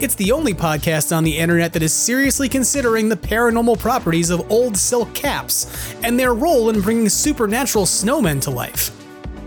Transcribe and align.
It's 0.00 0.14
the 0.14 0.30
only 0.30 0.54
podcast 0.54 1.14
on 1.14 1.24
the 1.24 1.36
internet 1.36 1.72
that 1.72 1.82
is 1.82 1.92
seriously 1.92 2.48
considering 2.48 3.08
the 3.08 3.16
paranormal 3.16 3.80
properties 3.80 4.30
of 4.30 4.48
old 4.48 4.76
silk 4.76 5.12
caps 5.12 5.92
and 6.04 6.16
their 6.16 6.34
role 6.34 6.70
in 6.70 6.80
bringing 6.80 7.08
supernatural 7.08 7.84
snowmen 7.84 8.40
to 8.42 8.50
life. 8.50 8.92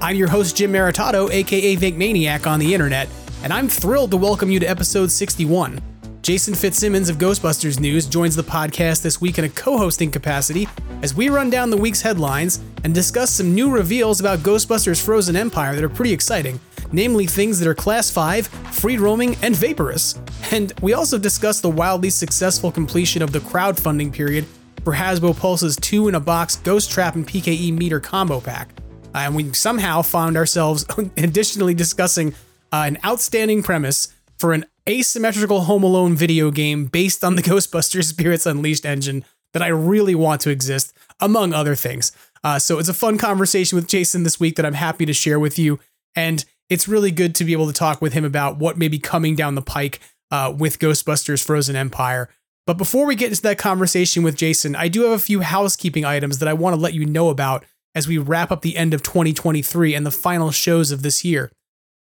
I'm 0.01 0.17
your 0.17 0.27
host, 0.27 0.57
Jim 0.57 0.73
Maritato, 0.73 1.31
aka 1.31 1.77
Venkmaniac 1.77 2.45
on 2.45 2.59
the 2.59 2.73
internet, 2.73 3.07
and 3.43 3.53
I'm 3.53 3.69
thrilled 3.69 4.11
to 4.11 4.17
welcome 4.17 4.51
you 4.51 4.59
to 4.59 4.65
episode 4.65 5.09
61. 5.09 5.79
Jason 6.21 6.53
Fitzsimmons 6.53 7.07
of 7.07 7.15
Ghostbusters 7.15 7.79
News 7.79 8.05
joins 8.05 8.35
the 8.35 8.43
podcast 8.43 9.03
this 9.03 9.21
week 9.21 9.37
in 9.37 9.45
a 9.45 9.49
co 9.49 9.77
hosting 9.77 10.11
capacity 10.11 10.67
as 11.01 11.15
we 11.15 11.29
run 11.29 11.49
down 11.49 11.69
the 11.69 11.77
week's 11.77 12.01
headlines 12.01 12.61
and 12.83 12.93
discuss 12.93 13.31
some 13.31 13.55
new 13.55 13.71
reveals 13.71 14.19
about 14.19 14.39
Ghostbusters 14.39 15.01
Frozen 15.01 15.37
Empire 15.37 15.75
that 15.75 15.83
are 15.83 15.89
pretty 15.89 16.11
exciting, 16.11 16.59
namely 16.91 17.25
things 17.25 17.59
that 17.59 17.67
are 17.67 17.75
Class 17.75 18.09
5, 18.09 18.47
free 18.47 18.97
roaming, 18.97 19.35
and 19.41 19.55
vaporous. 19.55 20.19
And 20.51 20.73
we 20.81 20.93
also 20.93 21.17
discussed 21.17 21.61
the 21.61 21.69
wildly 21.69 22.09
successful 22.09 22.71
completion 22.71 23.21
of 23.21 23.31
the 23.31 23.39
crowdfunding 23.39 24.13
period 24.13 24.45
for 24.83 24.93
Hasbro 24.93 25.37
Pulse's 25.37 25.75
2 25.77 26.07
in 26.07 26.15
a 26.15 26.19
box 26.19 26.57
Ghost 26.57 26.91
Trap 26.91 27.15
and 27.15 27.27
PKE 27.27 27.77
meter 27.77 27.99
combo 27.99 28.39
pack. 28.39 28.69
Uh, 29.13 29.19
and 29.19 29.35
we 29.35 29.53
somehow 29.53 30.01
found 30.01 30.37
ourselves 30.37 30.85
additionally 31.17 31.73
discussing 31.73 32.33
uh, 32.71 32.83
an 32.87 32.97
outstanding 33.05 33.61
premise 33.61 34.13
for 34.37 34.53
an 34.53 34.65
asymmetrical 34.89 35.61
Home 35.61 35.83
Alone 35.83 36.15
video 36.15 36.49
game 36.51 36.85
based 36.85 37.23
on 37.23 37.35
the 37.35 37.41
Ghostbusters 37.43 38.05
Spirits 38.05 38.45
Unleashed 38.45 38.85
engine 38.85 39.23
that 39.53 39.61
I 39.61 39.67
really 39.67 40.15
want 40.15 40.41
to 40.41 40.49
exist, 40.49 40.93
among 41.19 41.53
other 41.53 41.75
things. 41.75 42.11
Uh, 42.43 42.57
so 42.57 42.79
it's 42.79 42.89
a 42.89 42.93
fun 42.93 43.17
conversation 43.17 43.75
with 43.75 43.87
Jason 43.87 44.23
this 44.23 44.39
week 44.39 44.55
that 44.55 44.65
I'm 44.65 44.73
happy 44.73 45.05
to 45.05 45.13
share 45.13 45.39
with 45.39 45.59
you. 45.59 45.79
And 46.15 46.43
it's 46.71 46.87
really 46.87 47.11
good 47.11 47.35
to 47.35 47.43
be 47.43 47.51
able 47.51 47.67
to 47.67 47.73
talk 47.73 48.01
with 48.01 48.13
him 48.13 48.23
about 48.23 48.57
what 48.57 48.77
may 48.77 48.87
be 48.87 48.97
coming 48.97 49.35
down 49.35 49.55
the 49.55 49.61
pike 49.61 49.99
uh, 50.31 50.53
with 50.57 50.79
Ghostbusters 50.79 51.43
Frozen 51.43 51.75
Empire. 51.75 52.29
But 52.65 52.77
before 52.77 53.05
we 53.05 53.15
get 53.15 53.29
into 53.29 53.41
that 53.41 53.57
conversation 53.57 54.23
with 54.23 54.37
Jason, 54.37 54.73
I 54.73 54.87
do 54.87 55.01
have 55.01 55.11
a 55.11 55.19
few 55.19 55.41
housekeeping 55.41 56.05
items 56.05 56.39
that 56.39 56.47
I 56.47 56.53
want 56.53 56.73
to 56.73 56.81
let 56.81 56.93
you 56.93 57.05
know 57.05 57.27
about 57.27 57.65
as 57.93 58.07
we 58.07 58.17
wrap 58.17 58.53
up 58.53 58.61
the 58.61 58.77
end 58.77 58.93
of 58.93 59.03
2023 59.03 59.93
and 59.93 60.05
the 60.05 60.11
final 60.11 60.49
shows 60.49 60.91
of 60.91 61.01
this 61.01 61.25
year. 61.25 61.51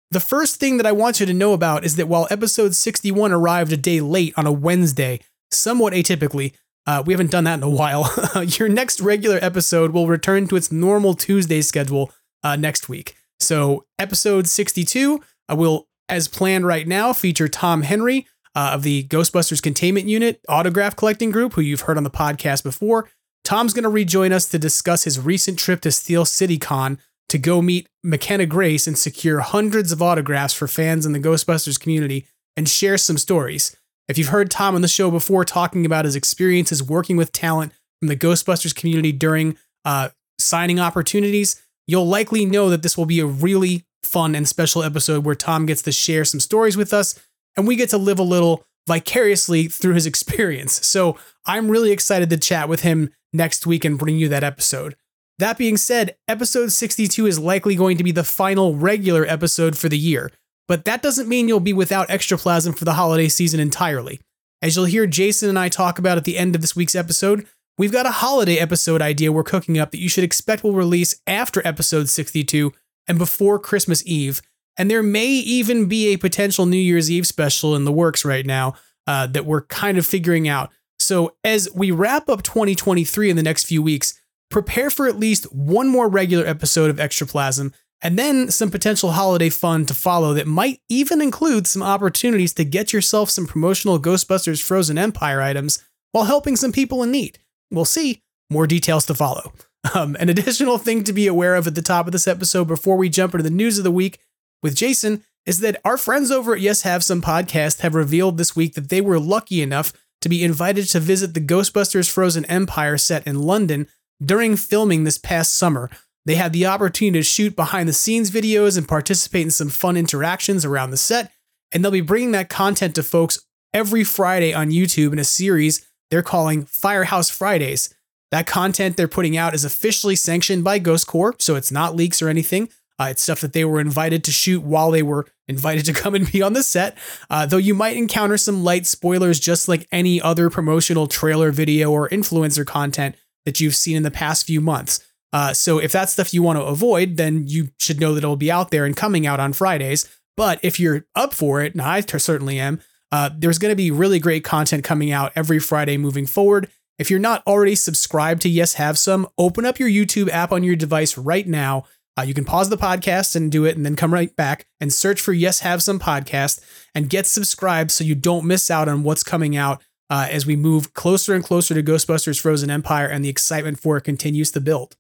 The 0.10 0.20
first 0.20 0.60
thing 0.60 0.78
that 0.78 0.88
I 0.88 0.94
want 0.94 1.20
you 1.20 1.28
to 1.28 1.34
know 1.34 1.54
about 1.54 1.86
is 1.86 1.96
that 1.98 2.08
while 2.08 2.28
episode 2.32 2.74
61 2.74 3.32
arrived 3.32 3.72
a 3.72 3.78
day 3.78 4.02
late 4.02 4.34
on 4.36 4.48
a 4.48 4.52
Wednesday, 4.52 5.20
somewhat 5.52 5.94
atypically, 5.94 6.54
uh, 6.88 7.04
we 7.06 7.14
haven't 7.14 7.30
done 7.30 7.44
that 7.44 7.60
in 7.60 7.64
a 7.64 7.70
while. 7.70 8.12
Your 8.44 8.70
next 8.70 9.00
regular 9.00 9.38
episode 9.44 9.92
will 9.92 10.08
return 10.08 10.48
to 10.48 10.56
its 10.56 10.72
normal 10.72 11.14
Tuesday 11.14 11.62
schedule 11.62 12.12
uh, 12.44 12.56
next 12.56 12.90
week. 12.90 13.16
So, 13.40 13.86
episode 14.00 14.48
62 14.48 15.22
I 15.48 15.54
will, 15.54 15.88
as 16.10 16.28
planned 16.28 16.66
right 16.66 16.88
now, 16.88 17.14
feature 17.14 17.48
Tom 17.48 17.84
Henry 17.84 18.28
uh, 18.56 18.72
of 18.74 18.84
the 18.84 19.04
Ghostbusters 19.06 19.62
Containment 19.62 20.08
Unit 20.08 20.40
Autograph 20.50 20.96
Collecting 20.96 21.32
Group, 21.32 21.54
who 21.54 21.62
you've 21.62 21.82
heard 21.82 21.98
on 21.98 22.04
the 22.04 22.10
podcast 22.10 22.64
before. 22.64 23.10
Tom's 23.44 23.74
going 23.74 23.84
to 23.84 23.90
rejoin 23.90 24.32
us 24.32 24.48
to 24.50 24.58
discuss 24.58 25.04
his 25.04 25.20
recent 25.20 25.60
trip 25.60 25.82
to 25.82 25.92
Steel 25.92 26.26
City 26.26 26.58
Con 26.58 26.98
to 27.30 27.38
go 27.38 27.62
meet 27.62 27.88
McKenna 28.04 28.46
Grace 28.46 28.88
and 28.88 28.98
secure 28.98 29.40
hundreds 29.40 29.92
of 29.92 30.02
autographs 30.02 30.54
for 30.54 30.68
fans 30.68 31.06
in 31.06 31.12
the 31.12 31.20
Ghostbusters 31.20 31.80
community 31.80 32.26
and 32.58 32.68
share 32.70 32.98
some 32.98 33.18
stories. 33.18 33.76
If 34.08 34.18
you've 34.18 34.30
heard 34.30 34.52
Tom 34.52 34.76
on 34.76 34.82
the 34.82 34.88
show 34.88 35.12
before 35.12 35.46
talking 35.46 35.86
about 35.86 36.06
his 36.06 36.16
experiences 36.16 36.82
working 36.84 37.18
with 37.18 37.32
talent 37.32 37.74
from 38.00 38.08
the 38.08 38.16
Ghostbusters 38.16 38.76
community 38.76 39.12
during 39.12 39.58
uh, 39.84 40.10
signing 40.40 40.80
opportunities, 40.80 41.62
you'll 41.88 42.08
likely 42.08 42.46
know 42.46 42.70
that 42.70 42.84
this 42.84 42.98
will 42.98 43.06
be 43.06 43.20
a 43.20 43.26
really 43.26 43.86
fun 44.04 44.36
and 44.36 44.48
special 44.48 44.84
episode 44.84 45.26
where 45.26 45.36
Tom 45.36 45.66
gets 45.66 45.82
to 45.84 45.92
share 45.92 46.26
some 46.26 46.40
stories 46.40 46.78
with 46.78 46.94
us 46.94 47.20
and 47.58 47.68
we 47.68 47.76
get 47.76 47.90
to 47.90 47.98
live 47.98 48.20
a 48.20 48.24
little 48.24 48.66
vicariously 48.88 49.68
through 49.68 49.94
his 49.94 50.06
experience. 50.06 50.86
So 50.86 51.18
I'm 51.46 51.70
really 51.70 51.92
excited 51.92 52.30
to 52.30 52.38
chat 52.38 52.70
with 52.70 52.82
him 52.82 53.12
next 53.34 53.66
week 53.66 53.86
and 53.86 54.00
bring 54.00 54.18
you 54.18 54.30
that 54.30 54.44
episode. 54.44 54.96
That 55.38 55.58
being 55.58 55.76
said, 55.76 56.16
episode 56.30 56.72
62 56.72 57.26
is 57.28 57.40
likely 57.40 57.76
going 57.76 57.98
to 57.98 58.04
be 58.04 58.12
the 58.12 58.24
final 58.24 58.76
regular 58.76 59.26
episode 59.26 59.78
for 59.78 59.90
the 59.90 59.98
year, 59.98 60.32
but 60.68 60.86
that 60.86 61.02
doesn't 61.02 61.28
mean 61.28 61.50
you'll 61.50 61.60
be 61.60 61.74
without 61.74 62.08
extraplasm 62.08 62.78
for 62.78 62.86
the 62.86 62.94
holiday 62.94 63.28
season 63.28 63.60
entirely. 63.60 64.22
As 64.62 64.76
you'll 64.76 64.86
hear 64.86 65.06
Jason 65.06 65.50
and 65.50 65.60
I 65.60 65.68
talk 65.68 66.00
about 66.00 66.18
at 66.18 66.24
the 66.24 66.38
end 66.38 66.56
of 66.56 66.62
this 66.62 66.76
week's 66.76 66.96
episode, 66.96 67.46
we've 67.78 67.92
got 67.92 68.06
a 68.06 68.12
holiday 68.12 68.58
episode 68.58 69.02
idea 69.02 69.32
we're 69.32 69.44
cooking 69.44 69.78
up 69.78 69.92
that 69.92 70.00
you 70.00 70.10
should 70.10 70.24
expect 70.24 70.64
will 70.64 70.74
release 70.74 71.20
after 71.28 71.62
episode 71.66 72.10
62 72.10 72.72
and 73.08 73.18
before 73.18 73.60
Christmas 73.60 74.06
Eve. 74.06 74.42
And 74.78 74.90
there 74.92 75.04
may 75.04 75.28
even 75.28 75.88
be 75.88 76.08
a 76.08 76.18
potential 76.18 76.66
New 76.66 76.78
Year's 76.78 77.10
Eve 77.10 77.28
special 77.28 77.76
in 77.76 77.86
the 77.86 77.92
works 77.92 78.26
right 78.26 78.46
now 78.46 78.76
uh, 79.08 79.28
that 79.28 79.46
we're 79.46 79.66
kind 79.66 79.98
of 79.98 80.06
figuring 80.06 80.48
out. 80.48 80.72
So, 81.00 81.36
as 81.44 81.70
we 81.74 81.92
wrap 81.92 82.30
up 82.30 82.42
2023 82.44 83.30
in 83.30 83.36
the 83.36 83.44
next 83.44 83.66
few 83.66 83.82
weeks, 83.82 84.20
prepare 84.50 84.90
for 84.90 85.08
at 85.08 85.20
least 85.20 85.46
one 85.54 85.88
more 85.88 86.10
regular 86.10 86.46
episode 86.46 86.90
of 86.90 86.98
Extraplasm, 86.98 87.74
and 88.02 88.18
then 88.18 88.50
some 88.50 88.72
potential 88.72 89.12
holiday 89.12 89.50
fun 89.50 89.86
to 89.86 89.94
follow 89.94 90.34
that 90.34 90.48
might 90.48 90.80
even 90.90 91.22
include 91.22 91.68
some 91.68 91.84
opportunities 91.84 92.54
to 92.54 92.64
get 92.64 92.94
yourself 92.94 93.30
some 93.30 93.46
promotional 93.46 94.00
Ghostbusters 94.00 94.64
Frozen 94.64 94.98
Empire 94.98 95.42
items 95.42 95.84
while 96.12 96.26
helping 96.26 96.56
some 96.56 96.72
people 96.72 97.04
in 97.04 97.12
need. 97.12 97.40
We'll 97.72 97.86
see. 97.86 98.22
More 98.50 98.68
details 98.68 99.06
to 99.08 99.14
follow. 99.14 99.54
Um, 99.94 100.16
an 100.20 100.30
additional 100.30 100.80
thing 100.80 101.04
to 101.04 101.14
be 101.14 101.28
aware 101.28 101.54
of 101.54 101.68
at 101.68 101.76
the 101.76 101.82
top 101.82 102.08
of 102.08 102.12
this 102.12 102.28
episode 102.28 102.66
before 102.66 102.98
we 102.98 103.08
jump 103.08 103.36
into 103.36 103.44
the 103.44 103.52
news 103.52 103.78
of 103.78 103.84
the 103.84 103.92
week 103.92 104.20
with 104.64 104.76
Jason 104.76 105.24
is 105.46 105.60
that 105.60 105.80
our 105.86 105.96
friends 105.96 106.32
over 106.32 106.56
at 106.56 106.62
Yes 106.62 106.82
Have 106.82 107.04
Some 107.04 107.22
podcast 107.22 107.82
have 107.82 107.94
revealed 107.94 108.38
this 108.38 108.56
week 108.56 108.74
that 108.74 108.90
they 108.90 109.00
were 109.00 109.20
lucky 109.20 109.62
enough 109.62 109.94
to 110.22 110.30
be 110.30 110.44
invited 110.44 110.88
to 110.90 111.00
visit 111.00 111.36
the 111.36 111.40
Ghostbusters 111.40 112.10
Frozen 112.10 112.46
Empire 112.46 112.98
set 112.98 113.28
in 113.28 113.44
London 113.44 113.88
during 114.24 114.56
filming 114.56 115.04
this 115.04 115.18
past 115.18 115.54
summer, 115.54 115.90
they 116.26 116.36
had 116.36 116.54
the 116.54 116.66
opportunity 116.66 117.20
to 117.20 117.24
shoot 117.24 117.56
behind 117.56 117.88
the 117.88 117.94
scenes 117.94 118.32
videos 118.32 118.78
and 118.78 118.88
participate 118.88 119.44
in 119.44 119.52
some 119.52 119.70
fun 119.70 119.98
interactions 119.98 120.66
around 120.66 120.92
the 120.92 120.98
set. 120.98 121.32
And 121.72 121.84
they'll 121.84 121.92
be 121.92 122.02
bringing 122.02 122.32
that 122.32 122.50
content 122.50 122.96
to 122.96 123.04
folks 123.04 123.46
every 123.74 124.04
Friday 124.04 124.54
on 124.54 124.72
YouTube 124.72 125.14
in 125.14 125.20
a 125.20 125.24
series 125.24 125.86
they're 126.10 126.22
calling 126.24 126.66
Firehouse 126.66 127.30
Fridays. 127.30 127.94
That 128.32 128.48
content 128.48 128.98
they're 128.98 129.08
putting 129.08 129.38
out 129.38 129.54
is 129.54 129.64
officially 129.64 130.16
sanctioned 130.16 130.64
by 130.64 130.80
Ghost 130.80 131.08
Corps, 131.08 131.36
so 131.40 131.56
it's 131.56 131.72
not 131.72 131.96
leaks 131.96 132.22
or 132.22 132.30
anything. 132.30 132.70
Uh, 133.00 133.10
it's 133.12 133.24
stuff 133.24 133.42
that 133.42 133.54
they 133.54 133.66
were 133.66 133.80
invited 133.80 134.24
to 134.24 134.32
shoot 134.32 134.64
while 134.64 134.90
they 134.92 135.04
were 135.04 135.28
invited 135.48 135.86
to 135.86 135.94
come 136.02 136.16
and 136.16 136.32
be 136.32 136.42
on 136.42 136.54
the 136.54 136.64
set. 136.64 136.98
Uh, 137.30 137.46
though 137.46 137.58
you 137.58 137.74
might 137.74 137.98
encounter 137.98 138.38
some 138.38 138.64
light 138.64 138.86
spoilers, 138.86 139.40
just 139.40 139.68
like 139.68 139.88
any 139.92 140.22
other 140.22 140.50
promotional 140.50 141.08
trailer 141.08 141.52
video 141.52 141.92
or 141.92 142.10
influencer 142.10 142.66
content 142.66 143.16
that 143.46 143.60
you've 143.60 143.76
seen 143.76 143.98
in 143.98 144.04
the 144.04 144.12
past 144.12 144.46
few 144.46 144.62
months. 144.62 145.06
Uh, 145.34 145.54
so 145.54 145.80
if 145.80 145.92
that's 145.92 146.14
stuff 146.14 146.34
you 146.34 146.42
want 146.42 146.58
to 146.58 146.64
avoid, 146.64 147.18
then 147.18 147.46
you 147.48 147.70
should 147.78 148.00
know 148.00 148.14
that 148.14 148.24
it'll 148.24 148.38
be 148.38 148.52
out 148.52 148.72
there 148.72 148.86
and 148.86 148.96
coming 148.96 149.28
out 149.28 149.40
on 149.40 149.54
Fridays. 149.54 150.10
But 150.38 150.60
if 150.64 150.80
you're 150.80 151.06
up 151.16 151.34
for 151.34 151.62
it, 151.62 151.74
and 151.74 151.82
I 151.82 152.00
certainly 152.02 152.60
am, 152.60 152.82
uh, 153.16 153.30
there's 153.34 153.60
going 153.60 153.72
to 153.72 153.78
be 153.78 153.92
really 153.92 154.20
great 154.20 154.44
content 154.44 154.84
coming 154.84 155.10
out 155.10 155.32
every 155.38 155.58
Friday 155.58 155.96
moving 155.96 156.26
forward. 156.26 156.70
If 157.00 157.10
you're 157.10 157.18
not 157.18 157.44
already 157.48 157.76
subscribed 157.76 158.42
to 158.42 158.50
Yes 158.50 158.74
Have 158.74 158.98
Some, 158.98 159.26
open 159.38 159.66
up 159.66 159.80
your 159.80 159.88
YouTube 159.88 160.30
app 160.30 160.52
on 160.52 160.66
your 160.66 160.76
device 160.76 161.18
right 161.18 161.48
now. 161.48 161.86
Uh, 162.20 162.24
you 162.24 162.34
can 162.34 162.44
pause 162.44 162.68
the 162.68 162.76
podcast 162.76 163.34
and 163.34 163.50
do 163.50 163.64
it, 163.64 163.78
and 163.78 163.86
then 163.86 163.96
come 163.96 164.14
right 164.14 164.36
back 164.36 164.68
and 164.82 164.92
search 164.92 165.22
for 165.22 165.32
Yes 165.32 165.62
Have 165.62 165.82
Some 165.82 165.98
podcast 165.98 166.60
and 166.94 167.10
get 167.10 167.26
subscribed 167.26 167.90
so 167.90 168.04
you 168.04 168.16
don't 168.16 168.46
miss 168.46 168.70
out 168.70 168.90
on 168.90 169.04
what's 169.04 169.24
coming 169.24 169.56
out 169.56 169.82
uh, 170.10 170.28
as 170.30 170.46
we 170.46 170.58
move 170.58 170.94
closer 170.94 171.34
and 171.34 171.44
closer 171.44 171.74
to 171.74 171.82
Ghostbusters 171.82 172.42
Frozen 172.42 172.70
Empire 172.70 173.08
and 173.08 173.24
the 173.24 173.30
excitement 173.30 173.80
for 173.80 173.96
it 173.96 174.02
continues 174.02 174.52
to 174.52 174.60
build. 174.60 174.98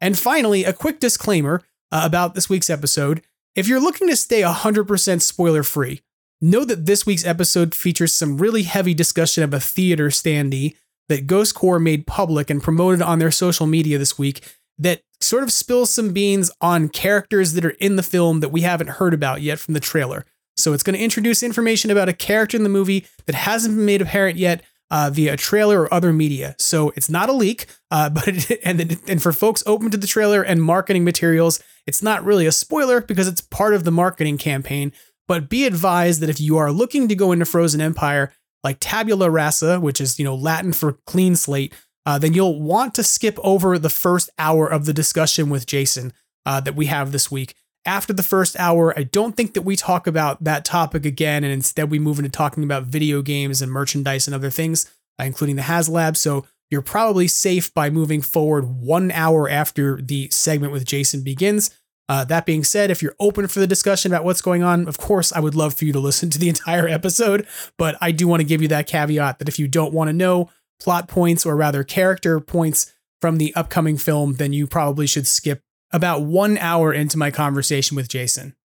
And 0.00 0.18
finally, 0.18 0.64
a 0.64 0.72
quick 0.72 0.98
disclaimer 0.98 1.62
uh, 1.92 2.02
about 2.04 2.34
this 2.34 2.48
week's 2.48 2.70
episode. 2.70 3.22
If 3.54 3.68
you're 3.68 3.78
looking 3.78 4.08
to 4.08 4.16
stay 4.16 4.40
100% 4.40 5.20
spoiler 5.20 5.62
free, 5.62 6.00
know 6.42 6.64
that 6.64 6.86
this 6.86 7.06
week's 7.06 7.24
episode 7.24 7.74
features 7.74 8.12
some 8.12 8.36
really 8.36 8.64
heavy 8.64 8.94
discussion 8.94 9.44
of 9.44 9.54
a 9.54 9.60
theater 9.60 10.08
standee 10.08 10.76
that 11.08 11.26
Ghost 11.26 11.54
Corps 11.54 11.78
made 11.78 12.06
public 12.06 12.50
and 12.50 12.62
promoted 12.62 13.00
on 13.00 13.18
their 13.18 13.30
social 13.30 13.66
media 13.66 13.98
this 13.98 14.18
week 14.18 14.44
that 14.78 15.02
sort 15.20 15.42
of 15.42 15.52
spills 15.52 15.90
some 15.90 16.12
beans 16.12 16.50
on 16.60 16.88
characters 16.88 17.52
that 17.52 17.64
are 17.64 17.76
in 17.78 17.96
the 17.96 18.02
film 18.02 18.40
that 18.40 18.48
we 18.48 18.62
haven't 18.62 18.90
heard 18.90 19.14
about 19.14 19.40
yet 19.40 19.58
from 19.58 19.74
the 19.74 19.80
trailer. 19.80 20.24
So 20.56 20.72
it's 20.72 20.82
going 20.82 20.96
to 20.96 21.02
introduce 21.02 21.42
information 21.42 21.90
about 21.90 22.08
a 22.08 22.12
character 22.12 22.56
in 22.56 22.62
the 22.62 22.68
movie 22.68 23.06
that 23.26 23.34
hasn't 23.34 23.76
been 23.76 23.86
made 23.86 24.02
apparent 24.02 24.36
yet 24.36 24.62
uh, 24.90 25.10
via 25.12 25.32
a 25.32 25.36
trailer 25.36 25.82
or 25.82 25.94
other 25.94 26.12
media. 26.12 26.54
So 26.58 26.92
it's 26.96 27.08
not 27.08 27.30
a 27.30 27.32
leak, 27.32 27.66
uh, 27.90 28.10
but 28.10 28.28
it, 28.28 28.60
and 28.64 29.00
and 29.08 29.22
for 29.22 29.32
folks 29.32 29.62
open 29.66 29.90
to 29.90 29.96
the 29.96 30.06
trailer 30.06 30.42
and 30.42 30.62
marketing 30.62 31.04
materials, 31.04 31.62
it's 31.86 32.02
not 32.02 32.24
really 32.24 32.46
a 32.46 32.52
spoiler 32.52 33.00
because 33.00 33.26
it's 33.26 33.40
part 33.40 33.74
of 33.74 33.84
the 33.84 33.90
marketing 33.90 34.38
campaign. 34.38 34.92
But 35.32 35.48
be 35.48 35.64
advised 35.64 36.20
that 36.20 36.28
if 36.28 36.42
you 36.42 36.58
are 36.58 36.70
looking 36.70 37.08
to 37.08 37.14
go 37.14 37.32
into 37.32 37.46
Frozen 37.46 37.80
Empire, 37.80 38.34
like 38.62 38.76
tabula 38.80 39.30
rasa, 39.30 39.80
which 39.80 39.98
is 39.98 40.18
you 40.18 40.26
know 40.26 40.34
Latin 40.34 40.74
for 40.74 40.98
clean 41.06 41.36
slate, 41.36 41.72
uh, 42.04 42.18
then 42.18 42.34
you'll 42.34 42.60
want 42.60 42.94
to 42.96 43.02
skip 43.02 43.38
over 43.42 43.78
the 43.78 43.88
first 43.88 44.28
hour 44.38 44.70
of 44.70 44.84
the 44.84 44.92
discussion 44.92 45.48
with 45.48 45.64
Jason 45.64 46.12
uh, 46.44 46.60
that 46.60 46.76
we 46.76 46.84
have 46.84 47.12
this 47.12 47.30
week. 47.30 47.54
After 47.86 48.12
the 48.12 48.22
first 48.22 48.60
hour, 48.60 48.92
I 48.94 49.04
don't 49.04 49.34
think 49.34 49.54
that 49.54 49.62
we 49.62 49.74
talk 49.74 50.06
about 50.06 50.44
that 50.44 50.66
topic 50.66 51.06
again, 51.06 51.44
and 51.44 51.52
instead 51.52 51.90
we 51.90 51.98
move 51.98 52.18
into 52.18 52.30
talking 52.30 52.62
about 52.62 52.82
video 52.82 53.22
games 53.22 53.62
and 53.62 53.72
merchandise 53.72 54.28
and 54.28 54.34
other 54.34 54.50
things, 54.50 54.84
uh, 55.18 55.24
including 55.24 55.56
the 55.56 55.62
HasLab. 55.62 56.14
So 56.14 56.44
you're 56.70 56.82
probably 56.82 57.26
safe 57.26 57.72
by 57.72 57.88
moving 57.88 58.20
forward 58.20 58.66
one 58.66 59.10
hour 59.10 59.48
after 59.48 59.98
the 60.02 60.28
segment 60.28 60.74
with 60.74 60.84
Jason 60.84 61.22
begins. 61.22 61.70
Uh, 62.08 62.24
that 62.24 62.46
being 62.46 62.64
said, 62.64 62.90
if 62.90 63.00
you're 63.00 63.14
open 63.20 63.46
for 63.46 63.60
the 63.60 63.66
discussion 63.66 64.12
about 64.12 64.24
what's 64.24 64.42
going 64.42 64.62
on, 64.62 64.88
of 64.88 64.98
course, 64.98 65.32
I 65.32 65.40
would 65.40 65.54
love 65.54 65.74
for 65.74 65.84
you 65.84 65.92
to 65.92 66.00
listen 66.00 66.30
to 66.30 66.38
the 66.38 66.48
entire 66.50 66.88
episode. 66.88 67.46
But 67.78 67.96
I 68.00 68.10
do 68.10 68.28
want 68.28 68.40
to 68.40 68.46
give 68.46 68.62
you 68.62 68.68
that 68.68 68.86
caveat 68.86 69.38
that 69.38 69.48
if 69.48 69.58
you 69.58 69.68
don't 69.68 69.94
want 69.94 70.08
to 70.08 70.12
know 70.12 70.50
plot 70.80 71.08
points 71.08 71.46
or 71.46 71.56
rather 71.56 71.84
character 71.84 72.40
points 72.40 72.92
from 73.20 73.38
the 73.38 73.54
upcoming 73.54 73.96
film, 73.96 74.34
then 74.34 74.52
you 74.52 74.66
probably 74.66 75.06
should 75.06 75.26
skip 75.26 75.62
about 75.92 76.22
one 76.22 76.58
hour 76.58 76.92
into 76.92 77.16
my 77.16 77.30
conversation 77.30 77.94
with 77.94 78.08
Jason. 78.08 78.56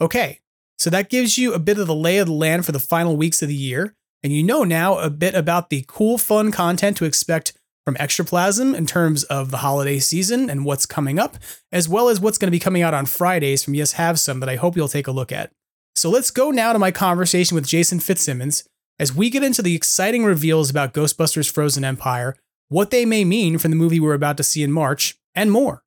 Okay, 0.00 0.40
so 0.78 0.88
that 0.90 1.10
gives 1.10 1.36
you 1.36 1.52
a 1.52 1.58
bit 1.58 1.78
of 1.78 1.86
the 1.86 1.94
lay 1.94 2.18
of 2.18 2.26
the 2.26 2.32
land 2.32 2.64
for 2.64 2.72
the 2.72 2.80
final 2.80 3.16
weeks 3.16 3.42
of 3.42 3.48
the 3.48 3.54
year, 3.54 3.94
and 4.22 4.32
you 4.32 4.42
know 4.42 4.64
now 4.64 4.98
a 4.98 5.10
bit 5.10 5.34
about 5.34 5.70
the 5.70 5.84
cool, 5.86 6.16
fun 6.16 6.50
content 6.50 6.96
to 6.96 7.04
expect 7.04 7.52
from 7.84 7.94
Extraplasm 7.96 8.74
in 8.74 8.86
terms 8.86 9.24
of 9.24 9.50
the 9.50 9.58
holiday 9.58 9.98
season 9.98 10.48
and 10.48 10.64
what's 10.64 10.86
coming 10.86 11.18
up, 11.18 11.36
as 11.70 11.88
well 11.88 12.08
as 12.08 12.18
what's 12.18 12.38
going 12.38 12.46
to 12.46 12.54
be 12.54 12.58
coming 12.58 12.82
out 12.82 12.94
on 12.94 13.06
Fridays 13.06 13.62
from 13.62 13.74
Yes 13.74 13.92
Have 13.92 14.18
Some 14.18 14.40
that 14.40 14.48
I 14.48 14.56
hope 14.56 14.74
you'll 14.76 14.88
take 14.88 15.06
a 15.06 15.12
look 15.12 15.30
at. 15.30 15.50
So 15.94 16.10
let's 16.10 16.30
go 16.30 16.50
now 16.50 16.72
to 16.72 16.78
my 16.78 16.90
conversation 16.90 17.54
with 17.54 17.66
Jason 17.66 18.00
Fitzsimmons 18.00 18.64
as 18.98 19.14
we 19.14 19.28
get 19.28 19.42
into 19.42 19.60
the 19.60 19.74
exciting 19.74 20.24
reveals 20.24 20.70
about 20.70 20.94
Ghostbusters 20.94 21.50
Frozen 21.50 21.84
Empire, 21.84 22.36
what 22.68 22.90
they 22.90 23.04
may 23.04 23.24
mean 23.24 23.58
for 23.58 23.68
the 23.68 23.76
movie 23.76 24.00
we're 24.00 24.14
about 24.14 24.36
to 24.38 24.42
see 24.42 24.62
in 24.62 24.72
March, 24.72 25.16
and 25.34 25.52
more. 25.52 25.82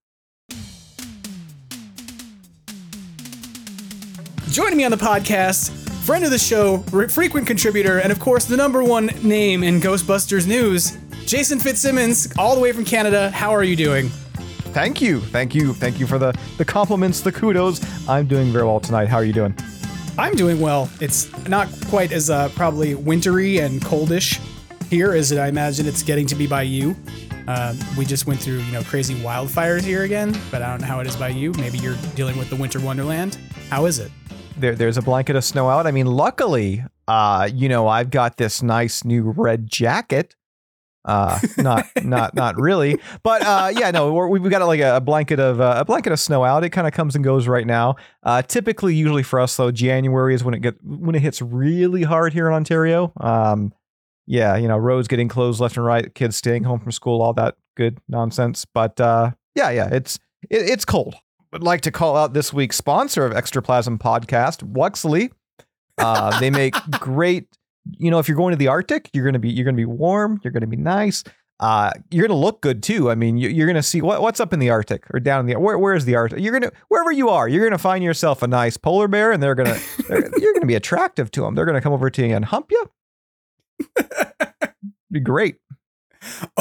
Joining 4.51 4.77
me 4.77 4.83
on 4.83 4.91
the 4.91 4.97
podcast, 4.97 5.71
friend 6.03 6.23
of 6.23 6.31
the 6.31 6.39
show, 6.39 6.79
frequent 7.09 7.47
contributor, 7.47 7.99
and 7.99 8.11
of 8.11 8.19
course 8.19 8.45
the 8.45 8.57
number 8.57 8.83
one 8.83 9.07
name 9.23 9.63
in 9.63 9.79
Ghostbusters 9.79 10.47
news, 10.47 10.97
Jason 11.27 11.59
Fitzsimmons, 11.59 12.33
all 12.38 12.56
the 12.56 12.62
way 12.62 12.71
from 12.71 12.85
Canada. 12.85 13.29
How 13.31 13.51
are 13.51 13.63
you 13.63 13.75
doing? 13.75 14.07
Thank 14.71 15.01
you, 15.01 15.19
thank 15.19 15.53
you, 15.53 15.74
thank 15.74 16.00
you 16.00 16.07
for 16.07 16.18
the 16.18 16.33
the 16.57 16.63
compliments, 16.63 17.19
the 17.19 17.33
kudos. 17.33 17.81
I'm 18.07 18.27
doing 18.27 18.50
very 18.50 18.63
well 18.63 18.79
tonight. 18.79 19.09
How 19.09 19.18
are 19.18 19.25
you 19.25 19.33
doing? 19.33 19.53
I'm 20.18 20.35
doing 20.35 20.62
well. 20.62 20.89
It's 21.01 21.29
not 21.50 21.68
quite 21.89 22.13
as 22.13 22.29
uh, 22.29 22.47
probably 22.56 22.95
wintry 22.95 23.59
and 23.59 23.81
coldish 23.81 24.39
here 24.89 25.12
as 25.12 25.33
I 25.33 25.50
imagine 25.50 25.85
it's 25.85 26.01
getting 26.01 26.27
to 26.27 26.35
be 26.35 26.47
by 26.47 26.62
you. 26.62 26.95
Uh, 27.45 27.75
we 27.97 28.06
just 28.06 28.25
went 28.25 28.39
through, 28.39 28.59
you 28.59 28.71
know, 28.71 28.81
crazy 28.83 29.15
wildfires 29.15 29.81
here 29.81 30.03
again, 30.03 30.33
but 30.50 30.62
I 30.62 30.69
don't 30.69 30.80
know 30.80 30.88
how 30.88 31.01
it 31.01 31.07
is 31.07 31.18
by 31.18 31.27
you. 31.27 31.51
Maybe 31.53 31.77
you're 31.77 31.97
dealing 32.15 32.38
with 32.38 32.50
the 32.50 32.56
winter 32.56 32.80
wonderland. 32.80 33.38
How 33.69 33.85
is 33.85 34.00
it? 34.00 34.12
There, 34.56 34.75
there's 34.75 34.97
a 34.97 35.01
blanket 35.01 35.35
of 35.35 35.44
snow 35.44 35.68
out. 35.68 35.88
I 35.88 35.91
mean, 35.91 36.07
luckily, 36.07 36.85
uh, 37.09 37.50
you 37.53 37.68
know, 37.68 37.89
I've 37.89 38.12
got 38.12 38.38
this 38.38 38.63
nice 38.63 39.03
new 39.03 39.33
red 39.35 39.68
jacket 39.68 40.36
uh, 41.07 41.39
not 41.57 41.88
not 42.04 42.36
not 42.36 42.59
really, 42.59 43.00
but 43.24 43.42
uh, 43.42 43.71
yeah, 43.74 43.92
no, 43.92 44.13
we 44.27 44.39
have 44.39 44.51
got 44.51 44.65
like 44.68 44.81
a, 44.81 45.00
blanket 45.00 45.39
of 45.39 45.62
uh, 45.62 45.75
a 45.77 45.86
blanket 45.86 46.12
of 46.12 46.19
snow 46.19 46.44
out. 46.44 46.63
It 46.65 46.69
kind 46.71 46.86
of 46.86 46.94
comes 46.94 47.15
and 47.15 47.24
goes 47.24 47.48
right 47.48 47.65
now. 47.65 47.95
Uh, 48.24 48.42
typically, 48.42 48.94
usually 48.94 49.24
for 49.24 49.39
us 49.39 49.56
though, 49.56 49.71
January 49.71 50.36
is 50.36 50.44
when 50.44 50.54
it 50.54 50.59
get 50.59 50.75
when 50.83 51.15
it 51.15 51.21
hits 51.21 51.42
really 51.42 52.04
hard 52.04 52.33
here 52.33 52.48
in 52.48 52.54
Ontario. 52.54 53.13
Um, 53.21 53.74
yeah, 54.27 54.57
you 54.57 54.68
know, 54.68 54.77
roads 54.77 55.07
getting 55.07 55.30
closed 55.30 55.62
left 55.62 55.77
and 55.77 55.86
right, 55.86 56.13
kids 56.13 56.36
staying 56.36 56.65
home 56.65 56.81
from 56.81 56.92
school, 56.92 57.21
all 57.21 57.33
that 57.33 57.56
good 57.77 58.00
nonsense. 58.09 58.65
But 58.65 59.00
uh, 59.00 59.31
yeah, 59.56 59.69
yeah, 59.69 59.88
it's 59.89 60.19
it, 60.50 60.69
it's 60.69 60.83
cold. 60.83 61.15
Would 61.54 61.63
like 61.63 61.81
to 61.81 61.92
call 61.92 62.18
out 62.18 62.33
this 62.33 62.51
week's 62.51 62.75
sponsor 62.75 63.25
of 63.25 63.31
Extraplasm 63.31 64.00
Podcast, 64.00 64.69
Wuxly. 64.74 65.31
Uh, 65.98 66.38
they 66.42 66.50
make 66.50 66.74
great 66.92 67.48
you 67.97 68.11
know, 68.11 68.19
if 68.19 68.27
you're 68.27 68.37
going 68.37 68.51
to 68.51 68.57
the 68.57 68.67
Arctic, 68.67 69.09
you're 69.13 69.25
gonna 69.25 69.39
be 69.39 69.49
you're 69.49 69.65
gonna 69.65 69.77
be 69.77 69.85
warm, 69.85 70.39
you're 70.43 70.51
gonna 70.51 70.67
be 70.67 70.77
nice. 70.77 71.23
Uh, 71.59 71.91
you're 72.11 72.27
gonna 72.27 72.39
look 72.39 72.61
good 72.61 72.83
too. 72.83 73.09
I 73.09 73.15
mean, 73.15 73.37
you, 73.37 73.63
are 73.63 73.67
gonna 73.67 73.81
see 73.81 74.01
what, 74.01 74.21
what's 74.21 74.39
up 74.39 74.53
in 74.53 74.59
the 74.59 74.69
Arctic 74.69 75.05
or 75.13 75.19
down 75.19 75.41
in 75.41 75.45
the 75.47 75.59
where 75.59 75.77
where's 75.77 76.05
the 76.05 76.15
Arctic? 76.15 76.39
You're 76.39 76.57
gonna 76.59 76.71
wherever 76.89 77.11
you 77.11 77.29
are, 77.29 77.47
you're 77.47 77.65
gonna 77.65 77.77
find 77.77 78.03
yourself 78.03 78.43
a 78.43 78.47
nice 78.47 78.77
polar 78.77 79.07
bear, 79.07 79.31
and 79.31 79.41
they're 79.41 79.55
gonna 79.55 79.79
they're, 80.07 80.29
you're 80.37 80.53
gonna 80.53 80.67
be 80.67 80.75
attractive 80.75 81.31
to 81.31 81.41
them. 81.41 81.55
They're 81.55 81.65
gonna 81.65 81.81
come 81.81 81.93
over 81.93 82.09
to 82.09 82.27
you 82.27 82.35
and 82.35 82.45
hump 82.45 82.71
you. 82.71 82.89
be 85.11 85.19
great. 85.19 85.57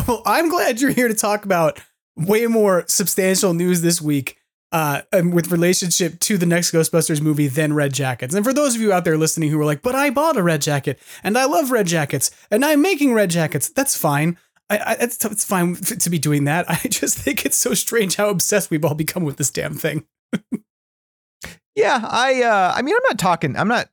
Well, 0.06 0.23
I'm 0.25 0.49
glad 0.49 0.81
you're 0.81 0.93
here 0.93 1.08
to 1.08 1.14
talk 1.14 1.44
about 1.44 1.81
way 2.17 2.46
more 2.46 2.84
substantial 2.87 3.52
news 3.52 3.82
this 3.82 4.00
week 4.00 4.38
uh, 4.73 5.03
and 5.13 5.33
with 5.33 5.51
relationship 5.51 6.19
to 6.21 6.37
the 6.37 6.47
next 6.47 6.73
Ghostbusters 6.73 7.21
movie 7.21 7.49
than 7.49 7.73
Red 7.73 7.93
Jackets. 7.93 8.35
And 8.35 8.45
for 8.45 8.53
those 8.53 8.75
of 8.75 8.81
you 8.81 8.93
out 8.93 9.05
there 9.05 9.17
listening 9.17 9.51
who 9.51 9.61
are 9.61 9.65
like, 9.65 9.83
but 9.83 9.95
I 9.95 10.11
bought 10.11 10.37
a 10.37 10.43
Red 10.43 10.63
Jacket 10.63 10.99
and 11.23 11.39
I 11.39 11.45
love 11.45 11.71
Red 11.71 11.87
Jackets 11.87 12.31
and 12.51 12.65
I'm 12.65 12.83
making 12.83 13.15
Red 13.15 13.31
Jackets, 13.31 13.69
that's 13.69 13.97
fine. 13.97 14.37
I, 14.69 14.79
I, 14.79 14.93
it's, 15.01 15.25
it's 15.25 15.45
fine 15.45 15.77
to 15.77 16.11
be 16.11 16.19
doing 16.19 16.45
that. 16.45 16.67
I 16.71 16.77
just 16.89 17.19
think 17.19 17.47
it's 17.47 17.57
so 17.57 17.75
strange 17.75 18.17
how 18.17 18.29
obsessed 18.29 18.71
we've 18.71 18.85
all 18.85 18.95
become 18.95 19.23
with 19.23 19.37
this 19.37 19.51
damn 19.51 19.75
thing. 19.75 20.05
yeah, 21.77 22.01
I, 22.03 22.43
uh, 22.43 22.73
I 22.75 22.83
mean, 22.83 22.95
I'm 22.95 23.03
not 23.09 23.19
talking, 23.19 23.57
I'm 23.57 23.69
not, 23.69 23.89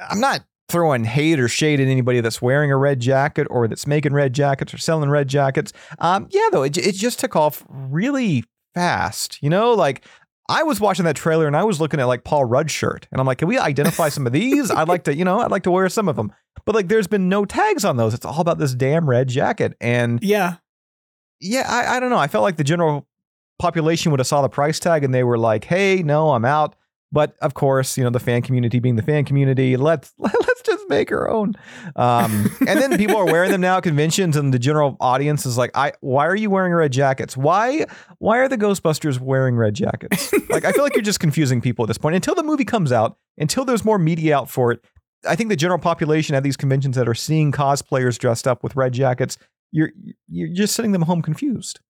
I'm 0.00 0.20
not 0.20 0.44
throwing 0.68 1.04
hate 1.04 1.38
or 1.38 1.46
shade 1.46 1.78
at 1.78 1.86
anybody 1.86 2.20
that's 2.20 2.42
wearing 2.42 2.72
a 2.72 2.76
red 2.76 2.98
jacket 2.98 3.46
or 3.50 3.68
that's 3.68 3.86
making 3.86 4.12
red 4.12 4.32
jackets 4.32 4.74
or 4.74 4.78
selling 4.78 5.08
red 5.08 5.28
jackets. 5.28 5.72
Um, 6.00 6.26
yeah, 6.30 6.48
though, 6.50 6.64
it, 6.64 6.76
it 6.76 6.96
just 6.96 7.20
took 7.20 7.36
off 7.36 7.64
really 7.68 8.44
fast. 8.76 9.42
You 9.42 9.50
know, 9.50 9.72
like 9.72 10.04
I 10.48 10.62
was 10.62 10.80
watching 10.80 11.04
that 11.06 11.16
trailer 11.16 11.46
and 11.46 11.56
I 11.56 11.64
was 11.64 11.80
looking 11.80 11.98
at 11.98 12.04
like 12.04 12.22
Paul 12.22 12.44
Rudd 12.44 12.70
shirt 12.70 13.08
and 13.10 13.20
I'm 13.20 13.26
like, 13.26 13.38
can 13.38 13.48
we 13.48 13.58
identify 13.58 14.08
some 14.10 14.26
of 14.26 14.32
these? 14.32 14.70
I'd 14.70 14.88
like 14.88 15.04
to, 15.04 15.16
you 15.16 15.24
know, 15.24 15.40
I'd 15.40 15.50
like 15.50 15.64
to 15.64 15.70
wear 15.70 15.88
some 15.88 16.08
of 16.08 16.16
them. 16.16 16.32
But 16.64 16.74
like 16.74 16.88
there's 16.88 17.08
been 17.08 17.28
no 17.28 17.44
tags 17.44 17.84
on 17.84 17.96
those. 17.96 18.14
It's 18.14 18.24
all 18.24 18.40
about 18.40 18.58
this 18.58 18.74
damn 18.74 19.08
red 19.08 19.28
jacket. 19.28 19.76
And 19.80 20.22
yeah. 20.22 20.56
Yeah, 21.40 21.66
I, 21.68 21.96
I 21.96 22.00
don't 22.00 22.10
know. 22.10 22.18
I 22.18 22.28
felt 22.28 22.42
like 22.44 22.56
the 22.56 22.64
general 22.64 23.06
population 23.58 24.10
would 24.10 24.20
have 24.20 24.26
saw 24.26 24.42
the 24.42 24.48
price 24.48 24.78
tag 24.78 25.04
and 25.04 25.12
they 25.12 25.24
were 25.24 25.38
like, 25.38 25.64
hey, 25.64 26.02
no, 26.02 26.30
I'm 26.30 26.44
out. 26.44 26.76
But 27.12 27.36
of 27.40 27.54
course, 27.54 27.96
you 27.96 28.04
know, 28.04 28.10
the 28.10 28.20
fan 28.20 28.42
community 28.42 28.78
being 28.78 28.96
the 28.96 29.02
fan 29.02 29.24
community, 29.24 29.76
let's 29.76 30.12
let's 30.18 30.34
just 30.44 30.55
make 30.88 31.12
our 31.12 31.28
own. 31.28 31.54
Um, 31.94 32.50
and 32.66 32.80
then 32.80 32.96
people 32.96 33.16
are 33.16 33.24
wearing 33.24 33.50
them 33.50 33.60
now 33.60 33.78
at 33.78 33.82
conventions, 33.82 34.36
and 34.36 34.52
the 34.52 34.58
general 34.58 34.96
audience 35.00 35.46
is 35.46 35.58
like, 35.58 35.70
"I 35.74 35.92
why 36.00 36.26
are 36.26 36.36
you 36.36 36.50
wearing 36.50 36.72
red 36.72 36.92
jackets? 36.92 37.36
Why 37.36 37.86
why 38.18 38.38
are 38.38 38.48
the 38.48 38.58
Ghostbusters 38.58 39.20
wearing 39.20 39.56
red 39.56 39.74
jackets?" 39.74 40.32
like, 40.50 40.64
I 40.64 40.72
feel 40.72 40.82
like 40.82 40.94
you're 40.94 41.02
just 41.02 41.20
confusing 41.20 41.60
people 41.60 41.84
at 41.84 41.88
this 41.88 41.98
point. 41.98 42.14
Until 42.14 42.34
the 42.34 42.42
movie 42.42 42.64
comes 42.64 42.92
out, 42.92 43.18
until 43.38 43.64
there's 43.64 43.84
more 43.84 43.98
media 43.98 44.36
out 44.36 44.50
for 44.50 44.72
it, 44.72 44.84
I 45.26 45.36
think 45.36 45.50
the 45.50 45.56
general 45.56 45.78
population 45.78 46.34
at 46.34 46.42
these 46.42 46.56
conventions 46.56 46.96
that 46.96 47.08
are 47.08 47.14
seeing 47.14 47.52
cosplayers 47.52 48.18
dressed 48.18 48.46
up 48.46 48.62
with 48.62 48.76
red 48.76 48.92
jackets, 48.92 49.38
you're 49.72 49.90
you're 50.28 50.48
just 50.48 50.74
sitting 50.74 50.92
them 50.92 51.02
home 51.02 51.22
confused. 51.22 51.80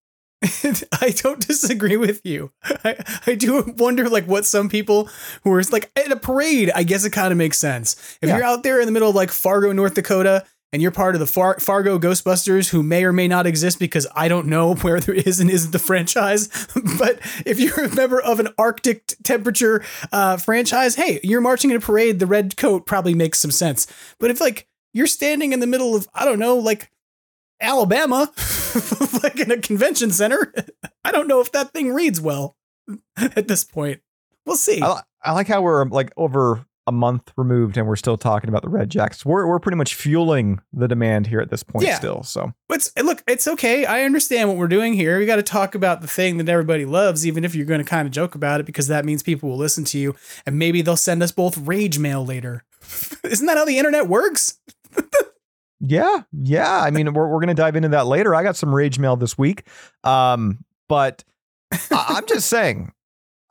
I 1.01 1.11
don't 1.17 1.47
disagree 1.47 1.97
with 1.97 2.21
you. 2.25 2.53
I, 2.63 2.97
I 3.27 3.35
do 3.35 3.75
wonder 3.79 4.09
like 4.09 4.27
what 4.27 4.45
some 4.45 4.69
people 4.69 5.09
who 5.45 5.53
are 5.53 5.63
like 5.73 5.91
at 5.97 6.13
a 6.13 6.17
parade, 6.17 6.71
I 6.75 6.83
guess 6.83 7.05
it 7.05 7.11
kind 7.11 7.33
of 7.33 7.39
makes 7.39 7.59
sense. 7.59 8.19
If 8.21 8.29
yeah. 8.29 8.37
you're 8.37 8.47
out 8.47 8.63
there 8.63 8.81
in 8.81 8.87
the 8.87 8.93
middle 8.93 9.09
of 9.09 9.15
like 9.15 9.31
Fargo, 9.31 9.73
North 9.73 9.95
Dakota, 9.95 10.45
and 10.73 10.83
you're 10.83 10.91
part 10.91 11.15
of 11.15 11.21
the 11.21 11.27
Far- 11.27 11.59
Fargo 11.59 11.99
Ghostbusters 11.99 12.69
who 12.69 12.83
may 12.83 13.05
or 13.05 13.13
may 13.13 13.29
not 13.29 13.47
exist 13.47 13.79
because 13.79 14.07
I 14.15 14.29
don't 14.29 14.47
know 14.47 14.75
where 14.83 15.01
there 15.01 15.15
is 15.15 15.41
and 15.41 15.51
isn't 15.51 15.73
the 15.73 15.79
franchise. 15.79 16.49
but 16.99 17.19
if 17.47 17.59
you're 17.59 17.85
a 17.85 17.95
member 17.95 18.21
of 18.21 18.41
an 18.41 18.49
Arctic 18.59 19.07
temperature 19.23 19.85
uh, 20.13 20.37
franchise, 20.37 20.97
hey, 20.97 21.21
you're 21.23 21.41
marching 21.41 21.71
in 21.71 21.77
a 21.77 21.81
parade, 21.81 22.19
the 22.19 22.27
red 22.27 22.57
coat 22.57 22.85
probably 22.85 23.15
makes 23.15 23.39
some 23.39 23.51
sense. 23.51 23.87
But 24.19 24.31
if 24.31 24.41
like 24.41 24.69
you're 24.93 25.07
standing 25.07 25.53
in 25.53 25.61
the 25.61 25.67
middle 25.67 25.95
of, 25.95 26.09
I 26.15 26.25
don't 26.25 26.39
know, 26.39 26.57
like 26.57 26.91
Alabama, 27.61 28.31
like 29.23 29.39
in 29.41 29.51
a 29.51 29.59
convention 29.59 30.11
center. 30.11 30.53
I 31.05 31.13
don't 31.13 31.29
know 31.29 31.41
if 31.41 31.53
that 31.53 31.73
thing 31.73 31.93
reads 31.93 32.21
well 32.21 32.57
at 33.17 33.49
this 33.49 33.65
point. 33.65 34.01
We'll 34.45 34.57
see. 34.57 34.83
I, 34.83 35.03
I 35.23 35.33
like 35.33 35.49
how 35.49 35.63
we're 35.63 35.85
like 35.87 36.13
over 36.17 36.65
a 36.89 36.93
month 36.93 37.33
removed 37.37 37.77
and 37.77 37.85
we're 37.89 37.97
still 37.97 38.17
talking 38.17 38.49
about 38.49 38.63
the 38.63 38.69
red 38.69 38.89
jackets. 38.91 39.27
We're 39.27 39.45
we're 39.49 39.59
pretty 39.59 39.77
much 39.77 39.97
fueling 39.97 40.61
the 40.73 40.87
demand 40.87 41.27
here 41.27 41.41
at 41.41 41.51
this 41.51 41.65
point 41.65 41.85
Yeah. 41.85 41.97
still. 41.97 42.23
So 42.23 42.53
It's 42.71 42.93
look, 42.97 43.25
it's 43.27 43.49
okay. 43.49 43.85
I 43.87 44.03
understand 44.03 44.49
what 44.49 44.57
we're 44.57 44.69
doing 44.69 44.95
here. 44.95 45.19
We 45.19 45.27
got 45.27 45.37
to 45.37 45.43
talk 45.43 45.75
about 45.75 46.01
the 46.01 46.07
thing 46.07 46.37
that 46.39 46.49
everybody 46.49 46.85
loves, 46.85 47.27
even 47.27 47.45
if 47.45 47.57
you're 47.57 47.67
going 47.67 47.83
to 47.83 47.85
kind 47.85 48.07
of 48.07 48.13
joke 48.13 48.37
about 48.37 48.61
it, 48.61 48.67
because 48.67 48.87
that 48.87 49.05
means 49.05 49.25
people 49.25 49.49
will 49.49 49.57
listen 49.57 49.85
to 49.87 49.99
you, 49.99 50.15
and 50.47 50.61
maybe 50.61 50.81
they'll 50.81 50.97
send 50.97 51.25
us 51.25 51.33
both 51.33 51.59
rage 51.59 51.99
mail 51.99 52.25
later. 52.25 52.63
Isn't 53.25 53.47
that 53.47 53.57
how 53.57 53.65
the 53.65 53.79
internet 53.79 54.07
works? 54.07 54.61
Yeah, 55.81 56.23
yeah. 56.33 56.81
I 56.81 56.91
mean, 56.91 57.13
we're 57.13 57.29
we're 57.29 57.41
gonna 57.41 57.55
dive 57.55 57.77
into 57.77 57.89
that 57.91 58.07
later. 58.07 58.35
I 58.35 58.43
got 58.43 58.57
some 58.57 58.75
rage 58.75 58.99
mail 58.99 59.17
this 59.17 59.37
week, 59.37 59.65
um, 60.05 60.65
but 60.89 61.25
I, 61.73 62.15
I'm 62.17 62.27
just 62.27 62.49
saying, 62.49 62.93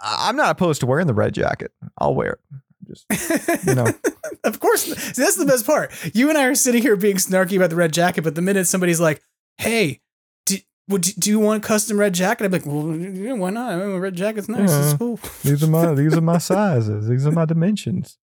I'm 0.01 0.35
not 0.35 0.51
opposed 0.51 0.81
to 0.81 0.87
wearing 0.87 1.07
the 1.07 1.13
red 1.13 1.33
jacket. 1.33 1.71
I'll 1.97 2.15
wear 2.15 2.33
it. 2.33 2.39
Just 2.87 3.65
you 3.65 3.75
know, 3.75 3.87
of 4.43 4.59
course, 4.59 4.83
see, 4.83 5.21
that's 5.21 5.35
the 5.37 5.45
best 5.45 5.65
part. 5.65 5.91
You 6.15 6.29
and 6.29 6.37
I 6.37 6.45
are 6.45 6.55
sitting 6.55 6.81
here 6.81 6.95
being 6.95 7.17
snarky 7.17 7.55
about 7.57 7.69
the 7.69 7.75
red 7.75 7.93
jacket, 7.93 8.23
but 8.23 8.35
the 8.35 8.41
minute 8.41 8.67
somebody's 8.67 8.99
like, 8.99 9.21
"Hey, 9.57 10.01
do, 10.45 10.57
would 10.87 11.01
do 11.01 11.29
you 11.29 11.39
want 11.39 11.63
a 11.63 11.67
custom 11.67 11.99
red 11.99 12.13
jacket?" 12.13 12.45
I'm 12.45 12.51
like, 12.51 12.65
"Well, 12.65 12.95
yeah, 12.95 13.33
why 13.33 13.49
not? 13.49 13.73
I 13.73 13.77
mean, 13.77 13.97
red 13.97 14.15
jacket's 14.15 14.49
nice. 14.49 14.71
It's 14.71 14.97
cool." 14.97 15.19
these 15.43 15.63
are 15.63 15.67
my 15.67 15.93
these 15.93 16.15
are 16.15 16.21
my 16.21 16.37
sizes. 16.39 17.07
These 17.07 17.25
are 17.25 17.31
my 17.31 17.45
dimensions. 17.45 18.17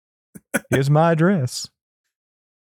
Here's 0.69 0.89
my 0.89 1.11
address. 1.11 1.69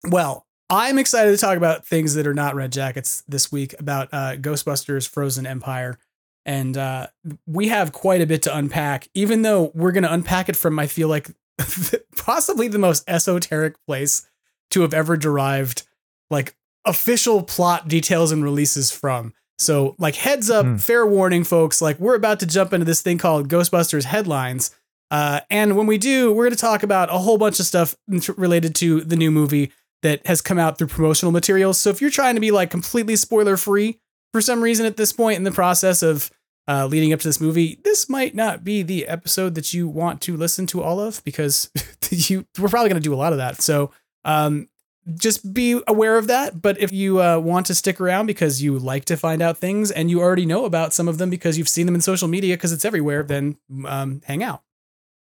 Well, 0.09 0.47
I'm 0.71 0.99
excited 0.99 1.33
to 1.33 1.37
talk 1.37 1.57
about 1.57 1.85
things 1.87 2.15
that 2.15 2.27
are 2.27 2.35
not 2.35 2.55
red 2.55 2.73
jackets 2.73 3.23
this 3.29 3.51
week 3.51 3.75
about 3.81 4.09
uh, 4.13 4.37
Ghostbusters 4.37 5.09
Frozen 5.09 5.47
Empire. 5.47 5.99
And 6.47 6.77
uh, 6.77 7.09
we 7.47 7.69
have 7.69 7.93
quite 7.93 8.21
a 8.21 8.27
bit 8.27 8.43
to 8.43 8.57
unpack, 8.57 9.09
even 9.15 9.43
though 9.43 9.73
we're 9.75 9.93
going 9.93 10.05
to 10.05 10.13
unpack 10.13 10.49
it 10.49 10.57
from, 10.57 10.79
I 10.79 10.87
feel 10.87 11.09
like, 11.09 11.29
possibly 12.17 12.69
the 12.69 12.79
most 12.79 13.05
esoteric 13.09 13.75
place 13.87 14.27
to 14.71 14.83
have 14.83 14.95
ever 14.95 15.17
derived 15.17 15.83
like 16.31 16.57
official 16.85 17.43
plot 17.43 17.89
details 17.89 18.33
and 18.33 18.43
releases 18.43 18.91
from. 18.91 19.35
So, 19.59 19.95
like, 19.99 20.15
heads 20.15 20.49
up, 20.49 20.65
Hmm. 20.65 20.77
fair 20.77 21.05
warning, 21.07 21.45
folks. 21.45 21.83
Like, 21.83 21.99
we're 22.01 22.15
about 22.15 22.41
to 22.41 22.47
jump 22.47 22.73
into 22.73 22.87
this 22.87 23.03
thing 23.03 23.19
called 23.19 23.49
Ghostbusters 23.51 24.05
headlines. 24.05 24.75
Uh, 25.11 25.41
and 25.51 25.77
when 25.77 25.87
we 25.87 25.99
do, 25.99 26.33
we're 26.33 26.45
going 26.45 26.55
to 26.57 26.61
talk 26.61 26.83
about 26.83 27.11
a 27.13 27.19
whole 27.19 27.37
bunch 27.37 27.61
of 27.61 27.67
stuff 27.67 27.95
related 28.39 28.75
to 28.77 29.03
the 29.03 29.17
new 29.17 29.31
movie 29.31 29.71
that 30.03 30.27
has 30.27 30.41
come 30.41 30.59
out 30.59 30.79
through 30.79 30.87
promotional 30.89 31.33
materials. 31.33 31.79
So 31.79 31.91
if 31.91 32.01
you're 32.01 32.11
trying 32.11 32.35
to 32.35 32.41
be 32.41 32.51
like 32.51 32.71
completely 32.71 33.17
spoiler 33.17 33.57
free 33.57 33.99
for 34.33 34.41
some 34.41 34.63
reason 34.63 34.87
at 34.87 34.97
this 34.97 35.13
point 35.13 35.37
in 35.37 35.45
the 35.45 35.51
process 35.51 36.03
of 36.03 36.31
uh, 36.69 36.87
leading 36.87 37.13
up 37.13 37.21
to 37.21 37.29
this 37.29 37.41
movie, 37.41 37.81
this 37.85 38.09
might 38.09 38.35
not 38.35 38.65
be 38.65 38.83
the 38.83 39.07
episode 39.09 39.55
that 39.57 39.75
you 39.75 39.89
want 39.89 40.21
to 40.23 40.37
listen 40.37 40.67
to 40.69 40.83
all 40.83 41.01
of 41.01 41.23
because 41.25 41.71
you 42.11 42.47
we're 42.59 42.69
probably 42.69 42.89
going 42.89 43.03
to 43.03 43.09
do 43.09 43.15
a 43.15 43.17
lot 43.17 43.33
of 43.33 43.39
that. 43.39 43.61
So 43.61 43.91
um, 44.25 44.69
just 45.17 45.53
be 45.53 45.81
aware 45.87 46.17
of 46.17 46.27
that. 46.29 46.61
But 46.61 46.81
if 46.81 46.93
you 46.93 47.23
uh, 47.23 47.39
want 47.39 47.67
to 47.67 47.75
stick 47.75 48.01
around 48.01 48.27
because 48.27 48.63
you 48.63 48.79
like 48.79 49.05
to 49.07 49.17
find 49.17 49.43
out 49.43 49.59
things 49.59 49.91
and 49.91 50.11
you 50.11 50.21
already 50.21 50.47
know 50.47 50.65
about 50.65 50.93
some 50.93 51.09
of 51.09 51.19
them 51.19 51.31
because 51.31 51.59
you've 51.59 51.69
seen 51.69 51.87
them 51.87 51.95
in 51.95 52.01
social 52.01 52.29
media 52.29 52.57
because 52.57 52.73
it's 52.73 52.85
everywhere, 52.85 53.23
then 53.23 53.57
um, 53.87 54.21
hang 54.25 54.43
out. 54.43 54.63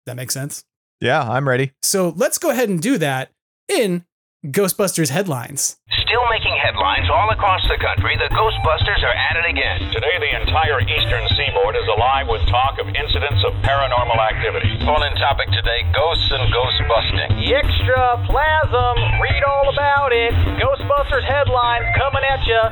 That 0.05 0.15
makes 0.15 0.33
sense. 0.33 0.63
Yeah, 0.99 1.21
I'm 1.21 1.47
ready. 1.47 1.73
So 1.81 2.13
let's 2.15 2.37
go 2.37 2.49
ahead 2.49 2.69
and 2.69 2.81
do 2.81 2.97
that 2.97 3.31
in 3.67 4.05
Ghostbusters 4.47 5.11
headlines. 5.11 5.75
Still 6.07 6.23
making 6.31 6.55
headlines 6.63 7.11
all 7.11 7.27
across 7.35 7.59
the 7.67 7.75
country, 7.83 8.15
the 8.15 8.31
Ghostbusters 8.31 9.03
are 9.03 9.11
at 9.11 9.35
it 9.35 9.43
again. 9.43 9.91
Today, 9.91 10.15
the 10.23 10.39
entire 10.39 10.79
eastern 10.79 11.27
seaboard 11.35 11.75
is 11.75 11.83
alive 11.91 12.31
with 12.31 12.39
talk 12.47 12.79
of 12.79 12.87
incidents 12.87 13.43
of 13.43 13.51
paranormal 13.59 14.15
activity. 14.15 14.71
Call-in 14.87 15.11
topic 15.19 15.51
today, 15.51 15.83
ghosts 15.91 16.31
and 16.31 16.47
ghost 16.55 16.79
busting. 16.87 17.43
Extra 17.43 18.23
plasm, 18.23 18.95
read 19.19 19.43
all 19.43 19.67
about 19.67 20.15
it. 20.15 20.31
Ghostbusters 20.63 21.27
headlines 21.27 21.83
coming 21.99 22.23
at 22.23 22.39
you. 22.47 22.63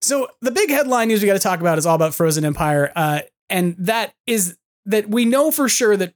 So 0.00 0.28
the 0.40 0.50
big 0.50 0.70
headline 0.70 1.08
news 1.08 1.20
we 1.20 1.26
got 1.26 1.34
to 1.34 1.44
talk 1.44 1.60
about 1.60 1.76
is 1.76 1.84
all 1.84 1.94
about 1.94 2.14
Frozen 2.14 2.46
Empire, 2.46 2.90
uh, 2.96 3.20
and 3.50 3.76
that 3.76 4.14
is 4.26 4.56
that 4.86 5.10
we 5.10 5.26
know 5.26 5.50
for 5.50 5.68
sure 5.68 5.94
that 5.98 6.14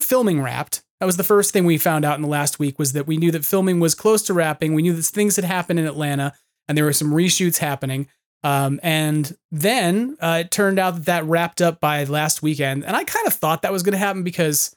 filming 0.00 0.40
wrapped. 0.40 0.84
That 1.00 1.06
was 1.06 1.16
the 1.16 1.24
first 1.24 1.52
thing 1.52 1.66
we 1.66 1.78
found 1.78 2.04
out 2.04 2.16
in 2.16 2.22
the 2.22 2.28
last 2.28 2.58
week 2.58 2.78
was 2.78 2.92
that 2.94 3.06
we 3.06 3.16
knew 3.16 3.30
that 3.32 3.44
filming 3.44 3.80
was 3.80 3.94
close 3.94 4.22
to 4.22 4.34
wrapping. 4.34 4.74
We 4.74 4.82
knew 4.82 4.94
that 4.94 5.04
things 5.04 5.36
had 5.36 5.44
happened 5.44 5.78
in 5.78 5.86
Atlanta, 5.86 6.32
and 6.68 6.76
there 6.76 6.84
were 6.84 6.92
some 6.92 7.12
reshoots 7.12 7.58
happening. 7.58 8.08
Um, 8.42 8.80
and 8.82 9.36
then 9.50 10.16
uh, 10.20 10.42
it 10.44 10.50
turned 10.50 10.78
out 10.78 10.94
that 10.94 11.04
that 11.06 11.24
wrapped 11.24 11.60
up 11.60 11.80
by 11.80 12.04
last 12.04 12.42
weekend, 12.42 12.84
and 12.84 12.96
I 12.96 13.04
kind 13.04 13.26
of 13.26 13.34
thought 13.34 13.62
that 13.62 13.72
was 13.72 13.82
going 13.82 13.92
to 13.92 13.98
happen 13.98 14.22
because 14.22 14.74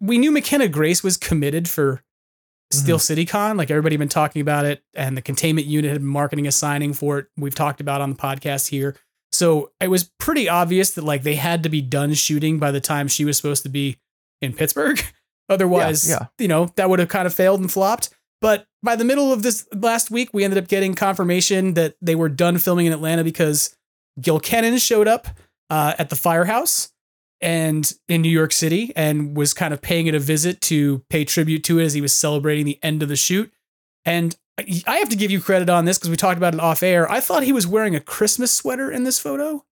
we 0.00 0.18
knew 0.18 0.32
McKenna 0.32 0.68
Grace 0.68 1.02
was 1.02 1.16
committed 1.16 1.68
for 1.68 2.02
Steel 2.72 2.98
City 2.98 3.24
Con. 3.24 3.56
Like 3.56 3.70
everybody 3.70 3.94
had 3.94 4.00
been 4.00 4.08
talking 4.08 4.42
about 4.42 4.64
it, 4.64 4.82
and 4.94 5.16
the 5.16 5.22
containment 5.22 5.66
unit 5.66 5.90
had 5.90 6.00
been 6.00 6.08
marketing 6.08 6.46
a 6.46 6.52
signing 6.52 6.94
for 6.94 7.18
it. 7.18 7.26
We've 7.36 7.54
talked 7.54 7.80
about 7.80 8.00
on 8.00 8.10
the 8.10 8.16
podcast 8.16 8.68
here. 8.68 8.96
So 9.32 9.70
it 9.80 9.88
was 9.88 10.10
pretty 10.18 10.48
obvious 10.48 10.92
that 10.92 11.04
like 11.04 11.22
they 11.22 11.36
had 11.36 11.62
to 11.62 11.68
be 11.68 11.80
done 11.82 12.14
shooting 12.14 12.58
by 12.58 12.70
the 12.70 12.80
time 12.80 13.06
she 13.06 13.24
was 13.24 13.36
supposed 13.36 13.62
to 13.62 13.68
be 13.68 13.98
in 14.40 14.52
Pittsburgh. 14.52 15.00
Otherwise, 15.48 16.08
Yeah, 16.08 16.18
yeah. 16.20 16.26
you 16.38 16.48
know, 16.48 16.72
that 16.76 16.88
would 16.88 16.98
have 17.00 17.08
kind 17.08 17.26
of 17.26 17.34
failed 17.34 17.60
and 17.60 17.70
flopped. 17.70 18.10
But 18.40 18.66
by 18.82 18.96
the 18.96 19.04
middle 19.04 19.32
of 19.32 19.42
this 19.42 19.66
last 19.74 20.10
week, 20.10 20.30
we 20.32 20.44
ended 20.44 20.58
up 20.62 20.68
getting 20.68 20.94
confirmation 20.94 21.74
that 21.74 21.96
they 22.00 22.14
were 22.14 22.28
done 22.28 22.56
filming 22.58 22.86
in 22.86 22.92
Atlanta 22.92 23.24
because 23.24 23.76
Gil 24.20 24.40
Kenan 24.40 24.78
showed 24.78 25.08
up 25.08 25.26
uh, 25.68 25.94
at 25.98 26.08
the 26.08 26.16
firehouse 26.16 26.90
and 27.42 27.92
in 28.08 28.22
New 28.22 28.30
York 28.30 28.52
City 28.52 28.92
and 28.96 29.36
was 29.36 29.52
kind 29.52 29.74
of 29.74 29.82
paying 29.82 30.06
it 30.06 30.14
a 30.14 30.18
visit 30.18 30.60
to 30.62 31.00
pay 31.10 31.24
tribute 31.24 31.64
to 31.64 31.78
it 31.78 31.84
as 31.84 31.92
he 31.94 32.00
was 32.00 32.14
celebrating 32.14 32.64
the 32.64 32.78
end 32.82 33.02
of 33.02 33.08
the 33.08 33.16
shoot. 33.16 33.52
And 34.04 34.36
I- 34.58 34.82
I 34.86 34.96
have 34.98 35.08
to 35.10 35.16
give 35.16 35.30
you 35.30 35.40
credit 35.40 35.68
on 35.68 35.84
this 35.84 35.98
because 35.98 36.10
we 36.10 36.16
talked 36.16 36.38
about 36.38 36.54
it 36.54 36.60
off 36.60 36.82
air. 36.82 37.10
I 37.10 37.20
thought 37.20 37.42
he 37.42 37.52
was 37.52 37.66
wearing 37.66 37.94
a 37.96 38.00
Christmas 38.00 38.52
sweater 38.52 38.90
in 38.90 39.04
this 39.04 39.18
photo, 39.18 39.64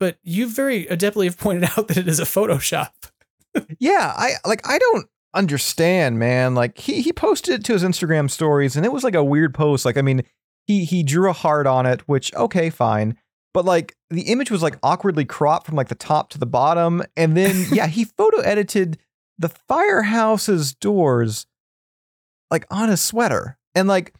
but 0.00 0.18
you 0.22 0.46
very 0.48 0.86
adeptly 0.86 1.24
have 1.24 1.38
pointed 1.38 1.64
out 1.78 1.88
that 1.88 1.96
it 1.96 2.08
is 2.08 2.20
a 2.20 2.24
Photoshop. 2.24 2.90
Yeah, 3.78 4.12
I 4.16 4.34
like 4.46 4.66
I 4.68 4.78
don't 4.78 5.06
understand, 5.34 6.18
man. 6.18 6.54
Like 6.54 6.78
he 6.78 7.02
he 7.02 7.12
posted 7.12 7.54
it 7.54 7.64
to 7.64 7.72
his 7.72 7.82
Instagram 7.82 8.30
stories 8.30 8.76
and 8.76 8.86
it 8.86 8.92
was 8.92 9.04
like 9.04 9.14
a 9.14 9.24
weird 9.24 9.54
post. 9.54 9.84
Like 9.84 9.96
I 9.96 10.02
mean, 10.02 10.22
he 10.66 10.84
he 10.84 11.02
drew 11.02 11.28
a 11.28 11.34
heart 11.34 11.66
on 11.66 11.86
it, 11.86 12.02
which 12.08 12.34
okay, 12.34 12.70
fine. 12.70 13.16
But 13.52 13.64
like 13.64 13.96
the 14.10 14.22
image 14.22 14.50
was 14.50 14.62
like 14.62 14.78
awkwardly 14.82 15.24
cropped 15.24 15.66
from 15.66 15.76
like 15.76 15.88
the 15.88 15.94
top 15.94 16.30
to 16.30 16.38
the 16.38 16.46
bottom 16.46 17.02
and 17.16 17.36
then 17.36 17.66
yeah, 17.72 17.86
he 17.86 18.04
photo 18.04 18.40
edited 18.40 18.98
the 19.38 19.48
firehouse's 19.48 20.74
doors 20.74 21.46
like 22.50 22.66
on 22.70 22.88
his 22.88 23.02
sweater. 23.02 23.58
And 23.74 23.88
like 23.88 24.14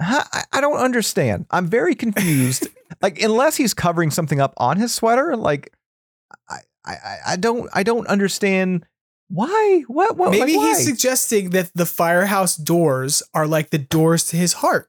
huh, 0.00 0.24
I, 0.32 0.44
I 0.52 0.60
don't 0.60 0.78
understand. 0.78 1.46
I'm 1.50 1.66
very 1.66 1.94
confused. 1.94 2.68
like 3.02 3.20
unless 3.22 3.56
he's 3.56 3.74
covering 3.74 4.10
something 4.10 4.40
up 4.40 4.54
on 4.56 4.76
his 4.76 4.94
sweater, 4.94 5.36
like 5.36 5.72
I, 6.84 7.18
I, 7.28 7.36
don't 7.36 7.70
I 7.72 7.82
don't 7.82 8.06
understand 8.08 8.86
why 9.28 9.84
what 9.86 10.16
what 10.16 10.30
Maybe 10.30 10.52
like, 10.52 10.56
why? 10.56 10.68
he's 10.68 10.84
suggesting 10.84 11.50
that 11.50 11.70
the 11.74 11.86
firehouse 11.86 12.56
doors 12.56 13.22
are 13.32 13.46
like 13.46 13.70
the 13.70 13.78
doors 13.78 14.24
to 14.26 14.36
his 14.36 14.54
heart. 14.54 14.88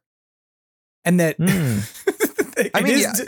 And 1.06 1.20
that 1.20 1.38
hmm. 1.38 1.80
it 2.58 2.72
I 2.74 2.82
mean, 2.82 2.96
is- 2.96 3.26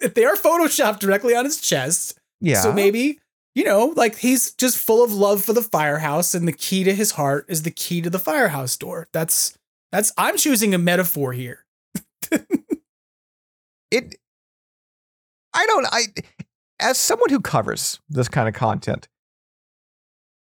they 0.14 0.24
are 0.24 0.36
photoshopped 0.36 0.98
directly 1.00 1.34
on 1.34 1.44
his 1.44 1.60
chest. 1.60 2.18
yeah 2.40 2.60
So 2.62 2.72
maybe, 2.72 3.20
you 3.54 3.64
know, 3.64 3.92
like 3.96 4.16
he's 4.16 4.52
just 4.54 4.78
full 4.78 5.04
of 5.04 5.12
love 5.12 5.44
for 5.44 5.52
the 5.52 5.62
firehouse 5.62 6.34
and 6.34 6.48
the 6.48 6.52
key 6.52 6.84
to 6.84 6.94
his 6.94 7.12
heart 7.12 7.46
is 7.48 7.62
the 7.62 7.70
key 7.70 8.00
to 8.02 8.10
the 8.10 8.18
firehouse 8.18 8.76
door. 8.76 9.08
That's 9.12 9.56
that's 9.92 10.12
I'm 10.16 10.36
choosing 10.36 10.74
a 10.74 10.78
metaphor 10.78 11.32
here. 11.32 11.64
it 13.90 14.16
I 15.54 15.66
don't 15.66 15.86
I 15.90 16.02
as 16.80 16.98
someone 16.98 17.30
who 17.30 17.40
covers 17.40 18.00
this 18.08 18.28
kind 18.28 18.48
of 18.48 18.54
content 18.54 19.08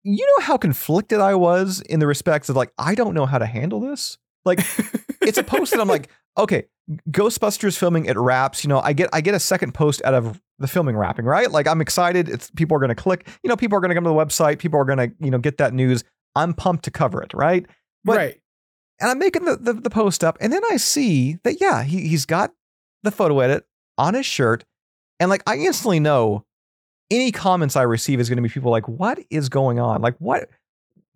you 0.04 0.26
know 0.26 0.44
how 0.44 0.56
conflicted 0.56 1.20
I 1.20 1.34
was 1.36 1.80
in 1.82 2.00
the 2.00 2.06
respects 2.06 2.48
of 2.48 2.56
like 2.56 2.72
I 2.78 2.94
don't 2.94 3.14
know 3.14 3.26
how 3.26 3.38
to 3.38 3.46
handle 3.46 3.78
this? 3.80 4.18
Like 4.44 4.58
it's 5.20 5.38
a 5.38 5.44
post 5.44 5.72
that 5.72 5.80
I'm 5.80 5.88
like 5.88 6.08
okay 6.36 6.64
Ghostbusters 7.10 7.78
filming 7.78 8.06
it 8.06 8.16
wraps 8.16 8.64
you 8.64 8.68
know 8.68 8.80
I 8.80 8.92
get 8.94 9.10
I 9.12 9.20
get 9.20 9.34
a 9.34 9.40
second 9.40 9.74
post 9.74 10.02
out 10.04 10.14
of 10.14 10.40
the 10.58 10.66
filming 10.66 10.96
wrapping 10.96 11.24
right? 11.24 11.50
Like 11.50 11.68
I'm 11.68 11.80
excited 11.80 12.28
it's 12.28 12.50
people 12.50 12.76
are 12.76 12.80
going 12.80 12.88
to 12.88 12.96
click 12.96 13.28
you 13.44 13.48
know 13.48 13.56
people 13.56 13.76
are 13.78 13.80
going 13.80 13.90
to 13.90 13.94
come 13.94 14.04
to 14.04 14.10
the 14.10 14.16
website 14.16 14.58
people 14.58 14.80
are 14.80 14.84
going 14.84 14.98
to 14.98 15.14
you 15.20 15.30
know 15.30 15.38
get 15.38 15.58
that 15.58 15.72
news 15.72 16.02
I'm 16.34 16.52
pumped 16.54 16.84
to 16.86 16.90
cover 16.90 17.22
it 17.22 17.32
right? 17.34 17.64
But- 18.04 18.16
right. 18.16 18.40
and 19.00 19.10
I'm 19.10 19.18
making 19.20 19.44
the, 19.44 19.56
the, 19.56 19.74
the 19.74 19.90
post 19.90 20.24
up, 20.24 20.36
and 20.40 20.52
then 20.52 20.62
I 20.70 20.76
see 20.78 21.38
that 21.44 21.60
yeah, 21.60 21.84
he 21.84 22.08
he's 22.08 22.26
got 22.26 22.52
the 23.04 23.12
photo 23.12 23.38
edit 23.38 23.66
on 23.98 24.14
his 24.14 24.26
shirt, 24.26 24.64
and 25.22 25.30
like 25.30 25.44
I 25.46 25.54
instantly 25.56 26.00
know 26.00 26.44
any 27.08 27.30
comments 27.30 27.76
I 27.76 27.82
receive 27.82 28.18
is 28.18 28.28
going 28.28 28.38
to 28.38 28.42
be 28.42 28.48
people 28.48 28.72
like, 28.72 28.88
"What 28.88 29.20
is 29.30 29.48
going 29.48 29.78
on? 29.78 30.02
Like 30.02 30.16
what? 30.18 30.48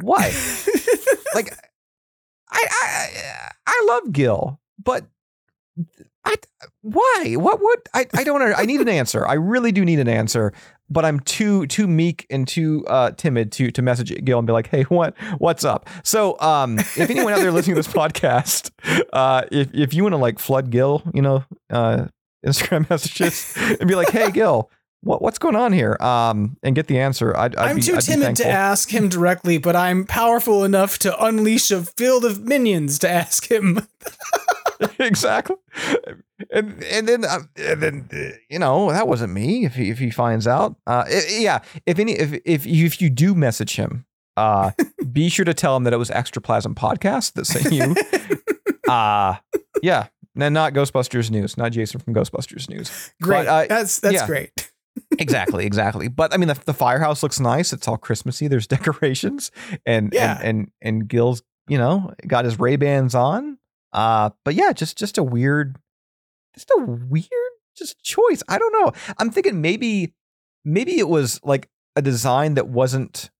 What? 0.00 0.22
like 1.34 1.52
I 2.48 2.66
I 2.70 3.50
I 3.66 3.84
love 3.88 4.12
Gil, 4.12 4.60
but 4.78 5.06
I 6.24 6.36
why? 6.82 7.34
What 7.36 7.60
would 7.60 7.80
I 7.94 8.06
I 8.14 8.22
don't 8.22 8.40
I 8.40 8.64
need 8.64 8.80
an 8.80 8.88
answer. 8.88 9.26
I 9.26 9.34
really 9.34 9.72
do 9.72 9.84
need 9.84 9.98
an 9.98 10.08
answer. 10.08 10.52
but 10.88 11.04
I'm 11.04 11.18
too 11.18 11.66
too 11.66 11.88
meek 11.88 12.26
and 12.30 12.46
too 12.46 12.84
uh, 12.86 13.10
timid 13.10 13.50
to 13.52 13.72
to 13.72 13.82
message 13.82 14.14
Gil 14.24 14.38
and 14.38 14.46
be 14.46 14.52
like, 14.52 14.68
"Hey, 14.68 14.84
what 14.84 15.18
what's 15.38 15.64
up?" 15.64 15.88
So, 16.04 16.38
um, 16.38 16.78
if 16.78 17.10
anyone 17.10 17.32
out 17.32 17.40
there 17.40 17.50
listening 17.50 17.74
to 17.74 17.82
this 17.82 17.92
podcast, 17.92 18.70
uh, 19.12 19.42
if 19.50 19.74
if 19.74 19.94
you 19.94 20.04
want 20.04 20.12
to 20.12 20.18
like 20.18 20.38
flood 20.38 20.70
Gil, 20.70 21.02
you 21.12 21.22
know, 21.22 21.44
uh, 21.70 22.06
Instagram 22.44 22.88
messages 22.90 23.54
and 23.80 23.88
be 23.88 23.94
like, 23.94 24.10
"Hey, 24.10 24.30
Gil." 24.30 24.70
What, 25.02 25.22
what's 25.22 25.38
going 25.38 25.54
on 25.54 25.72
here? 25.72 25.96
Um, 26.00 26.56
and 26.64 26.74
get 26.74 26.88
the 26.88 26.98
answer. 26.98 27.36
I'd, 27.36 27.54
I'm 27.54 27.76
be, 27.76 27.82
too 27.82 27.96
I'd 27.96 28.00
timid 28.00 28.36
to 28.36 28.48
ask 28.48 28.90
him 28.90 29.08
directly, 29.08 29.56
but 29.58 29.76
I'm 29.76 30.04
powerful 30.04 30.64
enough 30.64 30.98
to 31.00 31.24
unleash 31.24 31.70
a 31.70 31.82
field 31.84 32.24
of 32.24 32.42
minions 32.44 32.98
to 33.00 33.08
ask 33.08 33.48
him. 33.48 33.86
exactly. 34.98 35.56
And 36.50 36.82
and 36.84 37.06
then 37.08 37.24
uh, 37.24 37.40
and 37.56 37.82
then 37.82 38.08
uh, 38.12 38.36
you 38.50 38.58
know 38.58 38.90
that 38.90 39.06
wasn't 39.06 39.32
me. 39.32 39.64
If 39.64 39.76
he 39.76 39.90
if 39.90 39.98
he 39.98 40.10
finds 40.10 40.46
out, 40.48 40.76
uh, 40.88 41.04
i- 41.06 41.26
yeah. 41.38 41.60
If 41.84 41.98
any 42.00 42.12
if 42.12 42.40
if 42.44 42.66
you, 42.66 42.84
if 42.86 43.00
you 43.00 43.08
do 43.08 43.34
message 43.34 43.76
him, 43.76 44.06
uh, 44.36 44.72
be 45.12 45.28
sure 45.28 45.44
to 45.44 45.54
tell 45.54 45.76
him 45.76 45.84
that 45.84 45.92
it 45.92 45.98
was 45.98 46.10
Extraplasm 46.10 46.74
Podcast 46.74 47.34
that 47.34 47.44
sent 47.46 47.72
you. 47.72 47.94
uh 48.92 49.36
yeah. 49.82 50.08
And 50.38 50.54
not 50.54 50.72
Ghostbusters 50.74 51.30
News, 51.30 51.56
not 51.56 51.72
Jason 51.72 52.00
from 52.00 52.14
Ghostbusters 52.14 52.68
News. 52.68 53.12
Great. 53.22 53.46
But, 53.46 53.48
uh, 53.48 53.66
that's 53.68 54.00
that's 54.00 54.14
yeah. 54.14 54.26
great. 54.26 54.70
exactly, 55.18 55.66
exactly. 55.66 56.08
But 56.08 56.34
I 56.34 56.36
mean, 56.36 56.48
the, 56.48 56.58
the 56.64 56.74
firehouse 56.74 57.22
looks 57.22 57.40
nice. 57.40 57.72
It's 57.72 57.88
all 57.88 57.96
Christmassy. 57.96 58.48
There's 58.48 58.66
decorations, 58.76 59.50
and 59.84 60.12
Yeah. 60.12 60.38
and 60.42 60.48
and, 60.48 60.70
and 60.82 61.08
Gil's, 61.08 61.42
you 61.68 61.78
know, 61.78 62.12
got 62.26 62.44
his 62.44 62.58
Ray 62.58 62.76
Bans 62.76 63.14
on. 63.14 63.58
Uh, 63.92 64.30
but 64.44 64.54
yeah, 64.54 64.72
just 64.72 64.98
just 64.98 65.16
a 65.16 65.22
weird, 65.22 65.76
just 66.54 66.70
a 66.70 66.82
weird, 66.84 67.26
just 67.76 68.02
choice. 68.02 68.42
I 68.48 68.58
don't 68.58 68.72
know. 68.72 68.92
I'm 69.18 69.30
thinking 69.30 69.60
maybe 69.60 70.12
maybe 70.64 70.98
it 70.98 71.08
was 71.08 71.40
like 71.42 71.68
a 71.94 72.02
design 72.02 72.54
that 72.54 72.68
wasn't 72.68 73.30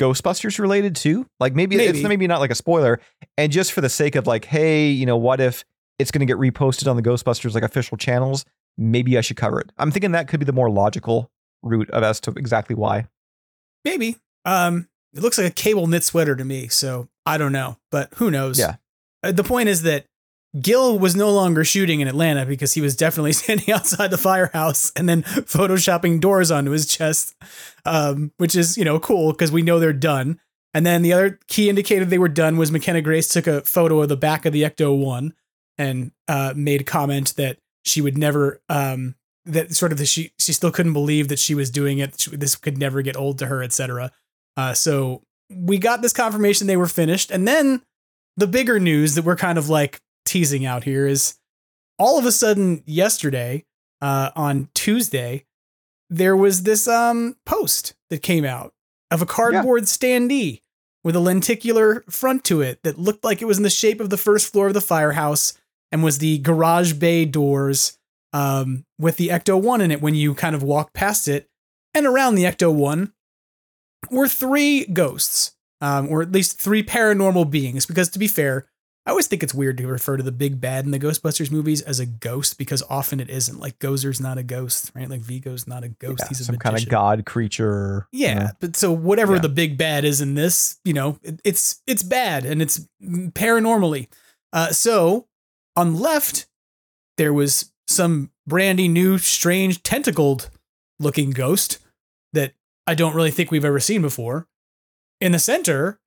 Ghostbusters 0.00 0.58
related 0.58 0.96
too. 0.96 1.26
Like 1.38 1.54
maybe, 1.54 1.76
it's 1.76 1.98
Maybe. 1.98 2.08
maybe 2.08 2.26
not 2.26 2.40
like 2.40 2.50
a 2.50 2.54
spoiler, 2.56 3.00
and 3.38 3.52
just 3.52 3.72
for 3.72 3.80
the 3.80 3.88
sake 3.88 4.16
of 4.16 4.26
like, 4.26 4.44
hey, 4.44 4.88
you 4.88 5.06
know, 5.06 5.16
what 5.16 5.40
if 5.40 5.64
it's 5.98 6.10
going 6.10 6.20
to 6.20 6.26
get 6.26 6.38
reposted 6.38 6.88
on 6.88 6.96
the 6.96 7.02
Ghostbusters 7.02 7.54
like 7.54 7.62
official 7.62 7.96
channels? 7.96 8.44
Maybe 8.76 9.16
I 9.16 9.20
should 9.20 9.36
cover 9.36 9.60
it. 9.60 9.70
I'm 9.78 9.90
thinking 9.90 10.12
that 10.12 10.28
could 10.28 10.40
be 10.40 10.46
the 10.46 10.52
more 10.52 10.70
logical 10.70 11.30
route 11.62 11.90
of 11.90 12.02
as 12.02 12.20
to 12.20 12.30
exactly 12.32 12.74
why. 12.74 13.06
Maybe. 13.84 14.16
Um, 14.44 14.88
it 15.14 15.22
looks 15.22 15.38
like 15.38 15.46
a 15.46 15.54
cable 15.54 15.86
knit 15.86 16.02
sweater 16.02 16.34
to 16.34 16.44
me, 16.44 16.68
so 16.68 17.08
I 17.24 17.38
don't 17.38 17.52
know, 17.52 17.78
but 17.90 18.12
who 18.16 18.30
knows? 18.30 18.58
Yeah. 18.58 18.76
Uh, 19.22 19.32
the 19.32 19.44
point 19.44 19.68
is 19.68 19.82
that 19.82 20.06
Gil 20.60 20.98
was 20.98 21.16
no 21.16 21.30
longer 21.30 21.64
shooting 21.64 22.00
in 22.00 22.08
Atlanta 22.08 22.46
because 22.46 22.74
he 22.74 22.80
was 22.80 22.96
definitely 22.96 23.32
standing 23.32 23.72
outside 23.72 24.10
the 24.10 24.18
firehouse 24.18 24.92
and 24.96 25.08
then 25.08 25.22
photoshopping 25.22 26.20
doors 26.20 26.50
onto 26.50 26.70
his 26.70 26.86
chest, 26.86 27.34
um, 27.84 28.32
which 28.36 28.54
is 28.54 28.76
you 28.76 28.84
know 28.84 28.98
cool 28.98 29.32
because 29.32 29.52
we 29.52 29.62
know 29.62 29.78
they're 29.78 29.92
done. 29.92 30.40
And 30.72 30.84
then 30.84 31.02
the 31.02 31.12
other 31.12 31.38
key 31.46 31.68
indicator 31.68 32.04
they 32.04 32.18
were 32.18 32.28
done 32.28 32.56
was 32.56 32.72
McKenna 32.72 33.00
Grace 33.00 33.28
took 33.28 33.46
a 33.46 33.60
photo 33.60 34.02
of 34.02 34.08
the 34.08 34.16
back 34.16 34.44
of 34.44 34.52
the 34.52 34.62
Ecto 34.62 34.96
One 34.96 35.32
and 35.78 36.12
uh, 36.28 36.52
made 36.56 36.82
a 36.82 36.84
comment 36.84 37.34
that 37.36 37.58
she 37.84 38.00
would 38.00 38.16
never 38.16 38.60
um, 38.68 39.14
that 39.44 39.74
sort 39.74 39.92
of 39.92 39.98
the, 39.98 40.06
she 40.06 40.32
she 40.38 40.52
still 40.52 40.70
couldn't 40.70 40.92
believe 40.92 41.28
that 41.28 41.38
she 41.38 41.54
was 41.54 41.70
doing 41.70 41.98
it. 41.98 42.18
She, 42.20 42.34
this 42.36 42.56
could 42.56 42.78
never 42.78 43.02
get 43.02 43.16
old 43.16 43.38
to 43.38 43.46
her, 43.46 43.62
etc. 43.62 44.10
Uh, 44.56 44.74
so 44.74 45.22
we 45.50 45.78
got 45.78 46.02
this 46.02 46.12
confirmation 46.12 46.66
they 46.66 46.76
were 46.76 46.86
finished, 46.86 47.30
and 47.30 47.46
then 47.46 47.82
the 48.36 48.46
bigger 48.46 48.80
news 48.80 49.14
that 49.14 49.24
we're 49.24 49.36
kind 49.36 49.58
of 49.58 49.68
like 49.68 50.00
teasing 50.24 50.64
out 50.64 50.84
here 50.84 51.06
is 51.06 51.36
all 51.98 52.18
of 52.18 52.26
a 52.26 52.32
sudden 52.32 52.82
yesterday 52.86 53.64
uh, 54.00 54.30
on 54.34 54.68
Tuesday 54.74 55.44
there 56.10 56.36
was 56.36 56.62
this 56.62 56.86
um 56.86 57.36
post 57.46 57.94
that 58.10 58.22
came 58.22 58.44
out 58.44 58.72
of 59.10 59.22
a 59.22 59.26
cardboard 59.26 59.84
standee 59.84 60.60
with 61.02 61.16
a 61.16 61.20
lenticular 61.20 62.02
front 62.08 62.44
to 62.44 62.60
it 62.60 62.82
that 62.82 62.98
looked 62.98 63.24
like 63.24 63.42
it 63.42 63.46
was 63.46 63.58
in 63.58 63.62
the 63.62 63.70
shape 63.70 64.00
of 64.00 64.10
the 64.10 64.16
first 64.16 64.50
floor 64.52 64.68
of 64.68 64.74
the 64.74 64.80
firehouse 64.80 65.54
and 65.94 66.02
was 66.02 66.18
the 66.18 66.38
garage 66.38 66.92
bay 66.94 67.24
doors 67.24 67.96
um, 68.32 68.84
with 68.98 69.16
the 69.16 69.28
Ecto 69.28 69.60
1 69.62 69.80
in 69.80 69.92
it 69.92 70.02
when 70.02 70.16
you 70.16 70.34
kind 70.34 70.56
of 70.56 70.62
walk 70.64 70.92
past 70.92 71.28
it. 71.28 71.48
And 71.94 72.04
around 72.04 72.34
the 72.34 72.42
Ecto 72.42 72.74
1 72.74 73.12
were 74.10 74.26
three 74.26 74.86
ghosts, 74.86 75.52
um, 75.80 76.08
or 76.10 76.20
at 76.20 76.32
least 76.32 76.60
three 76.60 76.82
paranormal 76.82 77.48
beings. 77.48 77.86
Because 77.86 78.08
to 78.08 78.18
be 78.18 78.26
fair, 78.26 78.66
I 79.06 79.10
always 79.10 79.28
think 79.28 79.44
it's 79.44 79.54
weird 79.54 79.76
to 79.78 79.86
refer 79.86 80.16
to 80.16 80.22
the 80.24 80.32
big 80.32 80.60
bad 80.60 80.84
in 80.84 80.90
the 80.90 80.98
Ghostbusters 80.98 81.52
movies 81.52 81.80
as 81.82 82.00
a 82.00 82.06
ghost 82.06 82.58
because 82.58 82.82
often 82.90 83.20
it 83.20 83.30
isn't. 83.30 83.60
Like 83.60 83.78
Gozer's 83.78 84.20
not 84.20 84.36
a 84.36 84.42
ghost, 84.42 84.90
right? 84.96 85.08
Like 85.08 85.20
Vigo's 85.20 85.68
not 85.68 85.84
a 85.84 85.90
ghost. 85.90 86.20
Yeah, 86.22 86.28
He's 86.28 86.40
a 86.40 86.44
some 86.46 86.56
kind 86.56 86.76
of 86.76 86.88
god 86.88 87.24
creature. 87.24 88.08
you 88.10 88.26
Yeah, 88.26 88.34
know. 88.34 88.50
but 88.58 88.74
so 88.74 88.90
whatever 88.90 89.34
Yeah. 89.34 89.42
the 89.42 89.48
big 89.50 89.78
bad 89.78 90.04
is 90.04 90.20
in 90.20 90.34
this, 90.34 90.80
you 90.84 90.92
know, 90.94 91.20
it- 91.22 91.40
it's 91.44 91.82
it's 91.86 92.02
bad 92.02 92.44
and 92.44 92.60
it's 92.60 92.80
paranormally. 93.00 94.08
Uh, 94.52 94.70
so 94.72 95.26
on 95.76 95.94
the 95.94 96.00
left, 96.00 96.46
there 97.16 97.32
was 97.32 97.72
some 97.86 98.30
brandy 98.46 98.88
new, 98.88 99.18
strange, 99.18 99.82
tentacled 99.82 100.50
looking 100.98 101.30
ghost 101.30 101.78
that 102.32 102.54
I 102.86 102.94
don't 102.94 103.14
really 103.14 103.30
think 103.30 103.50
we've 103.50 103.64
ever 103.64 103.80
seen 103.80 104.02
before. 104.02 104.46
In 105.20 105.32
the 105.32 105.38
center 105.38 106.00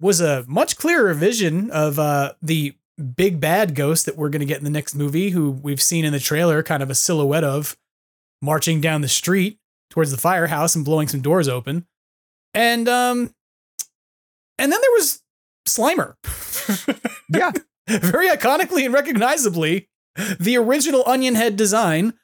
was 0.00 0.20
a 0.20 0.44
much 0.46 0.76
clearer 0.76 1.14
vision 1.14 1.70
of 1.70 1.98
uh, 1.98 2.34
the 2.42 2.74
big 3.16 3.40
bad 3.40 3.74
ghost 3.74 4.06
that 4.06 4.16
we're 4.16 4.28
going 4.28 4.40
to 4.40 4.46
get 4.46 4.58
in 4.58 4.64
the 4.64 4.70
next 4.70 4.94
movie, 4.94 5.30
who 5.30 5.50
we've 5.50 5.82
seen 5.82 6.04
in 6.04 6.12
the 6.12 6.20
trailer, 6.20 6.62
kind 6.62 6.82
of 6.82 6.90
a 6.90 6.94
silhouette 6.94 7.44
of 7.44 7.76
marching 8.42 8.80
down 8.80 9.00
the 9.00 9.08
street 9.08 9.58
towards 9.90 10.10
the 10.10 10.16
firehouse 10.16 10.74
and 10.74 10.84
blowing 10.84 11.08
some 11.08 11.20
doors 11.20 11.48
open. 11.48 11.86
And 12.54 12.88
um 12.88 13.34
and 14.58 14.72
then 14.72 14.80
there 14.80 14.92
was 14.92 15.22
Slimer. 15.66 16.14
yeah. 17.30 17.52
Very 18.00 18.28
iconically 18.28 18.84
and 18.84 18.94
recognizably 18.94 19.88
the 20.40 20.56
original 20.56 21.04
onion 21.06 21.34
head 21.34 21.56
design 21.56 22.14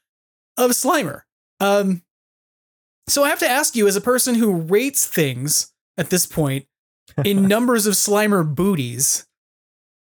of 0.57 0.70
Slimer. 0.72 1.22
Um 1.61 2.03
so 3.09 3.25
I 3.25 3.29
have 3.29 3.40
to 3.40 3.48
ask 3.48 3.75
you 3.75 3.88
as 3.88 3.96
a 3.96 4.01
person 4.01 4.37
who 4.37 4.53
rates 4.53 5.07
things 5.07 5.72
at 5.98 6.11
this 6.11 6.27
point 6.27 6.66
in 7.25 7.46
numbers 7.48 7.87
of 7.87 7.94
Slimer 7.94 8.44
booties, 8.55 9.27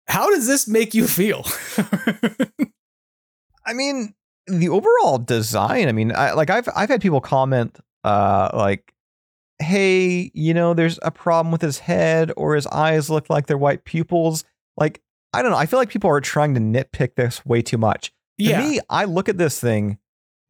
how 0.07 0.31
does 0.31 0.47
this 0.47 0.69
make 0.69 0.95
you 0.95 1.07
feel? 1.07 1.45
I 3.67 3.73
mean, 3.73 4.15
the 4.47 4.69
overall 4.69 5.19
design. 5.19 5.88
I 5.88 5.93
mean, 5.93 6.12
I, 6.15 6.33
like 6.33 6.51
I've 6.51 6.69
I've 6.75 6.88
had 6.88 7.01
people 7.01 7.21
comment, 7.21 7.79
uh, 8.05 8.51
like, 8.53 8.93
"Hey, 9.59 10.31
you 10.35 10.53
know, 10.55 10.75
there's 10.75 10.99
a 11.03 11.11
problem 11.11 11.53
with 11.53 11.62
his 11.62 11.79
head, 11.79 12.33
or 12.37 12.55
his 12.55 12.67
eyes 12.67 13.09
look 13.09 13.31
like 13.31 13.47
they're 13.47 13.59
white 13.59 13.85
pupils." 13.85 14.45
Like, 14.77 15.01
I 15.33 15.42
don't 15.42 15.51
know. 15.51 15.57
I 15.57 15.66
feel 15.66 15.79
like 15.79 15.88
people 15.88 16.11
are 16.11 16.21
trying 16.21 16.55
to 16.55 16.61
nitpick 16.61 17.14
this 17.14 17.45
way 17.47 17.62
too 17.62 17.79
much. 17.79 18.09
To 18.38 18.45
Yeah. 18.45 18.59
me, 18.61 18.81
I 18.90 19.05
look 19.05 19.29
at 19.29 19.38
this 19.38 19.59
thing, 19.61 19.99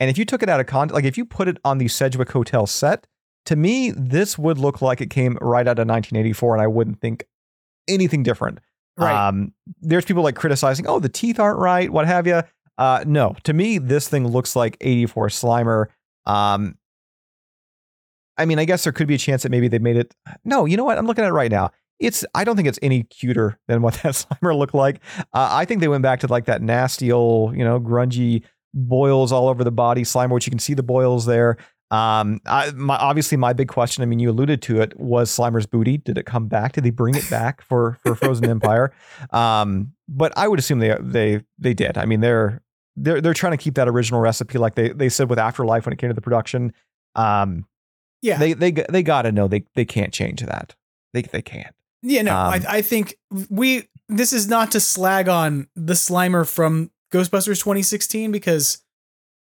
and 0.01 0.11
if 0.11 0.19
you 0.19 0.25
took 0.25 0.43
it 0.43 0.49
out 0.49 0.61
of 0.61 0.67
context, 0.67 0.95
like 0.95 1.05
if 1.05 1.17
you 1.17 1.25
put 1.25 1.49
it 1.49 1.59
on 1.65 1.79
the 1.79 1.89
Sedgwick 1.89 2.31
Hotel 2.33 2.67
set, 2.67 3.07
to 3.47 3.57
me, 3.57 3.91
this 3.91 4.39
would 4.39 4.59
look 4.59 4.81
like 4.83 5.01
it 5.01 5.11
came 5.11 5.37
right 5.41 5.67
out 5.67 5.79
of 5.79 5.87
1984, 5.89 6.55
and 6.55 6.63
I 6.63 6.67
wouldn't 6.67 7.01
think 7.01 7.27
anything 7.89 8.23
different. 8.23 8.59
Right. 8.97 9.29
Um, 9.29 9.53
there's 9.81 10.05
people 10.05 10.23
like 10.23 10.37
criticizing, 10.37 10.87
oh, 10.87 10.99
the 11.01 11.09
teeth 11.09 11.41
aren't 11.41 11.59
right, 11.59 11.91
what 11.91 12.07
have 12.07 12.27
you. 12.27 12.43
Uh, 12.79 13.05
no, 13.07 13.35
to 13.45 13.53
me, 13.53 13.79
this 13.79 14.09
thing 14.09 14.27
looks 14.29 14.55
like 14.57 14.77
84 14.81 15.29
Slimer. 15.29 15.87
Um, 16.27 16.77
I 18.39 18.45
mean, 18.45 18.59
I 18.59 18.65
guess 18.65 18.85
there 18.85 18.93
could 18.93 19.07
be 19.09 19.15
a 19.15 19.19
chance 19.19 19.43
that 19.43 19.51
maybe 19.51 19.69
they 19.69 19.79
made 19.79 19.97
it. 19.97 20.15
No, 20.45 20.65
you 20.65 20.77
know 20.77 20.85
what? 20.85 20.99
I'm 20.99 21.07
looking 21.07 21.25
at 21.25 21.29
it 21.29 21.33
right 21.35 21.51
now. 21.51 21.71
It's. 21.99 22.25
I 22.35 22.45
don't 22.45 22.57
think 22.57 22.69
it's 22.69 22.79
any 22.83 23.05
cuter 23.05 23.59
than 23.69 23.83
what 23.83 23.95
that 24.03 24.15
Slimer 24.15 24.57
looked 24.57 24.75
like. 24.75 25.01
Uh, 25.19 25.49
I 25.51 25.65
think 25.65 25.81
they 25.81 25.89
went 25.89 26.03
back 26.03 26.21
to 26.21 26.27
like 26.27 26.47
that 26.47 26.63
nasty 26.63 27.13
old, 27.13 27.57
you 27.57 27.65
know, 27.65 27.81
grungy 27.81 28.43
boils 28.75 29.33
all 29.33 29.49
over 29.49 29.65
the 29.65 29.71
body 29.71 30.03
Slimer, 30.03 30.31
which 30.31 30.47
you 30.47 30.51
can 30.51 30.59
see 30.59 30.75
the 30.75 30.83
boils 30.83 31.27
there. 31.27 31.59
Um, 31.91 32.41
I, 32.47 32.71
my, 32.71 32.97
obviously, 32.97 33.37
my 33.37 33.53
big 33.53 33.69
question. 33.69 34.03
I 34.03 34.07
mean, 34.07 34.19
you 34.19 34.31
alluded 34.31 34.63
to 34.63 34.81
it. 34.81 34.99
Was 34.99 35.31
Slimer's 35.31 35.67
booty? 35.67 35.99
Did 35.99 36.17
it 36.17 36.25
come 36.25 36.49
back? 36.49 36.73
Did 36.73 36.85
they 36.85 36.91
bring 36.91 37.15
it 37.15 37.29
back 37.29 37.61
for 37.61 37.99
for 38.03 38.15
Frozen 38.15 38.49
Empire? 38.49 38.93
Um, 39.31 39.93
but 40.09 40.33
I 40.37 40.49
would 40.49 40.59
assume 40.59 40.79
they 40.79 40.97
they 41.01 41.43
they 41.59 41.75
did. 41.75 41.97
I 41.97 42.07
mean, 42.07 42.21
they're 42.21 42.63
they're 42.97 43.21
they're 43.21 43.35
trying 43.35 43.53
to 43.53 43.57
keep 43.57 43.75
that 43.75 43.89
original 43.89 44.21
recipe, 44.21 44.59
like 44.59 44.75
they 44.75 44.89
they 44.89 45.09
said 45.09 45.31
with 45.31 45.39
Afterlife 45.39 45.87
when 45.87 45.93
it 45.93 45.99
came 45.99 46.11
to 46.11 46.15
the 46.15 46.21
production. 46.21 46.73
Um, 47.15 47.67
yeah. 48.21 48.39
they 48.39 48.53
they 48.53 48.73
they 48.73 49.03
got 49.03 49.23
to 49.23 49.33
know 49.33 49.49
they 49.49 49.65
they 49.75 49.85
can't 49.85 50.13
change 50.13 50.41
that. 50.43 50.75
They 51.13 51.23
they 51.23 51.43
can't. 51.43 51.75
Yeah, 52.03 52.23
no, 52.23 52.33
Um, 52.37 52.53
I, 52.53 52.63
I 52.69 52.83
think 52.83 53.17
we. 53.51 53.89
This 54.09 54.33
is 54.33 54.47
not 54.49 54.73
to 54.73 54.81
slag 54.81 55.29
on 55.29 55.69
the 55.75 55.95
Slimer 55.95 56.47
from 56.47 56.91
Ghostbusters 57.13 57.61
2016 57.61 58.31
because, 58.33 58.83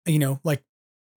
you 0.06 0.20
know, 0.20 0.40
like 0.44 0.64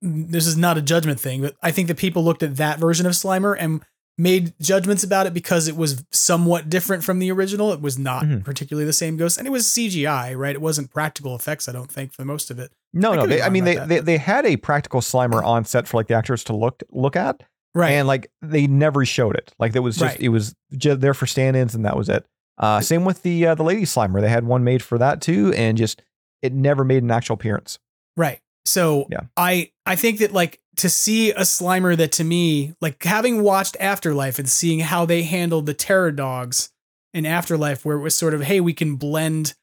this 0.02 0.46
is 0.46 0.56
not 0.56 0.76
a 0.76 0.82
judgment 0.82 1.20
thing, 1.20 1.40
but 1.42 1.54
I 1.62 1.70
think 1.70 1.88
that 1.88 1.96
people 1.96 2.24
looked 2.24 2.42
at 2.42 2.56
that 2.56 2.78
version 2.78 3.06
of 3.06 3.12
Slimer 3.12 3.56
and 3.58 3.82
made 4.16 4.54
judgments 4.60 5.02
about 5.04 5.26
it 5.26 5.34
because 5.34 5.66
it 5.68 5.76
was 5.76 6.04
somewhat 6.12 6.68
different 6.70 7.04
from 7.04 7.18
the 7.18 7.30
original. 7.32 7.72
It 7.72 7.80
was 7.80 7.98
not 7.98 8.24
Mhm. 8.24 8.44
particularly 8.44 8.86
the 8.86 8.92
same 8.92 9.16
ghost, 9.16 9.38
and 9.38 9.46
it 9.46 9.50
was 9.50 9.66
CGI, 9.68 10.34
right? 10.34 10.54
It 10.54 10.60
wasn't 10.60 10.90
practical 10.92 11.34
effects, 11.36 11.68
I 11.68 11.72
don't 11.72 11.90
think, 11.90 12.12
for 12.12 12.24
most 12.24 12.50
of 12.50 12.58
it. 12.58 12.72
No, 12.92 13.12
I 13.12 13.16
no. 13.16 13.26
They, 13.26 13.42
I 13.42 13.48
mean, 13.50 13.64
they, 13.64 13.76
about 13.76 13.88
they 13.88 13.96
that, 13.96 14.04
they 14.06 14.18
had 14.18 14.46
a 14.46 14.56
practical 14.56 15.00
Slimer 15.00 15.44
on 15.44 15.64
set 15.64 15.86
for 15.88 15.96
like 15.96 16.06
the 16.08 16.14
actors 16.14 16.42
to 16.44 16.54
look 16.56 16.82
look 16.90 17.14
at, 17.16 17.42
Right. 17.74 17.92
and 17.92 18.06
like 18.06 18.30
they 18.40 18.66
never 18.66 19.04
showed 19.04 19.34
it. 19.36 19.52
Like 19.58 19.74
it 19.74 19.80
was 19.80 19.96
just 19.96 20.14
Right. 20.16 20.20
it 20.20 20.28
was 20.28 20.54
just 20.76 21.00
there 21.00 21.14
for 21.14 21.26
stand-ins, 21.26 21.74
and 21.74 21.84
that 21.84 21.96
was 21.96 22.08
it. 22.08 22.24
Uh, 22.56 22.80
same 22.80 23.04
with 23.04 23.22
the 23.22 23.46
uh, 23.46 23.54
the 23.54 23.64
Lady 23.64 23.82
Slimer. 23.82 24.20
They 24.20 24.28
had 24.28 24.44
one 24.44 24.62
made 24.64 24.82
for 24.82 24.96
that 24.98 25.20
too, 25.20 25.52
and 25.56 25.76
just 25.76 26.02
it 26.42 26.52
never 26.52 26.84
made 26.84 27.02
an 27.02 27.10
actual 27.10 27.34
appearance. 27.34 27.78
Right. 28.16 28.38
So 28.64 29.06
Yeah. 29.10 29.22
I 29.36 29.70
I 29.86 29.96
think 29.96 30.18
that 30.20 30.32
like 30.32 30.60
to 30.76 30.88
see 30.88 31.30
a 31.32 31.40
Slimer 31.40 31.96
that 31.96 32.12
to 32.12 32.24
me, 32.24 32.74
like 32.80 33.02
having 33.02 33.42
watched 33.42 33.76
Afterlife 33.80 34.38
and 34.38 34.48
seeing 34.48 34.80
how 34.80 35.04
they 35.04 35.22
handled 35.24 35.66
the 35.66 35.74
terror 35.74 36.10
dogs 36.12 36.70
in 37.12 37.26
Afterlife, 37.26 37.84
where 37.84 37.96
it 37.96 38.00
was 38.02 38.16
sort 38.16 38.34
of, 38.34 38.42
hey, 38.42 38.60
we 38.60 38.72
can 38.72 38.96
blend 38.96 39.54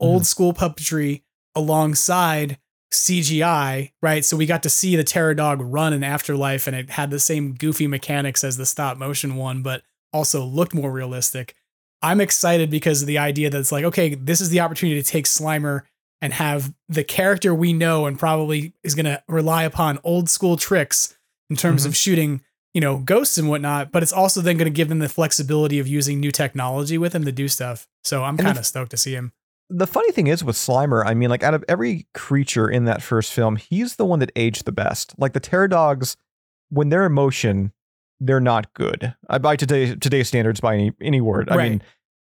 old 0.00 0.26
school 0.26 0.52
puppetry 0.52 1.22
alongside 1.54 2.58
CGI, 2.94 3.92
right? 4.02 4.24
So 4.24 4.36
we 4.36 4.46
got 4.46 4.62
to 4.62 4.70
see 4.70 4.96
the 4.96 5.04
terror 5.04 5.34
dog 5.34 5.60
run 5.60 5.92
in 5.92 6.02
Afterlife 6.02 6.66
and 6.66 6.76
it 6.76 6.90
had 6.90 7.10
the 7.10 7.18
same 7.18 7.54
goofy 7.54 7.86
mechanics 7.86 8.44
as 8.44 8.56
the 8.56 8.66
stop 8.66 8.96
motion 8.96 9.36
one, 9.36 9.62
but 9.62 9.82
also 10.12 10.44
looked 10.44 10.74
more 10.74 10.90
realistic. 10.90 11.54
I'm 12.02 12.20
excited 12.20 12.70
because 12.70 13.02
of 13.02 13.08
the 13.08 13.18
idea 13.18 13.50
that 13.50 13.58
it's 13.58 13.72
like, 13.72 13.84
okay, 13.84 14.14
this 14.14 14.40
is 14.40 14.50
the 14.50 14.60
opportunity 14.60 15.02
to 15.02 15.08
take 15.08 15.24
Slimer 15.24 15.82
and 16.20 16.32
have 16.32 16.72
the 16.88 17.04
character 17.04 17.54
we 17.54 17.72
know 17.72 18.06
and 18.06 18.18
probably 18.18 18.72
is 18.82 18.94
going 18.94 19.06
to 19.06 19.22
rely 19.28 19.64
upon 19.64 19.98
old 20.04 20.28
school 20.28 20.56
tricks 20.56 21.16
in 21.50 21.56
terms 21.56 21.84
of 21.84 21.92
mm-hmm. 21.92 21.96
shooting, 21.96 22.40
you 22.72 22.80
know, 22.80 22.98
ghosts 22.98 23.38
and 23.38 23.48
whatnot. 23.48 23.92
But 23.92 24.02
it's 24.02 24.12
also 24.12 24.40
then 24.40 24.56
going 24.56 24.70
to 24.70 24.76
give 24.76 24.88
them 24.88 25.00
the 25.00 25.08
flexibility 25.08 25.78
of 25.78 25.88
using 25.88 26.20
new 26.20 26.30
technology 26.30 26.98
with 26.98 27.14
him 27.14 27.24
to 27.24 27.32
do 27.32 27.48
stuff. 27.48 27.88
So 28.04 28.22
I'm 28.22 28.36
kind 28.36 28.58
of 28.58 28.66
stoked 28.66 28.90
to 28.92 28.96
see 28.96 29.14
him. 29.14 29.32
The 29.70 29.86
funny 29.86 30.12
thing 30.12 30.26
is 30.26 30.44
with 30.44 30.56
Slimer, 30.56 31.04
I 31.04 31.14
mean, 31.14 31.30
like 31.30 31.42
out 31.42 31.54
of 31.54 31.64
every 31.68 32.06
creature 32.14 32.68
in 32.68 32.84
that 32.84 33.02
first 33.02 33.32
film, 33.32 33.56
he's 33.56 33.96
the 33.96 34.04
one 34.04 34.18
that 34.20 34.30
aged 34.36 34.66
the 34.66 34.72
best. 34.72 35.14
Like 35.18 35.32
the 35.32 35.40
Terror 35.40 35.68
Dogs, 35.68 36.16
when 36.68 36.90
they're 36.90 37.06
in 37.06 37.12
motion, 37.12 37.72
they're 38.20 38.40
not 38.40 38.72
good. 38.74 39.14
I 39.28 39.38
by 39.38 39.56
today 39.56 39.94
today's 39.96 40.28
standards 40.28 40.60
by 40.60 40.74
any 40.74 40.92
any 41.00 41.20
word. 41.20 41.48
I 41.50 41.56
Right. 41.56 41.70
mean, 41.70 41.82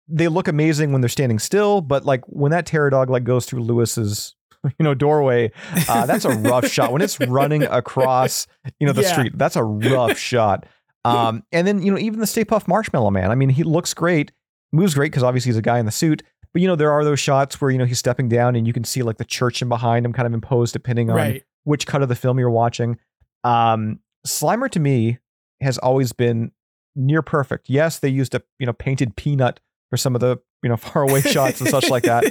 they 0.08 0.28
look 0.28 0.48
amazing 0.48 0.92
when 0.92 1.02
they're 1.02 1.10
standing 1.10 1.40
still, 1.40 1.82
but 1.82 2.06
like 2.06 2.22
when 2.28 2.52
that 2.52 2.66
Terror 2.66 2.90
Dog 2.90 3.10
like 3.10 3.24
goes 3.24 3.46
through 3.46 3.62
Louis's 3.64 4.36
you 4.64 4.84
know 4.84 4.94
doorway, 4.94 5.52
uh, 5.88 6.06
that's 6.06 6.26
a 6.26 6.32
rough 6.32 6.68
shot. 6.72 6.92
When 6.92 7.02
it's 7.02 7.20
running 7.22 7.64
across 7.64 8.48
you 8.80 8.86
know 8.88 8.94
the 8.94 9.02
Yeah. 9.04 9.12
street, 9.14 9.38
that's 9.38 9.56
a 9.56 9.64
rough 9.64 10.18
shot. 10.18 10.66
Um, 11.06 11.44
and 11.54 11.66
then 11.66 11.82
you 11.82 11.92
know 11.92 11.98
even 11.98 12.20
the 12.20 12.28
Stay 12.28 12.44
Puft 12.44 12.68
Marshmallow 12.68 13.12
Man. 13.12 13.32
I 13.32 13.36
mean, 13.36 13.50
he 13.50 13.64
looks 13.64 13.94
great, 13.94 14.32
moves 14.74 14.94
great 14.94 15.12
because 15.12 15.24
obviously 15.24 15.50
he's 15.50 15.58
a 15.58 15.62
guy 15.62 15.80
in 15.80 15.86
the 15.86 15.92
suit. 15.92 16.22
But 16.54 16.62
you 16.62 16.68
know 16.68 16.76
there 16.76 16.92
are 16.92 17.04
those 17.04 17.20
shots 17.20 17.60
where 17.62 17.70
you 17.72 17.78
know 17.78 17.86
he's 17.86 18.00
stepping 18.00 18.28
down 18.30 18.56
and 18.56 18.66
you 18.66 18.74
can 18.74 18.84
see 18.84 19.04
like 19.04 19.18
the 19.18 19.26
church 19.26 19.62
in 19.62 19.70
behind 19.70 20.06
him, 20.06 20.14
kind 20.14 20.26
of 20.28 20.34
imposed 20.34 20.74
depending 20.74 21.10
on 21.10 21.16
Right. 21.16 21.44
which 21.64 21.86
cut 21.88 22.02
of 22.02 22.10
the 22.10 22.16
film 22.16 22.40
you're 22.40 22.50
watching. 22.50 22.98
Um, 23.44 24.00
Slimer 24.28 24.70
to 24.72 24.80
me 24.80 25.20
has 25.62 25.78
always 25.78 26.12
been 26.14 26.52
near 26.96 27.22
perfect. 27.22 27.70
Yes, 27.70 28.00
they 28.00 28.10
used 28.10 28.34
a 28.36 28.42
you 28.60 28.66
know 28.66 28.74
painted 28.74 29.16
peanut 29.16 29.60
for 29.92 29.98
some 29.98 30.16
of 30.16 30.22
the 30.22 30.38
you 30.64 30.70
know 30.70 30.78
far 30.88 31.04
away 31.04 31.22
shots 31.22 31.62
and 31.62 31.70
such 31.70 31.90
like 31.90 32.04
that, 32.04 32.24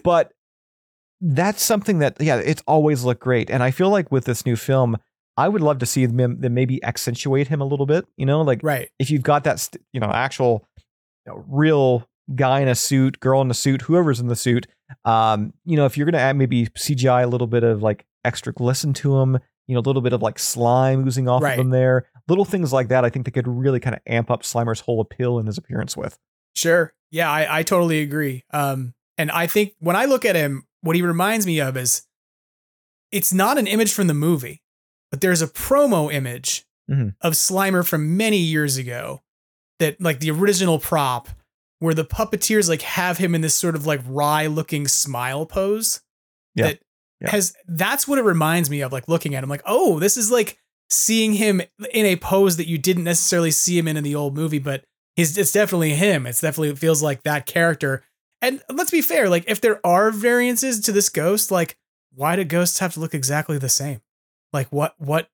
but 0.04 0.32
that's 1.20 1.62
something 1.62 1.98
that 2.00 2.16
yeah, 2.20 2.36
it's 2.36 2.62
always 2.66 3.04
looked 3.04 3.20
great. 3.22 3.50
And 3.50 3.62
I 3.62 3.70
feel 3.70 3.90
like 3.90 4.10
with 4.12 4.24
this 4.24 4.44
new 4.44 4.56
film, 4.56 4.96
I 5.36 5.48
would 5.48 5.62
love 5.62 5.78
to 5.78 5.86
see 5.86 6.06
them, 6.06 6.40
them 6.40 6.54
maybe 6.54 6.82
accentuate 6.82 7.48
him 7.48 7.60
a 7.60 7.64
little 7.64 7.86
bit. 7.86 8.06
You 8.16 8.26
know, 8.26 8.42
like 8.42 8.60
Right. 8.62 8.88
if 8.98 9.10
you've 9.10 9.22
got 9.22 9.44
that 9.44 9.60
st- 9.60 9.82
you 9.92 10.00
know 10.00 10.08
actual 10.10 10.66
you 11.26 11.32
know, 11.32 11.44
real 11.48 12.08
guy 12.34 12.60
in 12.60 12.68
a 12.68 12.74
suit, 12.74 13.20
girl 13.20 13.40
in 13.40 13.50
a 13.50 13.54
suit, 13.54 13.82
whoever's 13.82 14.20
in 14.20 14.26
the 14.28 14.36
suit, 14.36 14.66
um, 15.04 15.52
you 15.64 15.76
know, 15.76 15.84
if 15.86 15.96
you're 15.96 16.04
gonna 16.06 16.18
add 16.22 16.36
maybe 16.36 16.66
CGI 16.76 17.22
a 17.22 17.26
little 17.26 17.46
bit 17.46 17.62
of 17.64 17.82
like 17.82 18.04
extra 18.24 18.52
glisten 18.52 18.92
to 18.94 19.18
him, 19.18 19.38
you 19.68 19.74
know, 19.74 19.80
a 19.80 19.82
little 19.82 20.02
bit 20.02 20.12
of 20.12 20.22
like 20.22 20.38
slime 20.38 21.06
oozing 21.06 21.28
off 21.28 21.42
Right. 21.42 21.52
of 21.52 21.60
him 21.60 21.70
there, 21.70 22.08
little 22.28 22.44
things 22.44 22.72
like 22.72 22.88
that, 22.88 23.04
I 23.04 23.10
think 23.10 23.24
they 23.26 23.30
could 23.30 23.46
really 23.48 23.78
kind 23.80 23.94
of 23.94 24.02
amp 24.06 24.30
up 24.30 24.42
Slimer's 24.42 24.80
whole 24.80 25.00
appeal 25.00 25.38
and 25.38 25.46
his 25.46 25.58
appearance 25.58 25.96
with. 25.96 26.18
Sure. 26.54 26.92
Yeah, 27.10 27.30
I, 27.30 27.58
I 27.58 27.62
totally 27.62 28.00
agree. 28.00 28.44
Um, 28.52 28.94
and 29.18 29.30
I 29.30 29.46
think 29.46 29.74
when 29.78 29.94
I 29.96 30.04
look 30.06 30.24
at 30.24 30.34
him, 30.36 30.66
what 30.82 30.96
he 30.96 31.02
reminds 31.02 31.46
me 31.46 31.60
of 31.60 31.76
is 31.76 32.02
it's 33.12 33.32
not 33.32 33.58
an 33.58 33.66
image 33.66 33.92
from 33.92 34.06
the 34.08 34.14
movie, 34.14 34.62
but 35.10 35.20
there's 35.20 35.42
a 35.42 35.46
promo 35.46 36.12
image 36.12 36.64
Mhm. 36.90 37.14
of 37.20 37.32
Slimer 37.34 37.84
from 37.86 38.16
many 38.16 38.38
years 38.38 38.76
ago 38.76 39.22
that 39.78 40.00
like 40.00 40.20
the 40.20 40.30
original 40.30 40.78
prop 40.78 41.28
where 41.78 41.94
the 41.94 42.04
puppeteers 42.04 42.68
like 42.68 42.82
have 42.82 43.18
him 43.18 43.34
in 43.34 43.40
this 43.40 43.54
sort 43.54 43.74
of 43.76 43.86
like 43.86 44.00
wry 44.06 44.46
looking 44.46 44.88
smile 44.88 45.46
pose 45.46 46.00
Yeah. 46.54 46.66
that 46.68 46.80
Yeah. 47.20 47.30
has 47.30 47.54
that's 47.68 48.06
what 48.08 48.18
it 48.18 48.24
reminds 48.24 48.68
me 48.70 48.80
of 48.82 48.92
like 48.92 49.08
looking 49.08 49.34
at 49.34 49.42
him 49.42 49.50
like 49.50 49.62
oh 49.66 49.98
this 49.98 50.16
is 50.16 50.30
like 50.30 50.58
seeing 50.90 51.32
him 51.34 51.60
in 51.92 52.06
a 52.06 52.16
pose 52.16 52.56
that 52.58 52.68
you 52.68 52.78
didn't 52.78 53.04
necessarily 53.04 53.50
see 53.50 53.76
him 53.78 53.88
in 53.88 53.96
in 53.96 54.04
the 54.04 54.14
old 54.14 54.34
movie 54.36 54.58
but 54.60 54.84
he's 55.16 55.36
it's 55.36 55.52
definitely 55.52 55.94
him 55.94 56.26
it's 56.26 56.40
definitely 56.40 56.68
it 56.68 56.78
feels 56.78 57.02
like 57.02 57.22
that 57.24 57.44
character 57.46 58.02
and 58.42 58.62
let's 58.72 58.90
be 58.90 59.00
fair 59.02 59.28
like 59.28 59.44
if 59.48 59.60
there 59.60 59.84
are 59.84 60.10
variances 60.10 60.78
to 60.80 60.92
this 60.92 61.08
ghost 61.08 61.50
like 61.50 61.76
why 62.14 62.36
do 62.36 62.44
ghosts 62.44 62.78
have 62.78 62.94
to 62.94 63.00
look 63.00 63.14
exactly 63.14 63.58
the 63.58 63.68
same 63.68 64.00
like 64.52 64.68
what 64.70 64.94
what 64.98 65.28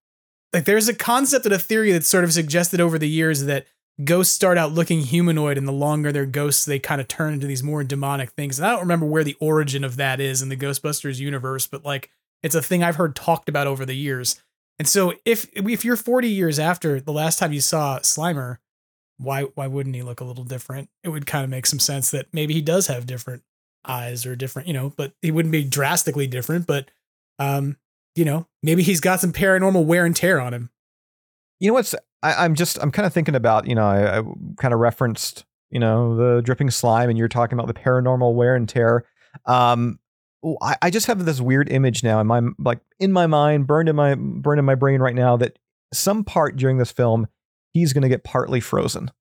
like 0.53 0.65
there's 0.65 0.89
a 0.89 0.95
concept 0.95 1.45
and 1.47 1.55
a 1.55 1.59
theory 1.59 1.93
that's 1.93 2.09
sort 2.09 2.25
of 2.25 2.33
suggested 2.33 2.81
over 2.81 2.99
the 2.99 3.09
years 3.09 3.45
that 3.45 3.67
ghosts 4.05 4.35
start 4.35 4.59
out 4.59 4.73
looking 4.73 5.01
humanoid 5.01 5.59
and 5.59 5.67
the 5.69 5.73
longer 5.73 6.13
they're 6.13 6.27
ghosts 6.27 6.65
they 6.65 6.79
kind 6.79 7.01
of 7.01 7.09
turn 7.09 7.35
into 7.35 7.47
these 7.47 7.63
more 7.63 7.85
demonic 7.85 8.31
things. 8.31 8.59
And 8.59 8.67
i 8.67 8.71
don't 8.71 8.81
remember 8.81 9.07
where 9.07 9.25
the 9.25 9.37
origin 9.41 9.85
of 9.85 9.97
that 9.97 10.21
is 10.21 10.43
in 10.43 10.49
the 10.49 10.57
ghostbusters 10.57 11.19
universe 11.19 11.67
but 11.67 11.85
like 11.85 12.11
it's 12.43 12.55
a 12.55 12.63
thing 12.63 12.83
i've 12.83 12.97
heard 12.97 13.15
talked 13.17 13.49
about 13.49 13.67
over 13.67 13.85
the 13.85 13.97
years. 13.97 14.41
And 14.79 14.89
so 14.89 15.15
if 15.25 15.47
if 15.55 15.85
you're 15.85 15.97
40 15.97 16.29
years 16.29 16.59
after 16.59 17.01
the 17.01 17.13
last 17.13 17.39
time 17.39 17.53
you 17.53 17.61
saw 17.61 17.99
slimer 18.01 18.59
why 19.19 19.43
why 19.55 19.67
wouldn't 19.67 19.95
he 19.95 20.03
look 20.03 20.21
a 20.21 20.25
little 20.25 20.45
different? 20.45 20.89
It 21.05 21.11
would 21.11 21.27
kind 21.27 21.45
of 21.45 21.51
make 21.51 21.67
some 21.67 21.79
sense 21.79 22.11
that 22.11 22.27
maybe 22.33 22.55
he 22.55 22.63
does 22.63 22.89
have 22.89 23.07
different 23.07 23.43
eyes 23.85 24.27
or 24.27 24.37
different 24.37 24.69
you 24.69 24.75
know 24.75 24.93
but 24.97 25.13
he 25.23 25.31
wouldn't 25.31 25.53
be 25.53 25.65
drastically 25.65 26.27
different 26.27 26.67
but 26.67 26.91
um 27.39 27.77
you 28.15 28.25
know 28.25 28.47
maybe 28.63 28.83
he's 28.83 29.01
got 29.01 29.21
some 29.21 29.33
paranormal 29.33 29.85
wear 29.85 30.05
and 30.05 30.15
tear 30.15 30.41
on 30.41 30.55
him 30.55 30.71
You 31.63 31.69
know 31.69 31.75
what's 31.75 31.95
I, 32.25 32.45
I'm 32.45 32.57
just 32.57 32.77
I'm 32.83 32.91
kind 32.91 33.07
of 33.07 33.13
thinking 33.13 33.37
about 33.37 33.69
you 33.69 33.77
know 33.77 33.87
I, 33.87 34.19
I 34.19 34.23
kind 34.59 34.75
of 34.75 34.81
referenced 34.81 35.45
you 35.71 35.79
know 35.79 36.17
the 36.17 36.43
dripping 36.43 36.71
slime 36.71 37.09
and 37.09 37.17
you're 37.17 37.29
talking 37.29 37.57
about 37.57 37.69
the 37.69 37.81
paranormal 37.81 38.35
wear 38.35 38.57
and 38.57 38.69
tear. 38.69 39.05
Um, 39.47 40.01
I, 40.61 40.75
I 40.83 40.91
just 40.91 41.07
have 41.07 41.25
this 41.25 41.41
weird 41.41 41.71
image 41.71 42.03
now 42.03 42.21
in 42.21 42.27
my 42.27 42.41
like 42.59 42.81
in 42.99 43.13
my 43.13 43.29
mind 43.29 43.69
burned 43.69 43.89
in 43.89 43.95
my 43.95 44.17
burned 44.17 44.59
in 44.59 44.65
my 44.65 44.75
brain 44.75 45.01
right 45.01 45.15
now 45.15 45.37
that 45.37 45.57
some 45.95 46.25
part 46.25 46.57
during 46.57 46.79
this 46.79 46.91
film 46.91 47.29
he's 47.73 47.93
going 47.93 48.03
to 48.03 48.09
get 48.09 48.25
partly 48.25 48.59
frozen. 48.59 49.13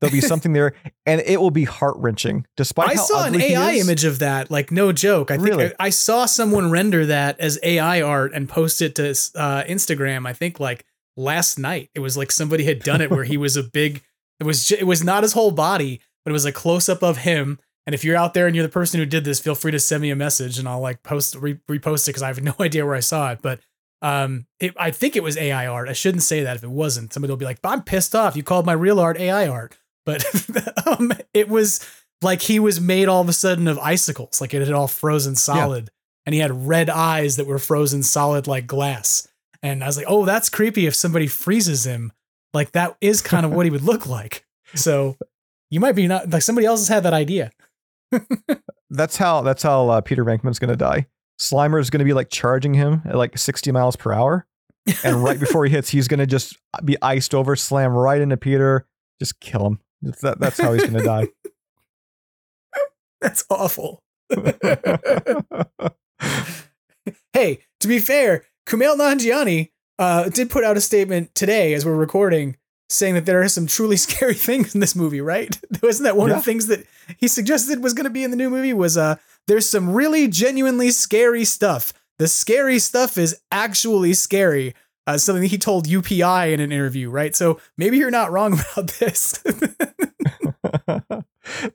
There'll 0.00 0.12
be 0.12 0.20
something 0.22 0.54
there, 0.54 0.72
and 1.04 1.20
it 1.20 1.42
will 1.42 1.50
be 1.50 1.64
heart 1.64 1.96
wrenching. 1.98 2.46
Despite 2.56 2.88
I 2.88 2.94
saw 2.94 3.26
an 3.26 3.38
AI 3.38 3.74
image 3.74 4.04
of 4.04 4.18
that, 4.20 4.50
like 4.50 4.72
no 4.72 4.92
joke. 4.92 5.30
I 5.30 5.36
think 5.36 5.48
Really? 5.48 5.66
I, 5.66 5.86
I 5.86 5.90
saw 5.90 6.24
someone 6.24 6.70
render 6.70 7.04
that 7.04 7.38
as 7.38 7.58
AI 7.62 8.00
art 8.00 8.32
and 8.32 8.48
post 8.48 8.80
it 8.80 8.94
to 8.94 9.10
uh, 9.10 9.64
Instagram. 9.64 10.26
I 10.26 10.32
think 10.32 10.58
like 10.58 10.86
last 11.16 11.58
night. 11.58 11.90
It 11.94 12.00
was 12.00 12.16
like 12.16 12.32
somebody 12.32 12.64
had 12.64 12.80
done 12.80 13.00
it 13.00 13.10
where 13.10 13.24
he 13.24 13.36
was 13.36 13.56
a 13.56 13.62
big. 13.62 14.02
It 14.40 14.44
was 14.44 14.70
it 14.72 14.86
was 14.86 15.04
not 15.04 15.22
his 15.22 15.32
whole 15.32 15.50
body, 15.50 16.00
but 16.24 16.30
it 16.30 16.32
was 16.32 16.44
a 16.44 16.52
close 16.52 16.88
up 16.88 17.02
of 17.02 17.18
him. 17.18 17.58
And 17.86 17.94
if 17.94 18.04
you're 18.04 18.16
out 18.16 18.34
there 18.34 18.46
and 18.46 18.54
you're 18.54 18.66
the 18.66 18.72
person 18.72 19.00
who 19.00 19.06
did 19.06 19.24
this, 19.24 19.40
feel 19.40 19.54
free 19.54 19.72
to 19.72 19.80
send 19.80 20.02
me 20.02 20.10
a 20.10 20.16
message 20.16 20.58
and 20.58 20.68
I'll 20.68 20.80
like 20.80 21.02
post 21.02 21.34
re- 21.34 21.58
repost 21.68 22.04
it 22.04 22.10
because 22.10 22.22
I 22.22 22.28
have 22.28 22.42
no 22.42 22.54
idea 22.60 22.86
where 22.86 22.94
I 22.94 23.00
saw 23.00 23.32
it. 23.32 23.40
But 23.42 23.60
um, 24.02 24.46
it, 24.58 24.74
I 24.76 24.90
think 24.90 25.16
it 25.16 25.22
was 25.22 25.36
AI 25.36 25.66
art. 25.66 25.88
I 25.88 25.92
shouldn't 25.92 26.22
say 26.22 26.42
that 26.42 26.56
if 26.56 26.64
it 26.64 26.70
wasn't. 26.70 27.12
Somebody 27.12 27.30
will 27.30 27.38
be 27.38 27.44
like, 27.44 27.60
"I'm 27.64 27.82
pissed 27.82 28.14
off. 28.14 28.36
You 28.36 28.42
called 28.42 28.66
my 28.66 28.72
real 28.72 28.98
art 29.00 29.18
AI 29.18 29.46
art." 29.46 29.78
But 30.04 30.24
um, 30.86 31.12
it 31.32 31.48
was 31.48 31.86
like 32.20 32.42
he 32.42 32.58
was 32.58 32.80
made 32.80 33.08
all 33.08 33.20
of 33.20 33.28
a 33.28 33.32
sudden 33.32 33.68
of 33.68 33.78
icicles, 33.78 34.40
like 34.40 34.54
it 34.54 34.60
had 34.60 34.72
all 34.72 34.88
frozen 34.88 35.36
solid, 35.36 35.90
and 36.26 36.34
he 36.34 36.40
had 36.40 36.66
red 36.66 36.90
eyes 36.90 37.36
that 37.36 37.46
were 37.46 37.58
frozen 37.58 38.02
solid 38.02 38.46
like 38.46 38.66
glass. 38.66 39.28
And 39.62 39.82
I 39.82 39.86
was 39.86 39.96
like, 39.96 40.06
"Oh, 40.08 40.24
that's 40.24 40.48
creepy." 40.48 40.86
If 40.86 40.94
somebody 40.94 41.26
freezes 41.26 41.86
him, 41.86 42.12
like 42.52 42.72
that 42.72 42.96
is 43.00 43.20
kind 43.20 43.46
of 43.46 43.52
what 43.52 43.66
he 43.66 43.70
would 43.70 43.82
look 43.82 44.06
like. 44.06 44.44
So 44.74 45.16
you 45.70 45.80
might 45.80 45.92
be 45.92 46.06
not 46.06 46.30
like 46.30 46.42
somebody 46.42 46.66
else 46.66 46.80
has 46.80 46.88
had 46.88 47.02
that 47.04 47.14
idea. 47.14 47.50
That's 48.90 49.16
how 49.16 49.40
that's 49.40 49.62
how 49.62 49.88
uh, 49.88 50.00
Peter 50.02 50.22
Venkman's 50.22 50.58
going 50.58 50.68
to 50.68 50.76
die. 50.76 51.06
Slimer 51.40 51.80
is 51.80 51.88
going 51.88 52.00
to 52.00 52.04
be 52.04 52.12
like 52.12 52.28
charging 52.28 52.74
him 52.74 53.00
at 53.06 53.14
like 53.14 53.38
60 53.38 53.72
miles 53.72 53.96
per 53.96 54.12
hour, 54.12 54.46
and 55.02 55.24
right 55.24 55.40
before 55.40 55.64
he 55.64 55.70
hits, 55.70 55.88
he's 55.88 56.08
going 56.08 56.20
to 56.20 56.26
just 56.26 56.58
be 56.84 56.96
iced 57.00 57.34
over, 57.34 57.56
slam 57.56 57.92
right 57.92 58.20
into 58.20 58.36
Peter, 58.36 58.86
just 59.18 59.40
kill 59.40 59.66
him. 59.66 59.78
That, 60.20 60.38
that's 60.40 60.60
how 60.60 60.72
he's 60.72 60.82
going 60.82 60.98
to 60.98 61.02
die. 61.02 61.28
That's 63.20 63.44
awful. 63.48 64.02
hey, 67.32 67.60
to 67.78 67.86
be 67.86 68.00
fair, 68.00 68.44
Kumail 68.72 68.96
Nanjiani 68.96 69.70
uh, 69.98 70.30
did 70.30 70.48
put 70.48 70.64
out 70.64 70.78
a 70.78 70.80
statement 70.80 71.34
today 71.34 71.74
as 71.74 71.84
we're 71.84 71.94
recording 71.94 72.56
saying 72.88 73.14
that 73.14 73.26
there 73.26 73.42
are 73.42 73.48
some 73.48 73.66
truly 73.66 73.96
scary 73.98 74.32
things 74.34 74.74
in 74.74 74.80
this 74.80 74.96
movie, 74.96 75.20
right? 75.20 75.58
Wasn't 75.82 76.04
that 76.04 76.16
one 76.16 76.30
Yeah. 76.30 76.36
of 76.36 76.40
the 76.42 76.44
things 76.50 76.68
that 76.68 76.86
he 77.18 77.28
suggested 77.28 77.82
was 77.82 77.92
going 77.92 78.04
to 78.04 78.10
be 78.10 78.24
in 78.24 78.30
the 78.30 78.36
new 78.36 78.48
movie? 78.48 78.72
Was 78.72 78.96
uh, 78.96 79.16
there's 79.46 79.68
some 79.68 79.90
really 79.92 80.26
genuinely 80.26 80.90
scary 80.90 81.44
stuff. 81.44 81.92
The 82.18 82.28
scary 82.28 82.78
stuff 82.78 83.18
is 83.18 83.38
actually 83.50 84.14
scary. 84.14 84.74
Uh, 85.06 85.18
something 85.18 85.42
he 85.48 85.58
told 85.58 85.86
UPI 85.86 86.52
in 86.54 86.60
an 86.60 86.70
interview, 86.72 87.10
right? 87.10 87.34
So 87.36 87.60
maybe 87.76 87.98
you're 87.98 88.10
not 88.10 88.30
wrong 88.30 88.52
about 88.72 88.88
this. 89.00 89.42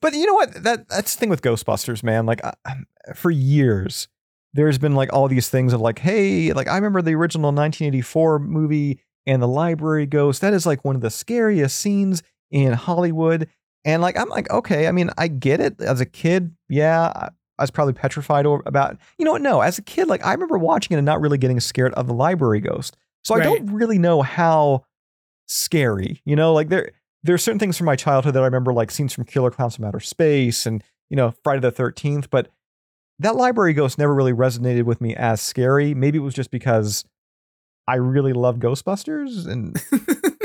but 0.02 0.14
you 0.14 0.26
know 0.26 0.34
what? 0.34 0.64
That 0.64 0.88
that's 0.90 1.14
the 1.16 1.20
thing 1.20 1.30
with 1.30 1.42
Ghostbusters, 1.42 2.02
man. 2.04 2.26
Like 2.26 2.42
I, 2.44 2.54
for 3.14 3.30
years, 3.30 4.08
there's 4.54 4.78
been 4.78 4.96
like 4.96 5.12
all 5.14 5.28
these 5.28 5.50
things 5.50 5.74
of 5.74 5.82
like, 5.82 6.00
hey, 6.00 6.54
like 6.54 6.68
I 6.68 6.76
remember 6.76 7.02
the 7.02 7.16
original 7.16 7.50
1984 7.50 8.40
movie 8.40 9.00
and 9.26 9.42
the 9.42 9.48
library 9.48 10.06
ghost. 10.06 10.42
That 10.42 10.54
is 10.54 10.66
like 10.66 10.84
one 10.86 10.96
of 10.96 11.02
the 11.02 11.10
scariest 11.10 11.78
scenes 11.78 12.24
in 12.50 12.74
Hollywood. 12.74 13.50
And 13.86 14.02
like 14.02 14.18
I'm 14.18 14.30
like, 14.30 14.50
okay, 14.50 14.88
I 14.88 14.92
mean, 14.92 15.12
I 15.18 15.28
get 15.28 15.60
it. 15.60 15.82
As 15.82 16.02
a 16.02 16.06
kid, 16.06 16.56
yeah, 16.70 17.12
I, 17.16 17.30
was 17.64 17.72
probably 17.72 17.94
petrified 17.94 18.46
over, 18.46 18.64
about. 18.66 18.98
You 19.18 19.26
know 19.26 19.34
what? 19.34 19.42
No, 19.42 19.62
as 19.62 19.78
a 19.78 19.82
kid, 19.82 20.08
like 20.08 20.26
I 20.26 20.32
remember 20.34 20.58
watching 20.58 20.96
it 20.96 20.98
and 20.98 21.06
not 21.06 21.22
really 21.22 21.38
getting 21.38 21.60
scared 21.60 21.94
of 21.94 22.08
the 22.08 22.14
library 22.14 22.60
ghost. 22.60 22.98
So 23.24 23.36
I 23.36 23.40
don't 23.44 23.74
really 23.74 24.00
know 24.00 24.22
how 24.22 24.86
scary. 25.48 26.22
You 26.24 26.36
know, 26.36 26.54
like 26.54 26.70
there 26.70 26.92
there 27.24 27.36
are 27.36 27.40
certain 27.40 27.60
things 27.60 27.78
from 27.78 27.86
my 27.86 27.96
childhood 27.96 28.34
that 28.36 28.44
I 28.44 28.46
remember, 28.46 28.74
like 28.74 28.92
scenes 28.92 29.14
from 29.14 29.26
Killer 29.26 29.52
Clowns 29.52 29.76
from 29.76 29.86
Outer 29.86 30.00
Space 30.00 30.66
and 30.66 30.84
you 31.10 31.18
know 31.18 31.34
Friday 31.44 31.60
the 31.60 31.72
Thirteenth. 31.72 32.30
But 32.30 32.50
that 33.20 33.36
library 33.36 33.74
ghost 33.74 33.98
never 33.98 34.14
really 34.14 34.34
resonated 34.34 34.84
with 34.84 35.02
me 35.02 35.16
as 35.16 35.42
scary. 35.42 35.94
Maybe 35.94 36.18
it 36.18 36.22
was 36.22 36.34
just 36.34 36.52
because 36.52 37.04
I 37.88 37.96
really 37.96 38.34
love 38.34 38.58
Ghostbusters, 38.58 39.48
and 39.48 39.76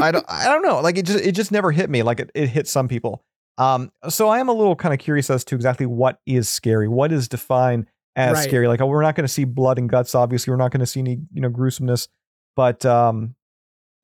I 0.00 0.12
don't 0.12 0.24
I 0.28 0.46
don't 0.46 0.62
know. 0.62 0.80
Like 0.80 0.96
it 0.98 1.06
just 1.06 1.24
it 1.24 1.32
just 1.32 1.52
never 1.52 1.70
hit 1.72 1.90
me 1.90 2.02
like 2.02 2.20
it, 2.20 2.30
it 2.35 2.48
hit 2.48 2.68
some 2.68 2.88
people. 2.88 3.24
Um, 3.58 3.92
so 4.08 4.28
I 4.28 4.38
am 4.38 4.48
a 4.48 4.52
little 4.52 4.74
kind 4.76 4.94
of 4.94 4.98
curious 5.00 5.28
as 5.28 5.44
to 5.44 5.54
exactly 5.54 5.87
what 5.87 6.20
is 6.26 6.48
scary. 6.48 6.88
What 6.88 7.12
is 7.12 7.28
defined 7.28 7.87
as 8.16 8.35
Right. 8.38 8.48
scary? 8.48 8.66
Like, 8.66 8.80
oh, 8.80 8.87
we're 8.87 9.02
not 9.02 9.14
going 9.14 9.26
to 9.26 9.32
see 9.32 9.44
blood 9.44 9.78
and 9.78 9.90
guts. 9.90 10.14
Obviously, 10.14 10.50
we're 10.50 10.56
not 10.56 10.70
going 10.70 10.80
to 10.80 10.87
see 10.87 11.00
any 11.00 11.18
you 11.32 11.40
know 11.42 11.50
gruesomeness. 11.50 12.08
But 12.56 12.85
um, 12.87 13.35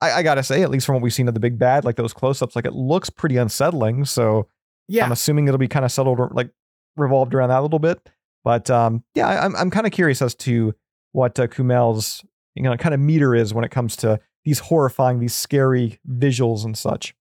I, 0.00 0.12
I 0.12 0.22
gotta 0.22 0.42
say, 0.42 0.62
at 0.62 0.70
least 0.70 0.86
from 0.86 0.94
what 0.96 1.02
we've 1.02 1.12
seen 1.12 1.28
of 1.28 1.34
the 1.34 1.40
big 1.40 1.58
bad, 1.58 1.84
like 1.84 1.96
those 1.96 2.12
close-ups, 2.12 2.56
like 2.56 2.66
it 2.66 2.72
looks 2.72 3.10
pretty 3.10 3.36
unsettling. 3.36 4.04
So 4.04 4.48
yeah, 4.88 5.04
I'm 5.04 5.12
assuming 5.12 5.48
it'll 5.48 5.58
be 5.58 5.68
kind 5.68 5.84
of 5.84 5.92
settled, 5.92 6.18
or, 6.20 6.30
like 6.32 6.50
revolved 6.96 7.34
around 7.34 7.50
that 7.50 7.60
a 7.60 7.62
little 7.62 7.78
bit. 7.78 8.00
But 8.44 8.70
um, 8.70 9.04
yeah, 9.14 9.26
I, 9.28 9.44
I'm 9.44 9.54
I'm 9.56 9.70
kind 9.70 9.86
of 9.86 9.92
curious 9.92 10.22
as 10.22 10.34
to 10.36 10.74
what 11.12 11.38
uh, 11.38 11.46
Kumail's 11.46 12.24
you 12.54 12.62
know 12.62 12.76
kind 12.76 12.94
of 12.94 13.00
meter 13.00 13.34
is 13.34 13.52
when 13.54 13.64
it 13.64 13.70
comes 13.70 13.96
to 13.96 14.20
these 14.44 14.60
horrifying, 14.60 15.18
these 15.20 15.34
scary 15.34 15.98
visuals 16.08 16.64
and 16.64 16.76
such. 16.76 17.14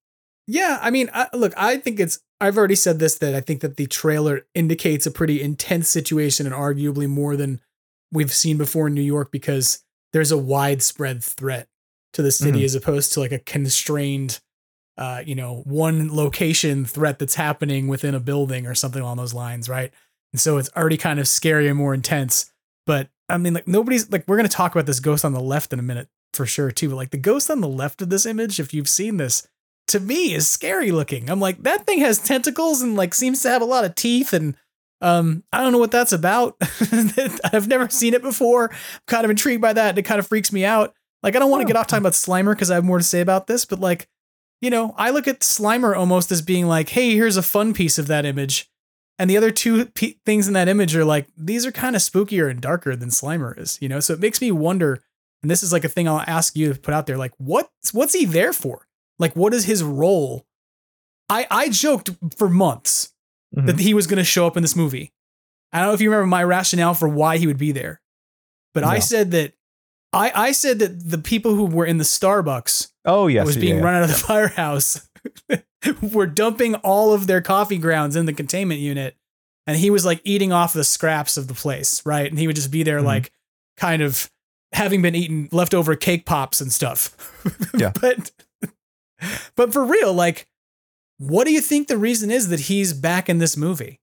Yeah, 0.47 0.79
I 0.81 0.91
mean, 0.91 1.09
I, 1.13 1.27
look, 1.33 1.53
I 1.57 1.77
think 1.77 1.99
it's. 1.99 2.19
I've 2.39 2.57
already 2.57 2.75
said 2.75 2.99
this 2.99 3.17
that 3.17 3.33
I 3.35 3.41
think 3.41 3.61
that 3.61 3.77
the 3.77 3.87
trailer 3.87 4.45
indicates 4.53 5.05
a 5.05 5.11
pretty 5.11 5.41
intense 5.41 5.89
situation 5.89 6.45
and 6.45 6.55
arguably 6.55 7.09
more 7.09 7.35
than 7.35 7.59
we've 8.11 8.31
seen 8.31 8.57
before 8.57 8.87
in 8.87 8.93
New 8.93 9.01
York 9.01 9.31
because 9.31 9.83
there's 10.13 10.31
a 10.31 10.37
widespread 10.37 11.23
threat 11.23 11.67
to 12.13 12.21
the 12.21 12.31
city 12.31 12.61
Mhm. 12.61 12.65
as 12.65 12.75
opposed 12.75 13.11
to 13.13 13.19
like 13.19 13.31
a 13.33 13.39
constrained, 13.39 14.39
uh, 14.97 15.21
you 15.25 15.35
know, 15.35 15.63
one 15.65 16.15
location 16.15 16.85
threat 16.85 17.19
that's 17.19 17.35
happening 17.35 17.87
within 17.87 18.15
a 18.15 18.19
building 18.19 18.65
or 18.65 18.73
something 18.75 19.01
along 19.01 19.17
those 19.17 19.33
lines, 19.33 19.67
right? 19.67 19.91
And 20.37 20.41
so 20.41 20.57
it's 20.57 20.69
already 20.77 20.97
kind 20.97 21.19
of 21.19 21.27
scary 21.27 21.67
and 21.67 21.75
more 21.75 21.95
intense. 21.95 22.53
But 22.85 23.09
I 23.27 23.39
mean, 23.39 23.55
like 23.55 23.67
nobody's 23.67 24.11
like 24.11 24.23
we're 24.27 24.37
gonna 24.37 24.49
talk 24.49 24.71
about 24.71 24.85
this 24.85 24.99
ghost 24.99 25.25
on 25.25 25.33
the 25.33 25.39
left 25.41 25.73
in 25.73 25.79
a 25.79 25.81
minute 25.81 26.09
for 26.31 26.45
sure 26.45 26.69
too. 26.69 26.89
But 26.89 26.95
like 26.97 27.09
the 27.09 27.17
ghost 27.17 27.49
on 27.49 27.59
the 27.59 27.67
left 27.67 28.03
of 28.03 28.11
this 28.11 28.27
image, 28.27 28.59
if 28.59 28.71
you've 28.71 28.87
seen 28.87 29.17
this, 29.17 29.47
to 29.87 29.99
me 29.99 30.35
is 30.35 30.47
scary 30.47 30.91
looking. 30.91 31.27
I'm 31.27 31.39
like, 31.39 31.63
that 31.63 31.87
thing 31.87 32.01
has 32.01 32.19
tentacles 32.19 32.83
and 32.83 32.95
like 32.95 33.15
seems 33.15 33.41
to 33.41 33.49
have 33.49 33.63
a 33.63 33.65
lot 33.65 33.83
of 33.83 33.95
teeth 33.95 34.31
and 34.31 34.55
um 35.01 35.43
I 35.51 35.61
don't 35.61 35.71
know 35.71 35.79
what 35.79 35.89
that's 35.89 36.13
about. 36.13 36.55
I've 37.51 37.67
never 37.67 37.89
seen 37.89 38.13
it 38.13 38.21
before. 38.21 38.69
I'm 38.69 39.01
kind 39.07 39.25
of 39.25 39.31
intrigued 39.31 39.63
by 39.63 39.73
that. 39.73 39.89
And 39.89 39.97
it 39.97 40.05
kind 40.05 40.19
of 40.19 40.27
freaks 40.27 40.51
me 40.51 40.65
out. 40.65 40.93
Like 41.23 41.35
I 41.35 41.39
don't 41.39 41.49
want 41.49 41.61
to 41.61 41.67
get 41.67 41.77
off 41.77 41.87
talking 41.87 42.03
about 42.03 42.13
Slimer 42.13 42.53
because 42.53 42.69
I 42.69 42.75
have 42.75 42.85
more 42.85 42.99
to 42.99 43.03
say 43.03 43.21
about 43.21 43.47
this, 43.47 43.65
but 43.65 43.79
like, 43.79 44.07
you 44.61 44.69
know, 44.69 44.93
I 44.99 45.09
look 45.09 45.27
at 45.27 45.39
Slimer 45.39 45.97
almost 45.97 46.31
as 46.31 46.43
being 46.43 46.67
like, 46.67 46.89
hey, 46.89 47.15
here's 47.15 47.37
a 47.37 47.41
fun 47.41 47.73
piece 47.73 47.97
of 47.97 48.05
that 48.05 48.23
image. 48.23 48.69
And 49.19 49.29
the 49.29 49.37
other 49.37 49.51
two 49.51 49.85
pe 49.87 50.15
things 50.25 50.47
in 50.47 50.53
that 50.53 50.67
image 50.67 50.95
are 50.95 51.05
like, 51.05 51.27
these 51.35 51.65
are 51.65 51.71
kind 51.71 51.95
of 51.95 52.01
spookier 52.01 52.49
and 52.49 52.61
darker 52.61 52.95
than 52.95 53.09
Slimer 53.09 53.57
is, 53.57 53.77
you 53.81 53.89
know? 53.89 53.99
So 53.99 54.13
it 54.13 54.19
makes 54.19 54.41
me 54.41 54.51
wonder, 54.51 55.03
and 55.41 55.49
this 55.49 55.63
is 55.63 55.73
like 55.73 55.83
a 55.83 55.89
thing 55.89 56.07
I'll 56.07 56.23
ask 56.27 56.55
you 56.55 56.73
to 56.73 56.79
put 56.79 56.93
out 56.93 57.07
there, 57.07 57.17
like, 57.17 57.33
what 57.37 57.69
what's 57.91 58.13
he 58.13 58.25
there 58.25 58.53
for? 58.53 58.87
Like, 59.17 59.35
what 59.35 59.53
is 59.53 59.65
his 59.65 59.83
role? 59.83 60.45
I 61.29 61.47
I 61.49 61.69
joked 61.69 62.11
for 62.37 62.49
months 62.49 63.13
that 63.53 63.65
mm-hmm. 63.65 63.77
he 63.79 63.93
was 63.93 64.07
going 64.07 64.17
to 64.17 64.23
show 64.23 64.45
up 64.45 64.57
in 64.57 64.61
this 64.61 64.75
movie. 64.75 65.13
I 65.71 65.79
don't 65.79 65.87
know 65.87 65.93
if 65.93 66.01
you 66.01 66.09
remember 66.09 66.27
my 66.27 66.43
rationale 66.43 66.93
for 66.93 67.07
why 67.07 67.37
he 67.37 67.47
would 67.47 67.57
be 67.57 67.71
there, 67.71 68.01
but 68.73 68.83
I 68.83 68.99
said 68.99 69.31
that 69.31 69.53
I 70.13 70.31
I 70.33 70.51
said 70.51 70.79
that 70.79 71.09
the 71.09 71.17
people 71.17 71.55
who 71.55 71.65
were 71.65 71.85
in 71.85 71.97
the 71.97 72.03
Starbucks 72.03 72.91
Oh 73.05 73.27
yes, 73.27 73.45
was 73.45 73.57
being 73.57 73.77
yeah. 73.77 73.83
run 73.83 73.95
out 73.95 74.03
of 74.03 74.09
the 74.09 74.15
firehouse 74.27 75.09
were 76.01 76.27
dumping 76.27 76.75
all 76.75 77.13
of 77.13 77.27
their 77.27 77.41
coffee 77.41 77.77
grounds 77.77 78.15
in 78.15 78.25
the 78.25 78.33
containment 78.33 78.79
unit, 78.79 79.15
and 79.65 79.77
he 79.77 79.89
was 79.89 80.05
like 80.05 80.21
eating 80.23 80.51
off 80.51 80.73
the 80.73 80.83
scraps 80.83 81.37
of 81.37 81.47
the 81.47 81.53
place, 81.53 82.01
right? 82.05 82.29
And 82.29 82.39
he 82.39 82.47
would 82.47 82.55
just 82.55 82.71
be 82.71 82.83
there 82.83 82.99
Mhm. 82.99 83.05
like 83.05 83.31
kind 83.77 84.01
of 84.01 84.29
having 84.73 85.01
been 85.01 85.15
eating 85.15 85.47
leftover 85.51 85.95
cake 85.95 86.25
pops 86.25 86.59
and 86.61 86.71
stuff. 86.71 87.15
Yeah. 87.77 87.91
but 88.01 88.31
but 89.55 89.71
for 89.73 89.83
real, 89.85 90.13
like, 90.13 90.47
what 91.17 91.45
do 91.47 91.53
you 91.53 91.61
think 91.61 91.87
the 91.87 91.97
reason 91.97 92.29
is 92.31 92.49
that 92.49 92.61
he's 92.61 92.93
back 92.93 93.29
in 93.29 93.37
this 93.39 93.55
movie? 93.57 93.99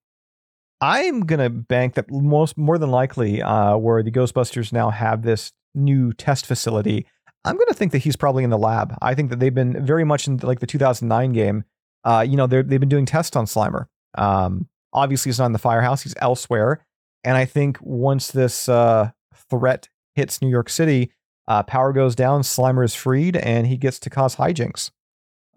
I'm 0.81 1.21
gonna 1.21 1.49
bank 1.49 1.93
that 1.95 2.11
most 2.11 2.57
more 2.57 2.77
than 2.77 2.91
likely, 2.91 3.41
uh, 3.41 3.77
where 3.77 4.03
the 4.03 4.11
Ghostbusters 4.11 4.73
now 4.73 4.89
have 4.89 5.21
this 5.23 5.51
new 5.73 6.11
test 6.13 6.45
facility. 6.45 7.05
I'm 7.45 7.57
gonna 7.57 7.73
think 7.73 7.91
that 7.91 7.99
he's 7.99 8.15
probably 8.15 8.43
in 8.43 8.49
the 8.49 8.57
lab. 8.57 8.97
I 9.01 9.15
think 9.15 9.29
that 9.29 9.39
they've 9.39 9.53
been 9.53 9.85
very 9.85 10.03
much 10.03 10.27
in 10.27 10.37
like 10.37 10.59
the 10.59 10.67
2009 10.67 11.31
game. 11.31 11.63
Uh, 12.03 12.25
you 12.27 12.35
know, 12.35 12.47
they've 12.47 12.67
been 12.67 12.89
doing 12.89 13.05
tests 13.05 13.35
on 13.35 13.45
Slimer. 13.45 13.85
Um, 14.17 14.67
obviously, 14.93 15.29
he's 15.29 15.39
not 15.39 15.47
in 15.47 15.53
the 15.53 15.59
firehouse; 15.59 16.01
he's 16.01 16.15
elsewhere. 16.17 16.85
And 17.23 17.37
I 17.37 17.45
think 17.45 17.77
once 17.81 18.31
this 18.31 18.69
uh, 18.69 19.11
threat 19.49 19.89
hits 20.13 20.41
New 20.41 20.49
York 20.49 20.69
City, 20.69 21.11
uh, 21.47 21.63
power 21.63 21.93
goes 21.93 22.15
down, 22.15 22.41
Slimer 22.41 22.83
is 22.83 22.95
freed, 22.95 23.35
and 23.35 23.67
he 23.67 23.77
gets 23.77 23.99
to 23.99 24.09
cause 24.09 24.35
hijinks. 24.35 24.91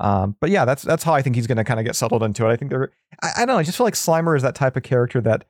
Um, 0.01 0.37
but 0.41 0.51
yeah, 0.51 0.65
that's 0.65 0.83
that's 0.83 1.03
how 1.03 1.13
I 1.13 1.23
think 1.23 1.37
he's 1.37 1.47
going 1.47 1.57
to 1.59 1.65
kind 1.65 1.81
of 1.81 1.87
get 1.87 1.97
settled 1.97 2.23
into 2.23 2.47
it. 2.47 2.53
I 2.53 2.57
think 2.57 2.71
they're, 2.71 2.93
I, 3.23 3.31
I 3.37 3.39
don't 3.41 3.49
know, 3.49 3.59
I 3.59 3.63
just 3.63 3.77
feel 3.77 3.87
like 3.87 3.95
Slimer 3.95 4.37
is 4.37 4.43
that 4.43 4.55
type 4.55 4.77
of 4.77 4.83
character 4.83 5.21
that, 5.23 5.45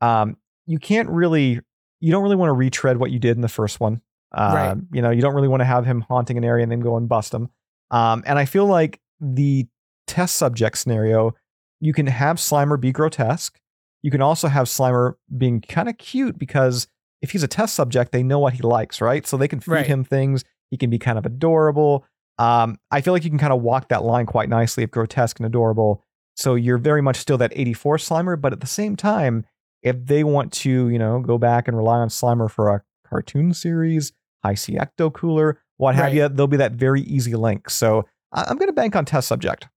um, 0.00 0.36
you 0.66 0.78
can't 0.78 1.08
really, 1.08 1.60
you 2.00 2.12
don't 2.12 2.22
really 2.22 2.36
want 2.36 2.48
to 2.48 2.54
retread 2.54 2.98
what 2.98 3.10
you 3.10 3.18
did 3.18 3.36
in 3.36 3.42
the 3.42 3.48
first 3.48 3.80
one. 3.80 4.02
Um, 4.32 4.54
Right. 4.54 4.76
You 4.92 5.02
know, 5.02 5.10
you 5.10 5.20
don't 5.22 5.34
really 5.34 5.48
want 5.48 5.60
to 5.60 5.64
have 5.66 5.84
him 5.86 6.02
haunting 6.02 6.36
an 6.38 6.44
area 6.44 6.62
and 6.62 6.70
then 6.70 6.80
go 6.80 6.96
and 6.96 7.08
bust 7.08 7.34
him. 7.34 7.48
Um, 7.90 8.22
and 8.26 8.38
I 8.38 8.44
feel 8.44 8.66
like 8.66 9.00
the 9.20 9.66
test 10.06 10.36
subject 10.36 10.78
scenario, 10.78 11.34
you 11.80 11.92
can 11.92 12.06
have 12.06 12.36
Slimer 12.36 12.80
be 12.80 12.92
grotesque. 12.92 13.58
You 14.02 14.10
can 14.10 14.22
also 14.22 14.48
have 14.48 14.66
Slimer 14.66 15.14
being 15.36 15.60
kind 15.60 15.88
of 15.88 15.98
cute 15.98 16.38
because 16.38 16.86
if 17.22 17.32
he's 17.32 17.42
a 17.42 17.48
test 17.48 17.74
subject, 17.74 18.12
they 18.12 18.22
know 18.22 18.38
what 18.38 18.54
he 18.54 18.62
likes, 18.62 19.00
right? 19.00 19.26
So 19.26 19.36
they 19.36 19.48
can 19.48 19.60
feed 19.60 19.72
Right. 19.72 19.86
him 19.86 20.04
things. 20.04 20.44
He 20.70 20.76
can 20.76 20.88
be 20.90 20.98
kind 20.98 21.18
of 21.18 21.26
adorable. 21.26 22.04
Um, 22.38 22.78
I 22.90 23.00
feel 23.02 23.12
like 23.12 23.24
you 23.24 23.30
can 23.30 23.38
kind 23.38 23.52
of 23.52 23.60
walk 23.60 23.88
that 23.88 24.02
line 24.04 24.24
quite 24.26 24.48
nicely 24.48 24.84
of 24.84 24.90
grotesque 24.90 25.38
and 25.38 25.46
adorable. 25.46 26.02
So 26.36 26.54
you're 26.54 26.78
very 26.78 27.02
much 27.02 27.16
still 27.16 27.36
that 27.38 27.52
84 27.54 27.98
Slimer, 27.98 28.40
but 28.40 28.52
at 28.54 28.60
the 28.60 28.66
same 28.66 28.96
time, 28.96 29.44
if 29.82 30.06
they 30.06 30.24
want 30.24 30.52
to, 30.52 30.88
you 30.88 30.98
know, 30.98 31.20
go 31.20 31.36
back 31.36 31.68
and 31.68 31.76
rely 31.76 31.98
on 31.98 32.08
Slimer 32.08 32.50
for 32.50 32.68
a 32.74 32.82
cartoon 33.06 33.52
series, 33.52 34.12
Hi-C 34.44 34.74
ecto 34.74 35.12
cooler, 35.12 35.58
what 35.76 35.94
have 35.94 36.06
Right. 36.06 36.14
you, 36.14 36.28
there'll 36.28 36.46
be 36.46 36.56
that 36.58 36.72
very 36.72 37.02
easy 37.02 37.34
link. 37.34 37.70
So 37.70 38.06
I'm 38.32 38.56
going 38.56 38.68
to 38.68 38.72
bank 38.72 38.96
on 38.96 39.04
test 39.04 39.28
subject. 39.28 39.68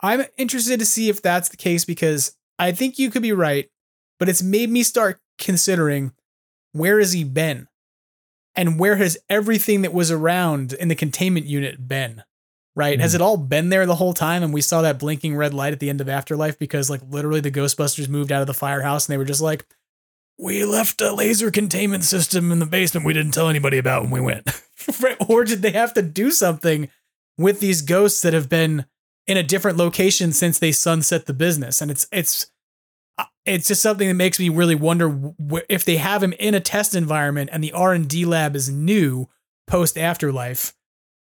I'm 0.00 0.24
interested 0.36 0.78
to 0.80 0.86
see 0.86 1.08
if 1.08 1.20
that's 1.22 1.48
the 1.48 1.56
case 1.56 1.84
because 1.84 2.36
I 2.58 2.72
think 2.72 2.98
you 2.98 3.10
could 3.10 3.22
be 3.22 3.32
right, 3.32 3.68
but 4.18 4.28
it's 4.28 4.42
made 4.42 4.70
me 4.70 4.82
start 4.82 5.20
considering 5.38 6.12
where 6.72 6.98
has 6.98 7.12
he 7.12 7.24
been? 7.24 7.66
And 8.54 8.78
where 8.78 8.96
has 8.96 9.16
everything 9.28 9.82
that 9.82 9.92
was 9.94 10.10
around 10.10 10.72
in 10.72 10.88
the 10.88 10.94
containment 10.96 11.46
unit 11.46 11.86
been? 11.88 12.22
Right? 12.76 13.00
Has 13.00 13.12
Mhm. 13.12 13.14
it 13.16 13.20
all 13.22 13.36
been 13.36 13.70
there 13.70 13.86
the 13.86 13.96
whole 13.96 14.14
time? 14.14 14.42
And 14.44 14.52
we 14.52 14.60
saw 14.60 14.82
that 14.82 14.98
blinking 15.00 15.34
red 15.36 15.52
light 15.54 15.72
at 15.72 15.80
the 15.80 15.90
end 15.90 16.00
of 16.00 16.08
Afterlife 16.08 16.58
because, 16.58 16.88
like, 16.88 17.00
literally 17.08 17.40
the 17.40 17.50
Ghostbusters 17.50 18.08
moved 18.08 18.30
out 18.30 18.40
of 18.40 18.46
the 18.46 18.54
firehouse 18.54 19.06
and 19.06 19.12
they 19.12 19.18
were 19.18 19.24
just 19.24 19.40
like, 19.40 19.66
we 20.38 20.64
left 20.64 21.00
a 21.00 21.12
laser 21.12 21.50
containment 21.50 22.04
system 22.04 22.52
in 22.52 22.60
the 22.60 22.66
basement 22.66 23.04
we 23.04 23.12
didn't 23.12 23.34
tell 23.34 23.48
anybody 23.48 23.76
about 23.76 24.02
when 24.02 24.10
we 24.12 24.20
went. 24.20 24.48
Or 25.28 25.44
did 25.44 25.60
they 25.60 25.72
have 25.72 25.92
to 25.94 26.02
do 26.02 26.30
something 26.30 26.88
with 27.36 27.60
these 27.60 27.82
ghosts 27.82 28.22
that 28.22 28.32
have 28.32 28.48
been 28.48 28.86
in 29.26 29.36
a 29.36 29.42
different 29.42 29.76
location 29.76 30.32
since 30.32 30.58
they 30.58 30.72
sunset 30.72 31.26
the 31.26 31.34
business? 31.34 31.82
And 31.82 31.90
it's 31.90 32.06
it's 32.10 32.50
uh, 33.18 33.24
it's 33.44 33.68
just 33.68 33.82
something 33.82 34.08
that 34.08 34.14
makes 34.14 34.38
me 34.38 34.48
really 34.48 34.76
wonder 34.76 35.34
if 35.68 35.84
they 35.84 35.96
have 35.96 36.22
him 36.22 36.32
in 36.34 36.54
a 36.54 36.60
test 36.60 36.94
environment 36.94 37.50
and 37.52 37.62
the 37.62 37.72
R 37.72 37.92
and 37.92 38.08
D 38.08 38.24
lab 38.24 38.56
is 38.56 38.70
new 38.70 39.28
post 39.66 39.98
Afterlife. 39.98 40.72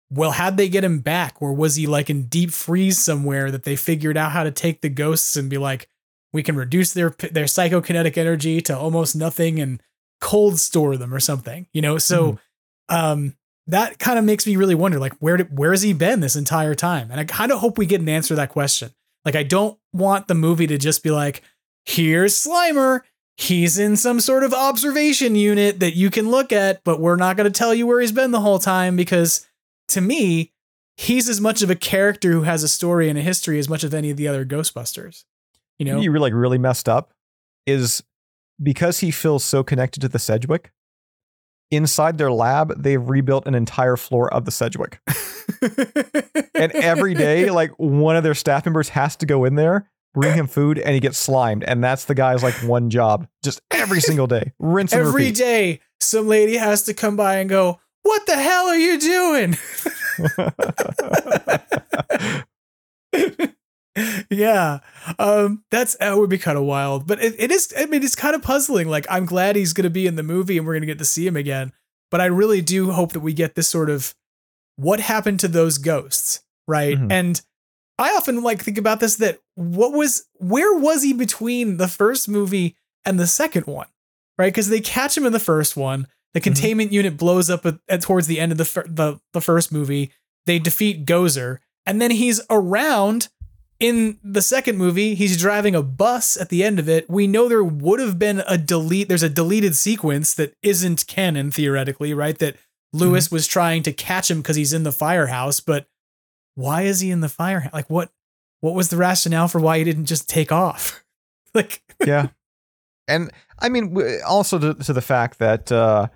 well, 0.10 0.32
how'd 0.32 0.56
they 0.56 0.70
get 0.70 0.84
him 0.84 1.00
back? 1.00 1.42
Or 1.42 1.54
was 1.54 1.76
he 1.76 1.88
like 1.88 2.10
in 2.10 2.28
deep 2.28 2.52
freeze 2.52 3.00
somewhere 3.02 3.52
that 3.52 3.64
they 3.64 3.76
figured 3.76 4.16
out 4.16 4.32
how 4.32 4.44
to 4.44 4.52
take 4.52 4.82
the 4.82 4.90
ghosts 4.90 5.36
and 5.36 5.50
be 5.50 5.58
like, 5.58 5.90
we 6.34 6.44
can 6.44 6.56
reduce 6.56 6.94
their 6.94 7.12
their 7.32 7.46
psychokinetic 7.46 8.18
energy 8.18 8.62
to 8.62 8.78
almost 8.78 9.16
nothing 9.16 9.60
and 9.60 9.82
cold 10.20 10.60
store 10.60 10.98
them 10.98 11.14
or 11.14 11.20
something, 11.20 11.68
you 11.74 11.82
know? 11.82 11.98
So, 11.98 12.34
mm-hmm. 12.34 12.96
um, 12.96 13.38
that 13.68 14.00
kind 14.00 14.18
of 14.18 14.26
makes 14.26 14.48
me 14.48 14.56
really 14.56 14.76
wonder, 14.76 15.00
like, 15.00 15.14
where 15.20 15.38
did, 15.38 15.58
where 15.58 15.72
has 15.72 15.82
he 15.82 15.94
been 15.94 16.22
this 16.22 16.36
entire 16.36 16.74
time? 16.74 17.12
And 17.12 17.20
I 17.20 17.26
kind 17.26 17.52
of 17.52 17.60
hope 17.60 17.78
we 17.78 17.86
get 17.86 18.02
an 18.02 18.10
answer 18.10 18.30
to 18.30 18.36
that 18.36 18.50
question. 18.50 18.92
Like, 19.26 19.36
I 19.36 19.44
don't 19.44 19.78
want 19.92 20.28
the 20.28 20.36
movie 20.36 20.68
to 20.68 20.78
just 20.78 21.04
be 21.04 21.12
like, 21.12 21.42
here's 21.86 22.34
Slimer. 22.34 23.02
He's 23.36 23.78
in 23.78 23.98
some 23.98 24.20
sort 24.20 24.44
of 24.44 24.54
observation 24.54 25.36
unit 25.36 25.80
that 25.82 25.96
you 25.96 26.10
can 26.10 26.32
look 26.32 26.52
at, 26.52 26.84
but 26.84 27.00
we're 27.00 27.18
not 27.18 27.38
going 27.38 27.52
to 27.52 27.58
tell 27.58 27.74
you 27.74 27.86
where 27.86 28.00
he's 28.00 28.12
been 28.12 28.32
the 28.32 28.40
whole 28.40 28.58
time 28.58 28.96
because 28.96 29.46
to 29.90 30.02
me, 30.02 30.54
he's 30.96 31.30
as 31.30 31.40
much 31.40 31.62
of 31.62 31.70
a 31.70 31.76
character 31.76 32.32
who 32.32 32.44
has 32.44 32.64
a 32.64 32.68
story 32.68 33.10
and 33.10 33.20
a 33.20 33.22
history 33.22 33.60
as 33.60 33.70
much 33.70 33.84
as 33.84 33.94
any 33.94 34.10
of 34.10 34.18
the 34.18 34.28
other 34.28 34.46
Ghostbusters. 34.46 35.26
You 35.80 35.86
know, 35.86 36.00
you 36.00 36.12
like 36.18 36.34
really 36.34 36.58
messed 36.58 36.90
up 36.90 37.14
is 37.66 38.04
because 38.62 39.00
he 39.00 39.12
feels 39.12 39.44
so 39.44 39.64
connected 39.64 40.00
to 40.02 40.10
the 40.10 40.20
Sedgwick. 40.20 40.72
Inside 41.70 42.18
their 42.18 42.32
lab, 42.32 42.82
they've 42.82 43.02
rebuilt 43.02 43.46
an 43.46 43.54
entire 43.54 43.98
floor 43.98 44.34
of 44.34 44.46
the 44.46 44.52
Sedgwick. 44.52 45.00
and 46.56 46.72
every 46.72 47.14
day, 47.14 47.50
like 47.52 47.72
one 47.78 48.16
of 48.16 48.24
their 48.24 48.34
staff 48.34 48.66
members 48.66 48.90
has 48.90 49.18
to 49.18 49.26
go 49.26 49.44
in 49.44 49.56
there, 49.56 49.90
bring 50.14 50.34
him 50.34 50.48
food, 50.48 50.80
and 50.80 50.94
he 50.94 51.02
gets 51.02 51.18
slimed. 51.18 51.64
And 51.66 51.84
that's 51.84 52.06
the 52.06 52.16
guy's 52.16 52.42
like 52.42 52.56
one 52.64 52.90
job, 52.90 53.28
just 53.44 53.62
every 53.70 54.00
single 54.00 54.28
day, 54.28 54.54
rinse 54.60 54.94
and 54.94 55.02
every 55.02 55.24
repeat. 55.26 55.36
day. 55.36 55.80
Some 56.00 56.28
lady 56.28 56.56
has 56.56 56.84
to 56.84 56.94
come 56.94 57.18
by 57.18 57.36
and 57.38 57.50
go, 57.50 57.82
"What 58.04 58.26
the 58.26 58.36
hell 58.36 58.68
are 58.68 58.78
you 58.78 58.98
doing?" 59.00 59.58
yeah 64.30 64.80
um 65.20 65.64
that's 65.72 65.96
that 65.98 66.18
would 66.18 66.30
be 66.30 66.38
kind 66.38 66.58
of 66.58 66.64
wild 66.64 67.08
but 67.08 67.22
it, 67.22 67.36
it 67.38 67.52
is 67.52 67.74
i 67.78 67.86
mean 67.86 68.04
it's 68.04 68.16
kind 68.16 68.36
of 68.36 68.42
puzzling 68.42 68.88
like 68.88 69.06
i'm 69.10 69.26
glad 69.26 69.56
he's 69.56 69.74
going 69.74 69.84
to 69.84 69.90
be 69.90 70.08
in 70.08 70.16
the 70.16 70.24
movie 70.24 70.58
and 70.58 70.66
we're 70.66 70.74
going 70.74 70.82
to 70.82 70.88
get 70.88 71.00
to 71.00 71.06
see 71.06 71.26
him 71.26 71.36
again 71.36 71.72
but 72.12 72.22
i 72.22 72.26
really 72.26 72.62
do 72.62 72.92
hope 72.92 73.14
that 73.14 73.22
we 73.22 73.34
get 73.34 73.56
this 73.56 73.68
sort 73.68 73.90
of 73.90 74.14
what 74.76 75.00
happened 75.00 75.40
to 75.40 75.48
those 75.48 75.78
ghosts 75.78 76.42
right 76.68 76.98
mm-hmm. 76.98 77.12
and 77.12 77.42
i 77.98 78.10
often 78.10 78.44
like 78.44 78.62
think 78.62 78.78
about 78.78 79.00
this 79.00 79.16
that 79.16 79.40
what 79.56 79.94
was 79.94 80.26
where 80.36 80.78
was 80.78 81.04
he 81.04 81.14
between 81.14 81.78
the 81.78 81.88
first 81.88 82.30
movie 82.30 82.76
and 83.06 83.20
the 83.20 83.28
second 83.28 83.66
one 83.66 83.88
right 84.38 84.54
because 84.54 84.70
they 84.70 84.82
catch 84.82 85.18
him 85.18 85.26
in 85.26 85.34
the 85.34 85.40
first 85.40 85.76
one 85.76 86.08
the 86.34 86.40
mm-hmm. 86.40 86.44
containment 86.44 86.90
mm-hmm. 86.90 86.96
unit 86.96 87.18
blows 87.18 87.50
up 87.50 87.66
at, 87.66 87.80
at, 87.90 88.02
towards 88.02 88.28
the 88.28 88.40
end 88.40 88.52
of 88.52 88.58
the, 88.58 88.66
fir- 88.66 88.86
the 88.88 89.20
the 89.34 89.42
first 89.42 89.72
movie 89.72 90.12
they 90.46 90.60
defeat 90.60 91.06
gozer 91.06 91.58
and 91.88 92.02
then 92.02 92.12
he's 92.12 92.42
around 92.50 93.30
in 93.80 94.18
the 94.24 94.42
second 94.42 94.78
movie, 94.78 95.14
he's 95.14 95.38
driving 95.38 95.76
a 95.76 95.84
bus 95.84 96.36
at 96.36 96.50
the 96.50 96.64
end 96.64 96.80
of 96.80 96.90
it. 96.90 97.10
We 97.10 97.28
know 97.28 97.48
there 97.48 97.64
would 97.64 98.00
have 98.00 98.18
been 98.18 98.44
a 98.48 98.58
delete, 98.58 99.08
there's 99.08 99.24
a 99.24 99.30
deleted 99.30 99.76
sequence 99.76 100.34
that 100.34 100.56
isn't 100.64 101.06
canon 101.08 101.52
theoretically, 101.52 102.14
right? 102.14 102.38
That 102.40 102.56
Louis 102.94 103.28
mm-hmm. 103.28 103.36
was 103.36 103.48
trying 103.48 103.84
to 103.84 103.94
catch 103.94 104.32
him 104.32 104.42
because 104.42 104.56
he's 104.56 104.74
in 104.74 104.84
the 104.84 104.92
firehouse, 104.92 105.60
but 105.60 105.88
why 106.56 106.84
is 106.84 107.02
he 107.02 107.12
in 107.12 107.22
the 107.22 107.30
firehouse? 107.30 107.74
Like 107.74 107.90
what 107.90 108.12
what 108.62 108.74
was 108.74 108.90
the 108.90 108.98
rationale 108.98 109.48
for 109.48 109.60
why 109.60 109.78
he 109.78 109.84
didn't 109.84 110.06
just 110.06 110.28
take 110.28 110.52
off? 110.52 111.04
like 111.54 111.82
Yeah. 112.06 112.28
And 113.10 113.32
I 113.58 113.70
mean 113.70 113.98
also 114.28 114.60
to, 114.60 114.74
to 114.74 114.92
the 114.92 115.02
fact 115.02 115.40
that 115.40 115.72
uh 115.72 116.08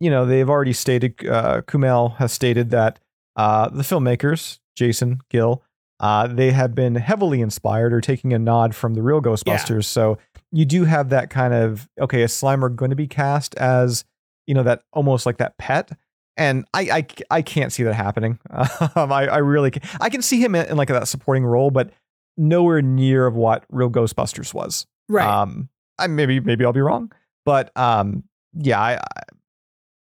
you 0.00 0.08
know, 0.08 0.24
they've 0.24 0.48
already 0.48 0.72
stated 0.72 1.14
uh 1.28 1.60
Kumail 1.62 2.16
has 2.16 2.32
stated 2.32 2.70
that 2.70 3.00
uh 3.36 3.68
the 3.68 3.82
filmmakers, 3.82 4.60
Jason 4.74 5.20
Gil, 5.28 5.62
uh, 6.02 6.26
they 6.26 6.50
have 6.50 6.74
been 6.74 6.96
heavily 6.96 7.40
inspired 7.40 7.92
or 7.94 8.00
taking 8.00 8.32
a 8.32 8.38
nod 8.38 8.74
from 8.74 8.94
the 8.94 9.02
real 9.02 9.22
Ghostbusters. 9.22 9.70
Yeah. 9.70 9.80
So 9.80 10.18
you 10.50 10.64
do 10.64 10.84
have 10.84 11.10
that 11.10 11.30
kind 11.30 11.54
of 11.54 11.88
okay, 12.00 12.22
is 12.22 12.32
Slimer 12.32 12.74
going 12.74 12.90
to 12.90 12.96
be 12.96 13.06
cast 13.06 13.54
as 13.54 14.04
you 14.46 14.54
know 14.54 14.64
that 14.64 14.82
almost 14.92 15.26
like 15.26 15.38
that 15.38 15.56
pet? 15.58 15.92
And 16.36 16.64
I 16.74 16.80
I, 16.80 17.06
I 17.30 17.42
can't 17.42 17.72
see 17.72 17.84
that 17.84 17.94
happening. 17.94 18.38
Um, 18.96 19.12
I 19.12 19.28
I 19.28 19.38
really 19.38 19.70
can. 19.70 19.82
I 20.00 20.10
can 20.10 20.22
see 20.22 20.40
him 20.42 20.54
in, 20.54 20.66
in 20.66 20.76
like 20.76 20.88
that 20.88 21.06
supporting 21.08 21.46
role, 21.46 21.70
but 21.70 21.90
nowhere 22.36 22.82
near 22.82 23.26
of 23.26 23.34
what 23.36 23.64
real 23.70 23.88
Ghostbusters 23.88 24.52
was. 24.52 24.86
Right. 25.08 25.26
Um. 25.26 25.68
I 25.98 26.08
maybe 26.08 26.40
maybe 26.40 26.64
I'll 26.64 26.72
be 26.72 26.80
wrong, 26.80 27.12
but 27.46 27.74
um. 27.76 28.24
Yeah. 28.54 28.80
I 28.80 29.00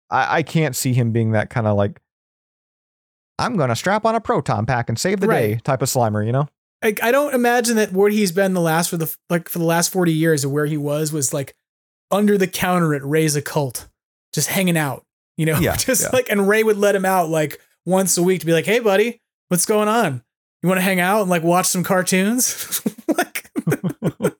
I, 0.09 0.37
I 0.37 0.43
can't 0.43 0.75
see 0.75 0.93
him 0.93 1.11
being 1.11 1.31
that 1.31 1.49
kind 1.49 1.65
of 1.65 1.77
like 1.77 2.01
I'm 3.39 3.55
going 3.55 3.69
to 3.69 3.75
strap 3.75 4.05
on 4.05 4.15
a 4.15 4.21
proton 4.21 4.65
pack 4.65 4.89
and 4.89 4.97
save 4.97 5.19
the 5.19 5.27
right. 5.27 5.55
day 5.55 5.59
type 5.63 5.81
of 5.81 5.89
Slimer, 5.89 6.25
you 6.25 6.31
know? 6.31 6.47
I, 6.83 6.95
I 7.01 7.11
don't 7.11 7.33
imagine 7.33 7.75
that 7.77 7.91
where 7.91 8.09
he's 8.09 8.31
been 8.31 8.53
the 8.53 8.61
last 8.61 8.89
for 8.89 8.97
the 8.97 9.15
like 9.29 9.49
for 9.49 9.59
the 9.59 9.65
last 9.65 9.91
40 9.91 10.13
years 10.13 10.43
of 10.43 10.51
where 10.51 10.65
he 10.65 10.77
was 10.77 11.11
was 11.11 11.33
like 11.33 11.55
under 12.11 12.37
the 12.37 12.47
counter 12.47 12.93
at 12.93 13.03
Ray's 13.03 13.35
occult, 13.35 13.87
just 14.33 14.49
hanging 14.49 14.77
out, 14.77 15.03
you 15.37 15.45
know, 15.45 15.59
yeah, 15.59 15.75
just 15.77 16.03
yeah. 16.03 16.09
like 16.13 16.29
and 16.29 16.47
Ray 16.47 16.63
would 16.63 16.77
let 16.77 16.95
him 16.95 17.05
out 17.05 17.29
like 17.29 17.59
once 17.85 18.17
a 18.17 18.23
week 18.23 18.41
to 18.41 18.45
be 18.45 18.53
like, 18.53 18.65
"Hey 18.65 18.79
buddy, 18.79 19.21
what's 19.47 19.65
going 19.65 19.87
on? 19.87 20.23
You 20.61 20.69
want 20.69 20.77
to 20.77 20.83
hang 20.83 20.99
out 20.99 21.21
and 21.21 21.29
like 21.31 21.43
watch 21.43 21.65
some 21.65 21.83
cartoons?" 21.83 22.81
like 23.07 23.49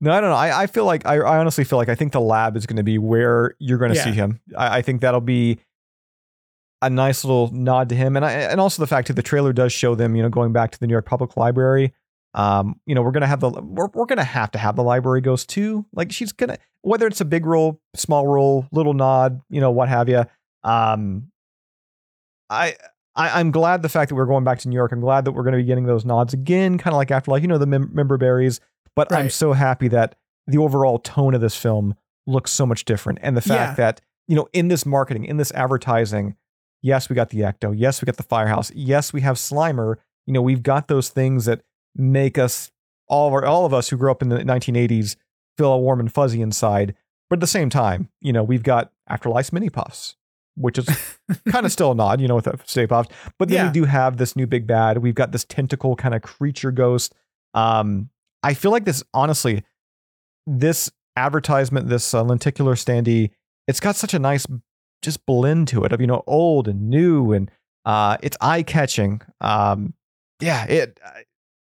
No, 0.00 0.12
I 0.12 0.20
don't 0.20 0.28
know. 0.28 0.36
I, 0.36 0.64
I 0.64 0.66
feel 0.66 0.84
like 0.84 1.06
I, 1.06 1.14
I 1.14 1.38
honestly 1.38 1.64
feel 1.64 1.78
like 1.78 1.88
I 1.88 1.94
think 1.94 2.12
the 2.12 2.20
lab 2.20 2.58
is 2.58 2.66
going 2.66 2.76
to 2.76 2.82
be 2.82 2.98
where 2.98 3.54
you're 3.58 3.78
going 3.78 3.90
to 3.90 3.96
yeah. 3.96 4.04
see 4.04 4.10
him. 4.10 4.38
I, 4.54 4.78
I 4.78 4.82
think 4.82 5.00
that'll 5.00 5.22
be 5.22 5.60
a 6.86 6.90
nice 6.90 7.24
little 7.24 7.50
nod 7.52 7.88
to 7.88 7.94
him, 7.94 8.16
and 8.16 8.24
I, 8.24 8.32
and 8.32 8.60
also 8.60 8.82
the 8.82 8.86
fact 8.86 9.08
that 9.08 9.14
the 9.14 9.22
trailer 9.22 9.52
does 9.52 9.72
show 9.72 9.94
them, 9.94 10.14
you 10.14 10.22
know, 10.22 10.28
going 10.28 10.52
back 10.52 10.70
to 10.72 10.80
the 10.80 10.86
New 10.86 10.92
York 10.92 11.06
Public 11.06 11.36
Library. 11.36 11.92
Um, 12.34 12.80
you 12.84 12.94
know, 12.94 13.02
we're 13.02 13.12
gonna 13.12 13.26
have 13.26 13.40
the 13.40 13.50
we're, 13.50 13.88
we're 13.94 14.06
gonna 14.06 14.24
have 14.24 14.50
to 14.52 14.58
have 14.58 14.76
the 14.76 14.82
library 14.82 15.20
ghost 15.20 15.48
too. 15.48 15.86
Like 15.92 16.10
she's 16.10 16.32
gonna 16.32 16.58
whether 16.82 17.06
it's 17.06 17.20
a 17.20 17.24
big 17.24 17.46
role, 17.46 17.80
small 17.94 18.26
role, 18.26 18.66
little 18.70 18.92
nod, 18.92 19.40
you 19.48 19.60
know, 19.60 19.70
what 19.70 19.88
have 19.88 20.08
you. 20.08 20.24
Um, 20.62 21.30
I, 22.50 22.76
I 23.16 23.40
am 23.40 23.50
glad 23.50 23.82
the 23.82 23.88
fact 23.88 24.10
that 24.10 24.14
we're 24.14 24.26
going 24.26 24.44
back 24.44 24.58
to 24.60 24.68
New 24.68 24.74
York. 24.74 24.92
I'm 24.92 25.00
glad 25.00 25.24
that 25.24 25.32
we're 25.32 25.44
going 25.44 25.52
to 25.52 25.58
be 25.58 25.64
getting 25.64 25.86
those 25.86 26.04
nods 26.04 26.34
again, 26.34 26.78
kind 26.78 26.92
of 26.92 26.98
like 26.98 27.10
after 27.10 27.30
like 27.30 27.42
you 27.42 27.48
know 27.48 27.58
the 27.58 27.66
mem- 27.66 27.90
member 27.92 28.18
berries. 28.18 28.60
But 28.94 29.10
right. 29.10 29.20
I'm 29.20 29.30
so 29.30 29.52
happy 29.52 29.88
that 29.88 30.16
the 30.46 30.58
overall 30.58 30.98
tone 30.98 31.34
of 31.34 31.40
this 31.40 31.56
film 31.56 31.94
looks 32.26 32.50
so 32.50 32.66
much 32.66 32.84
different, 32.84 33.18
and 33.22 33.36
the 33.36 33.40
fact 33.40 33.78
yeah. 33.78 33.86
that 33.86 34.00
you 34.28 34.36
know 34.36 34.48
in 34.52 34.68
this 34.68 34.84
marketing, 34.84 35.24
in 35.24 35.36
this 35.36 35.52
advertising, 35.52 36.36
Yes, 36.84 37.08
we 37.08 37.16
got 37.16 37.30
the 37.30 37.40
Ecto. 37.40 37.72
Yes, 37.74 38.02
we 38.02 38.06
got 38.06 38.18
the 38.18 38.22
Firehouse. 38.22 38.70
Yes, 38.74 39.10
we 39.10 39.22
have 39.22 39.36
Slimer. 39.36 39.96
You 40.26 40.34
know, 40.34 40.42
we've 40.42 40.62
got 40.62 40.86
those 40.86 41.08
things 41.08 41.46
that 41.46 41.62
make 41.96 42.36
us 42.36 42.72
all 43.08 43.26
of 43.26 43.32
our, 43.32 43.46
all 43.46 43.64
of 43.64 43.72
us 43.72 43.88
who 43.88 43.96
grew 43.96 44.10
up 44.10 44.20
in 44.20 44.28
the 44.28 44.40
1980s 44.40 45.16
feel 45.56 45.68
all 45.68 45.80
warm 45.80 45.98
and 45.98 46.12
fuzzy 46.12 46.42
inside. 46.42 46.94
But 47.30 47.38
at 47.38 47.40
the 47.40 47.46
same 47.46 47.70
time, 47.70 48.10
you 48.20 48.34
know, 48.34 48.44
we've 48.44 48.62
got 48.62 48.92
Afterlife 49.08 49.50
mini 49.50 49.70
puffs, 49.70 50.16
which 50.56 50.76
is 50.76 50.86
kind 51.48 51.64
of 51.64 51.72
still 51.72 51.92
a 51.92 51.94
nod, 51.94 52.20
you 52.20 52.28
know, 52.28 52.34
with 52.34 52.44
the 52.44 52.60
Stay 52.66 52.86
Puft. 52.86 53.12
But 53.38 53.48
then 53.48 53.56
yeah. 53.56 53.66
we 53.68 53.72
do 53.72 53.84
have 53.84 54.18
this 54.18 54.36
new 54.36 54.46
big 54.46 54.66
bad. 54.66 54.98
We've 54.98 55.14
got 55.14 55.32
this 55.32 55.44
tentacle 55.44 55.96
kind 55.96 56.14
of 56.14 56.20
creature 56.20 56.70
ghost. 56.70 57.14
Um, 57.54 58.10
I 58.42 58.52
feel 58.52 58.70
like 58.70 58.84
this, 58.84 59.02
honestly, 59.14 59.64
this 60.46 60.92
advertisement, 61.16 61.88
this 61.88 62.12
uh, 62.12 62.22
lenticular 62.22 62.74
standee, 62.74 63.30
it's 63.66 63.80
got 63.80 63.96
such 63.96 64.12
a 64.12 64.18
nice 64.18 64.46
just 65.04 65.24
blend 65.26 65.68
to 65.68 65.84
it 65.84 65.92
of 65.92 66.00
you 66.00 66.06
know 66.06 66.22
old 66.26 66.68
and 66.68 66.88
new 66.88 67.32
and 67.32 67.50
uh, 67.84 68.16
it's 68.22 68.36
eye 68.40 68.62
catching. 68.62 69.20
Um, 69.40 69.94
yeah, 70.40 70.64
it. 70.64 70.98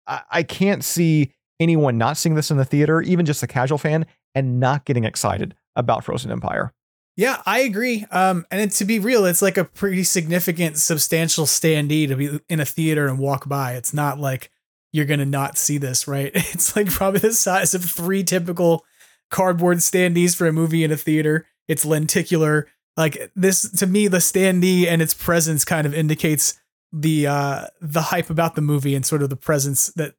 I, 0.07 0.23
I 0.31 0.43
can't 0.43 0.85
see 0.85 1.33
anyone 1.61 1.99
not 1.99 2.17
seeing 2.17 2.35
this 2.35 2.51
in 2.51 2.57
the 2.57 2.65
theater, 2.65 3.01
even 3.03 3.27
just 3.27 3.43
a 3.43 3.47
casual 3.47 3.79
fan, 3.79 4.07
and 4.35 4.61
not 4.61 4.85
getting 4.85 5.05
excited 5.05 5.55
about 5.77 6.05
Frozen 6.05 6.31
Empire. 6.31 6.73
Yeah, 7.17 7.43
I 7.45 7.61
agree. 7.61 8.07
Um, 8.13 8.47
and 8.51 8.71
to 8.71 8.85
be 8.85 9.01
real, 9.01 9.25
it's 9.25 9.43
like 9.43 9.57
a 9.57 9.65
pretty 9.65 10.05
significant, 10.05 10.77
substantial 10.79 11.47
standee 11.47 12.07
to 12.07 12.15
be 12.15 12.41
in 12.49 12.61
a 12.61 12.65
theater 12.65 13.09
and 13.09 13.19
walk 13.19 13.49
by. 13.49 13.73
It's 13.73 13.93
not 13.93 14.21
like 14.21 14.53
you're 14.93 15.05
gonna 15.05 15.27
not 15.27 15.59
see 15.59 15.79
this, 15.79 16.07
right? 16.07 16.31
It's 16.35 16.77
like 16.77 16.89
probably 16.89 17.21
the 17.21 17.33
size 17.33 17.75
of 17.75 17.85
three 17.85 18.23
typical 18.23 18.85
cardboard 19.31 19.79
standees 19.79 20.37
for 20.37 20.47
a 20.47 20.53
movie 20.53 20.85
in 20.85 20.93
a 20.93 20.97
theater. 20.97 21.47
It's 21.67 21.85
lenticular 21.85 22.69
like 22.99 23.31
this 23.37 23.71
to 23.71 23.87
me 23.87 24.09
the 24.09 24.19
standee 24.19 24.87
and 24.87 25.01
its 25.01 25.15
presence 25.15 25.65
kind 25.65 25.87
of 25.87 25.95
indicates 25.95 26.61
the 26.93 27.27
uh 27.27 27.67
the 27.81 28.03
hype 28.03 28.29
about 28.29 28.57
the 28.57 28.61
movie 28.61 28.95
and 28.95 29.07
sort 29.07 29.23
of 29.23 29.31
the 29.31 29.37
presence 29.37 29.87
that 29.95 30.15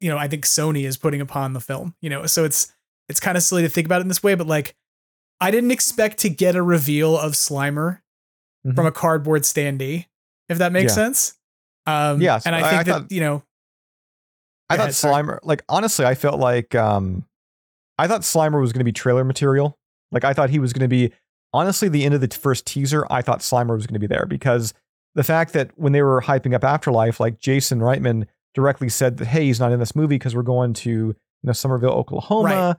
you 0.00 0.08
know 0.08 0.16
I 0.16 0.26
think 0.26 0.44
Sony 0.44 0.84
is 0.84 0.96
putting 0.96 1.20
upon 1.20 1.52
the 1.52 1.60
film 1.60 1.94
you 2.00 2.10
know 2.10 2.26
so 2.26 2.44
it's 2.44 2.72
it's 3.08 3.20
kind 3.20 3.36
of 3.36 3.42
silly 3.42 3.62
to 3.62 3.68
think 3.68 3.86
about 3.86 4.00
it 4.00 4.02
in 4.02 4.08
this 4.08 4.22
way 4.22 4.34
but 4.34 4.46
like 4.46 4.74
I 5.40 5.50
didn't 5.50 5.70
expect 5.70 6.18
to 6.20 6.30
get 6.30 6.56
a 6.56 6.62
reveal 6.62 7.16
of 7.16 7.32
Slimer 7.32 8.00
mm-hmm. 8.66 8.74
from 8.74 8.86
a 8.86 8.92
cardboard 8.92 9.42
standee 9.42 10.06
if 10.48 10.58
that 10.58 10.72
makes 10.72 10.92
yeah. 10.92 11.04
sense 11.04 11.34
um 11.86 12.22
yes 12.22 12.46
and 12.46 12.54
I 12.54 12.62
think 12.62 12.72
I, 12.72 12.80
I 12.80 12.82
that 12.84 12.92
thought, 13.02 13.12
you 13.12 13.20
know 13.20 13.42
I 14.70 14.76
thought 14.76 14.82
ahead, 14.84 14.94
Slimer 14.94 15.26
sorry. 15.26 15.40
like 15.42 15.62
honestly 15.68 16.06
I 16.06 16.14
felt 16.14 16.40
like 16.40 16.74
um 16.74 17.26
I 17.98 18.08
thought 18.08 18.22
Slimer 18.22 18.60
was 18.60 18.72
going 18.72 18.80
to 18.80 18.84
be 18.84 18.92
trailer 18.92 19.24
material 19.24 19.78
like 20.10 20.24
I 20.24 20.32
thought 20.32 20.48
he 20.48 20.58
was 20.58 20.72
going 20.72 20.88
to 20.88 20.88
be 20.88 21.12
honestly, 21.54 21.88
the 21.88 22.04
end 22.04 22.14
of 22.14 22.20
the 22.20 22.28
first 22.28 22.66
teaser, 22.66 23.06
I 23.08 23.22
thought 23.22 23.38
Slimer 23.38 23.76
was 23.76 23.86
going 23.86 23.94
to 23.94 24.00
be 24.00 24.08
there 24.08 24.26
because 24.26 24.74
the 25.14 25.22
fact 25.22 25.52
that 25.52 25.70
when 25.76 25.92
they 25.92 26.02
were 26.02 26.20
hyping 26.20 26.54
up 26.54 26.64
Afterlife, 26.64 27.20
like 27.20 27.38
Jason 27.38 27.78
Reitman 27.78 28.26
directly 28.52 28.88
said 28.88 29.16
that, 29.18 29.26
hey, 29.26 29.46
he's 29.46 29.60
not 29.60 29.72
in 29.72 29.78
this 29.78 29.94
movie 29.94 30.16
because 30.16 30.34
we're 30.34 30.42
going 30.42 30.72
to, 30.74 30.90
you 30.90 31.16
know, 31.44 31.52
Summerville, 31.52 31.92
Oklahoma. 31.92 32.48
Right. 32.48 32.76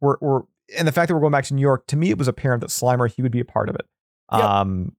We're, 0.00 0.16
we're, 0.20 0.42
and 0.76 0.86
the 0.86 0.92
fact 0.92 1.08
that 1.08 1.14
we're 1.14 1.20
going 1.20 1.32
back 1.32 1.46
to 1.46 1.54
New 1.54 1.62
York, 1.62 1.86
to 1.86 1.96
me, 1.96 2.10
it 2.10 2.18
was 2.18 2.28
apparent 2.28 2.60
that 2.60 2.70
Slimer, 2.70 3.10
he 3.10 3.22
would 3.22 3.32
be 3.32 3.40
a 3.40 3.44
part 3.44 3.70
of 3.70 3.74
it. 3.74 3.86
Yep. 4.30 4.42
Um, 4.42 4.96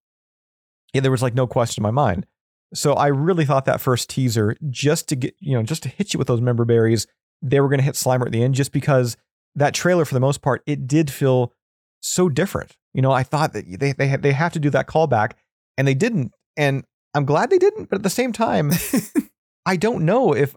yeah, 0.94 1.02
there 1.02 1.12
was 1.12 1.22
like 1.22 1.36
no 1.36 1.46
question 1.46 1.82
in 1.82 1.84
my 1.84 1.92
mind. 1.92 2.26
So 2.74 2.94
I 2.94 3.08
really 3.08 3.46
thought 3.46 3.66
that 3.66 3.82
first 3.82 4.10
teaser, 4.10 4.56
just 4.70 5.08
to 5.10 5.16
get, 5.16 5.36
you 5.40 5.56
know, 5.56 5.64
just 5.64 5.84
to 5.84 5.90
hit 5.90 6.14
you 6.14 6.18
with 6.18 6.28
those 6.28 6.42
member 6.42 6.66
berries, 6.66 7.06
they 7.42 7.60
were 7.60 7.68
going 7.68 7.80
to 7.80 7.86
hit 7.86 7.96
Slimer 7.96 8.26
at 8.26 8.32
the 8.32 8.44
end, 8.44 8.56
just 8.56 8.72
because 8.72 9.16
that 9.56 9.74
trailer, 9.74 10.06
for 10.06 10.14
the 10.16 10.20
most 10.20 10.42
part, 10.42 10.64
it 10.66 10.88
did 10.88 11.12
feel 11.12 11.54
so 12.02 12.30
different. 12.30 12.76
You 12.94 13.02
know, 13.02 13.12
I 13.12 13.24
thought 13.24 13.54
that 13.54 13.66
they 13.80 13.92
they 13.94 14.08
had, 14.08 14.22
they 14.24 14.32
have 14.34 14.54
to 14.54 14.60
do 14.60 14.70
that 14.72 14.88
callback, 14.88 15.34
and 15.78 15.88
they 15.88 15.94
didn't. 15.94 16.34
And 16.58 16.84
I'm 17.14 17.26
glad 17.26 17.50
they 17.50 17.58
didn't. 17.60 17.90
But 17.90 17.98
at 17.98 18.04
the 18.04 18.10
same 18.10 18.32
time, 18.34 18.72
I 19.66 19.76
don't 19.76 20.06
know 20.06 20.34
if 20.36 20.56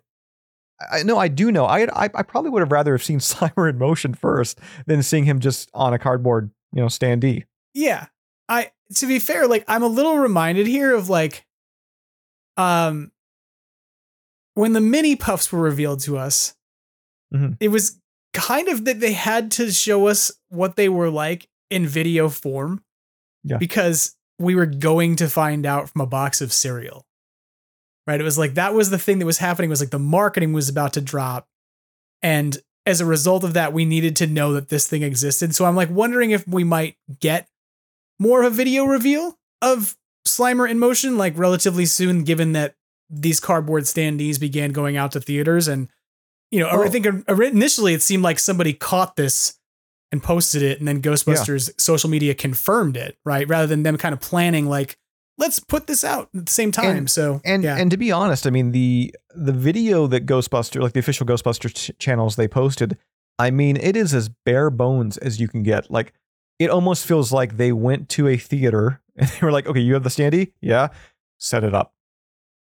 I 0.91 1.03
no, 1.03 1.19
I 1.19 1.29
do 1.29 1.53
know. 1.53 1.67
I, 1.67 1.83
I 1.85 2.11
I 2.15 2.23
probably 2.23 2.51
would 2.51 2.61
have 2.61 2.73
rather 2.73 2.93
have 2.93 3.05
seen 3.05 3.19
Slimer 3.21 3.69
in 3.69 3.79
motion 3.79 4.15
first 4.15 4.59
than 4.87 5.03
seeing 5.03 5.25
him 5.25 5.41
just 5.41 5.71
on 5.75 5.93
a 5.93 5.99
cardboard, 5.99 6.51
you 6.73 6.81
know, 6.81 6.87
standee. 6.89 7.45
Yeah. 7.75 8.07
I 8.49 8.71
to 8.97 9.07
be 9.07 9.19
fair, 9.19 9.47
like 9.47 9.65
I'm 9.69 9.83
a 9.83 9.87
little 9.89 10.19
reminded 10.19 10.67
here 10.67 10.95
of 10.95 11.09
like 11.09 11.47
um 12.57 13.13
when 14.55 14.73
the 14.73 14.81
mini 14.81 15.17
puffs 15.17 15.51
were 15.53 15.61
revealed 15.61 16.01
to 16.01 16.19
us, 16.19 16.55
Mhm. 17.35 17.57
it 17.61 17.69
was 17.69 17.99
kind 18.35 18.69
of 18.69 18.85
that 18.85 19.01
they 19.01 19.13
had 19.13 19.51
to 19.53 19.71
show 19.73 20.09
us 20.09 20.31
what 20.49 20.77
they 20.77 20.89
were 20.89 21.11
like 21.11 21.49
in 21.73 21.87
video 21.87 22.29
form. 22.29 22.85
Yeah. 23.43 23.57
Because 23.57 24.15
we 24.39 24.55
were 24.55 24.67
going 24.67 25.17
to 25.17 25.29
find 25.29 25.67
out 25.67 25.91
from 25.91 26.01
a 26.01 26.07
box 26.07 26.41
of 26.41 26.53
cereal. 26.53 27.07
Right? 28.07 28.21
It 28.21 28.25
was 28.25 28.39
like 28.39 28.55
that 28.55 28.75
was 28.75 28.91
the 28.91 28.99
thing 28.99 29.19
that 29.21 29.27
was 29.27 29.39
happening 29.39 29.71
was 29.71 29.81
like 29.81 29.91
the 29.91 29.99
marketing 29.99 30.53
was 30.53 30.69
about 30.69 30.93
to 30.95 31.01
drop 31.01 31.49
and 32.21 32.59
as 32.85 33.01
a 33.01 33.07
result 33.07 33.45
of 33.45 33.55
that 33.55 33.73
we 33.73 33.85
needed 33.85 34.17
to 34.17 34.27
know 34.27 34.53
that 34.55 34.69
this 34.69 34.89
thing 34.89 35.05
existed. 35.05 35.55
So 35.55 35.65
I'm 35.65 35.77
like 35.77 35.91
wondering 35.91 36.33
if 36.33 36.47
we 36.49 36.65
might 36.65 36.97
get 37.21 37.49
more 38.19 38.43
of 38.43 38.53
a 38.53 38.57
video 38.57 38.85
reveal 38.85 39.39
of 39.61 39.97
Slimer 40.27 40.69
in 40.69 40.81
motion 40.81 41.17
like 41.17 41.39
relatively 41.39 41.87
soon 41.87 42.25
given 42.25 42.53
that 42.53 42.75
these 43.09 43.39
cardboard 43.39 43.85
standees 43.85 44.41
began 44.41 44.73
going 44.73 44.97
out 44.97 45.13
to 45.13 45.21
theaters 45.21 45.69
and 45.69 45.89
you 46.51 46.61
know, 46.61 46.69
I 46.69 46.91
think 46.91 47.07
initially 47.29 47.95
it 47.95 48.03
seemed 48.03 48.23
like 48.23 48.39
somebody 48.39 48.75
caught 48.75 49.17
this 49.17 49.59
and 50.13 50.23
posted 50.23 50.63
it 50.63 50.79
and 50.79 50.87
then 50.87 51.01
Ghostbusters 51.03 51.71
social 51.81 52.09
media 52.11 52.35
confirmed 52.35 52.97
it, 52.97 53.17
right? 53.25 53.49
Rather 53.49 53.67
than 53.67 53.83
them 53.83 53.97
kind 53.97 54.13
of 54.13 54.21
planning 54.21 54.67
like 54.67 54.97
let's 55.39 55.59
put 55.59 55.87
this 55.87 56.05
out 56.05 56.29
at 56.37 56.47
the 56.47 56.53
same 56.53 56.71
time. 56.71 56.97
And- 56.97 57.11
so 57.11 57.41
And 57.45 57.65
yeah. 57.65 57.77
and 57.77 57.91
to 57.91 57.97
be 57.97 58.13
honest, 58.13 58.47
I 58.47 58.51
mean 58.51 58.73
the 58.73 59.15
the 59.35 59.53
video 59.53 60.07
that 60.09 60.27
Ghostbuster, 60.27 60.81
like 60.81 60.93
the 60.93 61.01
official 61.01 61.27
Ghostbusters 61.27 61.75
ch- 61.75 61.99
channels 61.99 62.37
they 62.37 62.47
posted, 62.47 62.99
I 63.39 63.51
mean 63.51 63.77
it 63.79 63.97
is 63.97 64.13
as 64.15 64.29
bare 64.29 64.71
bones 64.71 65.17
as 65.19 65.41
you 65.41 65.49
can 65.49 65.63
get. 65.63 65.91
Like 65.91 66.13
it 66.59 66.69
almost 66.71 67.07
feels 67.07 67.33
like 67.33 67.57
they 67.57 67.73
went 67.73 68.09
to 68.11 68.29
a 68.29 68.37
theater 68.37 69.01
and 69.17 69.29
they 69.29 69.39
were 69.45 69.51
like, 69.53 69.67
"Okay, 69.67 69.81
you 69.81 69.95
have 69.95 70.03
the 70.05 70.11
standee? 70.11 70.53
Yeah, 70.61 70.89
set 71.39 71.65
it 71.65 71.75
up." 71.75 71.95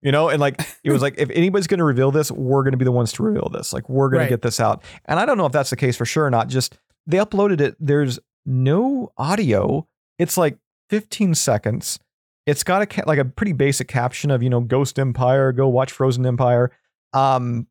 You 0.01 0.11
know, 0.13 0.29
and 0.29 0.39
like 0.39 0.59
it 0.83 0.91
was 0.91 1.01
like 1.01 1.15
if 1.17 1.29
anybody's 1.31 1.67
going 1.67 1.79
to 1.79 1.83
reveal 1.85 2.11
this, 2.11 2.31
we're 2.31 2.63
going 2.63 2.71
to 2.73 2.77
be 2.77 2.85
the 2.85 2.91
ones 2.91 3.11
to 3.13 3.23
reveal 3.23 3.49
this. 3.49 3.73
Like 3.73 3.89
we're 3.89 4.09
going 4.09 4.19
Right. 4.19 4.25
to 4.25 4.29
get 4.29 4.41
this 4.41 4.59
out. 4.59 4.83
And 5.05 5.19
I 5.19 5.25
don't 5.25 5.37
know 5.37 5.45
if 5.45 5.51
that's 5.51 5.69
the 5.71 5.75
case 5.75 5.97
for 5.97 6.05
sure 6.05 6.25
or 6.25 6.29
not. 6.29 6.47
Just 6.49 6.77
they 7.08 7.18
uploaded 7.18 7.62
it. 7.62 7.76
There's 7.80 8.20
no 8.45 9.12
audio. 9.18 9.88
It's 10.18 10.38
like 10.38 10.58
15 10.89 11.36
seconds. 11.36 12.00
It's 12.45 12.64
got 12.64 12.82
a 12.82 12.86
ca- 12.86 13.04
like 13.06 13.20
a 13.20 13.26
pretty 13.26 13.54
basic 13.54 13.88
caption 13.88 14.32
of 14.32 14.41
you 14.41 14.50
know 14.50 14.62
Ghost 14.62 14.97
Empire, 14.97 15.52
go 15.52 15.68
watch 15.68 15.91
Frozen 15.91 16.26
Empire. 16.26 16.72
Um, 17.14 17.68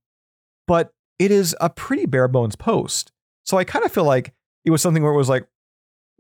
but 0.67 0.93
it 1.19 1.31
is 1.31 1.57
a 1.61 1.71
pretty 1.71 2.07
bare 2.07 2.29
bones 2.29 2.57
post. 2.57 3.13
So 3.45 3.57
I 3.57 3.65
kind 3.65 3.85
of 3.85 3.93
feel 3.93 4.05
like 4.05 4.33
it 4.65 4.71
was 4.71 4.83
something 4.83 5.03
where 5.03 5.13
it 5.13 5.17
was 5.17 5.29
like, 5.29 5.49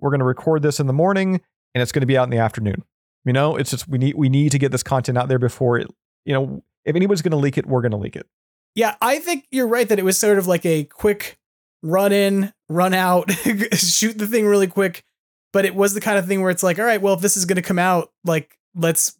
we're 0.00 0.10
going 0.10 0.20
to 0.20 0.26
record 0.26 0.62
this 0.62 0.80
in 0.80 0.86
the 0.86 0.92
morning 0.92 1.40
and 1.74 1.82
it's 1.82 1.92
going 1.92 2.00
to 2.00 2.06
be 2.06 2.16
out 2.16 2.24
in 2.24 2.30
the 2.30 2.38
afternoon. 2.38 2.84
You 3.24 3.32
know, 3.32 3.56
it's 3.56 3.70
just 3.70 3.88
we 3.88 3.98
need 3.98 4.14
we 4.14 4.28
need 4.28 4.52
to 4.52 4.58
get 4.58 4.72
this 4.72 4.82
content 4.82 5.18
out 5.18 5.28
there 5.28 5.38
before 5.38 5.78
it. 5.78 5.88
You 6.24 6.32
know, 6.32 6.64
if 6.84 6.96
anybody's 6.96 7.22
going 7.22 7.32
to 7.32 7.36
leak 7.36 7.58
it, 7.58 7.66
we're 7.66 7.82
going 7.82 7.92
to 7.92 7.98
leak 7.98 8.16
it. 8.16 8.26
Yeah, 8.74 8.96
I 9.00 9.18
think 9.18 9.46
you're 9.50 9.66
right 9.66 9.88
that 9.88 9.98
it 9.98 10.04
was 10.04 10.18
sort 10.18 10.38
of 10.38 10.46
like 10.46 10.64
a 10.64 10.84
quick 10.84 11.37
run 11.82 12.12
in, 12.12 12.52
run 12.68 12.94
out, 12.94 13.30
shoot 13.72 14.18
the 14.18 14.26
thing 14.26 14.46
really 14.46 14.66
quick. 14.66 15.04
But 15.52 15.64
it 15.64 15.74
was 15.74 15.94
the 15.94 16.00
kind 16.00 16.18
of 16.18 16.26
thing 16.26 16.42
where 16.42 16.50
it's 16.50 16.62
like, 16.62 16.78
all 16.78 16.84
right, 16.84 17.00
well, 17.00 17.14
if 17.14 17.20
this 17.20 17.36
is 17.36 17.46
going 17.46 17.56
to 17.56 17.62
come 17.62 17.78
out, 17.78 18.12
like, 18.24 18.58
let's 18.74 19.16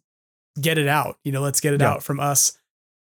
get 0.61 0.77
it 0.77 0.87
out. 0.87 1.17
You 1.23 1.31
know, 1.31 1.41
let's 1.41 1.59
get 1.59 1.73
it 1.73 1.81
Yeah. 1.81 1.89
out 1.91 2.03
from 2.03 2.19
us. 2.19 2.53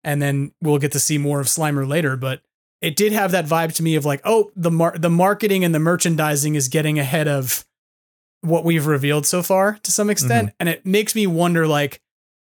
And 0.03 0.21
then 0.21 0.51
we'll 0.61 0.77
get 0.77 0.91
to 0.91 0.99
see 0.99 1.17
more 1.17 1.39
of 1.39 1.47
Slimer 1.47 1.87
later. 1.87 2.15
But 2.15 2.41
it 2.81 2.95
did 2.95 3.13
have 3.13 3.31
that 3.31 3.45
vibe 3.47 3.73
to 3.75 3.83
me 3.83 3.95
of 3.95 4.05
like, 4.05 4.21
oh, 4.25 4.51
the 4.55 4.69
mar- 4.69 4.95
the 4.97 5.09
marketing 5.09 5.63
and 5.63 5.73
the 5.73 5.79
merchandising 5.79 6.53
is 6.53 6.67
getting 6.67 6.99
ahead 6.99 7.27
of 7.27 7.65
what 8.41 8.63
we've 8.63 8.85
revealed 8.85 9.25
so 9.25 9.41
far 9.41 9.79
to 9.81 9.91
some 9.91 10.11
extent. 10.11 10.49
Mm-hmm. 10.49 10.55
And 10.59 10.69
it 10.69 10.85
makes 10.85 11.15
me 11.15 11.25
wonder, 11.25 11.65
like, 11.67 12.01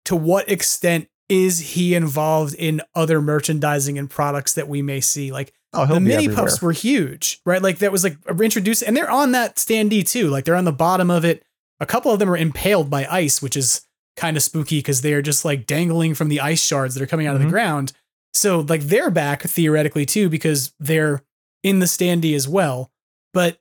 to 0.05 0.15
what 0.17 0.51
extent 0.51 1.09
is 1.31 1.59
he 1.59 1.95
involved 1.95 2.55
in 2.55 2.83
other 2.95 3.23
merchandising 3.23 3.99
and 3.99 4.11
products 4.11 4.53
that 4.55 4.69
we 4.69 4.83
may 4.83 5.01
see? 5.01 5.33
Like 5.33 5.55
Oh, 5.75 5.85
he'll 5.85 5.95
the 5.97 6.01
mini 6.01 6.15
everywhere. 6.25 6.37
puffs 6.47 6.63
were 6.63 6.73
huge, 6.73 7.41
right? 7.45 7.61
Like 7.63 7.79
that 7.79 7.93
was 7.93 8.05
like 8.05 8.17
introduced, 8.43 8.83
and 8.83 8.97
they're 8.97 9.11
on 9.11 9.33
that 9.33 9.57
standee 9.57 10.09
too. 10.09 10.29
Like 10.29 10.45
they're 10.45 10.55
on 10.57 10.65
the 10.65 10.73
bottom 10.73 11.11
of 11.11 11.25
it. 11.25 11.43
A 11.81 11.87
couple 11.87 12.11
of 12.13 12.19
them 12.19 12.31
are 12.31 12.37
impaled 12.37 12.89
by 12.91 13.07
ice, 13.07 13.43
which 13.43 13.57
is 13.57 13.83
kind 14.17 14.37
of 14.37 14.43
spooky 14.43 14.79
because 14.79 15.03
they 15.03 15.13
are 15.13 15.23
just 15.23 15.45
like 15.45 15.67
dangling 15.67 16.15
from 16.15 16.29
the 16.29 16.41
ice 16.41 16.63
shards 16.63 16.95
that 16.95 17.03
are 17.03 17.07
coming 17.07 17.27
out 17.27 17.37
of 17.37 17.43
Mhm. 17.43 17.45
the 17.45 17.51
ground. 17.51 17.93
So 18.35 18.61
like 18.61 18.83
they're 18.83 19.11
back 19.11 19.43
theoretically 19.43 20.05
too 20.07 20.29
because 20.29 20.73
they're 20.81 21.23
in 21.63 21.79
the 21.79 21.87
standee 21.87 22.35
as 22.35 22.49
well. 22.49 22.91
But 23.33 23.59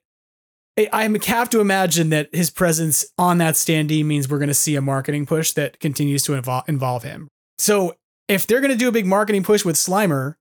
I 0.77 0.89
I 0.93 1.09
have 1.25 1.49
to 1.51 1.59
imagine 1.59 2.09
that 2.09 2.29
his 2.33 2.49
presence 2.49 3.05
on 3.17 3.37
that 3.39 3.55
standee 3.55 4.03
means 4.05 4.29
we're 4.29 4.39
going 4.39 4.47
to 4.47 4.53
see 4.53 4.75
a 4.75 4.81
marketing 4.81 5.25
push 5.25 5.51
that 5.53 5.79
continues 5.79 6.23
to 6.23 6.33
involve, 6.33 6.63
involve 6.67 7.03
him. 7.03 7.27
So 7.59 7.95
if 8.27 8.45
they're 8.47 8.61
going 8.61 8.71
to 8.71 8.77
do 8.77 8.87
a 8.87 8.91
big 8.91 9.05
marketing 9.05 9.43
push 9.43 9.63
with 9.65 9.75
Slimer, 9.75 10.35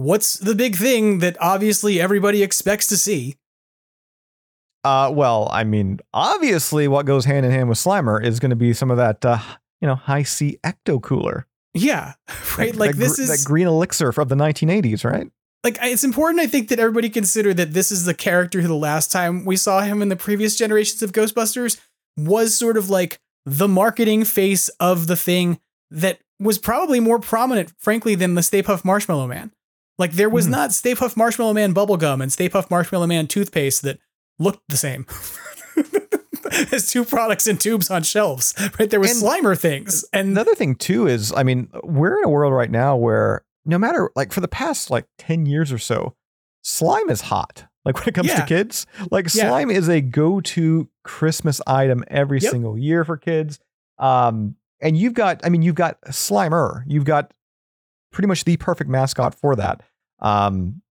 what's 0.00 0.34
the 0.34 0.54
big 0.54 0.76
thing 0.76 1.18
that 1.18 1.36
obviously 1.40 2.00
everybody 2.00 2.42
expects 2.42 2.86
to 2.88 2.96
see? 2.96 3.36
Uh, 4.82 5.10
well, 5.14 5.48
I 5.52 5.64
mean, 5.64 6.00
obviously, 6.14 6.88
what 6.88 7.04
goes 7.04 7.26
hand 7.26 7.44
in 7.44 7.52
hand 7.52 7.68
with 7.68 7.78
Slimer 7.78 8.24
is 8.24 8.40
going 8.40 8.50
to 8.50 8.56
be 8.56 8.72
some 8.72 8.90
of 8.90 8.96
that, 8.96 9.24
uh, 9.24 9.38
you 9.80 9.86
know, 9.86 9.94
Hi-C 9.96 10.58
ecto 10.64 11.00
cooler, 11.02 11.46
Yeah, 11.74 12.14
right. 12.58 12.72
That- 12.72 12.76
like 12.78 12.90
that 12.92 12.96
this 12.96 13.16
gr- 13.16 13.22
is 13.22 13.28
that 13.42 13.46
green 13.46 13.66
elixir 13.66 14.12
from 14.12 14.28
the 14.28 14.36
1980s, 14.36 15.04
right? 15.04 15.28
like 15.62 15.76
it's 15.82 16.04
important. 16.04 16.40
I 16.40 16.46
think 16.46 16.68
that 16.70 16.80
everybody 16.80 17.10
consider 17.10 17.52
that 17.52 17.74
this 17.74 17.92
is 17.92 18.06
the 18.06 18.14
character 18.14 18.62
who 18.62 18.68
the 18.68 18.74
last 18.74 19.12
time 19.12 19.44
we 19.44 19.56
saw 19.56 19.82
him 19.82 20.00
in 20.00 20.08
the 20.08 20.16
previous 20.16 20.56
generations 20.56 21.02
of 21.02 21.12
Ghostbusters 21.12 21.78
was 22.16 22.54
sort 22.54 22.78
of 22.78 22.88
like 22.88 23.20
the 23.44 23.68
marketing 23.68 24.24
face 24.24 24.70
of 24.80 25.06
the 25.06 25.16
thing 25.16 25.60
that 25.90 26.18
was 26.38 26.56
probably 26.56 26.98
more 27.00 27.18
prominent, 27.18 27.74
frankly, 27.78 28.14
than 28.14 28.34
the 28.36 28.42
Stay 28.42 28.62
Puft 28.62 28.86
Marshmallow 28.86 29.26
Man. 29.26 29.52
Like 30.00 30.12
there 30.14 30.28
was 30.30 30.46
Mhm. 30.48 30.50
not 30.50 30.72
Stay 30.72 30.94
Puft 30.96 31.16
Marshmallow 31.16 31.52
Man 31.52 31.72
bubblegum 31.74 32.20
and 32.22 32.32
Stay 32.32 32.48
Puft 32.48 32.70
Marshmallow 32.70 33.06
Man 33.06 33.28
toothpaste 33.28 33.82
that 33.82 33.98
looked 34.40 34.62
the 34.68 34.76
same. 34.76 35.06
As 36.72 36.88
two 36.90 37.04
products 37.04 37.46
in 37.46 37.58
tubes 37.58 37.90
on 37.90 38.02
shelves, 38.02 38.54
right? 38.78 38.90
There 38.90 38.98
was 38.98 39.22
And- 39.22 39.22
Slimer 39.30 39.56
things, 39.58 40.04
and 40.12 40.28
Another 40.30 40.54
thing 40.54 40.74
too 40.74 41.06
is, 41.06 41.32
I 41.36 41.42
mean, 41.42 41.68
we're 41.84 42.18
in 42.18 42.24
a 42.24 42.28
world 42.28 42.52
right 42.52 42.70
now 42.70 42.96
where 42.96 43.44
no 43.64 43.78
matter 43.78 44.10
like 44.16 44.32
for 44.32 44.40
the 44.40 44.48
past 44.48 44.90
like 44.90 45.06
10 45.18 45.46
years 45.46 45.70
or 45.70 45.78
so, 45.78 46.14
slime 46.62 47.08
is 47.10 47.20
hot. 47.22 47.66
Like 47.84 47.96
when 47.98 48.08
it 48.08 48.14
comes 48.14 48.28
Yeah. 48.28 48.40
to 48.40 48.46
kids, 48.46 48.86
like 49.10 49.32
Yeah. 49.34 49.48
slime 49.48 49.70
is 49.70 49.88
a 49.88 50.00
go-to 50.00 50.88
Christmas 51.04 51.60
item 51.66 52.04
every 52.08 52.40
Yep. 52.40 52.50
single 52.50 52.76
year 52.78 53.04
for 53.04 53.16
kids. 53.16 53.58
Um, 53.98 54.56
and 54.80 54.96
you've 54.96 55.14
got, 55.14 55.40
I 55.44 55.50
mean, 55.50 55.62
you've 55.62 55.74
got 55.76 56.00
Slimer. 56.08 56.82
You've 56.86 57.04
got 57.04 57.32
pretty 58.12 58.26
much 58.28 58.44
the 58.44 58.56
perfect 58.56 58.90
mascot 58.90 59.34
for 59.34 59.54
that. 59.56 59.82
Um, 60.20 60.82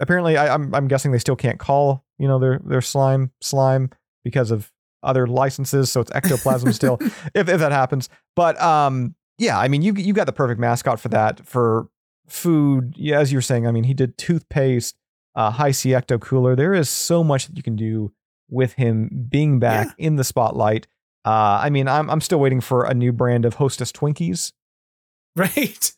apparently, 0.00 0.36
I, 0.36 0.52
I'm 0.54 0.74
I'm 0.74 0.88
guessing 0.88 1.12
they 1.12 1.18
still 1.18 1.36
can't 1.36 1.58
call 1.58 2.04
you 2.18 2.28
know 2.28 2.38
their 2.38 2.60
their 2.64 2.80
slime 2.80 3.32
slime 3.40 3.90
because 4.24 4.50
of 4.50 4.72
other 5.02 5.26
licenses, 5.26 5.90
so 5.90 6.00
it's 6.00 6.12
ectoplasm 6.12 6.72
still. 6.72 6.98
If 7.34 7.48
if 7.48 7.58
that 7.60 7.72
happens, 7.72 8.08
but 8.34 8.60
um, 8.60 9.14
yeah, 9.38 9.58
I 9.58 9.68
mean, 9.68 9.82
you 9.82 9.92
you 9.94 10.12
got 10.12 10.26
the 10.26 10.32
perfect 10.32 10.60
mascot 10.60 11.00
for 11.00 11.08
that 11.08 11.46
for 11.46 11.88
food. 12.26 12.94
Yeah, 12.96 13.20
as 13.20 13.32
you 13.32 13.38
were 13.38 13.42
saying, 13.42 13.66
I 13.66 13.70
mean, 13.70 13.84
he 13.84 13.94
did 13.94 14.16
toothpaste, 14.18 14.96
uh, 15.34 15.50
Hi-C 15.50 15.90
ecto 15.90 16.20
cooler. 16.20 16.56
There 16.56 16.74
is 16.74 16.88
so 16.88 17.22
much 17.22 17.46
that 17.46 17.56
you 17.56 17.62
can 17.62 17.76
do 17.76 18.12
with 18.48 18.74
him 18.74 19.26
being 19.28 19.58
back 19.58 19.94
in 19.98 20.16
the 20.16 20.24
spotlight. 20.24 20.86
Uh, 21.24 21.60
I 21.62 21.70
mean, 21.70 21.88
I'm 21.88 22.08
I'm 22.08 22.20
still 22.20 22.38
waiting 22.40 22.60
for 22.60 22.84
a 22.84 22.94
new 22.94 23.12
brand 23.12 23.44
of 23.44 23.54
Hostess 23.54 23.92
Twinkies. 23.92 24.52
right. 25.36 25.92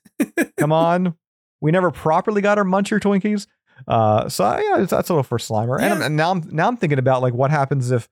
Come 0.57 0.73
on, 0.73 1.15
we 1.61 1.71
never 1.71 1.91
properly 1.91 2.41
got 2.41 2.59
our 2.59 2.65
Muncher 2.65 3.01
Twinkies. 3.01 3.47
Uh, 3.87 4.29
so 4.29 4.45
yeah, 4.59 4.85
that's 4.85 5.09
a 5.09 5.13
little 5.13 5.23
for 5.23 5.39
Slimer. 5.39 5.77
And, 5.81 5.93
I'm, 5.93 6.01
Yeah. 6.01 6.07
and 6.07 6.17
now 6.17 6.31
I'm 6.33 6.49
now 6.51 6.69
I'm 6.69 6.77
thinking 6.77 6.99
about 6.99 7.23
like 7.23 7.35
what 7.35 7.51
happens 7.51 7.91
if 7.91 8.09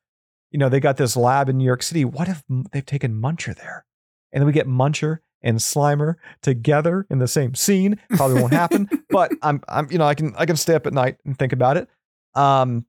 you 0.52 0.58
know 0.58 0.68
they 0.68 0.80
got 0.80 0.96
this 0.96 1.16
lab 1.16 1.48
in 1.48 1.58
New 1.58 1.64
York 1.64 1.82
City. 1.82 2.04
What 2.04 2.28
if 2.28 2.42
they've 2.72 2.86
taken 2.86 3.20
Muncher 3.20 3.54
there? 3.56 3.84
and 4.32 4.42
then 4.42 4.46
we 4.46 4.52
get 4.52 4.66
Muncher 4.66 5.18
and 5.42 5.58
Slimer 5.58 6.16
together 6.42 7.06
in 7.10 7.18
the 7.20 7.28
same 7.28 7.54
scene. 7.54 7.98
Probably 8.10 8.40
won't 8.40 8.52
happen, 8.52 8.88
but 9.10 9.32
I'm 9.42 9.62
I'm 9.68 9.90
you 9.90 9.98
know 9.98 10.06
I 10.06 10.14
can 10.14 10.34
I 10.36 10.46
can 10.46 10.56
stay 10.56 10.74
up 10.74 10.86
at 10.86 10.92
night 10.92 11.16
and 11.24 11.38
think 11.38 11.52
about 11.52 11.76
it. 11.76 11.88
Um, 12.34 12.86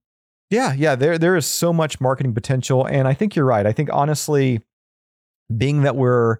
yeah, 0.50 0.74
yeah, 0.74 0.96
there 0.96 1.18
there 1.18 1.36
is 1.36 1.46
so 1.46 1.72
much 1.74 2.00
marketing 2.02 2.34
potential, 2.34 2.86
and 2.86 3.08
I 3.08 3.14
think 3.14 3.36
you're 3.36 3.46
right. 3.46 3.66
I 3.66 3.72
think 3.72 3.90
honestly, 3.94 4.62
being 5.56 5.82
that 5.84 5.96
we're 5.96 6.38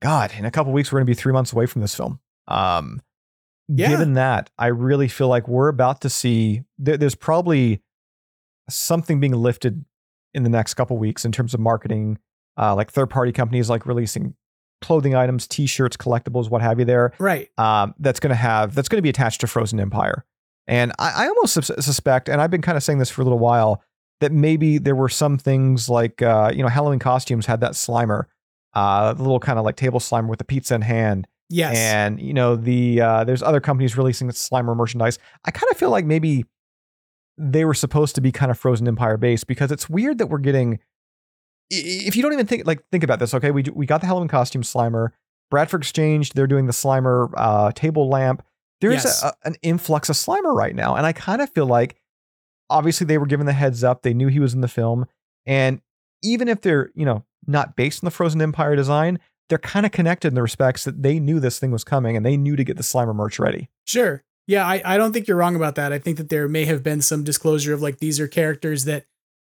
God 0.00 0.32
in 0.36 0.44
a 0.44 0.50
couple 0.50 0.72
weeks 0.72 0.90
we're 0.92 0.98
going 0.98 1.06
to 1.06 1.10
be 1.10 1.14
three 1.14 1.32
months 1.32 1.52
away 1.52 1.66
from 1.66 1.80
this 1.82 1.94
film. 1.94 2.20
Um, 2.48 3.00
Yeah. 3.74 3.88
given 3.88 4.14
that, 4.14 4.50
I 4.58 4.66
really 4.66 5.08
feel 5.08 5.28
like 5.28 5.48
we're 5.48 5.68
about 5.68 6.00
to 6.02 6.10
see 6.10 6.62
there, 6.78 6.96
there's 6.96 7.14
probably 7.14 7.80
something 8.68 9.20
being 9.20 9.32
lifted 9.34 9.84
in 10.34 10.42
the 10.42 10.48
next 10.50 10.74
couple 10.74 10.96
weeks 10.98 11.24
in 11.24 11.32
terms 11.32 11.54
of 11.54 11.60
marketing, 11.60 12.18
uh, 12.58 12.74
like 12.74 12.90
third 12.90 13.10
party 13.10 13.32
companies 13.32 13.68
like 13.68 13.86
releasing 13.86 14.34
clothing 14.80 15.14
items, 15.14 15.46
t-shirts, 15.46 15.96
collectibles, 15.96 16.50
what 16.50 16.62
have 16.62 16.78
you. 16.78 16.84
There, 16.84 17.12
Right. 17.18 17.48
um, 17.58 17.94
that's 17.98 18.18
going 18.20 18.30
to 18.30 18.34
have 18.36 18.74
that's 18.74 18.88
going 18.88 18.98
to 18.98 19.02
be 19.02 19.08
attached 19.10 19.40
to 19.42 19.46
Frozen 19.46 19.78
Empire. 19.80 20.24
And 20.66 20.92
I, 20.98 21.24
I 21.24 21.28
almost 21.28 21.54
sus- 21.54 21.84
suspect, 21.84 22.28
and 22.28 22.40
I've 22.40 22.50
been 22.50 22.62
kind 22.62 22.76
of 22.76 22.82
saying 22.82 22.98
this 22.98 23.10
for 23.10 23.20
a 23.20 23.24
little 23.24 23.38
while, 23.38 23.82
that 24.20 24.32
maybe 24.32 24.78
there 24.78 24.94
were 24.94 25.08
some 25.08 25.36
things 25.38 25.88
like 25.88 26.22
uh, 26.22 26.52
you 26.54 26.62
know 26.62 26.68
Halloween 26.68 26.98
costumes 27.00 27.46
had 27.46 27.60
that 27.60 27.72
Slimer, 27.72 28.24
uh, 28.74 29.12
the 29.12 29.22
little 29.22 29.40
kind 29.40 29.58
of 29.58 29.64
like 29.64 29.76
table 29.76 29.98
Slimer 30.00 30.28
with 30.28 30.38
the 30.38 30.44
pizza 30.44 30.74
in 30.74 30.82
hand. 30.82 31.26
Yes. 31.52 31.76
And 31.76 32.20
you 32.20 32.32
know 32.32 32.56
the 32.56 33.00
uh, 33.00 33.24
there's 33.24 33.42
other 33.42 33.60
companies 33.60 33.96
releasing 33.96 34.28
Slimer 34.30 34.74
merchandise. 34.76 35.18
I 35.44 35.50
kind 35.50 35.70
of 35.70 35.76
feel 35.76 35.90
like 35.90 36.04
maybe 36.06 36.44
they 37.38 37.64
were 37.64 37.74
supposed 37.74 38.14
to 38.14 38.20
be 38.20 38.32
kind 38.32 38.50
of 38.50 38.58
Frozen 38.58 38.88
Empire 38.88 39.16
based 39.16 39.46
because 39.46 39.70
it's 39.70 39.88
weird 39.90 40.18
that 40.18 40.26
we're 40.28 40.38
getting. 40.38 40.78
If 41.70 42.16
you 42.16 42.22
don't 42.22 42.32
even 42.32 42.46
think 42.46 42.66
like 42.66 42.82
think 42.90 43.04
about 43.04 43.18
this, 43.18 43.34
okay, 43.34 43.50
we 43.50 43.64
we 43.72 43.86
got 43.86 44.00
the 44.00 44.06
Halloween 44.06 44.28
costume 44.28 44.62
Slimer. 44.62 45.08
Bradford 45.50 45.82
Exchange, 45.82 46.30
they're 46.30 46.46
doing 46.46 46.66
the 46.66 46.72
Slimer 46.72 47.30
uh, 47.36 47.72
table 47.72 48.08
lamp. 48.08 48.42
There's 48.80 49.04
Yes. 49.04 49.22
a, 49.22 49.26
a- 49.28 49.34
an 49.44 49.56
influx 49.62 50.08
of 50.08 50.16
Slimer 50.16 50.54
right 50.54 50.74
now, 50.74 50.96
and 50.96 51.04
I 51.06 51.12
kind 51.12 51.40
of 51.42 51.50
feel 51.50 51.66
like 51.66 51.96
obviously 52.70 53.04
they 53.06 53.18
were 53.18 53.26
given 53.26 53.44
the 53.46 53.52
heads 53.52 53.84
up. 53.84 54.02
They 54.02 54.14
knew 54.14 54.28
he 54.28 54.40
was 54.40 54.54
in 54.54 54.62
the 54.62 54.68
film, 54.68 55.04
and 55.46 55.80
even 56.22 56.48
if 56.48 56.62
they're 56.62 56.90
you 56.94 57.04
know 57.04 57.24
not 57.46 57.76
based 57.76 58.02
on 58.02 58.06
the 58.06 58.10
Frozen 58.10 58.40
Empire 58.42 58.76
design, 58.76 59.18
they're 59.48 59.58
kind 59.58 59.84
of 59.84 59.92
connected 59.92 60.28
in 60.28 60.34
the 60.34 60.42
respects 60.42 60.84
that 60.84 61.02
they 61.02 61.18
knew 61.18 61.38
this 61.40 61.58
thing 61.58 61.70
was 61.70 61.84
coming 61.84 62.16
and 62.16 62.24
they 62.24 62.36
knew 62.36 62.56
to 62.56 62.64
get 62.64 62.76
the 62.76 62.82
Slimer 62.82 63.14
merch 63.14 63.38
ready. 63.38 63.68
Sure. 63.86 64.22
Yeah, 64.46 64.66
I, 64.66 64.82
I 64.84 64.96
don't 64.96 65.12
think 65.12 65.28
you're 65.28 65.36
wrong 65.36 65.54
about 65.56 65.74
that. 65.76 65.92
I 65.92 65.98
think 65.98 66.16
that 66.16 66.28
there 66.28 66.48
may 66.48 66.64
have 66.64 66.82
been 66.82 67.00
some 67.02 67.22
disclosure 67.22 67.72
of 67.74 67.80
like 67.82 67.98
these 67.98 68.18
are 68.18 68.26
characters 68.28 68.84
that 68.86 69.04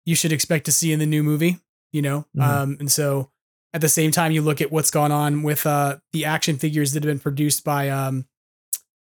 you 0.06 0.16
should 0.16 0.32
expect 0.32 0.66
to 0.66 0.72
see 0.72 0.92
in 0.94 1.00
the 1.00 1.06
new 1.06 1.24
movie, 1.24 1.60
you 1.92 2.02
know? 2.02 2.26
Mhm. 2.38 2.44
Um, 2.44 2.78
and 2.80 2.92
so 2.92 3.30
at 3.74 3.82
the 3.82 3.90
same 3.90 4.12
time, 4.12 4.32
you 4.32 4.42
look 4.42 4.62
at 4.62 4.72
what's 4.72 4.92
gone 4.92 5.12
on 5.12 5.42
with 5.42 5.66
uh, 5.66 5.98
the 6.12 6.26
action 6.26 6.58
figures 6.58 6.92
that 6.94 7.04
have 7.04 7.10
been 7.10 7.20
produced 7.20 7.64
by 7.64 7.90
um, 7.90 8.26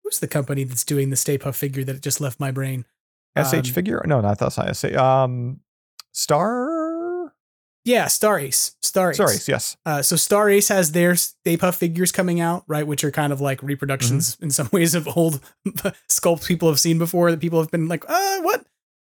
who's 0.03 0.19
the 0.19 0.27
company 0.27 0.63
that's 0.65 0.83
doing 0.83 1.09
the 1.09 1.15
Stay 1.15 1.37
Puft 1.37 1.55
figure 1.55 1.83
that 1.85 2.01
just 2.01 2.19
left 2.19 2.39
my 2.39 2.51
brain? 2.51 2.83
SH 3.37 3.53
Um, 3.53 3.63
figure? 3.63 4.01
No, 4.05 4.19
not 4.19 4.39
that's 4.39 4.57
not 4.57 4.75
SH. 4.75 4.95
Um, 4.95 5.59
Star. 6.11 6.76
Yeah, 7.87 8.07
Star 8.07 8.37
Ace. 8.37 8.75
Star 8.81 9.11
Ace. 9.11 9.17
Sorry, 9.17 9.35
yes. 9.47 9.77
Uh, 9.85 10.01
so 10.01 10.15
Star 10.17 10.49
Ace 10.49 10.67
has 10.67 10.91
their 10.91 11.15
Stay 11.15 11.55
Puft 11.57 11.75
figures 11.75 12.11
coming 12.11 12.39
out, 12.41 12.63
right? 12.67 12.85
Which 12.85 13.03
are 13.05 13.11
kind 13.11 13.31
of 13.31 13.39
like 13.39 13.63
reproductions 13.63 14.35
Mm-hmm. 14.35 14.43
in 14.45 14.51
some 14.51 14.69
ways 14.73 14.93
of 14.93 15.07
old 15.17 15.39
sculpts 16.09 16.45
people 16.47 16.67
have 16.67 16.79
seen 16.79 16.97
before 16.99 17.31
that 17.31 17.39
people 17.39 17.59
have 17.61 17.71
been 17.71 17.87
like, 17.87 18.03
uh, 18.09 18.41
what? 18.41 18.65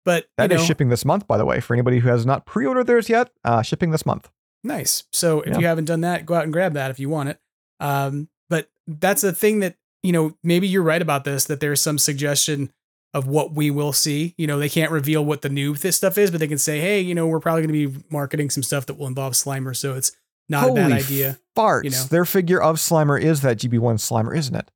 But 0.04 0.26
That 0.36 0.50
you 0.50 0.56
is 0.56 0.62
know, 0.62 0.66
shipping 0.66 0.88
this 0.88 1.04
month, 1.04 1.26
by 1.26 1.38
the 1.38 1.44
way. 1.44 1.60
For 1.60 1.72
anybody 1.74 2.00
who 2.00 2.08
has 2.08 2.26
not 2.26 2.46
pre-ordered 2.46 2.86
theirs 2.88 3.08
yet, 3.08 3.30
uh, 3.44 3.62
shipping 3.62 3.90
this 3.92 4.04
month. 4.04 4.28
Nice. 4.64 5.04
So 5.12 5.40
if 5.42 5.52
Yeah. 5.54 5.58
you 5.60 5.66
haven't 5.66 5.84
done 5.86 6.00
that, 6.02 6.26
go 6.26 6.34
out 6.34 6.42
and 6.44 6.52
grab 6.52 6.74
that 6.74 6.90
if 6.90 6.98
you 6.98 7.08
want 7.08 7.28
it. 7.28 7.38
Um, 7.80 8.28
but 8.50 8.68
that's 8.86 9.22
a 9.24 9.32
thing 9.32 9.60
that, 9.60 9.76
you 10.02 10.12
know, 10.12 10.36
maybe 10.42 10.66
you're 10.66 10.82
right 10.82 11.00
about 11.00 11.24
this, 11.24 11.44
that 11.46 11.60
there's 11.60 11.80
some 11.80 11.96
suggestion 11.98 12.70
of 13.14 13.28
what 13.28 13.54
we 13.54 13.70
will 13.70 13.92
see. 13.92 14.34
You 14.36 14.46
know, 14.46 14.58
they 14.58 14.68
can't 14.68 14.90
reveal 14.90 15.24
what 15.24 15.40
the 15.40 15.48
new 15.48 15.74
this 15.74 15.96
stuff 15.96 16.18
is, 16.18 16.30
but 16.30 16.40
they 16.40 16.48
can 16.48 16.58
say, 16.58 16.80
hey, 16.80 17.00
you 17.00 17.14
know, 17.14 17.28
we're 17.28 17.40
probably 17.40 17.62
going 17.62 17.72
to 17.72 17.88
be 17.88 18.04
marketing 18.10 18.50
some 18.50 18.64
stuff 18.64 18.86
that 18.86 18.98
will 18.98 19.06
involve 19.06 19.34
Slimer. 19.34 19.74
So 19.74 19.94
it's 19.94 20.12
not 20.48 20.64
Holy 20.64 20.82
a 20.82 20.88
bad 20.88 20.92
idea. 20.92 21.38
Farts. 21.56 21.84
you 21.84 21.90
know. 21.90 22.02
Their 22.04 22.24
figure 22.24 22.60
of 22.60 22.76
Slimer 22.76 23.20
is 23.20 23.40
that 23.42 23.58
GB1 23.58 23.94
Slimer, 23.94 24.36
isn't 24.36 24.56
it? 24.56 24.70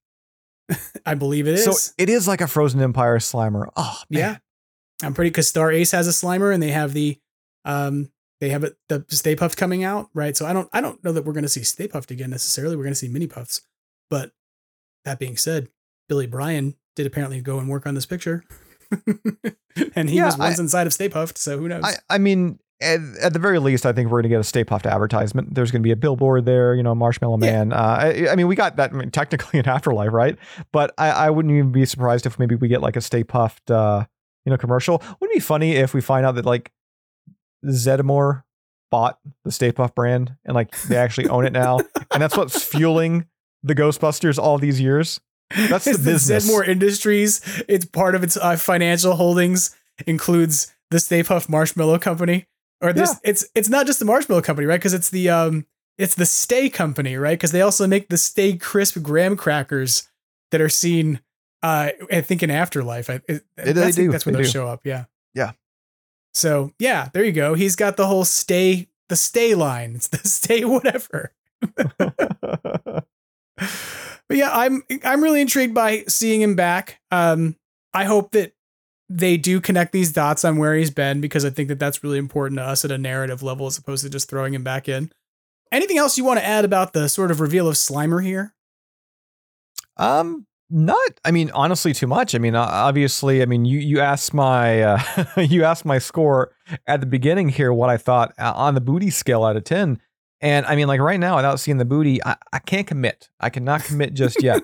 I 1.07 1.15
believe 1.15 1.49
it 1.49 1.55
is. 1.55 1.65
So 1.65 1.93
it 1.99 2.09
is 2.09 2.29
like 2.29 2.41
a 2.41 2.47
Frozen 2.47 2.81
Empire 2.81 3.19
Slimer. 3.19 3.69
Oh, 3.77 3.99
man. 4.09 4.21
yeah. 4.21 4.37
I'm 5.03 5.15
pretty 5.15 5.31
because 5.31 5.49
Star 5.49 5.73
Ace 5.73 5.91
has 5.91 6.07
a 6.07 6.13
Slimer 6.13 6.55
and 6.55 6.63
they 6.63 6.71
have 6.71 6.93
the, 6.93 7.19
um, 7.65 8.11
they 8.41 8.51
have 8.51 8.63
it, 8.63 8.77
the 8.89 9.05
Stay 9.09 9.35
Puft 9.35 9.57
coming 9.57 9.83
out, 9.83 10.11
right? 10.15 10.37
So 10.37 10.47
I 10.47 10.53
don't, 10.53 10.69
I 10.73 10.81
don't 10.81 11.03
know 11.03 11.13
that 11.13 11.25
we're 11.25 11.33
going 11.33 11.43
to 11.43 11.49
see 11.49 11.65
Stay 11.65 11.89
Puft 11.89 12.11
again 12.13 12.31
necessarily. 12.31 12.77
We're 12.77 12.85
going 12.85 12.93
to 12.93 12.99
see 12.99 13.09
Mini 13.09 13.27
Puffs. 13.27 13.63
But 14.11 14.31
that 15.05 15.19
being 15.19 15.37
said, 15.37 15.69
Billy 16.09 16.27
Bryan 16.27 16.75
did 16.99 17.07
apparently 17.07 17.41
go 17.41 17.59
and 17.59 17.69
work 17.69 17.87
on 17.87 17.95
this 17.95 18.05
picture, 18.07 18.45
and 19.95 20.11
he 20.11 20.17
Yeah, 20.17 20.27
was 20.27 20.35
I- 20.39 20.49
once 20.49 20.59
inside 20.59 20.87
of 20.87 20.93
Stay 20.93 21.09
Puft, 21.09 21.39
So 21.39 21.57
who 21.59 21.69
knows? 21.69 21.85
I, 21.85 21.95
I 22.11 22.19
mean, 22.19 22.59
at, 22.81 23.01
at 23.23 23.33
the 23.33 23.39
very 23.39 23.59
least, 23.59 23.87
I 23.87 23.93
think 23.93 24.07
we're 24.11 24.19
going 24.21 24.25
to 24.25 24.29
get 24.31 24.41
a 24.41 24.45
Stay 24.45 24.65
Puft 24.65 24.85
advertisement. 24.91 25.55
There's 25.55 25.71
going 25.71 25.81
to 25.83 25.87
be 25.87 25.91
a 25.93 25.97
billboard 25.97 26.45
there, 26.45 26.75
you 26.75 26.83
know, 26.83 26.95
Marshmallow 26.95 27.39
Yeah. 27.41 27.53
Man. 27.65 27.73
Uh, 27.73 27.77
I, 27.77 28.29
I 28.31 28.37
mean, 28.37 28.47
we 28.49 28.57
got 28.57 28.77
that 28.77 28.93
I 28.93 28.97
mean, 28.97 29.11
technically 29.11 29.59
in 29.61 29.69
Afterlife, 29.69 30.13
right? 30.13 30.37
But 30.73 30.93
I, 30.99 31.11
I 31.11 31.31
wouldn't 31.31 31.53
even 31.55 31.73
be 31.73 31.85
surprised 31.87 32.27
if 32.27 32.39
maybe 32.39 32.55
we 32.57 32.69
get 32.69 32.81
like 32.81 32.97
a 32.97 33.01
Stay 33.01 33.23
Puft, 33.25 33.71
uh, 33.73 34.05
you 34.45 34.51
know, 34.51 34.57
commercial. 34.59 34.99
Wouldn't 35.21 35.33
it 35.33 35.35
be 35.35 35.41
funny 35.41 35.73
if 35.73 35.95
we 35.95 36.01
find 36.01 36.27
out 36.27 36.35
that 36.35 36.45
like 36.47 36.73
Zeddemore 37.65 38.43
bought 38.91 39.19
the 39.45 39.53
Stay 39.53 39.73
Puft 39.73 39.95
brand 39.95 40.35
and 40.45 40.55
like 40.55 40.79
they 40.83 40.97
actually 40.97 41.29
own 41.29 41.45
it 41.47 41.53
now, 41.53 41.79
and 42.13 42.23
that's 42.23 42.37
what's 42.37 42.63
fueling 42.65 43.27
the 43.63 43.75
Ghostbusters 43.75 44.39
all 44.39 44.57
these 44.59 44.81
years. 44.81 45.21
That's 45.57 45.85
the 45.85 45.93
business. 45.99 46.47
Zeddemore 46.49 46.67
Industries. 46.69 47.41
It's 47.69 47.85
part 47.87 48.15
of 48.15 48.23
its 48.23 48.37
uh, 48.37 48.57
financial 48.57 49.15
holdings 49.17 49.75
includes 50.07 50.73
the 50.91 51.01
Stay 51.01 51.23
Puft 51.23 51.49
Marshmallow 51.49 51.99
Company, 51.99 52.47
or 52.81 52.93
this. 52.93 53.17
It's 53.25 53.47
it's 53.55 53.69
not 53.69 53.87
just 53.87 53.99
the 53.99 54.05
Marshmallow 54.05 54.43
Company, 54.43 54.67
right? 54.67 54.79
Because 54.79 54.95
it's 54.95 55.11
the 55.11 55.29
um 55.31 55.67
it's 55.97 56.15
the 56.15 56.27
Stay 56.27 56.69
Company, 56.69 57.17
right? 57.17 57.39
Because 57.39 57.53
they 57.53 57.63
also 57.63 57.87
make 57.87 58.09
the 58.09 58.19
Stay 58.19 58.57
Crisp 58.57 59.01
graham 59.03 59.37
crackers 59.37 60.09
that 60.51 60.61
are 60.61 60.69
seen. 60.69 61.21
Uh, 61.63 61.91
I 62.13 62.21
think 62.21 62.43
in 62.45 62.51
Afterlife, 62.53 63.11
I, 63.11 63.15
it, 63.29 63.45
They- 63.57 63.65
they 63.65 63.73
that's, 63.73 63.97
do. 63.97 64.13
That's 64.13 64.25
where 64.25 64.33
They 64.35 64.43
they'll 64.43 64.51
show 64.51 64.69
up. 64.69 64.83
Yeah. 64.85 65.05
Yeah. 65.35 65.53
So 66.35 66.73
yeah, 66.79 67.09
there 67.13 67.25
you 67.25 67.33
go. 67.33 67.55
He's 67.55 67.75
got 67.75 67.97
the 67.97 68.07
whole 68.07 68.25
stay 68.25 68.89
the 69.09 69.17
stay 69.17 69.55
line. 69.55 69.95
It's 69.97 70.09
the 70.09 70.19
stay 70.29 70.65
whatever. 70.65 71.33
But 74.29 74.37
yeah, 74.37 74.51
I'm 74.53 74.83
I'm 75.05 75.23
really 75.23 75.41
intrigued 75.41 75.75
by 75.75 76.05
seeing 76.07 76.43
him 76.43 76.55
back. 76.55 77.01
Um, 77.11 77.57
I 77.95 78.05
hope 78.05 78.33
that 78.33 78.53
they 79.09 79.37
do 79.37 79.61
connect 79.61 79.93
these 79.93 80.13
dots 80.13 80.45
on 80.45 80.59
where 80.59 80.75
he's 80.75 80.91
been 80.91 81.21
because 81.21 81.45
I 81.45 81.51
think 81.51 81.69
that 81.69 81.79
that's 81.79 82.05
really 82.05 82.19
important 82.19 82.59
to 82.59 82.65
us 82.65 82.85
at 82.85 82.91
a 82.91 82.99
narrative 82.99 83.43
level 83.43 83.67
as 83.67 83.79
opposed 83.79 84.05
to 84.05 84.11
just 84.11 84.29
throwing 84.29 84.53
him 84.53 84.63
back 84.63 84.89
in. 84.89 85.11
Anything 85.73 85.99
else 85.99 86.19
you 86.19 86.25
want 86.25 86.39
to 86.41 86.45
add 86.47 86.65
about 86.65 86.93
the 86.93 87.09
sort 87.09 87.31
of 87.31 87.41
reveal 87.41 87.69
of 87.69 87.75
Slimer 87.75 88.23
here? 88.23 88.55
Um, 89.97 90.47
not. 90.71 91.11
I 91.25 91.31
mean, 91.31 91.51
honestly, 91.53 91.93
too 91.93 92.07
much. 92.07 92.35
I 92.35 92.39
mean, 92.39 92.55
obviously, 92.55 93.43
I 93.43 93.47
mean, 93.47 93.65
you 93.65 93.79
you 93.79 94.01
asked 94.01 94.35
my 94.35 94.83
uh, 94.83 95.01
you 95.37 95.65
asked 95.65 95.85
my 95.85 95.99
score 95.99 96.53
at 96.87 97.01
the 97.01 97.07
beginning 97.07 97.49
here, 97.49 97.73
what 97.73 97.91
I 97.91 97.97
thought 97.97 98.35
uh, 98.39 98.53
on 98.55 98.75
the 98.75 98.81
booty 98.81 99.11
scale 99.11 99.45
out 99.45 99.57
of 99.57 99.65
ten, 99.65 100.01
and 100.41 100.65
I 100.67 100.77
mean, 100.77 100.87
like 100.89 101.01
right 101.01 101.19
now, 101.21 101.37
without 101.37 101.61
seeing 101.61 101.79
the 101.79 101.85
booty, 101.85 102.23
I, 102.25 102.37
I 102.53 102.59
can't 102.59 102.87
commit. 102.87 103.29
I 103.41 103.51
cannot 103.51 103.85
commit 103.85 104.15
just 104.15 104.43
yet. 104.43 104.63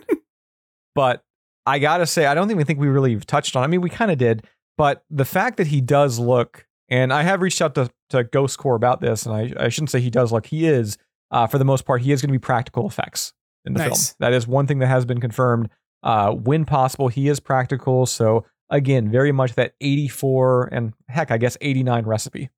but 0.94 1.24
I 1.66 1.78
gotta 1.78 2.06
say, 2.06 2.26
I 2.26 2.34
don't 2.34 2.50
even 2.50 2.64
think 2.66 2.78
we 2.78 2.88
really 2.88 3.12
have 3.14 3.26
touched 3.26 3.56
on. 3.56 3.64
I 3.64 3.66
mean, 3.66 3.80
we 3.80 3.90
kind 3.90 4.10
of 4.10 4.18
did, 4.18 4.46
but 4.76 5.04
the 5.10 5.24
fact 5.24 5.56
that 5.56 5.68
he 5.68 5.80
does 5.80 6.18
look, 6.18 6.66
and 6.88 7.12
I 7.12 7.22
have 7.22 7.40
reached 7.42 7.62
out 7.62 7.74
to 7.76 7.90
to 8.10 8.24
Ghost 8.24 8.58
Corps 8.58 8.76
about 8.76 9.00
this, 9.00 9.24
and 9.26 9.34
I 9.34 9.52
I 9.64 9.68
shouldn't 9.68 9.90
say 9.90 10.00
he 10.00 10.10
does 10.10 10.30
look. 10.32 10.46
He 10.46 10.66
is, 10.66 10.98
uh, 11.30 11.46
for 11.46 11.58
the 11.58 11.64
most 11.64 11.84
part, 11.86 12.02
he 12.02 12.12
is 12.12 12.20
going 12.20 12.28
to 12.28 12.32
be 12.38 12.38
practical 12.38 12.86
effects 12.86 13.32
in 13.64 13.72
the 13.72 13.78
Nice. 13.78 14.10
film. 14.10 14.16
That 14.20 14.32
is 14.36 14.46
one 14.46 14.66
thing 14.66 14.78
that 14.80 14.86
has 14.88 15.04
been 15.04 15.20
confirmed. 15.20 15.70
Uh, 16.02 16.32
when 16.32 16.66
possible, 16.66 17.08
he 17.08 17.28
is 17.28 17.40
practical. 17.40 18.04
So 18.04 18.44
again, 18.68 19.10
very 19.10 19.32
much 19.32 19.54
that 19.54 19.72
84 19.80 20.68
and 20.70 20.92
heck, 21.08 21.30
I 21.30 21.38
guess 21.38 21.56
89 21.62 22.04
recipe. 22.04 22.50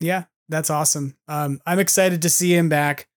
Yeah, 0.00 0.24
that's 0.48 0.70
awesome. 0.70 1.14
Um, 1.28 1.60
I'm 1.66 1.78
excited 1.78 2.22
to 2.22 2.28
see 2.28 2.54
him 2.54 2.68
back, 2.68 3.08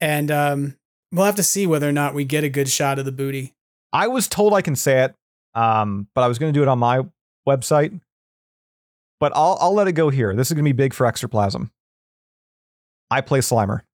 and 0.00 0.30
um, 0.30 0.76
we'll 1.12 1.26
have 1.26 1.36
to 1.36 1.42
see 1.42 1.66
whether 1.66 1.88
or 1.88 1.92
not 1.92 2.14
we 2.14 2.24
get 2.24 2.44
a 2.44 2.48
good 2.48 2.68
shot 2.68 2.98
of 2.98 3.04
the 3.04 3.12
booty. 3.12 3.54
I 3.92 4.08
was 4.08 4.28
told 4.28 4.54
I 4.54 4.62
can 4.62 4.76
say 4.76 5.04
it, 5.04 5.14
um, 5.54 6.08
but 6.14 6.22
I 6.22 6.28
was 6.28 6.38
going 6.38 6.52
to 6.52 6.58
do 6.58 6.62
it 6.62 6.68
on 6.68 6.78
my 6.78 7.02
website. 7.48 7.98
But 9.18 9.32
I'll 9.34 9.56
I'll 9.60 9.72
let 9.72 9.88
it 9.88 9.92
go 9.92 10.10
here. 10.10 10.34
This 10.34 10.48
is 10.48 10.52
going 10.54 10.64
to 10.64 10.68
be 10.68 10.72
big 10.76 10.92
for 10.92 11.06
Extraplasm. 11.06 11.70
I 13.10 13.22
play 13.22 13.38
Slimer. 13.38 13.80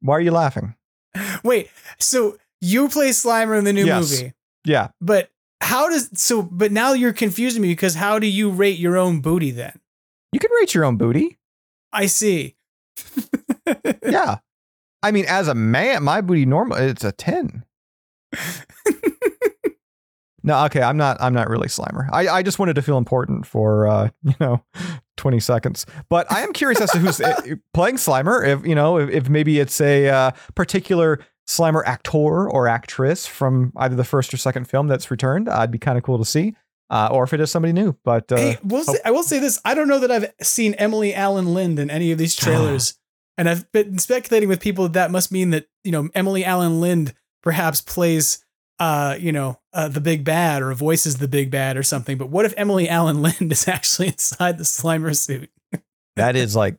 Why 0.00 0.16
are 0.16 0.20
you 0.20 0.32
laughing? 0.32 0.74
Wait, 1.42 1.70
so 1.98 2.36
you 2.60 2.88
play 2.88 3.10
Slimer 3.10 3.58
in 3.58 3.64
the 3.64 3.72
new 3.72 3.86
Yes. 3.86 4.10
movie? 4.10 4.32
Yeah, 4.66 4.88
But 5.00 5.30
how 5.60 5.88
does 5.88 6.10
so? 6.14 6.42
But 6.42 6.72
now 6.72 6.92
you're 6.92 7.12
confusing 7.12 7.62
me 7.62 7.68
because 7.68 7.94
how 7.94 8.18
do 8.18 8.26
you 8.26 8.50
rate 8.50 8.78
your 8.78 8.96
own 8.96 9.20
booty 9.20 9.50
then? 9.50 9.80
you 10.34 10.40
can 10.40 10.50
rate 10.60 10.74
your 10.74 10.84
own 10.84 10.96
booty. 10.96 11.38
I 11.92 12.06
see. 12.06 12.56
yeah. 14.04 14.38
I 15.00 15.12
mean, 15.12 15.26
as 15.28 15.46
a 15.46 15.54
man, 15.54 16.02
my 16.02 16.20
booty 16.20 16.44
normal 16.44 16.76
it's 16.76 17.04
a 17.04 17.12
10. 17.12 17.64
no, 20.42 20.64
okay, 20.64 20.82
I'm 20.82 20.96
not 20.96 21.18
I'm 21.20 21.34
not 21.34 21.48
really 21.48 21.68
Slimer. 21.68 22.08
I, 22.12 22.26
I 22.26 22.42
just 22.42 22.58
wanted 22.58 22.74
to 22.74 22.82
feel 22.82 22.98
important 22.98 23.46
for 23.46 23.86
uh, 23.86 24.08
you 24.24 24.34
know, 24.40 24.64
20 25.18 25.38
seconds. 25.38 25.86
But 26.08 26.30
I 26.32 26.42
am 26.42 26.52
curious 26.52 26.80
as 26.80 26.90
to 26.90 26.98
who's 26.98 27.20
uh, 27.20 27.40
playing 27.72 27.96
Slimer, 27.96 28.44
if 28.44 28.66
you 28.66 28.74
know, 28.74 28.98
if, 28.98 29.10
if 29.10 29.28
maybe 29.28 29.60
it's 29.60 29.80
a 29.80 30.08
uh, 30.08 30.30
particular 30.56 31.20
Slimer 31.46 31.82
actor 31.84 32.48
or 32.48 32.68
actress 32.68 33.26
from 33.26 33.72
either 33.76 33.96
the 33.96 34.04
first 34.04 34.32
or 34.32 34.36
second 34.36 34.68
film 34.68 34.88
that's 34.88 35.10
returned. 35.10 35.48
I'd 35.48 35.70
be 35.70 35.78
kind 35.78 35.98
of 35.98 36.04
cool 36.04 36.18
to 36.18 36.24
see. 36.24 36.54
Uh, 36.90 37.08
or 37.10 37.24
if 37.24 37.32
it 37.32 37.40
is 37.40 37.50
somebody 37.50 37.72
new, 37.72 37.96
but 38.04 38.30
uh, 38.30 38.36
hey, 38.36 38.58
we'll 38.62 38.84
say, 38.84 38.98
I 39.04 39.10
will 39.10 39.22
say 39.22 39.38
this: 39.38 39.58
I 39.64 39.74
don't 39.74 39.88
know 39.88 39.98
that 40.00 40.10
I've 40.10 40.32
seen 40.42 40.74
Emily 40.74 41.12
Alyn 41.12 41.54
Lind 41.54 41.78
in 41.78 41.90
any 41.90 42.12
of 42.12 42.18
these 42.18 42.36
trailers. 42.36 42.98
And 43.36 43.48
I've 43.48 43.70
been 43.72 43.98
speculating 43.98 44.48
with 44.48 44.60
people 44.60 44.84
that, 44.84 44.92
that 44.92 45.10
must 45.10 45.32
mean 45.32 45.50
that, 45.50 45.66
you 45.82 45.92
know, 45.92 46.08
Emily 46.14 46.44
Alyn 46.44 46.80
Lind 46.80 47.14
perhaps 47.42 47.80
plays, 47.80 48.44
uh, 48.78 49.16
you 49.18 49.32
know, 49.32 49.60
uh, 49.72 49.88
the 49.88 50.00
big 50.00 50.24
bad 50.24 50.62
or 50.62 50.72
voices 50.74 51.18
the 51.18 51.28
big 51.28 51.50
bad 51.50 51.76
or 51.76 51.82
something. 51.82 52.16
But 52.16 52.30
what 52.30 52.44
if 52.44 52.54
Emily 52.56 52.86
Alyn 52.86 53.20
Lind 53.40 53.50
is 53.50 53.66
actually 53.66 54.08
inside 54.08 54.58
the 54.58 54.64
Slimer 54.64 55.16
suit? 55.16 55.50
that 56.16 56.36
is 56.36 56.54
like, 56.54 56.78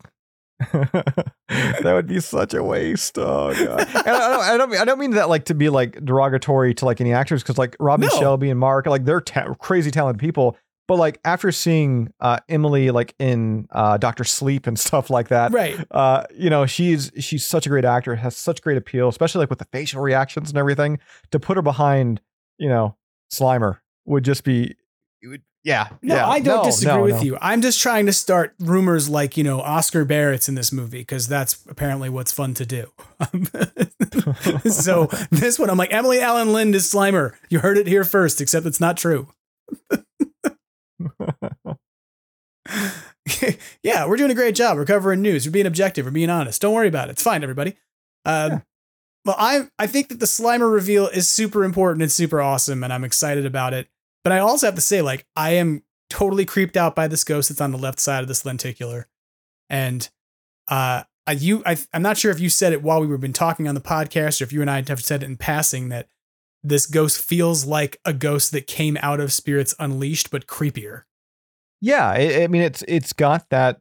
that 0.69 1.81
would 1.83 2.07
be 2.07 2.19
such 2.19 2.53
a 2.53 2.63
waste. 2.63 3.17
Oh 3.17 3.53
god! 3.53 3.79
And 3.79 4.07
I, 4.07 4.29
don't, 4.29 4.41
I 4.41 4.57
don't, 4.57 4.75
I 4.77 4.85
don't 4.85 4.99
mean 4.99 5.11
that 5.11 5.29
like 5.29 5.45
to 5.45 5.53
be 5.53 5.69
like 5.69 6.03
derogatory 6.03 6.73
to 6.75 6.85
like 6.85 7.01
any 7.01 7.13
actors 7.13 7.43
because 7.43 7.57
like 7.57 7.75
Robin 7.79 8.07
No. 8.11 8.19
Shelby 8.19 8.49
and 8.49 8.59
Mark, 8.59 8.85
like 8.85 9.05
they're 9.05 9.21
ta- 9.21 9.53
crazy 9.55 9.91
talented 9.91 10.19
people. 10.19 10.57
But 10.87 10.97
like 10.97 11.19
after 11.25 11.51
seeing 11.51 12.13
uh, 12.19 12.37
Emily 12.47 12.91
like 12.91 13.15
in 13.17 13.67
uh, 13.71 13.97
Doctor 13.97 14.23
Sleep 14.23 14.67
and 14.67 14.77
stuff 14.87 15.09
like 15.09 15.29
that, 15.29 15.51
Right. 15.51 15.83
Uh, 15.91 16.23
you 16.35 16.49
know 16.49 16.65
she's 16.65 17.11
she's 17.19 17.45
such 17.45 17.65
a 17.65 17.69
great 17.69 17.85
actor, 17.85 18.15
has 18.15 18.37
such 18.37 18.61
great 18.61 18.77
appeal, 18.77 19.09
especially 19.09 19.39
like 19.39 19.49
with 19.49 19.59
the 19.59 19.67
facial 19.71 20.01
reactions 20.01 20.49
and 20.49 20.57
everything. 20.57 20.99
To 21.31 21.39
put 21.39 21.57
her 21.57 21.63
behind, 21.63 22.21
you 22.59 22.69
know, 22.69 22.95
Slimer 23.33 23.79
would 24.05 24.23
just 24.23 24.43
be, 24.43 24.75
it 25.23 25.27
would, 25.27 25.41
yeah. 25.65 25.89
No, 26.01 26.15
yeah. 26.15 26.27
I 26.29 26.39
don't 26.39 26.59
No, 26.59 26.63
disagree 26.63 26.93
no, 26.95 27.01
with 27.03 27.15
no. 27.15 27.21
you. 27.23 27.37
I'm 27.41 27.61
just 27.61 27.81
trying 27.81 28.05
to 28.05 28.13
start 28.13 28.53
rumors 28.59 29.09
like, 29.09 29.35
you 29.35 29.43
know, 29.43 29.59
Oscar 29.59 30.05
Barrett's 30.05 30.47
in 30.47 30.55
this 30.55 30.71
movie 30.71 30.99
because 30.99 31.27
that's 31.27 31.65
apparently 31.67 32.07
what's 32.07 32.31
fun 32.31 32.53
to 32.53 32.65
do. 32.65 32.91
so 34.69 35.07
this 35.31 35.59
one, 35.59 35.69
I'm 35.69 35.77
like, 35.77 35.91
Emily 35.91 36.19
Alyn 36.19 36.53
Lind 36.53 36.73
is 36.75 36.89
Slimer. 36.89 37.33
You 37.49 37.59
heard 37.59 37.77
it 37.77 37.87
here 37.87 38.05
first, 38.05 38.39
except 38.39 38.65
it's 38.65 38.79
not 38.79 38.95
true. 38.95 39.27
yeah, 43.83 44.05
we're 44.07 44.17
doing 44.17 44.31
a 44.31 44.35
great 44.35 44.55
job. 44.55 44.77
We're 44.77 44.85
covering 44.85 45.21
news. 45.21 45.45
We're 45.45 45.51
being 45.51 45.65
objective. 45.65 46.05
We're 46.05 46.11
being 46.11 46.29
honest. 46.29 46.61
Don't 46.61 46.73
worry 46.73 46.87
about 46.87 47.09
it. 47.09 47.13
It's 47.13 47.23
fine, 47.23 47.43
everybody. 47.43 47.75
Um, 48.25 48.63
Well, 49.25 49.35
I 49.39 49.67
I 49.79 49.87
think 49.87 50.09
that 50.09 50.19
the 50.19 50.27
Slimer 50.27 50.71
reveal 50.71 51.07
is 51.07 51.27
super 51.27 51.63
important 51.63 52.03
and 52.03 52.11
super 52.11 52.41
awesome, 52.41 52.83
and 52.83 52.93
I'm 52.93 53.03
excited 53.03 53.45
about 53.47 53.73
it. 53.73 53.87
But 54.25 54.31
I 54.33 54.39
also 54.39 54.65
have 54.65 54.73
to 54.73 54.81
say, 54.81 55.03
like, 55.03 55.27
I 55.35 55.51
am 55.51 55.83
totally 56.09 56.45
creeped 56.45 56.75
out 56.75 56.95
by 56.95 57.07
this 57.07 57.23
ghost 57.23 57.49
that's 57.49 57.61
on 57.61 57.71
the 57.71 57.77
left 57.77 57.99
side 57.99 58.23
of 58.23 58.27
this 58.27 58.43
lenticular, 58.43 59.07
and 59.69 60.09
uh, 60.67 61.03
I, 61.27 61.31
you 61.33 61.61
I 61.63 61.77
I'm 61.93 62.01
not 62.01 62.17
sure 62.17 62.31
if 62.31 62.39
you 62.39 62.49
said 62.49 62.73
it 62.73 62.81
while 62.81 62.99
we 62.99 63.05
were 63.05 63.19
been 63.19 63.33
talking 63.33 63.67
on 63.67 63.75
the 63.75 63.81
podcast, 63.81 64.41
or 64.41 64.45
if 64.45 64.51
you 64.51 64.61
and 64.61 64.69
I 64.69 64.83
have 64.87 65.03
said 65.03 65.21
it 65.21 65.27
in 65.27 65.37
passing 65.37 65.89
that 65.89 66.07
this 66.63 66.87
ghost 66.87 67.21
feels 67.21 67.65
like 67.65 67.99
a 68.03 68.13
ghost 68.13 68.51
that 68.51 68.65
came 68.65 68.97
out 69.03 69.19
of 69.19 69.31
Spirits 69.31 69.75
Unleashed, 69.77 70.31
but 70.31 70.47
creepier. 70.47 71.03
Yeah, 71.79 72.09
I, 72.09 72.43
I 72.43 72.47
mean 72.47 72.63
it's 72.63 72.83
it's 72.87 73.13
got 73.13 73.47
that. 73.51 73.79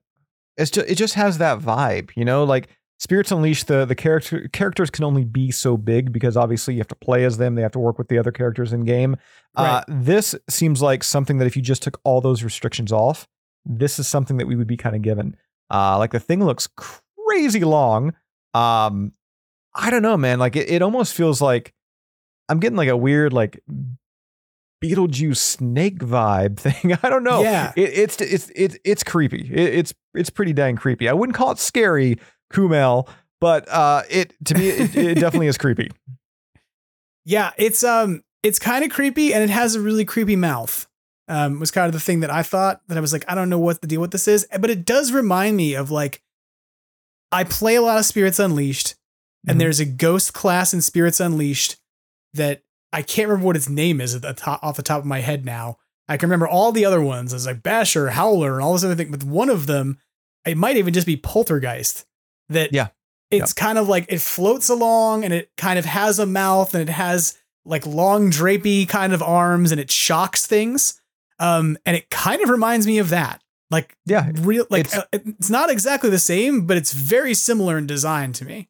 It's 0.59 0.71
just 0.71 0.91
it 0.91 0.97
just 0.97 1.15
has 1.15 1.39
that 1.39 1.61
vibe, 1.61 2.11
you 2.17 2.25
know. 2.27 2.45
Like 2.45 2.69
Spirits 2.99 3.33
Unleashed, 3.33 3.67
the 3.67 3.85
the 3.85 3.95
character 3.95 4.49
characters 4.53 4.89
can 4.89 5.05
only 5.05 5.25
be 5.25 5.51
so 5.51 5.77
big 5.77 6.13
because 6.13 6.37
obviously 6.37 6.75
you 6.75 6.81
have 6.81 6.89
to 6.89 6.95
play 6.95 7.25
as 7.25 7.39
them. 7.39 7.55
They 7.55 7.63
have 7.63 7.73
to 7.73 7.79
work 7.79 7.99
with 7.99 8.09
the 8.09 8.19
other 8.19 8.33
characters 8.33 8.73
in 8.73 8.85
game. 8.85 9.17
Uh, 9.57 9.83
this 9.89 10.35
seems 10.49 10.81
like 10.81 11.03
something 11.03 11.39
that 11.39 11.47
if 11.47 11.57
you 11.57 11.63
just 11.63 11.83
took 11.83 12.01
all 12.05 12.21
those 12.21 12.43
restrictions 12.43 12.93
off, 12.93 13.27
this 13.65 13.99
is 13.99 14.07
something 14.07 14.37
that 14.37 14.47
we 14.47 14.57
would 14.57 14.67
be 14.67 14.77
kind 14.77 14.95
of 14.95 15.03
given. 15.03 15.37
Uh, 15.71 15.99
like 15.99 16.13
the 16.13 16.21
thing 16.21 16.45
looks 16.45 16.69
crazy 16.77 17.65
long. 17.65 18.15
Um, 18.53 19.13
I 19.75 19.91
don't 19.91 20.03
know, 20.03 20.17
man. 20.17 20.39
Like 20.39 20.57
it, 20.57 20.71
it 20.71 20.83
almost 20.83 21.15
feels 21.15 21.43
like 21.43 21.75
I'm 22.49 22.61
getting 22.61 22.77
like 22.77 22.89
a 22.89 22.97
weird 22.97 23.33
like 23.33 23.61
Beetlejuice 24.83 25.39
snake 25.39 25.99
vibe 25.99 26.57
thing. 26.59 26.97
I 27.03 27.09
don't 27.09 27.25
know. 27.25 27.43
Yeah. 27.43 27.73
it, 27.77 27.91
it's 27.95 28.21
it's 28.21 28.53
it's 28.55 28.79
it's 28.85 29.03
creepy. 29.03 29.51
It, 29.53 29.75
it's 29.75 29.95
it's 30.15 30.31
pretty 30.31 30.53
dang 30.53 30.77
creepy. 30.77 31.09
I 31.09 31.13
wouldn't 31.13 31.37
call 31.37 31.51
it 31.51 31.59
scary, 31.59 32.19
Kumail, 32.53 33.09
but 33.41 33.69
uh, 33.69 34.03
it 34.11 34.33
to 34.47 34.55
me 34.55 34.69
it, 34.69 34.97
it 34.97 35.15
definitely 35.21 35.47
is 35.49 35.59
creepy. 35.59 35.91
Yeah, 37.25 37.53
it's 37.57 37.83
um 37.85 38.23
it's 38.43 38.59
kind 38.59 38.85
of 38.85 38.91
creepy 38.91 39.33
and 39.33 39.43
it 39.43 39.51
has 39.51 39.75
a 39.75 39.81
really 39.81 40.05
creepy 40.05 40.37
mouth. 40.37 40.87
Um 41.29 41.59
was 41.61 41.71
kind 41.71 41.87
of 41.87 41.93
the 41.93 42.01
thing 42.01 42.21
that 42.21 42.31
I 42.31 42.43
thought 42.43 42.81
that 42.89 42.99
I 42.99 43.01
was 43.01 43.13
like 43.13 43.25
I 43.29 43.35
don't 43.35 43.49
know 43.51 43.59
what 43.59 43.81
the 43.81 43.87
deal 43.87 44.01
with 44.01 44.11
this 44.11 44.29
is, 44.29 44.47
but 44.61 44.71
it 44.71 44.85
does 44.85 45.13
remind 45.13 45.57
me 45.57 45.75
of 45.75 45.91
like 45.91 46.23
I 47.33 47.45
play 47.45 47.75
a 47.75 47.83
lot 47.83 47.99
of 47.99 48.05
Spirits 48.05 48.39
Unleashed 48.39 48.95
and 49.47 49.57
Mhm. 49.57 49.61
there's 49.61 49.81
a 49.81 49.85
ghost 49.87 50.35
class 50.35 50.73
in 50.75 50.81
Spirits 50.83 51.21
Unleashed 51.21 51.77
that 52.35 52.63
I 52.93 53.03
can't 53.03 53.29
remember 53.29 53.47
what 53.47 53.57
its 53.57 53.69
name 53.69 54.01
is 54.01 54.15
at 54.15 54.23
the 54.23 54.35
top 54.35 54.63
off 54.63 54.77
the 54.77 54.83
top 54.83 55.01
of 55.01 55.07
my 55.07 55.21
head 55.21 55.45
now. 55.45 55.79
I 56.09 56.19
can 56.19 56.29
remember 56.29 56.47
all 56.47 56.71
the 56.71 56.85
other 56.85 57.01
ones. 57.01 57.33
It's 57.33 57.47
like 57.47 57.63
Basher, 57.63 58.11
Howler, 58.11 58.55
and 58.55 58.63
all 58.63 58.75
this 58.75 58.85
other 58.85 58.95
thing, 58.95 59.11
but 59.11 59.25
one 59.25 59.49
of 59.49 59.67
them 59.67 59.99
it 60.47 60.59
might 60.59 60.77
even 60.77 60.93
just 60.93 61.07
be 61.07 61.17
Poltergeist. 61.17 62.05
That 62.49 62.73
Yeah. 62.73 62.89
it's 63.31 63.53
kind 63.53 63.79
of 63.79 63.89
like 63.89 64.07
it 64.09 64.21
floats 64.21 64.69
along 64.69 65.25
and 65.25 65.33
it 65.33 65.51
kind 65.57 65.79
of 65.79 65.85
has 65.85 66.19
a 66.19 66.27
mouth 66.27 66.75
and 66.75 66.89
it 66.89 66.93
has 66.93 67.37
like 67.65 67.87
long 67.87 68.31
drapey 68.31 68.87
kind 68.89 69.13
of 69.13 69.23
arms 69.23 69.73
and 69.73 69.81
it 69.81 69.91
shocks 69.91 70.47
things. 70.47 71.01
Um, 71.39 71.79
and 71.87 71.97
it 71.97 72.11
kind 72.11 72.43
of 72.43 72.49
reminds 72.51 72.87
me 72.87 72.99
of 72.99 73.09
that. 73.11 73.43
Like 73.71 73.97
Yeah, 74.07 74.31
real 74.41 74.67
like 74.71 74.87
it's- 74.87 74.99
uh, 75.01 75.07
it's 75.13 75.51
not 75.51 75.71
exactly 75.71 76.11
the 76.11 76.19
same, 76.19 76.67
but 76.67 76.77
it's 76.77 76.93
very 76.93 77.35
similar 77.35 77.79
in 77.79 77.87
design 77.87 78.33
to 78.35 78.45
me. 78.45 78.69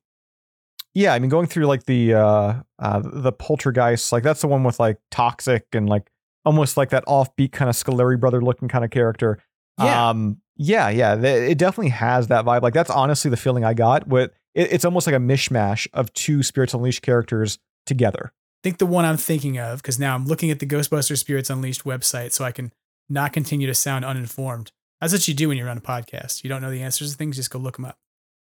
Yeah, 0.94 1.12
I 1.12 1.18
mean, 1.18 1.28
going 1.28 1.46
through 1.48 1.66
like 1.66 1.84
the 1.86 2.14
uh, 2.14 2.54
uh 2.78 3.02
the 3.04 3.32
poltergeist, 3.32 4.12
like 4.12 4.22
that's 4.22 4.40
the 4.40 4.46
one 4.46 4.62
with 4.62 4.78
like 4.78 4.98
toxic 5.10 5.66
and 5.72 5.88
like 5.88 6.08
almost 6.44 6.76
like 6.76 6.90
that 6.90 7.04
offbeat 7.06 7.50
kind 7.52 7.68
of 7.68 7.74
Scoleri 7.74 8.18
brother 8.18 8.40
looking 8.40 8.68
kind 8.68 8.84
of 8.84 8.90
character. 8.92 9.42
Yeah. 9.78 10.10
Um, 10.10 10.40
yeah, 10.56 10.88
yeah, 10.88 11.14
it 11.20 11.58
definitely 11.58 11.90
has 11.90 12.28
that 12.28 12.44
vibe. 12.44 12.62
Like 12.62 12.74
that's 12.74 12.90
honestly 12.90 13.30
the 13.30 13.36
feeling 13.36 13.64
I 13.64 13.74
got. 13.74 14.06
With 14.06 14.30
it, 14.54 14.72
it's 14.72 14.84
almost 14.84 15.06
like 15.06 15.16
a 15.16 15.20
mishmash 15.20 15.88
of 15.92 16.12
two 16.12 16.42
Spirits 16.42 16.74
Unleashed 16.74 17.02
characters 17.02 17.58
together. 17.86 18.32
I 18.32 18.60
think 18.62 18.78
the 18.78 18.86
one 18.86 19.04
I'm 19.04 19.16
thinking 19.16 19.58
of, 19.58 19.82
because 19.82 19.98
now 19.98 20.14
I'm 20.14 20.26
looking 20.26 20.50
at 20.50 20.60
the 20.60 20.66
Ghostbuster 20.66 21.18
Spirits 21.18 21.50
Unleashed 21.50 21.84
website 21.84 22.32
so 22.32 22.44
I 22.44 22.52
can 22.52 22.72
not 23.08 23.32
continue 23.32 23.66
to 23.66 23.74
sound 23.74 24.04
uninformed. 24.04 24.72
That's 25.00 25.12
what 25.12 25.28
you 25.28 25.34
do 25.34 25.48
when 25.48 25.58
you're 25.58 25.68
on 25.68 25.76
a 25.76 25.82
podcast. 25.82 26.44
You 26.44 26.48
don't 26.48 26.62
know 26.62 26.70
the 26.70 26.82
answers 26.82 27.12
to 27.12 27.18
things, 27.18 27.36
just 27.36 27.50
go 27.50 27.58
look 27.58 27.76
them 27.76 27.84
up. 27.84 27.98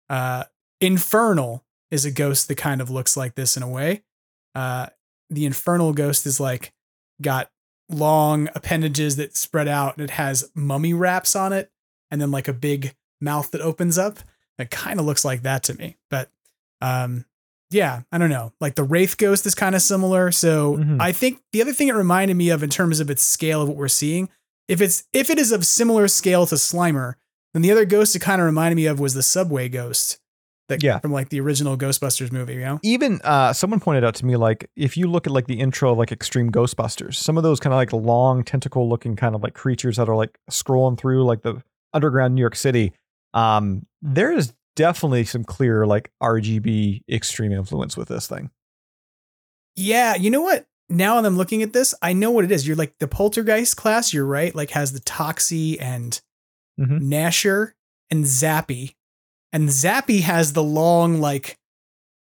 Uh, 0.09 0.43
Infernal 0.79 1.65
is 1.91 2.05
a 2.05 2.11
ghost 2.11 2.47
that 2.47 2.55
kind 2.55 2.81
of 2.81 2.89
looks 2.89 3.17
like 3.17 3.35
this 3.35 3.57
in 3.57 3.63
a 3.63 3.67
way. 3.67 4.03
Uh, 4.53 4.87
the 5.29 5.45
Infernal 5.45 5.91
ghost 5.91 6.25
is 6.25 6.39
like 6.39 6.71
got 7.21 7.49
long 7.89 8.47
appendages 8.55 9.15
that 9.15 9.35
spread 9.35 9.67
out 9.67 9.97
and 9.97 10.03
it 10.03 10.11
has 10.11 10.49
mummy 10.55 10.93
wraps 10.93 11.35
on 11.35 11.51
it 11.51 11.71
and 12.11 12.21
then 12.21 12.31
like 12.31 12.47
a 12.47 12.53
big 12.53 12.95
mouth 13.21 13.51
that 13.51 13.61
opens 13.61 13.97
up. 13.97 14.19
It 14.57 14.69
kind 14.71 14.99
of 14.99 15.05
looks 15.05 15.25
like 15.25 15.41
that 15.43 15.63
to 15.63 15.73
me. 15.73 15.97
But 16.09 16.29
um, 16.81 17.25
yeah, 17.71 18.01
I 18.11 18.17
don't 18.17 18.29
know. 18.29 18.53
Like 18.59 18.75
the 18.75 18.83
Wraith 18.83 19.17
Ghost 19.17 19.45
is 19.45 19.55
kind 19.55 19.75
of 19.75 19.81
similar. 19.81 20.31
So 20.31 20.77
Mhm. 20.77 21.01
I 21.01 21.11
think 21.11 21.41
the 21.51 21.61
other 21.61 21.73
thing 21.73 21.87
it 21.87 21.95
reminded 21.95 22.35
me 22.37 22.49
of 22.49 22.63
in 22.63 22.69
terms 22.69 22.99
of 22.99 23.09
its 23.09 23.23
scale 23.23 23.61
of 23.61 23.67
what 23.67 23.77
we're 23.77 23.87
seeing, 23.87 24.29
if 24.67 24.81
it's 24.81 25.03
if 25.13 25.29
it 25.29 25.37
is 25.39 25.51
of 25.51 25.65
similar 25.65 26.07
scale 26.07 26.45
to 26.47 26.55
Slimer, 26.55 27.15
then 27.53 27.61
the 27.61 27.71
other 27.71 27.85
ghost 27.85 28.15
it 28.15 28.19
kind 28.19 28.41
of 28.41 28.45
reminded 28.45 28.75
me 28.75 28.85
of 28.85 28.99
was 28.99 29.13
the 29.13 29.23
Subway 29.23 29.69
Ghost. 29.69 30.19
That 30.67 30.81
Yeah. 30.81 30.97
from 30.99 31.11
like 31.11 31.29
the 31.29 31.39
original 31.41 31.77
Ghostbusters 31.77 32.31
movie, 32.31 32.55
you 32.55 32.61
know? 32.61 32.79
Even 32.81 33.21
uh, 33.23 33.53
someone 33.53 33.79
pointed 33.79 34.03
out 34.03 34.15
to 34.15 34.25
me 34.25 34.35
like 34.35 34.67
if 34.75 34.97
you 34.97 35.07
look 35.07 35.27
at 35.27 35.33
like 35.33 35.45
the 35.45 35.59
intro 35.59 35.91
of 35.91 35.97
like 35.99 36.11
Extreme 36.11 36.51
Ghostbusters, 36.51 37.15
some 37.15 37.37
of 37.37 37.43
those 37.43 37.59
kind 37.59 37.71
of 37.73 37.77
like 37.77 37.93
long 37.93 38.43
tentacle 38.43 38.89
looking 38.89 39.15
kind 39.15 39.35
of 39.35 39.43
like 39.43 39.53
creatures 39.53 39.97
that 39.97 40.09
are 40.09 40.15
like 40.15 40.39
scrolling 40.49 40.97
through 40.97 41.23
like 41.23 41.43
the 41.43 41.61
underground 41.95 42.35
New 42.35 42.41
York 42.41 42.55
City. 42.55 42.93
Um, 43.33 43.85
there 44.03 44.31
is 44.31 44.53
definitely 44.75 45.23
some 45.25 45.43
clear 45.43 45.87
like 45.87 46.11
RGB 46.21 47.01
extreme 47.09 47.51
influence 47.51 47.97
with 47.97 48.09
this 48.09 48.27
thing. 48.27 48.51
Yeah, 49.75 50.15
you 50.15 50.29
know 50.29 50.41
what? 50.41 50.65
Now 50.89 51.19
that 51.19 51.27
I'm 51.27 51.37
looking 51.37 51.63
at 51.63 51.73
this, 51.73 51.95
I 52.01 52.13
know 52.13 52.29
what 52.31 52.45
it 52.45 52.51
is. 52.51 52.67
You're 52.67 52.75
like 52.75 52.93
the 52.99 53.07
Poltergeist 53.07 53.75
class, 53.75 54.13
you're 54.13 54.25
right, 54.25 54.53
like 54.53 54.71
has 54.71 54.91
the 54.93 54.99
Toxie 54.99 55.77
and 55.81 56.21
Mhm. 56.79 57.01
Nasher 57.01 57.71
and 58.11 58.25
Zappy. 58.25 58.93
And 59.51 59.69
Zappy 59.69 60.21
has 60.21 60.53
the 60.53 60.63
long, 60.63 61.19
like, 61.21 61.57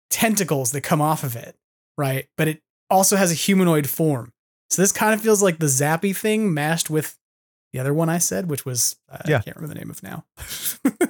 tentacles 0.10 0.72
that 0.72 0.82
come 0.82 1.02
off 1.02 1.24
of 1.24 1.36
it, 1.36 1.56
right? 1.98 2.28
But 2.38 2.48
it 2.48 2.62
also 2.90 3.18
has 3.18 3.30
a 3.32 3.36
humanoid 3.36 3.90
form. 3.90 4.32
So 4.70 4.82
this 4.82 4.94
kind 4.94 5.14
of 5.14 5.22
feels 5.22 5.44
like 5.44 5.60
the 5.60 5.66
Zappy 5.66 6.16
thing 6.16 6.54
mashed 6.54 6.90
with 6.90 7.18
the 7.78 7.82
other 7.82 7.94
one 7.94 8.10
I 8.10 8.18
said, 8.18 8.50
which 8.50 8.66
was, 8.66 8.96
uh, 9.08 9.20
Yeah. 9.28 9.38
I 9.38 9.42
can't 9.42 9.56
remember 9.56 9.76
the 9.76 9.80
name 9.80 9.92
of 9.92 10.02
now. 10.02 10.26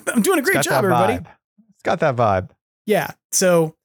I'm 0.13 0.21
doing 0.21 0.39
a 0.39 0.41
great 0.41 0.61
job, 0.63 0.83
everybody. 0.83 1.13
vibe. 1.13 1.27
got 1.83 2.01
that 2.01 2.17
vibe. 2.17 2.49
Yeah. 2.85 3.11
So 3.31 3.75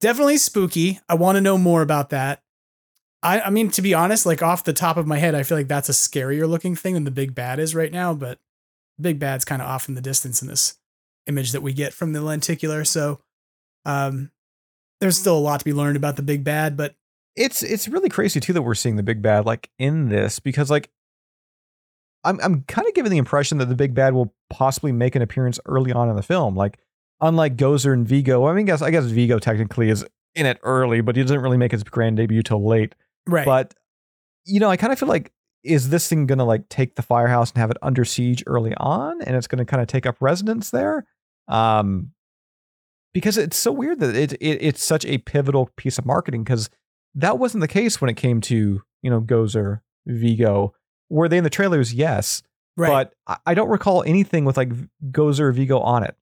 definitely 0.00 0.36
spooky. 0.38 0.98
I 1.08 1.14
want 1.14 1.36
to 1.36 1.40
know 1.40 1.56
more 1.56 1.80
about 1.80 2.10
that. 2.10 2.42
I, 3.22 3.40
I 3.42 3.50
mean, 3.50 3.70
to 3.70 3.82
be 3.82 3.94
honest, 3.94 4.26
like 4.26 4.42
off 4.42 4.64
the 4.64 4.72
top 4.72 4.96
of 4.96 5.06
my 5.06 5.18
head, 5.18 5.36
I 5.36 5.44
feel 5.44 5.56
like 5.56 5.68
that's 5.68 5.88
a 5.88 5.92
scarier 5.92 6.48
looking 6.48 6.74
thing 6.74 6.94
than 6.94 7.04
the 7.04 7.10
big 7.12 7.34
bad 7.34 7.58
is 7.60 7.74
right 7.74 7.92
now, 7.92 8.12
but 8.14 8.38
big 9.00 9.18
bad's 9.20 9.44
kind 9.44 9.62
of 9.62 9.68
off 9.68 9.88
in 9.88 9.94
the 9.94 10.00
distance 10.00 10.42
in 10.42 10.48
this 10.48 10.76
image 11.26 11.52
that 11.52 11.62
we 11.62 11.72
get 11.72 11.92
from 11.94 12.12
the 12.12 12.20
lenticular. 12.20 12.84
So 12.84 13.20
um 13.84 14.30
there's 15.00 15.18
still 15.18 15.36
a 15.36 15.40
lot 15.40 15.60
to 15.60 15.64
be 15.64 15.72
learned 15.72 15.96
about 15.96 16.16
the 16.16 16.22
big 16.22 16.42
bad, 16.44 16.76
but 16.76 16.96
it's 17.36 17.62
it's 17.62 17.88
really 17.88 18.08
crazy 18.08 18.40
too 18.40 18.52
that 18.52 18.62
we're 18.62 18.74
seeing 18.74 18.96
the 18.96 19.02
big 19.02 19.22
bad 19.22 19.44
like 19.46 19.70
in 19.78 20.08
this 20.08 20.38
because 20.38 20.70
like 20.70 20.90
I'm 22.24 22.40
I'm 22.42 22.62
kind 22.62 22.86
of 22.88 22.94
giving 22.94 23.10
the 23.10 23.18
impression 23.18 23.58
that 23.58 23.66
the 23.66 23.74
big 23.74 23.94
bad 23.94 24.14
will 24.14 24.34
possibly 24.50 24.92
make 24.92 25.14
an 25.14 25.22
appearance 25.22 25.60
early 25.66 25.92
on 25.92 26.08
in 26.08 26.16
the 26.16 26.22
film. 26.22 26.56
Like 26.56 26.78
unlike 27.20 27.56
Gozer 27.56 27.92
and 27.92 28.06
Vigo, 28.06 28.46
I 28.46 28.52
mean, 28.52 28.64
I 28.64 28.66
guess 28.66 28.82
I 28.82 28.90
guess 28.90 29.04
Vigo 29.04 29.38
technically 29.38 29.90
is 29.90 30.04
in 30.34 30.46
it 30.46 30.58
early, 30.62 31.00
but 31.00 31.16
he 31.16 31.22
doesn't 31.22 31.40
really 31.40 31.56
make 31.56 31.72
his 31.72 31.84
grand 31.84 32.16
debut 32.16 32.42
till 32.42 32.66
late. 32.66 32.94
Right. 33.26 33.46
But 33.46 33.74
you 34.44 34.60
know, 34.60 34.70
I 34.70 34.76
kind 34.76 34.92
of 34.92 34.98
feel 34.98 35.08
like 35.08 35.32
is 35.62 35.88
this 35.88 36.08
thing 36.08 36.26
gonna 36.26 36.44
like 36.44 36.68
take 36.68 36.96
the 36.96 37.02
firehouse 37.02 37.50
and 37.50 37.58
have 37.58 37.70
it 37.70 37.78
under 37.82 38.04
siege 38.04 38.42
early 38.46 38.74
on, 38.76 39.22
and 39.22 39.36
it's 39.36 39.46
gonna 39.46 39.64
kind 39.64 39.80
of 39.80 39.88
take 39.88 40.06
up 40.06 40.16
residence 40.20 40.70
there? 40.70 41.06
Um, 41.48 42.12
because 43.12 43.38
it's 43.38 43.56
so 43.56 43.72
weird 43.72 44.00
that 44.00 44.14
it, 44.14 44.32
it 44.34 44.62
it's 44.62 44.82
such 44.82 45.04
a 45.06 45.18
pivotal 45.18 45.70
piece 45.76 45.98
of 45.98 46.04
marketing 46.04 46.44
because 46.44 46.68
that 47.14 47.38
wasn't 47.38 47.60
the 47.60 47.68
case 47.68 48.00
when 48.00 48.10
it 48.10 48.16
came 48.16 48.40
to 48.42 48.82
you 49.02 49.10
know 49.10 49.20
Gozer, 49.20 49.80
Vigo. 50.06 50.74
Were 51.10 51.28
they 51.28 51.38
in 51.38 51.44
the 51.44 51.50
trailers? 51.50 51.92
Yes, 51.94 52.42
Right. 52.76 52.88
but 52.88 53.14
I- 53.26 53.50
I 53.50 53.54
don't 53.54 53.68
recall 53.68 54.02
anything 54.04 54.44
with 54.44 54.56
like 54.56 54.70
Gozer 55.10 55.40
or 55.40 55.52
Vigo 55.52 55.78
on 55.80 56.02
it 56.04 56.16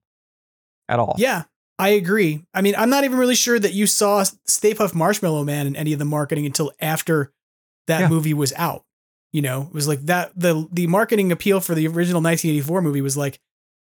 at 0.89 0.99
all. 0.99 1.15
Yeah, 1.17 1.43
I 1.79 1.89
agree. 1.89 2.43
I 2.53 2.61
mean, 2.61 2.75
I'm 2.77 2.89
not 2.89 3.03
even 3.03 3.17
really 3.17 3.35
sure 3.35 3.57
that 3.59 3.73
you 3.73 3.87
saw 3.87 4.23
Stay 4.45 4.73
Puft 4.73 4.93
Marshmallow 4.93 5.43
Man 5.43 5.65
in 5.67 5.75
any 5.75 5.93
of 5.93 5.99
the 5.99 6.05
marketing 6.05 6.45
until 6.45 6.71
after 6.79 7.31
that 7.87 8.01
Yeah. 8.01 8.07
movie 8.09 8.33
was 8.33 8.53
out. 8.55 8.83
You 9.31 9.41
know, 9.41 9.63
it 9.63 9.73
was 9.73 9.87
like 9.87 10.01
that 10.01 10.31
the 10.35 10.67
the 10.71 10.85
marketing 10.87 11.31
appeal 11.31 11.59
for 11.59 11.73
the 11.73 11.87
original 11.87 12.21
1984 12.21 12.81
movie 12.83 13.01
was 13.01 13.17
like, 13.17 13.39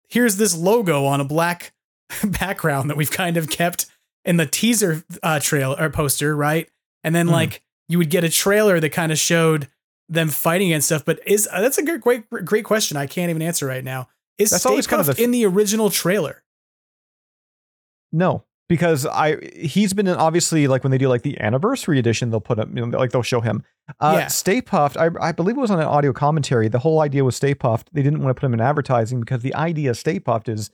here's 0.10 0.36
this 0.36 0.56
logo 0.56 1.06
on 1.06 1.22
a 1.22 1.26
black 1.26 1.72
background 2.24 2.90
that 2.90 2.98
we've 2.98 3.12
kind 3.12 3.38
of 3.38 3.50
kept 3.50 3.86
in 4.26 4.36
the 4.38 4.46
teaser 4.46 5.04
uh 5.24 5.40
trail 5.40 5.76
or 5.80 5.90
poster, 5.90 6.36
right? 6.36 6.70
And 7.04 7.16
then 7.16 7.28
Mhm. 7.28 7.32
like 7.32 7.62
you 7.88 7.98
would 7.98 8.10
get 8.10 8.26
a 8.26 8.30
trailer 8.30 8.80
that 8.82 8.90
kind 8.90 9.12
of 9.14 9.18
showed 9.18 9.70
them 10.10 10.30
fighting 10.30 10.72
and 10.74 10.84
stuff. 10.84 11.04
But 11.06 11.20
is 11.28 11.48
uh, 11.52 11.62
that's 11.62 11.78
a 11.78 11.84
good 11.84 12.02
great 12.02 12.30
great 12.30 12.66
question. 12.66 12.98
I 12.98 13.08
can't 13.08 13.30
even 13.30 13.42
answer 13.42 13.66
right 13.66 13.84
now. 13.84 14.08
Is 14.38 14.52
That's 14.52 14.62
Stay 14.64 14.70
always 14.70 14.88
kind 14.88 15.00
of 15.02 15.08
Puft 15.08 15.16
the 15.18 15.22
f- 15.22 15.26
in 15.26 15.32
the 15.32 15.46
original 15.46 15.90
trailer? 15.90 16.44
No, 18.12 18.46
because 18.70 19.06
I 19.06 19.38
he's 19.56 19.94
been 19.94 20.08
in 20.08 20.16
obviously 20.16 20.68
like 20.68 20.84
when 20.84 20.92
they 20.92 20.98
do 20.98 21.08
like 21.10 21.24
the 21.24 21.40
anniversary 21.40 22.00
edition, 22.00 22.30
they'll 22.30 22.40
put 22.40 22.60
up 22.60 22.70
you 22.74 22.86
know 22.86 22.98
like 22.98 23.12
they'll 23.12 23.22
show 23.24 23.42
him. 23.42 23.64
Uh, 24.00 24.16
Yeah. 24.20 24.28
Stay 24.28 24.62
Puft, 24.62 24.98
I, 24.98 25.10
I 25.26 25.32
believe 25.32 25.58
it 25.58 25.62
was 25.62 25.72
on 25.72 25.80
an 25.80 25.86
audio 25.86 26.12
commentary. 26.14 26.68
The 26.68 26.80
whole 26.80 27.00
idea 27.02 27.24
was 27.24 27.36
Stay 27.36 27.56
Puft. 27.56 27.88
They 27.94 28.04
didn't 28.04 28.22
want 28.22 28.36
to 28.36 28.40
put 28.40 28.46
him 28.46 28.54
in 28.54 28.62
advertising 28.62 29.20
because 29.20 29.42
the 29.42 29.56
idea 29.56 29.90
of 29.92 29.98
Stay 29.98 30.20
Puft 30.20 30.50
is 30.50 30.70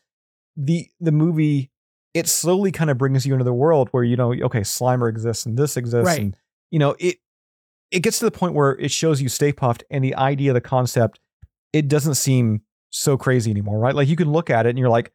the 0.55 0.89
the 0.99 1.11
movie. 1.11 1.69
It 2.13 2.27
slowly 2.27 2.71
kind 2.71 2.89
of 2.91 2.97
brings 2.99 3.25
you 3.25 3.33
into 3.33 3.43
the 3.45 3.53
world 3.53 3.89
where 3.91 4.03
you 4.03 4.15
know 4.15 4.33
okay 4.33 4.61
Slimer 4.61 5.09
exists 5.09 5.45
and 5.45 5.57
this 5.57 5.77
exists 5.77 6.05
Right. 6.07 6.19
and 6.19 6.37
you 6.69 6.79
know 6.79 6.95
it 6.99 7.17
it 7.93 8.01
gets 8.01 8.19
to 8.19 8.25
the 8.25 8.31
point 8.31 8.53
where 8.55 8.71
it 8.71 8.91
shows 8.91 9.21
you 9.21 9.29
Stay 9.29 9.53
Puft 9.53 9.83
and 9.91 10.03
the 10.03 10.15
idea, 10.15 10.51
the 10.51 10.59
concept, 10.61 11.19
it 11.71 11.87
doesn't 11.87 12.15
seem 12.15 12.61
so 12.89 13.17
crazy 13.17 13.51
anymore, 13.51 13.79
right? 13.79 13.95
Like 13.95 14.07
you 14.07 14.15
can 14.15 14.31
look 14.31 14.49
at 14.49 14.65
it 14.65 14.69
and 14.69 14.79
you're 14.79 14.89
like, 14.89 15.11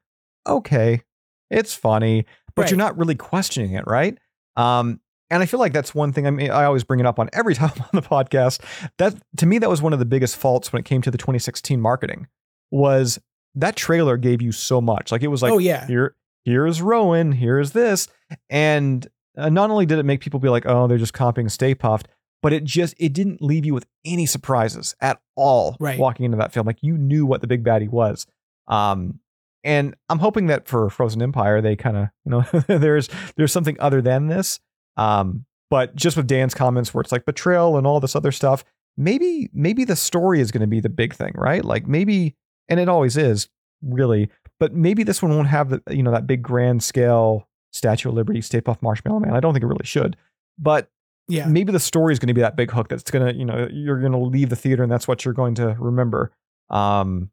okay, 0.47 1.03
it's 1.51 1.75
funny, 1.75 2.25
but 2.55 2.63
Right. 2.63 2.71
you're 2.71 2.79
not 2.79 2.97
really 2.97 3.15
questioning 3.15 3.73
it, 3.73 3.85
right? 3.87 4.17
Um, 4.57 5.01
and 5.31 5.43
I 5.43 5.47
feel 5.47 5.61
like 5.61 5.73
that's 5.73 5.95
one 5.95 6.13
thing. 6.13 6.27
I 6.27 6.31
mean, 6.31 6.51
I 6.51 6.65
always 6.65 6.85
bring 6.85 7.01
it 7.01 7.07
up 7.07 7.19
on 7.19 7.29
every 7.33 7.55
time 7.63 7.73
on 7.81 7.89
the 7.93 8.03
podcast. 8.03 8.61
That 8.99 9.15
to 9.37 9.47
me, 9.47 9.59
that 9.59 9.69
was 9.69 9.83
one 9.83 9.93
of 9.93 9.99
the 9.99 10.05
biggest 10.07 10.37
faults 10.37 10.73
when 10.73 10.81
it 10.81 10.85
came 10.87 11.03
to 11.03 11.11
the 11.11 11.19
2016 11.19 11.81
marketing. 11.81 12.29
Was 12.71 13.19
that 13.55 13.77
trailer 13.77 14.17
gave 14.17 14.41
you 14.41 14.53
so 14.53 14.81
much? 14.81 15.11
Like 15.13 15.23
it 15.23 15.29
was 15.29 15.43
like, 15.43 15.53
Oh, 15.53 15.59
yeah. 15.59 15.87
here, 15.87 16.15
here's 16.45 16.81
Rowan, 16.81 17.33
here's 17.33 17.73
this, 17.73 18.09
and 18.51 19.07
uh, 19.37 19.49
not 19.51 19.71
only 19.71 19.87
did 19.87 19.99
it 19.99 20.05
make 20.05 20.21
people 20.21 20.41
be 20.41 20.49
like, 20.49 20.65
oh, 20.67 20.87
they're 20.87 20.99
just 20.99 21.13
copying 21.15 21.49
Stay 21.49 21.75
Puft, 21.75 22.05
but 22.43 22.53
it 22.53 22.65
just 22.65 22.95
it 22.99 23.13
didn't 23.13 23.43
leave 23.43 23.65
you 23.67 23.75
with 23.75 23.87
any 24.05 24.27
surprises 24.27 24.95
at 25.01 25.21
all 25.37 25.77
Right. 25.81 25.99
walking 25.99 26.25
into 26.25 26.37
that 26.39 26.53
film. 26.53 26.67
Like 26.67 26.83
you 26.83 26.97
knew 26.99 27.27
what 27.27 27.41
the 27.41 27.47
big 27.47 27.65
baddie 27.65 27.89
was. 27.89 28.27
Um, 28.67 29.21
and 29.65 29.95
I'm 30.09 30.19
hoping 30.21 30.47
that 30.47 30.69
for 30.69 30.89
Frozen 30.89 31.21
Empire, 31.23 31.61
they 31.61 31.75
kind 31.77 31.97
of, 31.97 32.09
you 32.25 32.31
know, 32.31 32.43
there's 32.79 33.09
there's 33.37 33.53
something 33.53 33.77
other 33.81 34.01
than 34.01 34.29
this. 34.29 34.61
Um, 34.97 35.45
but 35.71 35.95
just 35.97 36.17
with 36.17 36.27
Dan's 36.27 36.55
comments 36.55 36.95
where 36.95 37.03
it's 37.03 37.13
like 37.13 37.25
betrayal 37.25 37.77
and 37.77 37.87
all 37.87 38.01
this 38.01 38.17
other 38.17 38.33
stuff, 38.33 38.65
maybe 38.97 39.51
maybe 39.53 39.85
the 39.85 39.97
story 39.97 40.41
is 40.41 40.51
going 40.51 40.61
to 40.63 40.67
be 40.67 40.81
the 40.81 40.89
big 40.89 41.15
thing, 41.15 41.33
right? 41.35 41.65
Like 41.65 41.87
maybe, 41.87 42.37
and 42.69 42.79
it 42.81 42.89
always 42.89 43.17
is, 43.17 43.49
really. 43.83 44.31
But 44.61 44.73
maybe 44.75 45.03
this 45.03 45.23
one 45.23 45.35
won't 45.35 45.49
have 45.49 45.71
the 45.71 45.83
you 45.91 46.03
know 46.03 46.11
that 46.13 46.27
big 46.27 46.43
grand 46.43 46.83
scale 46.83 47.49
Statue 47.73 48.09
of 48.09 48.15
Liberty, 48.15 48.41
Stay 48.41 48.61
Puft 48.61 48.81
Marshmallow 48.81 49.21
Man. 49.21 49.35
I 49.35 49.41
don't 49.41 49.53
think 49.53 49.63
it 49.63 49.69
really 49.69 49.85
should, 49.85 50.17
but 50.59 50.89
Yeah. 51.29 51.47
maybe 51.47 51.73
the 51.73 51.81
story 51.81 52.13
is 52.13 52.19
going 52.19 52.29
to 52.29 52.35
be 52.35 52.41
that 52.41 52.57
big 52.57 52.71
hook 52.71 52.89
that's 52.89 53.11
going 53.11 53.27
to 53.27 53.39
you 53.39 53.45
know 53.45 53.69
you're 53.71 54.01
going 54.01 54.13
to 54.13 54.19
leave 54.19 54.49
the 54.49 54.57
theater 54.57 54.83
and 54.83 54.91
that's 54.91 55.07
what 55.07 55.25
you're 55.25 55.35
going 55.35 55.55
to 55.57 55.77
remember. 55.79 56.33
Um, 56.71 57.31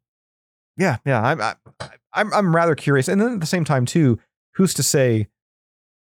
yeah, 0.76 0.98
yeah, 1.06 1.22
I'm 1.22 1.40
I, 1.40 1.54
I'm 2.12 2.32
I'm 2.34 2.54
rather 2.54 2.74
curious, 2.74 3.08
and 3.08 3.20
then 3.20 3.32
at 3.34 3.40
the 3.40 3.46
same 3.46 3.64
time 3.64 3.86
too, 3.86 4.18
who's 4.56 4.74
to 4.74 4.82
say 4.82 5.28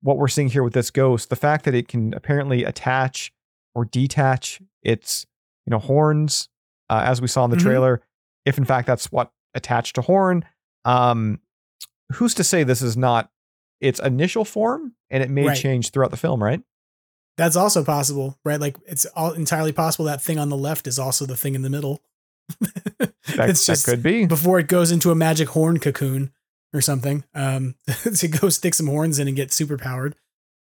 what 0.02 0.18
we're 0.18 0.28
seeing 0.28 0.50
here 0.50 0.64
with 0.64 0.74
this 0.74 0.92
ghost? 0.92 1.30
The 1.30 1.36
fact 1.38 1.64
that 1.66 1.74
it 1.74 1.88
can 1.88 2.14
apparently 2.14 2.64
attach 2.66 3.32
or 3.74 3.86
detach 3.86 4.62
its 4.84 5.26
you 5.66 5.72
know 5.72 5.80
horns, 5.80 6.50
uh, 6.90 7.02
as 7.06 7.22
we 7.22 7.28
saw 7.28 7.46
in 7.46 7.52
the 7.52 7.58
Mhm. 7.58 7.62
trailer, 7.62 8.02
if 8.46 8.58
in 8.58 8.66
fact 8.66 8.88
that's 8.88 9.12
what 9.12 9.32
attached 9.54 9.96
to 9.96 10.02
horn, 10.02 10.44
um, 10.84 11.40
who's 12.14 12.34
to 12.36 12.44
say 12.44 12.64
this 12.64 12.82
is 12.82 12.98
not 12.98 13.32
its 13.82 14.00
initial 14.02 14.44
form 14.46 14.94
and 15.10 15.24
it 15.24 15.30
may 15.30 15.48
Right. 15.48 15.58
change 15.58 15.92
throughout 15.92 16.12
the 16.12 16.18
film, 16.18 16.44
right? 16.44 16.62
That's 17.38 17.56
also 17.56 17.84
possible, 17.84 18.38
right? 18.46 18.60
Like 18.60 18.78
it's 18.88 19.06
all 19.08 19.32
entirely 19.34 19.72
possible 19.72 20.06
that 20.06 20.22
thing 20.22 20.40
on 20.40 20.50
the 20.50 20.58
left 20.58 20.88
is 20.88 20.98
also 20.98 21.26
the 21.26 21.36
thing 21.36 21.56
in 21.56 21.62
the 21.62 21.70
middle. 21.70 22.02
That, 23.36 23.50
it's 23.50 23.66
that 23.66 23.84
could 23.84 24.04
be. 24.04 24.28
before 24.28 24.60
it 24.60 24.68
goes 24.68 24.92
into 24.92 25.10
a 25.10 25.16
magic 25.16 25.50
horn 25.50 25.80
cocoon 25.80 26.32
or 26.74 26.80
something. 26.80 27.24
Um, 27.34 27.74
to 28.16 28.28
go 28.28 28.50
stick 28.50 28.76
some 28.76 28.86
horns 28.86 29.18
in 29.18 29.28
and 29.28 29.36
get 29.36 29.52
super 29.52 29.78
powered. 29.78 30.16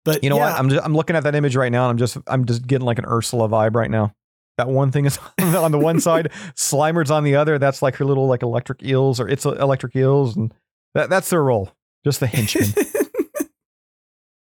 But 0.04 0.24
You 0.24 0.32
know 0.32 0.38
yeah, 0.38 0.52
what? 0.52 0.60
I'm 0.60 0.70
just, 0.70 0.84
I'm 0.84 0.96
looking 0.96 1.16
at 1.16 1.24
that 1.24 1.36
image 1.36 1.56
right 1.56 1.72
now, 1.72 1.84
and 1.84 1.92
I'm 1.92 1.98
just 1.98 2.18
I'm 2.26 2.46
just 2.46 2.66
getting 2.66 2.86
like 2.86 2.98
an 2.98 3.06
Ursula 3.06 3.48
vibe 3.48 3.76
right 3.76 3.92
now. 3.92 4.14
That 4.58 4.68
one 4.70 4.92
thing 4.92 5.06
is 5.06 5.20
on 5.40 5.72
the 5.72 5.78
one 5.78 6.00
side, 6.00 6.32
Slimer's 6.56 7.12
on 7.12 7.24
the 7.24 7.36
other. 7.36 7.60
That's 7.60 7.82
like 7.84 7.96
her 7.98 8.06
little 8.06 8.26
like 8.26 8.42
electric 8.42 8.82
eels, 8.84 9.20
or 9.20 9.30
it's 9.30 9.46
electric 9.46 9.96
eels, 9.96 10.36
and 10.36 10.52
that 10.96 11.10
that's 11.12 11.30
their 11.30 11.44
role. 11.44 11.70
Just 12.04 12.20
the 12.20 12.28
henchman. 12.28 12.74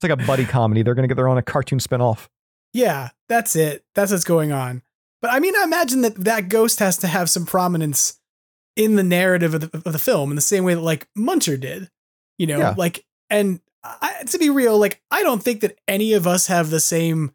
Like 0.09 0.21
a 0.23 0.27
buddy 0.27 0.45
comedy. 0.45 0.83
They're 0.83 0.95
gonna 0.95 1.09
get 1.09 1.17
their 1.17 1.29
own 1.29 1.39
a 1.39 1.43
cartoon 1.43 1.79
spinoff. 1.79 2.29
yeah, 2.73 3.11
that's 3.29 3.57
it. 3.57 3.85
That's 3.95 4.13
what's 4.13 4.25
going 4.25 4.53
on. 4.53 4.83
But 5.23 5.33
I 5.33 5.41
mean, 5.41 5.55
I 5.57 5.65
imagine 5.65 6.03
that 6.03 6.15
that 6.17 6.49
ghost 6.49 6.79
has 6.79 6.97
to 6.99 7.07
have 7.09 7.29
some 7.31 7.47
prominence 7.47 8.21
in 8.77 8.97
the 8.97 9.03
narrative 9.03 9.55
of 9.55 9.61
the, 9.63 9.77
of 9.87 9.93
the 9.93 9.99
film 9.99 10.31
in 10.31 10.37
the 10.37 10.43
same 10.43 10.63
way 10.65 10.75
that 10.75 10.81
like 10.81 11.09
Muncher 11.19 11.59
did. 11.59 11.91
You 12.39 12.47
know, 12.47 12.59
Yeah. 12.59 12.75
like 12.77 13.05
and 13.31 13.61
I, 13.83 14.23
to 14.27 14.39
be 14.39 14.51
real, 14.51 14.79
like 14.79 15.01
I 15.11 15.23
don't 15.23 15.43
think 15.43 15.61
that 15.63 15.79
any 15.89 16.13
of 16.13 16.27
us 16.27 16.49
have 16.49 16.71
the 16.71 16.81
same 16.81 17.33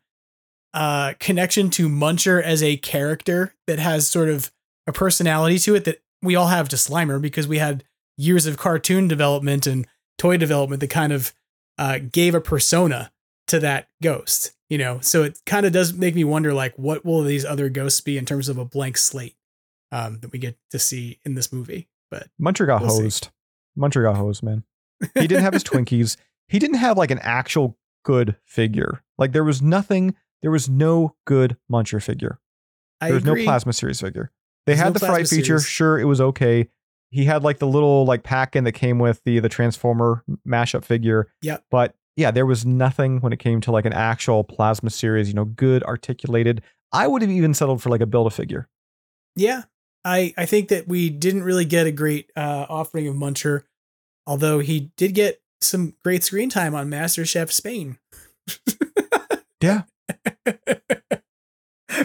uh 0.73 1.13
connection 1.19 1.69
to 1.71 1.89
Muncher 1.89 2.41
as 2.41 2.61
a 2.63 2.77
character 2.77 3.53
that 3.67 3.79
has 3.79 4.07
sort 4.07 4.29
of 4.29 4.51
a 4.87 4.91
personality 4.93 5.57
to 5.59 5.75
it 5.75 5.83
that 5.85 6.01
we 6.21 6.35
all 6.35 6.47
have 6.47 6.69
to 6.69 6.75
Slimer 6.75 7.21
because 7.21 7.47
we 7.47 7.57
had 7.57 7.83
years 8.17 8.45
of 8.45 8.57
cartoon 8.57 9.07
development 9.07 9.65
and 9.67 9.87
toy 10.17 10.37
development 10.37 10.79
that 10.81 10.89
kind 10.89 11.11
of 11.11 11.33
uh, 11.81 11.97
gave 12.11 12.35
a 12.35 12.39
persona 12.41 13.11
to 13.47 13.59
that 13.59 13.87
ghost, 14.03 14.53
you 14.69 14.77
know. 14.77 14.99
So 15.01 15.23
it 15.23 15.39
kind 15.45 15.65
of 15.65 15.71
does 15.73 15.93
make 15.93 16.13
me 16.15 16.23
wonder, 16.23 16.53
like, 16.53 16.73
what 16.77 17.03
will 17.03 17.23
these 17.23 17.43
other 17.43 17.67
ghosts 17.69 17.99
be 18.01 18.17
in 18.17 18.25
terms 18.25 18.47
of 18.49 18.57
a 18.57 18.63
blank 18.65 18.97
slate 18.97 19.35
um, 19.91 20.19
that 20.21 20.31
we 20.31 20.37
get 20.39 20.57
to 20.69 20.77
see 20.79 21.19
in 21.25 21.33
this 21.35 21.51
movie? 21.51 21.87
But 22.11 22.27
Muncher 22.39 22.67
got 22.67 22.81
We'll 22.81 22.91
see. 22.91 23.03
hosed. 23.03 23.29
Muncher 23.77 24.03
got 24.03 24.15
hosed, 24.17 24.43
man. 24.43 24.63
He 25.15 25.27
didn't 25.27 25.41
have 25.43 25.53
his 25.53 25.63
Twinkies. 25.71 26.17
He 26.47 26.59
didn't 26.59 26.77
have 26.77 26.97
like 26.97 27.09
an 27.11 27.19
actual 27.23 27.77
good 28.05 28.35
figure. 28.45 29.03
Like 29.17 29.31
there 29.31 29.43
was 29.43 29.61
nothing. 29.61 30.15
There 30.43 30.51
was 30.51 30.69
no 30.69 31.15
good 31.25 31.57
Muncher 31.71 32.01
figure. 32.03 32.39
I 32.99 33.07
There 33.07 33.15
was 33.15 33.23
agree. 33.23 33.43
no 33.45 33.49
plasma 33.49 33.73
series 33.73 33.99
figure. 34.01 34.31
They 34.67 34.73
There's 34.73 34.79
had 34.83 34.89
no 34.89 34.93
the 34.93 34.99
fright 34.99 35.09
plasma 35.21 35.35
feature. 35.37 35.45
series. 35.59 35.65
Sure, 35.65 35.99
it 35.99 36.05
was 36.05 36.21
okay. 36.21 36.69
He 37.11 37.25
had 37.25 37.43
like 37.43 37.59
the 37.59 37.67
little 37.67 38.05
like 38.05 38.23
pack 38.23 38.55
in 38.55 38.63
that 38.63 38.71
came 38.71 38.99
with 38.99 39.23
the 39.23 39.39
the 39.39 39.49
Transformer 39.49 40.23
mashup 40.47 40.83
figure. 40.83 41.27
Yep. 41.41 41.65
But 41.69 41.95
yeah, 42.15 42.31
there 42.31 42.45
was 42.45 42.65
nothing 42.65 43.19
when 43.19 43.33
it 43.33 43.39
came 43.39 43.61
to 43.61 43.71
like 43.71 43.85
an 43.85 43.93
actual 43.93 44.43
plasma 44.43 44.89
series. 44.89 45.27
You 45.27 45.33
know, 45.33 45.45
good 45.45 45.83
articulated. 45.83 46.61
I 46.91 47.07
would 47.07 47.21
have 47.21 47.31
even 47.31 47.53
settled 47.53 47.81
for 47.81 47.89
like 47.89 48.01
a 48.01 48.05
build 48.05 48.27
a 48.27 48.31
figure. 48.31 48.67
Yeah, 49.35 49.63
I 50.03 50.33
I 50.37 50.45
think 50.45 50.69
that 50.69 50.87
we 50.87 51.09
didn't 51.09 51.43
really 51.43 51.65
get 51.65 51.87
a 51.87 51.91
great 51.91 52.31
uh, 52.35 52.65
offering 52.69 53.07
of 53.07 53.15
Muncher, 53.15 53.63
although 54.25 54.59
he 54.59 54.91
did 54.97 55.13
get 55.13 55.41
some 55.61 55.93
great 56.03 56.23
screen 56.23 56.49
time 56.49 56.73
on 56.73 56.89
MasterChef 56.89 57.51
Spain. 57.51 57.97
Yeah. 59.61 59.83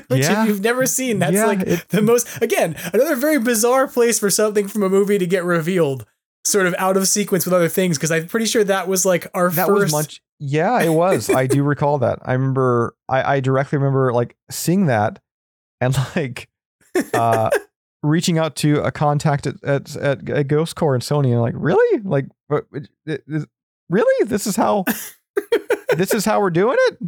Which 0.08 0.22
Yeah. 0.22 0.42
if 0.42 0.48
you've 0.48 0.60
never 0.62 0.86
seen, 0.86 1.18
that's 1.18 1.32
Yeah, 1.34 1.46
like 1.46 1.60
it- 1.60 1.88
the 1.88 2.02
most 2.02 2.28
again, 2.42 2.76
another 2.92 3.16
very 3.16 3.38
bizarre 3.38 3.86
place 3.88 4.18
for 4.18 4.30
something 4.30 4.68
from 4.68 4.82
a 4.82 4.88
movie 4.88 5.18
to 5.18 5.26
get 5.26 5.44
revealed, 5.44 6.04
sort 6.44 6.66
of 6.66 6.74
out 6.78 6.96
of 6.96 7.08
sequence 7.08 7.44
with 7.44 7.54
other 7.54 7.68
things, 7.68 7.96
because 7.98 8.10
I'm 8.12 8.26
pretty 8.26 8.46
sure 8.46 8.64
that 8.64 8.88
was 8.88 9.04
like 9.06 9.26
our 9.34 9.50
that 9.50 9.66
first 9.66 9.82
was 9.84 9.92
much 9.92 10.22
yeah 10.38 10.80
it 10.82 10.90
was. 10.90 11.30
I 11.30 11.46
do 11.46 11.62
recall 11.74 11.98
that. 11.98 12.18
I 12.22 12.32
remember 12.34 12.94
I, 13.08 13.36
I 13.36 13.40
directly 13.40 13.78
remember 13.78 14.12
like 14.12 14.36
seeing 14.50 14.86
that 14.86 15.18
and 15.80 15.96
like 16.16 16.48
uh 17.14 17.50
reaching 18.02 18.38
out 18.38 18.54
to 18.56 18.80
a 18.82 18.92
contact 18.92 19.46
at 19.46 19.62
at, 19.64 19.96
at, 19.96 20.28
at 20.30 20.48
Ghost 20.48 20.76
Corps 20.76 20.94
and 20.94 21.02
sony 21.02 21.32
and 21.32 21.40
like 21.40 21.54
really? 21.56 22.02
Like 22.02 22.26
really? 23.88 24.24
This 24.26 24.46
is 24.46 24.56
how 24.56 24.84
this 25.96 26.12
is 26.14 26.24
how 26.24 26.40
we're 26.40 26.50
doing 26.50 26.76
it? 26.78 26.98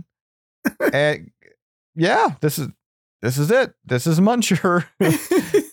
And 0.93 1.31
yeah 1.95 2.35
this 2.41 2.59
is 2.59 2.69
this 3.21 3.37
is 3.37 3.51
it. 3.51 3.75
This 3.85 4.07
is 4.07 4.21
muncher. 4.21 4.87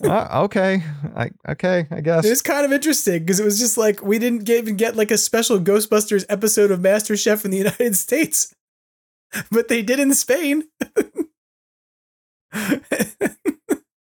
Uh, 0.02 0.42
okay. 0.44 0.82
I 1.14 1.30
okay 1.48 1.86
i 1.90 2.00
guess. 2.00 2.24
It 2.24 2.30
was 2.30 2.42
kind 2.42 2.64
of 2.64 2.72
interesting 2.72 3.20
because 3.20 3.38
it 3.40 3.44
was 3.44 3.58
just 3.58 3.78
like 3.78 4.02
we 4.02 4.18
didn't 4.18 4.44
get, 4.44 4.58
even 4.58 4.76
get 4.76 4.96
like 4.96 5.10
a 5.10 5.18
special 5.18 5.58
Ghostbusters 5.60 6.24
episode 6.28 6.70
of 6.70 6.80
MasterChef 6.80 7.44
in 7.44 7.50
the 7.50 7.56
United 7.58 7.96
States, 7.96 8.54
but 9.50 9.68
they 9.68 9.82
did 9.82 10.00
in 10.00 10.12
Spain. 10.14 10.64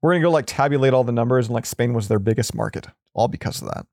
we're 0.02 0.14
gonna 0.14 0.22
go 0.22 0.32
like 0.32 0.46
tabulate 0.46 0.94
all 0.94 1.04
the 1.04 1.12
numbers 1.12 1.48
and 1.48 1.54
like 1.54 1.66
spain 1.66 1.94
was 1.94 2.08
their 2.08 2.20
biggest 2.20 2.54
market 2.54 2.88
all 3.14 3.28
because 3.28 3.62
of 3.62 3.70
that. 3.70 3.86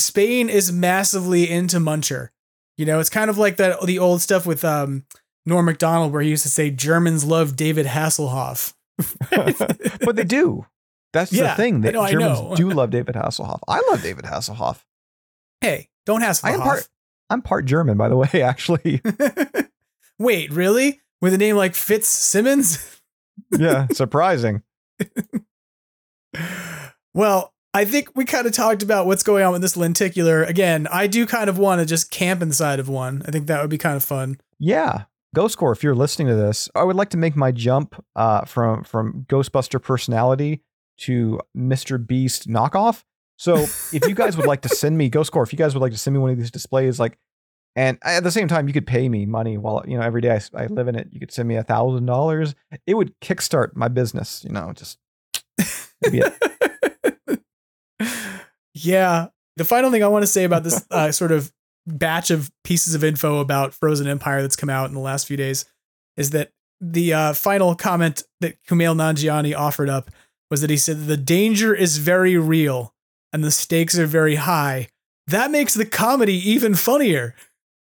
Spain 0.00 0.48
is 0.48 0.70
massively 0.70 1.50
into 1.50 1.78
Muncher. 1.78 2.28
You 2.76 2.86
know, 2.86 3.00
it's 3.00 3.10
kind 3.10 3.28
of 3.28 3.38
like 3.38 3.56
that 3.56 3.80
the 3.82 3.98
old 3.98 4.20
stuff 4.20 4.46
with 4.46 4.64
um, 4.64 5.04
Norm 5.48 5.66
Macdonald 5.66 6.12
where 6.12 6.22
he 6.22 6.30
used 6.30 6.42
to 6.44 6.48
say 6.48 6.70
Germans 6.70 7.24
love 7.24 7.56
David 7.56 7.86
Hasselhoff. 7.86 8.74
but 10.04 10.16
they 10.16 10.24
do. 10.24 10.66
That's 11.12 11.32
Yeah, 11.32 11.50
the 11.50 11.54
thing. 11.56 11.80
That 11.82 11.94
know, 11.94 12.06
Germans 12.08 12.56
do 12.58 12.70
love 12.70 12.90
David 12.90 13.14
Hasselhoff. 13.14 13.60
I 13.66 13.80
love 13.90 14.02
David 14.02 14.24
Hasselhoff. 14.24 14.82
Hey, 15.60 15.88
don't 16.06 16.22
Hasselhoff. 16.22 16.44
I 16.44 16.50
am 16.52 16.60
part. 16.60 16.88
I'm 17.30 17.42
part 17.42 17.64
German, 17.66 17.96
by 17.96 18.08
the 18.08 18.16
way. 18.16 18.28
Actually, 18.34 19.00
Wait, 20.18 20.50
really? 20.52 21.00
With 21.20 21.32
a 21.34 21.38
name 21.38 21.56
like 21.56 21.74
Fitzsimmons? 21.74 23.00
yeah, 23.56 23.86
surprising. 23.92 24.62
Well, 27.14 27.52
I 27.74 27.84
think 27.84 28.10
we 28.14 28.24
kind 28.24 28.46
of 28.46 28.52
talked 28.52 28.82
about 28.82 29.06
what's 29.06 29.22
going 29.22 29.44
on 29.44 29.52
with 29.52 29.62
this 29.62 29.76
lenticular. 29.76 30.42
Again, 30.44 30.86
I 30.92 31.06
do 31.06 31.26
kind 31.26 31.50
of 31.50 31.58
want 31.58 31.80
to 31.80 31.86
just 31.86 32.10
camp 32.10 32.42
inside 32.42 32.78
of 32.80 32.88
one. 32.88 33.22
I 33.26 33.30
think 33.30 33.46
that 33.46 33.60
would 33.60 33.70
be 33.70 33.78
kind 33.78 33.96
of 33.96 34.04
fun. 34.04 34.38
Yeah, 34.58 35.04
Ghost 35.34 35.58
Corps. 35.58 35.72
If 35.72 35.82
you're 35.82 35.94
listening 35.94 36.28
to 36.28 36.34
this, 36.34 36.68
I 36.74 36.84
would 36.84 36.96
like 36.96 37.10
to 37.10 37.16
make 37.16 37.36
my 37.36 37.52
jump 37.52 38.02
uh, 38.16 38.44
from 38.44 38.84
from 38.84 39.26
Ghostbuster 39.28 39.82
personality 39.82 40.62
to 40.98 41.40
Mr. 41.56 42.04
Beast 42.04 42.48
knockoff. 42.48 43.04
So, 43.36 43.56
if 43.92 44.06
you 44.08 44.14
guys 44.14 44.36
would 44.36 44.46
like 44.46 44.62
to 44.62 44.68
send 44.68 44.98
me 44.98 45.08
Ghost 45.10 45.30
Corps, 45.30 45.44
if 45.44 45.52
you 45.52 45.58
guys 45.58 45.74
would 45.74 45.80
like 45.80 45.92
to 45.92 45.98
send 45.98 46.14
me 46.14 46.20
one 46.20 46.30
of 46.30 46.36
these 46.38 46.50
displays, 46.50 46.98
like, 46.98 47.18
and 47.76 47.98
at 48.02 48.24
the 48.24 48.32
same 48.32 48.48
time, 48.48 48.66
you 48.66 48.74
could 48.74 48.86
pay 48.86 49.08
me 49.08 49.26
money 49.26 49.58
while 49.58 49.84
you 49.86 49.96
know 49.96 50.02
every 50.02 50.20
day 50.20 50.30
I, 50.54 50.62
I 50.62 50.66
live 50.66 50.88
in 50.88 50.96
it. 50.96 51.08
You 51.12 51.20
could 51.20 51.30
send 51.30 51.48
me 51.48 51.56
a 51.56 51.62
thousand 51.62 52.06
dollars. 52.06 52.54
It 52.86 52.94
would 52.94 53.18
kickstart 53.20 53.76
my 53.76 53.88
business. 53.88 54.44
You 54.44 54.52
know, 54.52 54.72
just. 54.72 54.98
Yeah. 58.84 59.26
The 59.56 59.64
final 59.64 59.90
thing 59.90 60.04
I 60.04 60.08
want 60.08 60.22
to 60.22 60.26
say 60.26 60.44
about 60.44 60.64
this 60.64 60.84
uh, 60.90 61.12
sort 61.12 61.32
of 61.32 61.52
batch 61.88 62.30
of 62.30 62.50
pieces 62.64 62.94
of 62.94 63.02
info 63.02 63.38
about 63.38 63.74
Frozen 63.74 64.06
Empire 64.06 64.42
that's 64.42 64.56
come 64.56 64.70
out 64.70 64.88
in 64.88 64.94
the 64.94 65.00
last 65.00 65.26
few 65.26 65.36
days 65.36 65.64
is 66.16 66.30
that 66.30 66.52
the 66.80 67.12
uh, 67.12 67.32
final 67.32 67.74
comment 67.74 68.22
that 68.40 68.62
Kumail 68.64 68.94
Nanjiani 68.94 69.56
offered 69.56 69.88
up 69.88 70.10
was 70.50 70.60
that 70.60 70.70
he 70.70 70.76
said 70.76 71.06
the 71.06 71.16
danger 71.16 71.74
is 71.74 71.98
very 71.98 72.36
real 72.36 72.94
and 73.32 73.42
the 73.42 73.50
stakes 73.50 73.98
are 73.98 74.06
very 74.06 74.36
high. 74.36 74.88
That 75.26 75.50
makes 75.50 75.74
the 75.74 75.86
comedy 75.86 76.36
even 76.50 76.74
funnier. 76.74 77.34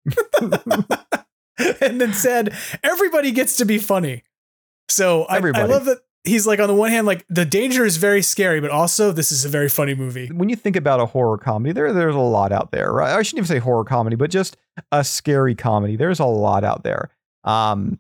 and 1.82 2.01
then 2.01 2.14
said 2.14 2.56
everybody 2.84 3.32
gets 3.32 3.58
to 3.58 3.66
be 3.66 3.78
funny. 3.78 4.24
So 4.89 5.24
I, 5.26 5.38
I 5.38 5.64
love 5.64 5.86
that 5.86 5.99
he's 6.24 6.47
like 6.47 6.59
on 6.59 6.67
the 6.67 6.74
one 6.74 6.89
hand 6.89 7.05
like 7.05 7.26
the 7.30 7.45
danger 7.45 7.86
is 7.86 7.97
very 7.97 8.21
scary, 8.21 8.61
but 8.61 8.71
also 8.71 9.11
this 9.11 9.32
is 9.32 9.45
a 9.45 9.49
very 9.49 9.69
funny 9.69 9.93
movie. 9.93 10.28
when 10.28 10.49
you 10.49 10.55
think 10.55 10.76
about 10.76 10.99
a 10.99 11.05
horror 11.05 11.38
comedy, 11.38 11.74
there 11.74 11.91
there's 11.93 12.15
a 12.15 12.19
lot 12.19 12.51
out 12.51 12.71
there. 12.71 12.91
Right? 12.91 13.13
I 13.13 13.21
shouldn't 13.21 13.45
even 13.45 13.55
say 13.55 13.59
horror 13.59 13.84
comedy, 13.84 14.15
but 14.15 14.30
just 14.30 14.57
a 14.91 15.03
scary 15.03 15.55
comedy. 15.55 15.95
There's 15.95 16.19
a 16.19 16.26
lot 16.26 16.63
out 16.63 16.84
there. 16.84 17.09
Um, 17.43 17.99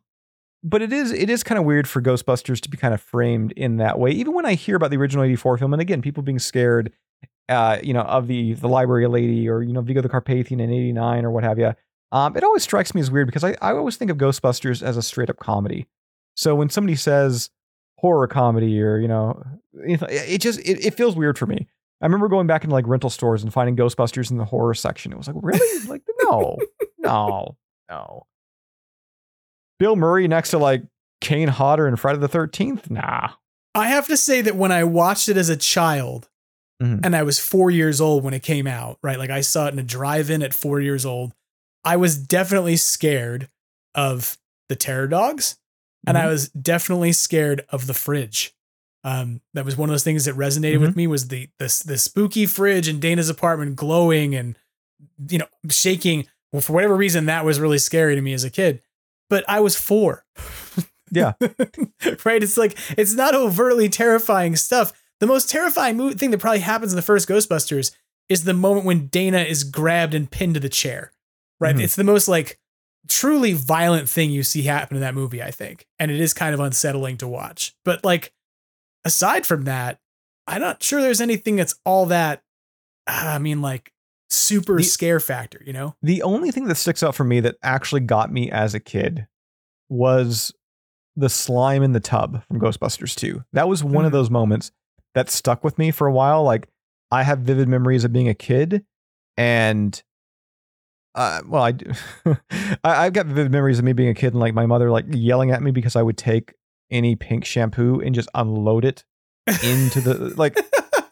but 0.63 0.81
it 0.81 0.93
is 0.93 1.11
it 1.11 1.29
is 1.29 1.43
kind 1.43 1.59
of 1.59 1.65
weird 1.65 1.87
for 1.87 2.01
Ghostbusters 2.01 2.61
to 2.61 2.69
be 2.69 2.77
kind 2.77 2.93
of 2.93 3.01
framed 3.01 3.51
in 3.53 3.77
that 3.77 3.99
way. 3.99 4.11
Even 4.11 4.33
when 4.33 4.45
I 4.45 4.53
hear 4.53 4.75
about 4.75 4.91
the 4.91 4.97
original 4.97 5.25
'84 5.25 5.57
film, 5.57 5.73
and 5.73 5.81
again, 5.81 6.01
people 6.01 6.23
being 6.23 6.39
scared, 6.39 6.93
uh, 7.49 7.79
you 7.83 7.93
know, 7.93 8.01
of 8.01 8.27
the 8.27 8.53
the 8.53 8.69
library 8.69 9.07
lady 9.07 9.49
or 9.49 9.61
you 9.61 9.73
know 9.73 9.81
Vigo 9.81 10.01
the 10.01 10.09
Carpathian 10.09 10.61
in 10.61 10.71
'89 10.71 11.25
or 11.25 11.31
what 11.31 11.43
have 11.43 11.59
you. 11.59 11.73
Um, 12.13 12.37
it 12.37 12.43
always 12.43 12.63
strikes 12.63 12.93
me 12.93 13.01
as 13.01 13.09
weird 13.09 13.25
because 13.25 13.43
I, 13.43 13.55
I 13.59 13.71
always 13.71 13.97
think 13.97 14.11
of 14.11 14.17
Ghostbusters 14.17 14.83
as 14.83 14.97
a 14.97 15.01
straight 15.01 15.31
up 15.31 15.39
comedy. 15.39 15.87
So 16.35 16.55
when 16.55 16.69
somebody 16.69 16.95
says 16.95 17.49
horror 18.03 18.27
comedy 18.27 18.81
or 18.81 18.99
you 18.99 19.07
know, 19.07 19.41
it 19.73 20.39
just 20.41 20.59
it, 20.59 20.85
it 20.85 20.93
feels 20.93 21.15
weird 21.15 21.37
for 21.37 21.45
me. 21.47 21.67
I 22.01 22.05
remember 22.05 22.27
going 22.27 22.47
back 22.47 22.65
into 22.65 22.73
like 22.75 22.85
rental 22.85 23.09
stores 23.09 23.43
and 23.43 23.53
finding 23.53 23.77
Ghostbusters 23.77 24.29
in 24.29 24.37
the 24.37 24.43
horror 24.43 24.73
section. 24.73 25.13
It 25.13 25.17
was 25.17 25.27
like, 25.27 25.37
really? 25.41 25.87
like, 25.87 26.01
no, 26.23 26.57
no, 26.99 27.55
no. 27.89 28.23
Bill 29.79 29.95
Murray 29.95 30.27
next 30.27 30.51
to 30.51 30.57
like 30.57 30.83
Kane 31.21 31.47
Hodder 31.47 31.87
and 31.87 31.97
Friday 31.99 32.19
the 32.19 32.27
Thirteenth? 32.27 32.89
Nah. 32.89 33.29
I 33.73 33.87
have 33.87 34.07
to 34.07 34.17
say 34.17 34.41
that 34.41 34.55
when 34.55 34.71
I 34.71 34.83
watched 34.83 35.29
it 35.29 35.37
as 35.37 35.49
a 35.49 35.55
child, 35.57 36.29
Mhm. 36.81 37.05
and 37.05 37.15
I 37.15 37.23
was 37.23 37.39
four 37.39 37.71
years 37.71 38.01
old 38.01 38.23
when 38.23 38.33
it 38.33 38.43
came 38.43 38.67
out, 38.67 38.97
right? 39.01 39.17
Like 39.17 39.29
I 39.29 39.41
saw 39.41 39.67
it 39.67 39.73
in 39.73 39.79
a 39.79 39.83
drive-in 39.83 40.43
at 40.43 40.53
four 40.53 40.81
years 40.81 41.05
old. 41.05 41.33
I 41.85 41.95
was 41.97 42.17
definitely 42.17 42.75
scared 42.77 43.49
of 43.95 44.37
the 44.69 44.75
terror 44.75 45.07
dogs, 45.07 45.57
and 46.05 46.17
I 46.17 46.25
Mhm. 46.25 46.29
was 46.29 46.49
definitely 46.49 47.11
scared 47.13 47.65
of 47.69 47.87
the 47.87 47.93
fridge. 47.93 48.53
Um, 49.03 49.41
that 49.53 49.65
was 49.65 49.75
one 49.75 49.89
of 49.89 49.93
those 49.93 50.03
things 50.03 50.25
that 50.25 50.35
resonated 50.35 50.79
with 50.79 50.95
me 50.95 51.07
was 51.07 51.27
the 51.27 51.49
the 51.59 51.83
the 51.85 51.97
spooky 51.97 52.45
fridge 52.45 52.87
in 52.87 52.99
Dana's 52.99 53.29
apartment 53.29 53.75
glowing 53.75 54.33
and 54.35 54.57
you 55.29 55.37
know 55.39 55.47
shaking. 55.69 56.27
Well, 56.51 56.61
for 56.61 56.73
whatever 56.73 56.95
reason, 56.95 57.25
that 57.25 57.43
was 57.45 57.59
really 57.59 57.79
scary 57.79 58.15
to 58.15 58.21
me 58.21 58.31
as 58.33 58.43
a 58.43 58.49
kid. 58.49 58.81
But 59.29 59.43
I 59.49 59.59
was 59.59 59.75
four. 59.75 60.25
Yeah. 61.11 61.33
right? 62.25 62.41
It's 62.41 62.57
like 62.57 62.75
it's 62.97 63.13
not 63.13 63.35
overtly 63.35 63.87
terrifying 63.87 64.55
stuff. 64.55 64.93
The 65.19 65.27
most 65.27 65.47
terrifying 65.47 66.15
thing 66.17 66.31
that 66.31 66.39
probably 66.39 66.61
happens 66.61 66.91
in 66.91 66.95
the 66.95 67.03
first 67.03 67.29
Ghostbusters 67.29 67.91
is 68.29 68.45
the 68.45 68.53
moment 68.55 68.85
when 68.87 69.07
Dana 69.07 69.39
is 69.41 69.63
grabbed 69.63 70.15
and 70.15 70.31
pinned 70.31 70.55
to 70.55 70.59
the 70.59 70.69
chair. 70.69 71.11
Right? 71.59 71.75
Mhm. 71.75 71.83
It's 71.83 71.95
the 71.95 72.03
most 72.03 72.27
like 72.27 72.57
truly 73.09 73.53
violent 73.53 74.07
thing 74.09 74.31
you 74.31 74.43
see 74.43 74.61
happen 74.63 74.95
in 74.97 75.01
that 75.01 75.15
movie, 75.15 75.41
I 75.43 75.51
think. 75.51 75.85
And 75.99 76.09
it 76.11 76.19
is 76.21 76.33
kind 76.33 76.53
of 76.53 76.59
unsettling 76.59 77.17
to 77.17 77.27
watch. 77.27 77.75
But 77.85 78.03
like 78.05 78.33
aside 79.05 79.45
from 79.45 79.63
that, 79.63 79.99
I'm 80.47 80.61
not 80.61 80.81
sure 80.83 81.01
there's 81.01 81.21
anything 81.21 81.55
that's 81.55 81.75
all 81.85 82.05
that 82.07 82.43
I 83.07 83.37
mean 83.39 83.61
like 83.61 83.91
super 84.29 84.77
The- 84.77 84.83
scare 84.83 85.19
factor, 85.19 85.61
you 85.65 85.73
know? 85.73 85.95
The 86.01 86.21
only 86.23 86.51
thing 86.51 86.65
that 86.65 86.75
sticks 86.75 87.03
out 87.03 87.15
for 87.15 87.23
me 87.23 87.39
that 87.41 87.55
actually 87.61 88.01
got 88.01 88.31
me 88.31 88.49
as 88.49 88.73
a 88.73 88.79
kid 88.79 89.27
was 89.89 90.53
the 91.15 91.29
slime 91.29 91.83
in 91.83 91.91
the 91.91 91.99
tub 91.99 92.43
from 92.47 92.59
Ghostbusters 92.59 93.15
2. 93.15 93.43
That 93.53 93.67
was 93.69 93.83
one 93.83 94.05
of 94.05 94.09
Mhm. 94.11 94.13
those 94.13 94.29
moments 94.29 94.71
that 95.13 95.29
stuck 95.29 95.63
with 95.63 95.77
me 95.77 95.91
for 95.91 96.07
a 96.07 96.11
while. 96.13 96.43
Like 96.43 96.67
I 97.11 97.23
have 97.23 97.39
vivid 97.39 97.67
memories 97.67 98.03
of 98.03 98.11
being 98.13 98.27
a 98.29 98.33
kid 98.33 98.83
and 99.37 100.01
uh, 101.15 101.41
well, 101.47 101.63
I 101.63 101.71
do. 101.71 101.91
I, 102.25 103.05
I've 103.05 103.13
got 103.13 103.27
vivid 103.27 103.51
memories 103.51 103.79
of 103.79 103.85
me 103.85 103.93
being 103.93 104.09
a 104.09 104.13
kid 104.13 104.33
and 104.33 104.39
like 104.39 104.53
my 104.53 104.65
mother 104.65 104.89
like 104.89 105.05
yelling 105.09 105.51
at 105.51 105.61
me 105.61 105.71
because 105.71 105.95
I 105.95 106.01
would 106.01 106.17
take 106.17 106.53
any 106.91 107.15
pink 107.15 107.45
shampoo 107.45 107.99
and 108.01 108.13
just 108.13 108.29
unload 108.33 108.85
it 108.85 109.03
into 109.63 109.99
the 109.99 110.33
like 110.37 110.57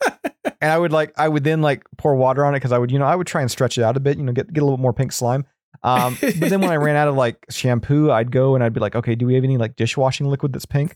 and 0.62 0.72
I 0.72 0.78
would 0.78 0.92
like 0.92 1.14
I 1.18 1.28
would 1.28 1.44
then 1.44 1.62
like 1.62 1.84
pour 1.98 2.16
water 2.16 2.46
on 2.46 2.54
it 2.54 2.58
because 2.58 2.72
I 2.72 2.78
would 2.78 2.92
you 2.92 3.00
know 3.00 3.06
I 3.06 3.16
would 3.16 3.28
try 3.28 3.42
and 3.42 3.52
stretch 3.52 3.78
it 3.78 3.84
out 3.84 3.98
a 3.98 4.00
bit 4.00 4.18
you 4.18 4.24
know 4.24 4.32
get 4.32 4.52
get 4.52 4.62
a 4.62 4.66
little 4.66 4.78
more 4.78 4.94
pink 4.94 5.12
slime. 5.12 5.46
Um, 5.84 6.18
but 6.22 6.50
then 6.50 6.62
when 6.62 6.70
I 6.70 6.76
ran 6.76 6.96
out 6.96 7.08
of 7.08 7.16
like 7.16 7.44
shampoo, 7.50 8.12
I'd 8.12 8.32
go 8.32 8.54
and 8.54 8.64
I'd 8.64 8.74
be 8.74 8.80
like, 8.80 8.96
okay, 8.96 9.16
do 9.16 9.26
we 9.26 9.34
have 9.36 9.44
any 9.44 9.58
like 9.58 9.76
dishwashing 9.76 10.28
liquid 10.28 10.54
that's 10.54 10.66
pink? 10.66 10.96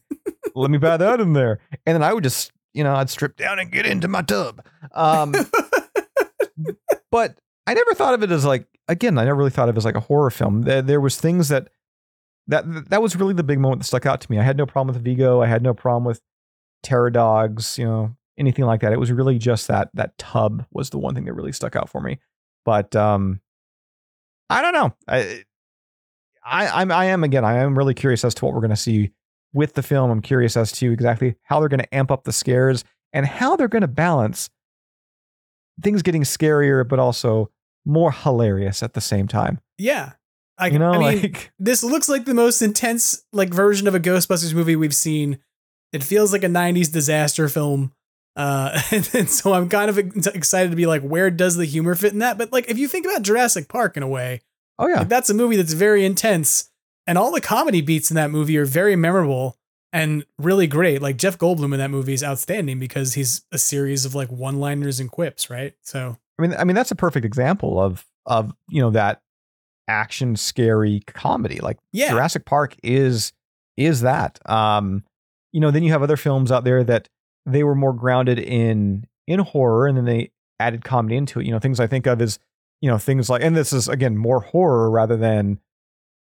Let 0.53 0.69
me 0.69 0.77
buy 0.77 0.97
that 0.97 1.19
in 1.19 1.33
there, 1.33 1.59
and 1.85 1.95
then 1.95 2.03
I 2.03 2.13
would 2.13 2.23
just 2.23 2.51
you 2.73 2.83
know 2.83 2.95
I'd 2.95 3.09
strip 3.09 3.35
down 3.35 3.59
and 3.59 3.71
get 3.71 3.85
into 3.85 4.07
my 4.07 4.21
tub. 4.21 4.63
Um, 4.93 5.33
but 7.11 7.37
I 7.65 7.73
never 7.73 7.93
thought 7.93 8.13
of 8.13 8.23
it 8.23 8.31
as 8.31 8.45
like 8.45 8.67
again 8.87 9.17
I 9.17 9.25
never 9.25 9.37
really 9.37 9.51
thought 9.51 9.69
of 9.69 9.75
it 9.75 9.79
as 9.79 9.85
like 9.85 9.95
a 9.95 10.01
horror 10.01 10.29
film. 10.29 10.63
There, 10.63 10.81
there 10.81 11.01
was 11.01 11.19
things 11.19 11.49
that 11.49 11.69
that 12.47 12.89
that 12.89 13.01
was 13.01 13.15
really 13.15 13.33
the 13.33 13.43
big 13.43 13.59
moment 13.59 13.81
that 13.81 13.87
stuck 13.87 14.05
out 14.05 14.21
to 14.21 14.31
me. 14.31 14.39
I 14.39 14.43
had 14.43 14.57
no 14.57 14.65
problem 14.65 14.93
with 14.93 15.03
Vigo. 15.03 15.41
I 15.41 15.47
had 15.47 15.63
no 15.63 15.73
problem 15.73 16.03
with 16.03 16.21
terror 16.83 17.09
dogs. 17.09 17.77
You 17.77 17.85
know 17.85 18.15
anything 18.37 18.65
like 18.65 18.81
that. 18.81 18.93
It 18.93 18.99
was 18.99 19.11
really 19.11 19.37
just 19.37 19.67
that 19.67 19.89
that 19.93 20.17
tub 20.17 20.65
was 20.71 20.89
the 20.89 20.99
one 20.99 21.15
thing 21.15 21.25
that 21.25 21.33
really 21.33 21.51
stuck 21.51 21.75
out 21.75 21.89
for 21.89 22.01
me. 22.01 22.19
But 22.63 22.95
um, 22.95 23.41
I 24.49 24.61
don't 24.61 24.73
know. 24.73 24.93
I, 25.07 25.43
I 26.43 26.81
I'm 26.81 26.91
I 26.91 27.05
am 27.05 27.23
again. 27.23 27.45
I 27.45 27.57
am 27.59 27.77
really 27.77 27.93
curious 27.93 28.23
as 28.23 28.33
to 28.35 28.45
what 28.45 28.53
we're 28.53 28.61
going 28.61 28.69
to 28.69 28.75
see 28.75 29.11
with 29.53 29.73
the 29.73 29.83
film. 29.83 30.11
I'm 30.11 30.21
curious 30.21 30.57
as 30.57 30.71
to 30.73 30.91
exactly 30.91 31.35
how 31.43 31.59
they're 31.59 31.69
going 31.69 31.79
to 31.79 31.95
amp 31.95 32.11
up 32.11 32.25
the 32.25 32.33
scares 32.33 32.83
and 33.13 33.25
how 33.25 33.55
they're 33.55 33.67
going 33.67 33.81
to 33.81 33.87
balance 33.87 34.49
things 35.81 36.01
getting 36.01 36.23
scarier, 36.23 36.87
but 36.87 36.99
also 36.99 37.49
more 37.85 38.11
hilarious 38.11 38.81
at 38.83 38.93
the 38.93 39.01
same 39.01 39.27
time. 39.27 39.59
Yeah. 39.77 40.13
I, 40.57 40.67
You 40.67 40.79
know, 40.79 40.91
I 40.93 40.97
mean, 40.97 41.21
like- 41.21 41.51
this 41.59 41.83
looks 41.83 42.07
like 42.09 42.25
the 42.25 42.33
most 42.33 42.61
intense 42.61 43.23
like 43.33 43.53
version 43.53 43.87
of 43.87 43.95
a 43.95 43.99
Ghostbusters 43.99 44.53
movie 44.53 44.75
we've 44.75 44.95
seen. 44.95 45.39
It 45.93 46.03
feels 46.03 46.31
like 46.33 46.43
a 46.43 46.47
'90s 46.47 46.91
disaster 46.91 47.47
film, 47.49 47.93
uh, 48.35 48.81
and, 48.91 49.09
and 49.13 49.29
so 49.29 49.53
I'm 49.53 49.69
kind 49.69 49.89
of 49.89 49.97
excited 49.97 50.69
to 50.71 50.75
be 50.77 50.85
like, 50.87 51.01
where 51.03 51.29
does 51.29 51.55
the 51.55 51.65
humor 51.65 51.95
fit 51.95 52.13
in 52.13 52.19
that? 52.19 52.37
But 52.37 52.51
like, 52.51 52.69
if 52.69 52.77
you 52.77 52.87
think 52.87 53.05
about 53.05 53.21
Jurassic 53.21 53.67
Park 53.69 53.95
in 53.97 54.03
a 54.03 54.07
way, 54.07 54.41
Oh 54.79 54.87
yeah, 54.87 54.99
like, 54.99 55.09
that's 55.09 55.29
a 55.29 55.33
movie 55.33 55.55
that's 55.57 55.73
very 55.73 56.05
intense, 56.05 56.69
and 57.07 57.17
all 57.17 57.31
the 57.31 57.39
comedy 57.41 57.81
beats 57.81 58.09
in 58.11 58.15
that 58.15 58.31
movie 58.31 58.57
are 58.57 58.65
very 58.65 58.95
memorable 58.95 59.57
and 59.93 60.25
really 60.37 60.67
great. 60.67 61.01
Like 61.01 61.15
Jeff 61.17 61.37
Goldblum 61.37 61.71
in 61.73 61.79
that 61.79 61.91
movie 61.91 62.13
is 62.13 62.23
outstanding 62.23 62.79
because 62.79 63.13
he's 63.13 63.45
a 63.53 63.57
series 63.57 64.03
of 64.05 64.15
like 64.15 64.29
one-liners 64.29 64.99
and 64.99 65.09
quips, 65.09 65.49
right? 65.49 65.73
So 65.81 66.17
I 66.37 66.41
mean, 66.41 66.55
I 66.57 66.63
mean 66.63 66.75
that's 66.75 66.91
a 66.91 66.95
perfect 66.95 67.25
example 67.25 67.79
of 67.79 68.05
of 68.25 68.53
you 68.69 68.81
know 68.81 68.91
that 68.91 69.21
action 69.87 70.35
scary 70.35 71.01
comedy. 71.07 71.59
Like 71.59 71.77
Yeah. 71.91 72.09
Jurassic 72.09 72.45
Park 72.45 72.75
is 72.83 73.33
is 73.77 74.01
that. 74.01 74.39
Um, 74.49 75.03
you 75.51 75.61
know, 75.61 75.71
then 75.71 75.83
you 75.83 75.91
have 75.91 76.03
other 76.03 76.17
films 76.17 76.51
out 76.51 76.63
there 76.63 76.83
that 76.83 77.07
they 77.45 77.63
were 77.63 77.75
more 77.75 77.93
grounded 77.93 78.39
in 78.39 79.07
in 79.27 79.39
horror, 79.39 79.87
and 79.87 79.97
then 79.97 80.05
they 80.05 80.31
added 80.59 80.83
comedy 80.83 81.15
into 81.15 81.39
it. 81.39 81.45
You 81.45 81.51
know, 81.51 81.59
things 81.59 81.79
I 81.79 81.87
think 81.87 82.07
of 82.07 82.21
is 82.21 82.39
you 82.81 82.89
know 82.89 82.97
things 82.97 83.29
like, 83.29 83.41
and 83.41 83.55
this 83.55 83.71
is 83.71 83.87
again 83.87 84.17
more 84.17 84.41
horror 84.41 84.89
rather 84.89 85.15
than 85.15 85.59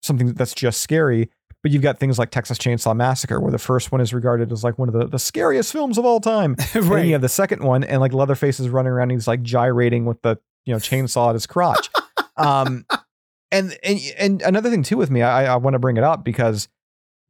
something 0.03 0.35
that's 0.35 0.55
just 0.55 0.81
scary. 0.81 1.31
But 1.63 1.73
you've 1.73 1.83
got 1.83 1.99
things 1.99 2.19
like 2.19 2.31
Texas 2.31 2.57
Chainsaw 2.57 2.97
Massacre, 2.97 3.39
where 3.39 3.53
the 3.53 3.59
first 3.59 3.93
one 3.93 4.01
is 4.01 4.15
regarded 4.15 4.51
as 4.51 4.65
like 4.65 4.79
one 4.79 4.89
of 4.89 4.95
the, 4.95 5.07
the 5.07 5.19
scariest 5.19 5.73
films 5.73 5.99
of 5.99 6.07
all 6.07 6.21
time. 6.21 6.57
And 6.75 6.85
then 6.91 7.07
you 7.07 7.13
have 7.13 7.21
the 7.21 7.29
second 7.29 7.63
one, 7.63 7.85
and 7.85 8.01
like 8.01 8.15
Leatherface 8.15 8.61
is 8.61 8.69
running 8.69 8.93
around, 8.93 9.11
and 9.11 9.21
he's 9.21 9.29
like 9.29 9.43
gyrating 9.43 10.07
with 10.07 10.23
the 10.23 10.39
you 10.65 10.73
know 10.73 10.79
chainsaw 10.79 11.29
at 11.29 11.35
his 11.35 11.47
crotch. 11.47 11.91
um, 12.37 12.87
and 13.51 13.77
and 13.83 14.01
and 14.19 14.43
another 14.43 14.71
thing 14.71 14.83
too 14.83 14.97
with 14.97 15.11
me, 15.11 15.23
I 15.23 15.53
I 15.53 15.57
want 15.57 15.75
to 15.75 15.79
bring 15.79 15.97
it 15.97 16.05
up 16.05 16.25
because 16.25 16.69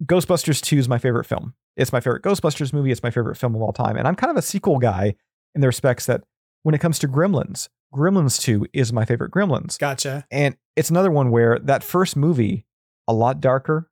Ghostbusters 0.04 0.60
Two 0.60 0.78
is 0.78 0.88
my 0.88 0.98
favorite 0.98 1.24
film. 1.24 1.54
It's 1.76 1.92
my 1.92 2.00
favorite 2.00 2.22
Ghostbusters 2.22 2.72
movie. 2.72 2.92
It's 2.92 3.02
my 3.02 3.10
favorite 3.10 3.36
film 3.36 3.54
of 3.54 3.62
all 3.62 3.72
time, 3.72 3.96
and 3.96 4.06
I'm 4.06 4.14
kind 4.14 4.30
of 4.30 4.36
a 4.36 4.42
sequel 4.42 4.78
guy 4.78 5.14
in 5.54 5.60
the 5.60 5.66
respects 5.66 6.06
that 6.06 6.22
when 6.62 6.74
it 6.74 6.80
comes 6.80 6.98
to 7.00 7.08
Gremlins, 7.08 7.68
Gremlins 7.92 8.40
Two 8.40 8.66
is 8.72 8.92
my 8.92 9.04
favorite 9.04 9.32
Gremlins. 9.32 9.78
gotcha. 9.78 10.24
And 10.30 10.56
it's 10.76 10.90
another 10.90 11.10
one 11.10 11.30
where 11.30 11.58
that 11.58 11.82
first 11.82 12.16
movie, 12.16 12.66
a 13.08 13.12
lot 13.12 13.40
darker, 13.40 13.89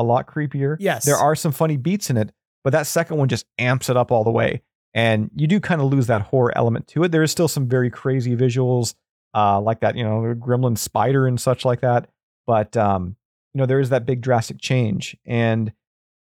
a 0.00 0.02
lot 0.02 0.26
creepier. 0.26 0.76
Yes. 0.78 1.04
There 1.04 1.16
are 1.16 1.34
some 1.34 1.52
funny 1.52 1.76
beats 1.76 2.10
in 2.10 2.16
it, 2.16 2.32
but 2.64 2.70
that 2.70 2.86
second 2.86 3.18
one 3.18 3.28
just 3.28 3.46
amps 3.58 3.88
it 3.88 3.96
up 3.96 4.10
all 4.10 4.24
the 4.24 4.30
way. 4.30 4.62
And 4.92 5.30
you 5.36 5.46
do 5.46 5.60
kind 5.60 5.80
of 5.80 5.88
lose 5.88 6.08
that 6.08 6.22
horror 6.22 6.52
element 6.56 6.88
to 6.88 7.04
it. 7.04 7.12
There 7.12 7.22
is 7.22 7.30
still 7.30 7.48
some 7.48 7.68
very 7.68 7.90
crazy 7.90 8.34
visuals, 8.36 8.94
uh, 9.34 9.60
like 9.60 9.80
that, 9.80 9.96
you 9.96 10.02
know, 10.02 10.34
gremlin 10.34 10.76
spider 10.76 11.26
and 11.26 11.40
such 11.40 11.64
like 11.64 11.82
that. 11.82 12.08
But 12.46 12.76
um, 12.76 13.16
you 13.54 13.58
know, 13.60 13.66
there 13.66 13.80
is 13.80 13.90
that 13.90 14.06
big 14.06 14.20
drastic 14.20 14.60
change. 14.60 15.16
And 15.24 15.72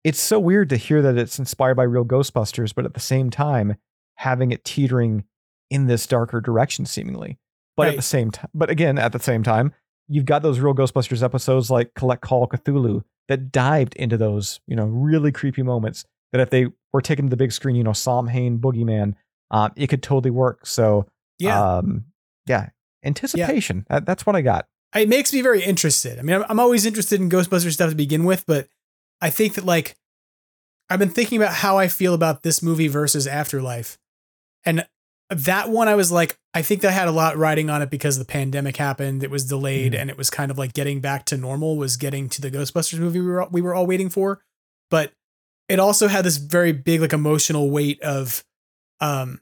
it's 0.05 0.21
so 0.21 0.39
weird 0.39 0.69
to 0.71 0.77
hear 0.77 1.03
that 1.03 1.19
it's 1.19 1.39
inspired 1.39 1.75
by 1.75 1.83
real 1.85 2.05
Ghostbusters, 2.05 2.75
but 2.75 2.85
at 2.85 2.95
the 2.95 3.01
same 3.01 3.31
time, 3.31 3.77
having 4.17 4.53
it 4.53 4.65
teetering 4.65 5.25
in 5.71 5.87
this 5.87 6.07
darker 6.07 6.41
direction, 6.41 6.87
seemingly. 6.87 7.39
But 7.77 7.89
at 7.89 7.97
the 7.97 8.03
same 8.03 8.31
time, 8.31 8.49
but 8.55 8.71
again, 8.71 8.99
at 8.99 9.13
the 9.13 9.19
same 9.19 9.43
time, 9.43 9.75
you've 10.09 10.25
got 10.25 10.43
those 10.43 10.61
real 10.61 10.75
Ghostbusters 10.75 11.23
episodes 11.23 11.71
like 11.71 11.93
Collect 11.95 12.23
Call 12.23 12.49
Cthulhu 12.49 13.05
that 13.29 13.51
dived 13.53 13.95
into 13.97 14.17
those, 14.17 14.61
you 14.67 14.77
know, 14.77 14.85
really 14.87 15.33
creepy 15.33 15.63
moments 15.63 16.05
that 16.33 16.41
if 16.41 16.51
they 16.51 16.67
were 16.93 17.01
taken 17.03 17.27
to 17.27 17.31
the 17.31 17.37
big 17.37 17.53
screen, 17.53 17.77
you 17.77 17.85
know, 17.85 17.93
Samhain, 17.93 18.59
Boogeyman, 18.59 19.15
um, 19.51 19.73
it 19.77 19.89
could 19.89 20.03
totally 20.03 20.31
work. 20.31 20.67
So, 20.67 21.07
Yeah. 21.39 21.79
um, 21.79 22.05
yeah, 22.47 22.69
anticipation. 23.05 23.87
That, 23.89 24.07
that's 24.07 24.27
what 24.27 24.37
I 24.37 24.43
got. 24.43 24.67
it 24.95 25.09
makes 25.09 25.33
me 25.33 25.43
very 25.43 25.63
interested. 25.63 26.19
I 26.19 26.23
mean, 26.23 26.37
I'm, 26.37 26.45
I'm 26.49 26.61
always 26.61 26.87
interested 26.87 27.21
in 27.21 27.29
Ghostbusters 27.31 27.73
stuff 27.73 27.91
to 27.91 27.97
begin 27.97 28.25
with, 28.25 28.45
but 28.47 28.69
I 29.21 29.31
think 29.31 29.55
that 29.55 29.65
like 29.65 29.97
I've 30.89 30.99
been 30.99 31.11
thinking 31.11 31.41
about 31.41 31.55
how 31.55 31.79
I 31.79 31.89
feel 31.89 32.15
about 32.15 32.43
this 32.43 32.63
movie 32.63 32.89
versus 32.89 33.27
Afterlife, 33.27 33.99
and 34.65 34.87
that 35.31 35.69
one 35.69 35.89
I 35.89 35.95
was 35.97 36.13
like, 36.13 36.39
I 36.55 36.63
think 36.63 36.83
that 36.83 36.93
had 36.93 37.09
a 37.09 37.13
lot 37.13 37.37
riding 37.37 37.69
on 37.69 37.83
it 37.83 37.91
because 37.91 38.19
the 38.19 38.25
pandemic 38.25 38.77
happened. 38.77 39.23
It 39.25 39.31
was 39.31 39.45
delayed, 39.45 39.93
Mhm. 39.93 40.01
and 40.01 40.11
it 40.11 40.17
was 40.17 40.31
kind 40.31 40.51
of 40.51 40.59
like 40.59 40.73
getting 40.73 41.01
back 41.01 41.25
to 41.27 41.37
normal 41.37 41.77
was 41.77 41.97
getting 41.97 42.29
to 42.31 42.41
the 42.41 42.51
Ghostbusters 42.51 42.99
movie 42.99 43.21
we 43.21 43.27
were 43.27 43.47
we 43.51 43.61
were 43.61 43.75
all 43.75 43.87
waiting 43.87 44.09
for, 44.09 44.41
but 44.91 45.13
it 45.69 45.81
also 45.81 46.07
had 46.09 46.25
this 46.25 46.37
very 46.37 46.71
big 46.73 47.01
like 47.01 47.13
emotional 47.13 47.71
weight 47.71 48.01
of, 48.03 48.45
um, 49.01 49.41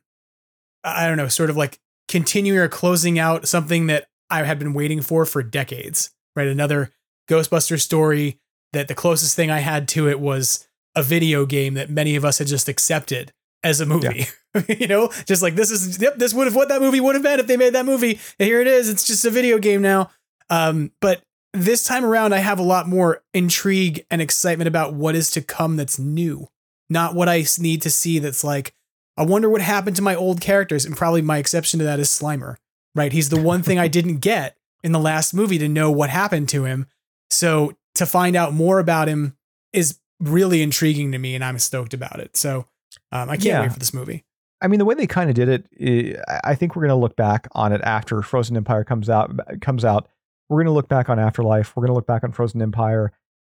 I 0.82 1.04
I 1.04 1.08
don't 1.08 1.18
know, 1.18 1.28
sort 1.28 1.50
of 1.50 1.56
like 1.56 1.78
continuing 2.08 2.58
or 2.58 2.68
closing 2.68 3.18
out 3.18 3.46
something 3.46 3.86
that 3.88 4.06
I 4.30 4.42
had 4.44 4.58
been 4.58 4.72
waiting 4.74 5.02
for 5.02 5.26
for 5.26 5.42
decades, 5.42 6.10
right? 6.34 6.48
Another 6.48 6.90
Ghostbuster 7.28 7.78
story 7.80 8.38
that 8.72 8.88
the 8.88 8.94
closest 8.94 9.36
thing 9.36 9.50
I 9.50 9.60
had 9.60 9.86
to 9.88 10.08
it 10.08 10.18
was 10.18 10.66
a 10.96 11.02
video 11.02 11.44
game 11.46 11.74
that 11.74 11.90
many 11.90 12.16
of 12.16 12.24
us 12.24 12.38
had 12.38 12.46
just 12.46 12.68
accepted 12.68 13.32
as 13.64 13.80
a 13.80 13.86
movie. 13.86 14.26
you 14.68 14.86
know, 14.86 15.08
just 15.26 15.42
like 15.42 15.56
this 15.56 15.70
is 15.70 16.00
yep, 16.00 16.16
this 16.16 16.32
would 16.32 16.46
have 16.46 16.54
what 16.54 16.68
that 16.68 16.80
movie 16.80 17.00
would 17.00 17.16
have 17.16 17.24
been 17.24 17.40
if 17.40 17.46
they 17.46 17.56
made 17.56 17.72
that 17.72 17.86
movie. 17.86 18.20
And 18.38 18.46
here 18.46 18.60
it 18.60 18.68
is. 18.68 18.88
It's 18.88 19.06
just 19.06 19.24
a 19.24 19.30
video 19.30 19.58
game 19.58 19.82
now. 19.82 20.10
Um, 20.50 20.92
but 21.00 21.22
this 21.52 21.82
time 21.82 22.04
around, 22.04 22.34
I 22.34 22.38
have 22.38 22.58
a 22.58 22.64
lot 22.64 22.86
more 22.86 23.22
intrigue 23.32 24.04
and 24.10 24.20
excitement 24.20 24.68
about 24.68 24.94
what 24.94 25.16
is 25.16 25.30
to 25.32 25.40
come 25.40 25.76
that's 25.76 25.98
new, 25.98 26.48
not 26.90 27.14
what 27.14 27.28
I 27.28 27.44
need 27.58 27.82
to 27.82 27.90
see 27.90 28.18
that's 28.18 28.44
like, 28.44 28.74
I 29.16 29.24
wonder 29.24 29.48
what 29.48 29.60
happened 29.60 29.96
to 29.96 30.02
my 30.02 30.14
old 30.14 30.40
characters. 30.40 30.84
And 30.84 30.96
probably 30.96 31.22
my 31.22 31.38
exception 31.38 31.78
to 31.78 31.84
that 31.84 32.00
is 32.00 32.08
Slimer, 32.08 32.56
right? 32.94 33.12
He's 33.12 33.30
the 33.30 33.40
one 33.40 33.62
thing 33.62 33.78
I 33.78 33.88
didn't 33.88 34.18
get 34.18 34.56
in 34.82 34.92
the 34.92 34.98
last 34.98 35.32
movie 35.32 35.58
to 35.58 35.68
know 35.68 35.90
what 35.90 36.10
happened 36.10 36.48
to 36.50 36.64
him. 36.64 36.86
So 37.30 37.76
to 37.94 38.04
find 38.04 38.36
out 38.36 38.52
more 38.52 38.80
about 38.80 39.08
him 39.08 39.36
is 39.72 39.98
really 40.20 40.62
intriguing 40.62 41.12
to 41.12 41.18
me, 41.18 41.34
and 41.34 41.44
I'm 41.44 41.58
stoked 41.58 41.94
about 41.94 42.20
it. 42.20 42.36
So 42.36 42.66
um, 43.14 43.30
I 43.30 43.36
can't 43.36 43.44
Yeah. 43.46 43.60
wait 43.62 43.72
for 43.72 43.78
this 43.78 43.94
movie. 43.94 44.24
I 44.60 44.66
mean, 44.68 44.78
the 44.78 44.84
way 44.84 44.94
they 44.94 45.06
kind 45.06 45.28
of 45.30 45.34
did 45.36 45.48
it, 45.48 45.66
eh, 45.80 46.20
I 46.28 46.50
I 46.52 46.54
think 46.54 46.74
we're 46.76 46.82
going 46.82 46.90
to 46.96 47.00
look 47.00 47.16
back 47.16 47.48
on 47.52 47.72
it 47.72 47.80
after 47.82 48.20
Frozen 48.22 48.56
Empire 48.56 48.84
comes 48.84 49.08
out. 49.10 49.30
Comes 49.60 49.84
out, 49.84 50.08
we're 50.48 50.58
going 50.58 50.66
to 50.66 50.72
look 50.72 50.88
back 50.88 51.08
on 51.08 51.18
Afterlife. 51.18 51.74
We're 51.76 51.82
going 51.82 51.90
to 51.90 51.94
look 51.94 52.06
back 52.06 52.24
on 52.24 52.32
Frozen 52.32 52.60
Empire, 52.62 53.12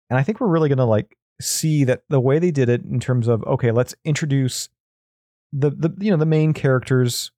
and 0.09 0.19
I 0.19 0.23
think 0.23 0.39
we're 0.39 0.47
really 0.47 0.69
going 0.69 0.77
to 0.77 0.85
like 0.85 1.15
see 1.41 1.83
that 1.85 2.03
the 2.09 2.19
way 2.19 2.37
they 2.39 2.51
did 2.51 2.69
it 2.69 2.83
in 2.83 2.99
terms 2.99 3.27
of 3.27 3.43
okay, 3.43 3.71
let's 3.71 3.95
introduce 4.05 4.69
the 5.53 5.69
the 5.71 5.93
you 5.99 6.11
know 6.11 6.17
the 6.17 6.25
main 6.25 6.53
characters. 6.53 7.31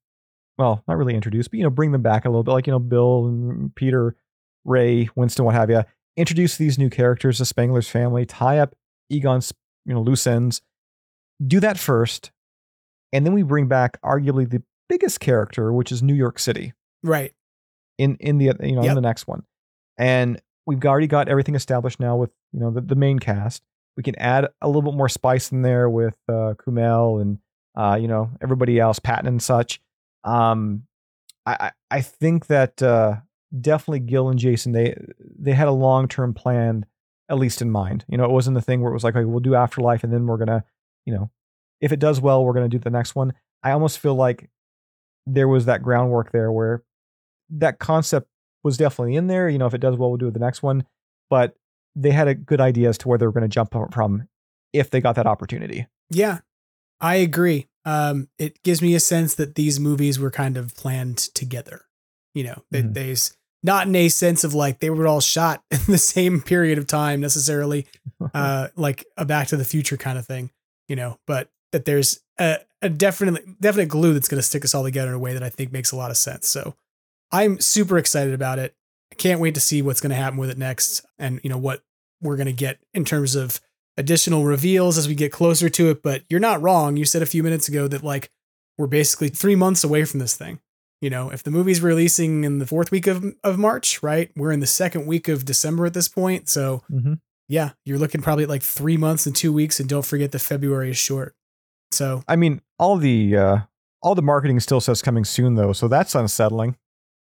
Well, 0.56 0.84
not 0.86 0.96
really 0.96 1.14
introduce, 1.16 1.48
but 1.48 1.58
you 1.58 1.64
know, 1.64 1.70
bring 1.70 1.90
them 1.90 2.02
back 2.02 2.24
a 2.24 2.28
little 2.28 2.44
bit, 2.44 2.52
like 2.52 2.66
you 2.68 2.72
know, 2.72 2.78
Bill 2.78 3.26
and 3.26 3.74
Peter, 3.74 4.14
Ray, 4.64 5.08
Winston, 5.16 5.44
what 5.44 5.54
have 5.56 5.68
you. 5.68 5.82
Introduce 6.16 6.56
these 6.56 6.78
new 6.78 6.90
characters, 6.90 7.38
the 7.38 7.44
Spengler's 7.44 7.88
family, 7.88 8.24
tie 8.24 8.58
up 8.58 8.76
Egon's 9.10 9.52
you 9.84 9.94
know 9.94 10.00
loose 10.00 10.28
ends. 10.28 10.62
Do 11.44 11.60
that 11.60 11.78
first, 11.78 12.30
and 13.12 13.24
then 13.26 13.32
we 13.32 13.42
bring 13.42 13.66
back 13.66 14.00
arguably 14.02 14.48
the 14.48 14.62
biggest 14.88 15.20
character, 15.20 15.72
which 15.72 15.90
is 15.90 16.02
New 16.02 16.14
York 16.14 16.38
City 16.38 16.72
Right. 17.02 17.32
in 17.98 18.16
in 18.20 18.38
the 18.38 18.52
you 18.62 18.76
know 18.76 18.82
in 18.82 18.94
the 18.94 19.00
next 19.00 19.26
one, 19.26 19.42
and 19.98 20.40
we've 20.66 20.82
already 20.84 21.06
got 21.06 21.28
everything 21.28 21.54
established 21.54 22.00
now 22.00 22.16
with 22.16 22.30
you 22.52 22.60
know 22.60 22.70
the, 22.70 22.80
the 22.80 22.94
main 22.94 23.18
cast. 23.18 23.62
We 23.96 24.02
can 24.02 24.16
add 24.18 24.48
a 24.60 24.66
little 24.66 24.82
bit 24.82 24.94
more 24.94 25.08
spice 25.08 25.52
in 25.52 25.62
there 25.62 25.88
with 25.88 26.16
uh, 26.28 26.54
Kumail 26.58 27.20
and 27.20 27.38
uh, 27.76 27.96
you 28.00 28.08
know 28.08 28.30
everybody 28.40 28.78
else, 28.78 28.98
Patton 28.98 29.26
and 29.26 29.42
such. 29.42 29.80
Um, 30.24 30.84
I 31.46 31.56
I, 31.60 31.72
I 31.90 32.00
think 32.00 32.46
that 32.46 32.82
uh, 32.82 33.16
definitely 33.60 34.00
Gil 34.00 34.28
and 34.28 34.38
Jason 34.38 34.72
they 34.72 34.96
they 35.38 35.52
had 35.52 35.68
a 35.68 35.72
long 35.72 36.08
term 36.08 36.32
plan 36.34 36.86
at 37.28 37.38
least 37.38 37.62
in 37.62 37.70
mind. 37.70 38.04
You 38.08 38.18
know, 38.18 38.24
it 38.24 38.30
wasn't 38.30 38.54
the 38.54 38.60
thing 38.62 38.80
where 38.82 38.90
it 38.90 38.94
was 38.94 39.02
like, 39.04 39.16
okay, 39.16 39.24
we'll 39.24 39.40
do 39.40 39.54
Afterlife 39.54 40.04
and 40.04 40.12
then 40.12 40.26
we're 40.26 40.36
gonna 40.36 40.62
you 41.06 41.14
know 41.14 41.30
if 41.80 41.92
it 41.92 41.98
does 41.98 42.20
well, 42.20 42.44
we're 42.44 42.52
gonna 42.54 42.68
do 42.68 42.78
the 42.78 42.90
next 42.90 43.14
one. 43.14 43.32
I 43.62 43.72
almost 43.72 43.98
feel 43.98 44.14
like 44.14 44.48
there 45.26 45.48
was 45.48 45.64
that 45.66 45.82
groundwork 45.82 46.32
there 46.32 46.50
where 46.52 46.82
that 47.50 47.78
concept 47.78 48.28
was 48.62 48.76
definitely 48.76 49.16
in 49.16 49.26
there. 49.26 49.48
You 49.48 49.58
know, 49.58 49.66
if 49.66 49.74
it 49.74 49.80
does 49.80 49.96
well, 49.96 50.10
we'll 50.10 50.18
do 50.18 50.30
the 50.30 50.38
next 50.38 50.62
one. 50.62 50.84
But 51.30 51.54
they 51.96 52.10
had 52.10 52.28
a 52.28 52.34
good 52.34 52.60
idea 52.60 52.88
as 52.88 52.98
to 52.98 53.08
where 53.08 53.18
they 53.18 53.26
were 53.26 53.32
going 53.32 53.42
to 53.42 53.48
jump 53.48 53.72
from 53.92 54.28
if 54.72 54.90
they 54.90 55.00
got 55.00 55.14
that 55.16 55.26
opportunity. 55.26 55.86
Yeah, 56.10 56.38
I 57.00 57.16
agree. 57.16 57.68
Um, 57.84 58.28
it 58.38 58.62
gives 58.62 58.80
me 58.82 58.94
a 58.94 59.00
sense 59.00 59.34
that 59.36 59.54
these 59.54 59.78
movies 59.78 60.18
were 60.18 60.30
kind 60.30 60.56
of 60.56 60.74
planned 60.76 61.18
together. 61.18 61.82
You 62.34 62.44
know, 62.44 62.62
Mhm. 62.72 62.94
they's 62.94 63.36
not 63.62 63.86
in 63.86 63.94
a 63.96 64.08
sense 64.08 64.42
of 64.44 64.52
like 64.54 64.80
they 64.80 64.90
were 64.90 65.06
all 65.06 65.20
shot 65.20 65.62
in 65.70 65.80
the 65.86 65.98
same 65.98 66.40
period 66.42 66.78
of 66.78 66.86
time 66.86 67.20
necessarily, 67.20 67.86
uh, 68.34 68.68
like 68.76 69.04
a 69.16 69.24
Back 69.24 69.48
to 69.48 69.56
the 69.56 69.64
Future 69.64 69.96
kind 69.96 70.18
of 70.18 70.26
thing. 70.26 70.50
You 70.88 70.96
know, 70.96 71.18
but 71.26 71.50
that 71.72 71.84
there's 71.84 72.20
a, 72.38 72.58
a 72.82 72.88
definitely 72.88 73.54
definite 73.60 73.86
glue 73.88 74.12
that's 74.12 74.28
going 74.28 74.38
to 74.38 74.42
stick 74.46 74.64
us 74.64 74.74
all 74.74 74.82
together 74.84 75.08
in 75.10 75.14
a 75.14 75.18
way 75.18 75.32
that 75.32 75.42
I 75.42 75.48
think 75.48 75.72
makes 75.72 75.92
a 75.92 75.96
lot 75.96 76.10
of 76.10 76.16
sense. 76.16 76.46
So 76.46 76.74
I'm 77.32 77.58
super 77.60 77.98
excited 77.98 78.34
about 78.34 78.58
it. 78.58 78.74
I 79.10 79.14
can't 79.16 79.40
wait 79.40 79.54
to 79.54 79.60
see 79.60 79.82
what's 79.82 80.00
going 80.00 80.10
to 80.10 80.16
happen 80.16 80.38
with 80.38 80.50
it 80.50 80.58
next, 80.58 81.04
and 81.18 81.40
you 81.42 81.50
know 81.50 81.58
what 81.58 81.82
we're 82.20 82.36
going 82.36 82.46
to 82.46 82.52
get 82.52 82.78
in 82.92 83.04
terms 83.04 83.34
of 83.34 83.60
additional 83.96 84.44
reveals 84.44 84.98
as 84.98 85.06
we 85.08 85.14
get 85.14 85.30
closer 85.32 85.68
to 85.68 85.90
it. 85.90 86.02
But 86.02 86.22
you're 86.28 86.40
not 86.40 86.60
wrong. 86.62 86.96
You 86.96 87.04
said 87.04 87.22
a 87.22 87.26
few 87.26 87.42
minutes 87.42 87.68
ago 87.68 87.88
that 87.88 88.02
like 88.02 88.30
we're 88.76 88.86
basically 88.86 89.28
three 89.28 89.54
months 89.56 89.84
away 89.84 90.04
from 90.04 90.20
this 90.20 90.36
thing. 90.36 90.58
You 91.00 91.10
know, 91.10 91.30
if 91.30 91.42
the 91.42 91.50
movie's 91.50 91.80
releasing 91.82 92.44
in 92.44 92.58
the 92.58 92.66
fourth 92.66 92.90
week 92.90 93.06
of, 93.06 93.24
of 93.44 93.58
March, 93.58 94.02
right? 94.02 94.30
We're 94.36 94.52
in 94.52 94.60
the 94.60 94.66
second 94.66 95.06
week 95.06 95.28
of 95.28 95.44
December 95.44 95.86
at 95.86 95.92
this 95.94 96.08
point. 96.08 96.48
So, 96.48 96.82
Mhm. 96.90 97.20
Yeah, 97.48 97.70
you're 97.84 97.98
looking 97.98 98.22
probably 98.22 98.44
at 98.44 98.50
like 98.50 98.62
three 98.62 98.96
months 98.96 99.26
and 99.26 99.34
two 99.36 99.52
weeks. 99.52 99.80
And 99.80 99.88
don't 99.88 100.04
forget 100.04 100.32
that 100.32 100.38
February 100.40 100.90
is 100.90 100.96
short. 100.98 101.34
So, 101.92 102.22
I 102.26 102.36
mean, 102.36 102.60
all 102.78 102.96
the 102.96 103.36
uh, 103.36 103.58
all 104.02 104.14
the 104.14 104.22
marketing 104.22 104.60
still 104.60 104.80
says 104.80 105.02
coming 105.02 105.24
soon 105.24 105.54
though, 105.54 105.72
so 105.72 105.88
that's 105.88 106.14
unsettling. 106.14 106.76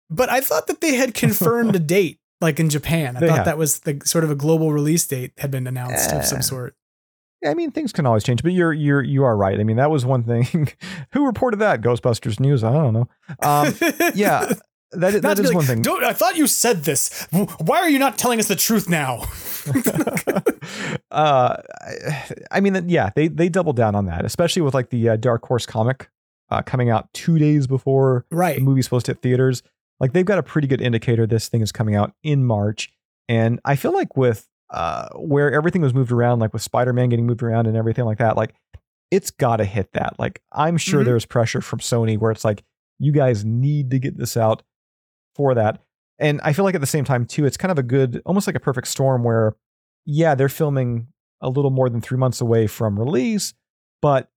but 0.09 0.29
I 0.29 0.41
thought 0.41 0.67
that 0.67 0.81
they 0.81 0.95
had 0.95 1.13
confirmed 1.23 1.75
a 1.75 1.79
date, 1.79 2.19
like 2.41 2.59
in 2.59 2.69
Japan. 2.69 3.17
I 3.17 3.19
They 3.21 3.27
thought 3.27 3.37
have. 3.37 3.45
that 3.45 3.57
was 3.57 3.79
the 3.79 4.01
sort 4.05 4.23
of 4.23 4.29
a 4.31 4.35
global 4.35 4.71
release 4.71 5.05
date 5.07 5.31
had 5.37 5.49
been 5.51 5.65
announced 5.67 6.11
of 6.11 6.19
Eh. 6.19 6.21
some 6.21 6.41
sort. 6.41 6.75
I 7.43 7.55
mean, 7.55 7.71
things 7.71 7.91
can 7.91 8.05
always 8.05 8.23
change, 8.23 8.43
but 8.43 8.51
you're 8.51 8.71
you're 8.71 9.01
you 9.01 9.23
are 9.23 9.35
right. 9.35 9.59
I 9.59 9.63
mean, 9.63 9.77
that 9.77 9.89
was 9.89 10.05
one 10.05 10.21
thing. 10.23 10.69
Who 11.13 11.25
reported 11.25 11.57
that? 11.57 11.81
Ghostbusters 11.81 12.39
News. 12.39 12.63
I 12.63 12.71
don't 12.71 12.93
know. 12.93 13.07
Um, 13.41 13.73
yeah, 14.13 14.51
that 14.93 15.15
is, 15.15 15.21
that 15.21 15.37
to 15.37 15.43
like, 15.43 15.53
one 15.55 15.65
thing. 15.65 15.83
I 16.03 16.13
thought 16.13 16.35
you 16.37 16.47
said 16.47 16.83
this. 16.83 17.27
Why 17.59 17.77
are 17.77 17.89
you 17.89 17.99
not 17.99 18.17
telling 18.17 18.39
us 18.39 18.47
the 18.47 18.55
truth 18.55 18.89
now? 18.89 19.25
uh, 21.11 21.57
I- 22.51 22.59
mean, 22.61 22.89
yeah, 22.89 23.11
they 23.15 23.27
they 23.27 23.49
doubled 23.49 23.75
down 23.75 23.95
on 23.95 24.05
that, 24.05 24.25
especially 24.25 24.61
with 24.61 24.73
like 24.73 24.89
the 24.89 25.09
uh, 25.09 25.15
Dark 25.17 25.45
Horse 25.45 25.65
comic 25.65 26.09
uh, 26.49 26.61
coming 26.61 26.89
out 26.89 27.11
two 27.13 27.37
days 27.39 27.67
before 27.67 28.25
Right. 28.31 28.57
the 28.57 28.61
movie's 28.63 28.85
supposed 28.85 29.05
to 29.07 29.11
hit 29.13 29.21
theaters. 29.21 29.63
Like 29.99 30.13
they've 30.13 30.25
got 30.25 30.37
a 30.39 30.43
pretty 30.43 30.67
good 30.67 30.81
indicator 30.81 31.27
this 31.27 31.47
thing 31.47 31.61
is 31.61 31.71
coming 31.71 31.95
out 31.95 32.13
in 32.23 32.43
March, 32.45 32.91
and 33.29 33.59
I 33.65 33.75
feel 33.75 33.93
like 33.93 34.17
with 34.17 34.47
uh, 34.71 35.09
where 35.15 35.51
everything 35.53 35.81
was 35.81 35.93
moved 35.93 36.11
around, 36.11 36.39
like 36.39 36.53
with 36.53 36.61
Spider 36.61 36.93
Man 36.93 37.09
getting 37.09 37.25
moved 37.27 37.43
around 37.43 37.67
and 37.67 37.75
everything 37.77 38.05
like 38.05 38.17
that, 38.19 38.35
like 38.37 38.55
it's 39.11 39.29
got 39.31 39.57
to 39.57 39.65
hit 39.65 39.91
that. 39.93 40.15
Like 40.17 40.41
I'm 40.51 40.77
sure 40.77 41.01
Mhm. 41.01 41.05
there's 41.05 41.25
pressure 41.25 41.61
from 41.61 41.79
Sony 41.79 42.17
where 42.17 42.31
it's 42.31 42.45
like 42.45 42.63
you 42.99 43.11
guys 43.11 43.43
need 43.45 43.91
to 43.91 43.99
get 43.99 44.17
this 44.17 44.37
out 44.37 44.63
for 45.35 45.53
that. 45.55 45.81
And 46.19 46.39
I 46.43 46.53
feel 46.53 46.65
like 46.65 46.75
at 46.75 46.81
the 46.81 46.87
same 46.87 47.05
time 47.05 47.25
too, 47.25 47.45
it's 47.45 47.57
kind 47.57 47.71
of 47.71 47.79
a 47.79 47.83
good, 47.83 48.21
almost 48.25 48.47
like 48.47 48.55
a 48.55 48.59
perfect 48.59 48.87
storm 48.87 49.23
where, 49.23 49.55
yeah, 50.05 50.35
they're 50.35 50.49
filming 50.49 51.07
a 51.41 51.49
little 51.49 51.71
more 51.71 51.89
than 51.89 52.01
three 52.01 52.17
months 52.17 52.41
away 52.41 52.67
from 52.67 52.99
release, 52.99 53.53
but 54.01 54.29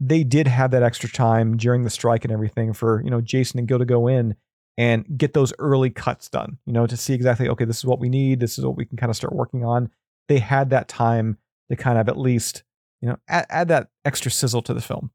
they 0.00 0.24
did 0.24 0.46
have 0.46 0.70
that 0.70 0.82
extra 0.82 1.08
time 1.10 1.56
during 1.56 1.82
the 1.82 1.90
strike 1.90 2.24
and 2.24 2.32
everything 2.32 2.72
for 2.72 3.02
you 3.02 3.10
know 3.10 3.20
Jason 3.20 3.58
and 3.58 3.68
Gil 3.68 3.78
to 3.78 3.84
go 3.84 4.08
in 4.08 4.34
and 4.78 5.04
get 5.18 5.34
those 5.34 5.52
early 5.58 5.90
cuts 5.90 6.28
done. 6.28 6.58
You 6.64 6.72
know, 6.72 6.86
to 6.86 6.96
see 6.96 7.12
exactly 7.12 7.48
okay, 7.48 7.66
this 7.66 7.78
is 7.78 7.84
what 7.84 8.00
we 8.00 8.08
need, 8.08 8.40
this 8.40 8.58
is 8.58 8.64
what 8.64 8.76
we 8.76 8.86
can 8.86 8.96
kind 8.96 9.10
of 9.10 9.16
start 9.16 9.34
working 9.34 9.64
on. 9.64 9.90
They 10.28 10.38
had 10.38 10.70
that 10.70 10.88
time 10.88 11.36
to 11.70 11.76
kind 11.76 11.98
of 11.98 12.08
at 12.08 12.18
least 12.18 12.64
you 13.02 13.08
know 13.08 13.18
add, 13.28 13.46
add 13.50 13.68
that 13.68 13.88
extra 14.04 14.30
sizzle 14.30 14.62
to 14.62 14.74
the 14.74 14.80
film. 14.80 15.10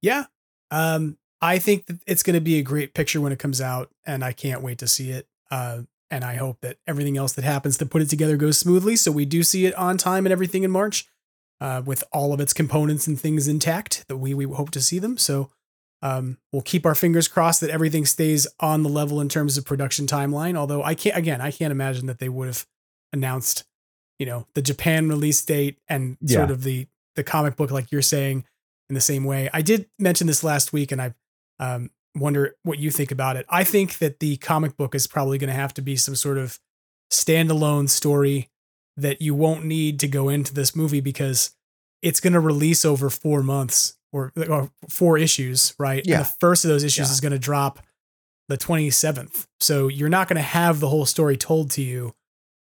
Yeah. 0.00 0.24
Um, 0.70 1.16
I 1.42 1.58
think 1.58 1.86
that 1.86 1.98
it's 2.06 2.22
going 2.22 2.34
to 2.34 2.40
be 2.40 2.58
a 2.58 2.62
great 2.62 2.94
picture 2.94 3.20
when 3.20 3.32
it 3.32 3.40
comes 3.40 3.60
out, 3.60 3.90
and 4.06 4.24
I 4.24 4.32
can't 4.32 4.62
wait 4.62 4.78
to 4.78 4.86
see 4.86 5.10
it. 5.10 5.26
Uh, 5.50 5.82
and 6.08 6.24
I 6.24 6.36
hope 6.36 6.60
that 6.60 6.76
everything 6.86 7.16
else 7.16 7.32
that 7.32 7.44
happens 7.44 7.76
to 7.78 7.86
put 7.86 8.00
it 8.00 8.08
together 8.08 8.36
goes 8.36 8.58
smoothly, 8.58 8.96
so 8.96 9.10
we 9.10 9.24
do 9.24 9.42
see 9.42 9.66
it 9.66 9.74
on 9.74 9.98
time 9.98 10.24
and 10.24 10.32
everything 10.32 10.62
in 10.62 10.70
March, 10.70 11.06
uh, 11.60 11.82
with 11.84 12.04
all 12.12 12.32
of 12.32 12.40
its 12.40 12.52
components 12.52 13.06
and 13.06 13.20
things 13.20 13.48
intact. 13.48 14.06
That 14.08 14.18
we 14.18 14.34
we 14.34 14.44
hope 14.44 14.70
to 14.70 14.80
see 14.80 14.98
them. 14.98 15.18
So 15.18 15.50
um, 16.00 16.38
we'll 16.52 16.62
keep 16.62 16.86
our 16.86 16.94
fingers 16.94 17.28
crossed 17.28 17.60
that 17.62 17.70
everything 17.70 18.04
stays 18.04 18.46
on 18.60 18.82
the 18.82 18.88
level 18.88 19.20
in 19.20 19.28
terms 19.28 19.56
of 19.56 19.64
production 19.64 20.06
timeline. 20.06 20.56
Although 20.56 20.82
I 20.82 20.94
can't 20.94 21.16
again, 21.16 21.40
I 21.40 21.50
can't 21.50 21.72
imagine 21.72 22.06
that 22.06 22.18
they 22.18 22.28
would 22.28 22.46
have 22.46 22.66
announced, 23.12 23.64
you 24.18 24.26
know, 24.26 24.46
the 24.54 24.62
Japan 24.62 25.08
release 25.08 25.42
date 25.44 25.78
and 25.88 26.18
sort 26.26 26.50
of 26.50 26.62
the 26.62 26.86
the 27.16 27.24
comic 27.24 27.56
book 27.56 27.70
like 27.70 27.90
you're 27.90 28.02
saying 28.02 28.44
in 28.88 28.94
the 28.94 29.00
same 29.00 29.24
way. 29.24 29.48
I 29.52 29.62
did 29.62 29.88
mention 29.98 30.26
this 30.26 30.44
last 30.44 30.72
week, 30.72 30.92
and 30.92 31.00
I 31.00 31.14
um, 31.62 31.90
wonder 32.14 32.56
what 32.62 32.78
you 32.78 32.90
think 32.90 33.10
about 33.10 33.36
it. 33.36 33.46
I 33.48 33.64
think 33.64 33.98
that 33.98 34.20
the 34.20 34.36
comic 34.38 34.76
book 34.76 34.94
is 34.94 35.06
probably 35.06 35.38
going 35.38 35.48
to 35.48 35.54
have 35.54 35.72
to 35.74 35.82
be 35.82 35.96
some 35.96 36.16
sort 36.16 36.38
of 36.38 36.58
standalone 37.10 37.88
story 37.88 38.50
that 38.96 39.22
you 39.22 39.34
won't 39.34 39.64
need 39.64 40.00
to 40.00 40.08
go 40.08 40.28
into 40.28 40.52
this 40.52 40.74
movie 40.76 41.00
because 41.00 41.54
it's 42.02 42.20
going 42.20 42.32
to 42.32 42.40
release 42.40 42.84
over 42.84 43.08
four 43.08 43.42
months 43.42 43.96
or, 44.12 44.32
or 44.48 44.70
four 44.88 45.16
issues, 45.18 45.74
right? 45.78 46.02
Yeah. 46.04 46.16
And 46.16 46.24
the 46.24 46.32
first 46.40 46.64
of 46.64 46.68
those 46.68 46.84
issues 46.84 47.08
Yeah. 47.08 47.12
is 47.12 47.20
going 47.20 47.32
to 47.32 47.38
drop 47.38 47.80
the 48.48 48.58
27th. 48.58 49.46
So 49.60 49.88
you're 49.88 50.08
not 50.08 50.28
going 50.28 50.36
to 50.36 50.42
have 50.42 50.80
the 50.80 50.88
whole 50.88 51.06
story 51.06 51.36
told 51.36 51.70
to 51.72 51.82
you 51.82 52.14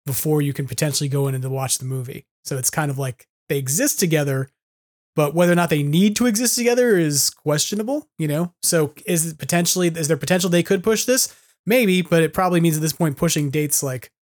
before 0.05 0.41
you 0.41 0.51
can 0.51 0.67
potentially 0.67 1.07
go 1.09 1.27
in 1.27 1.35
and 1.35 1.43
to 1.43 1.49
watch 1.49 1.77
the 1.77 1.85
movie. 1.85 2.25
So 2.43 2.57
it's 2.57 2.69
kind 2.71 2.89
of 2.89 2.97
like 2.97 3.27
they 3.47 3.57
exist 3.57 3.99
together, 3.99 4.49
but 5.19 5.35
whether 5.35 5.51
or 5.51 5.55
not 5.55 5.69
they 5.69 5.83
need 5.83 6.15
to 6.15 6.27
exist 6.27 6.55
together 6.55 6.97
is 6.97 7.29
questionable, 7.29 8.07
you 8.17 8.25
know? 8.25 8.53
So 8.63 8.93
is 9.05 9.25
it 9.25 9.37
potentially 9.37 9.89
is 9.89 10.07
there 10.07 10.15
potential 10.15 10.49
they 10.49 10.63
could 10.63 10.81
push 10.81 11.03
this? 11.03 11.35
Maybe, 11.65 12.01
but 12.01 12.23
it 12.23 12.33
probably 12.33 12.61
means 12.61 12.77
at 12.77 12.81
this 12.81 12.93
point 12.93 13.17
pushing 13.17 13.49
dates 13.49 13.83
like 13.83 14.13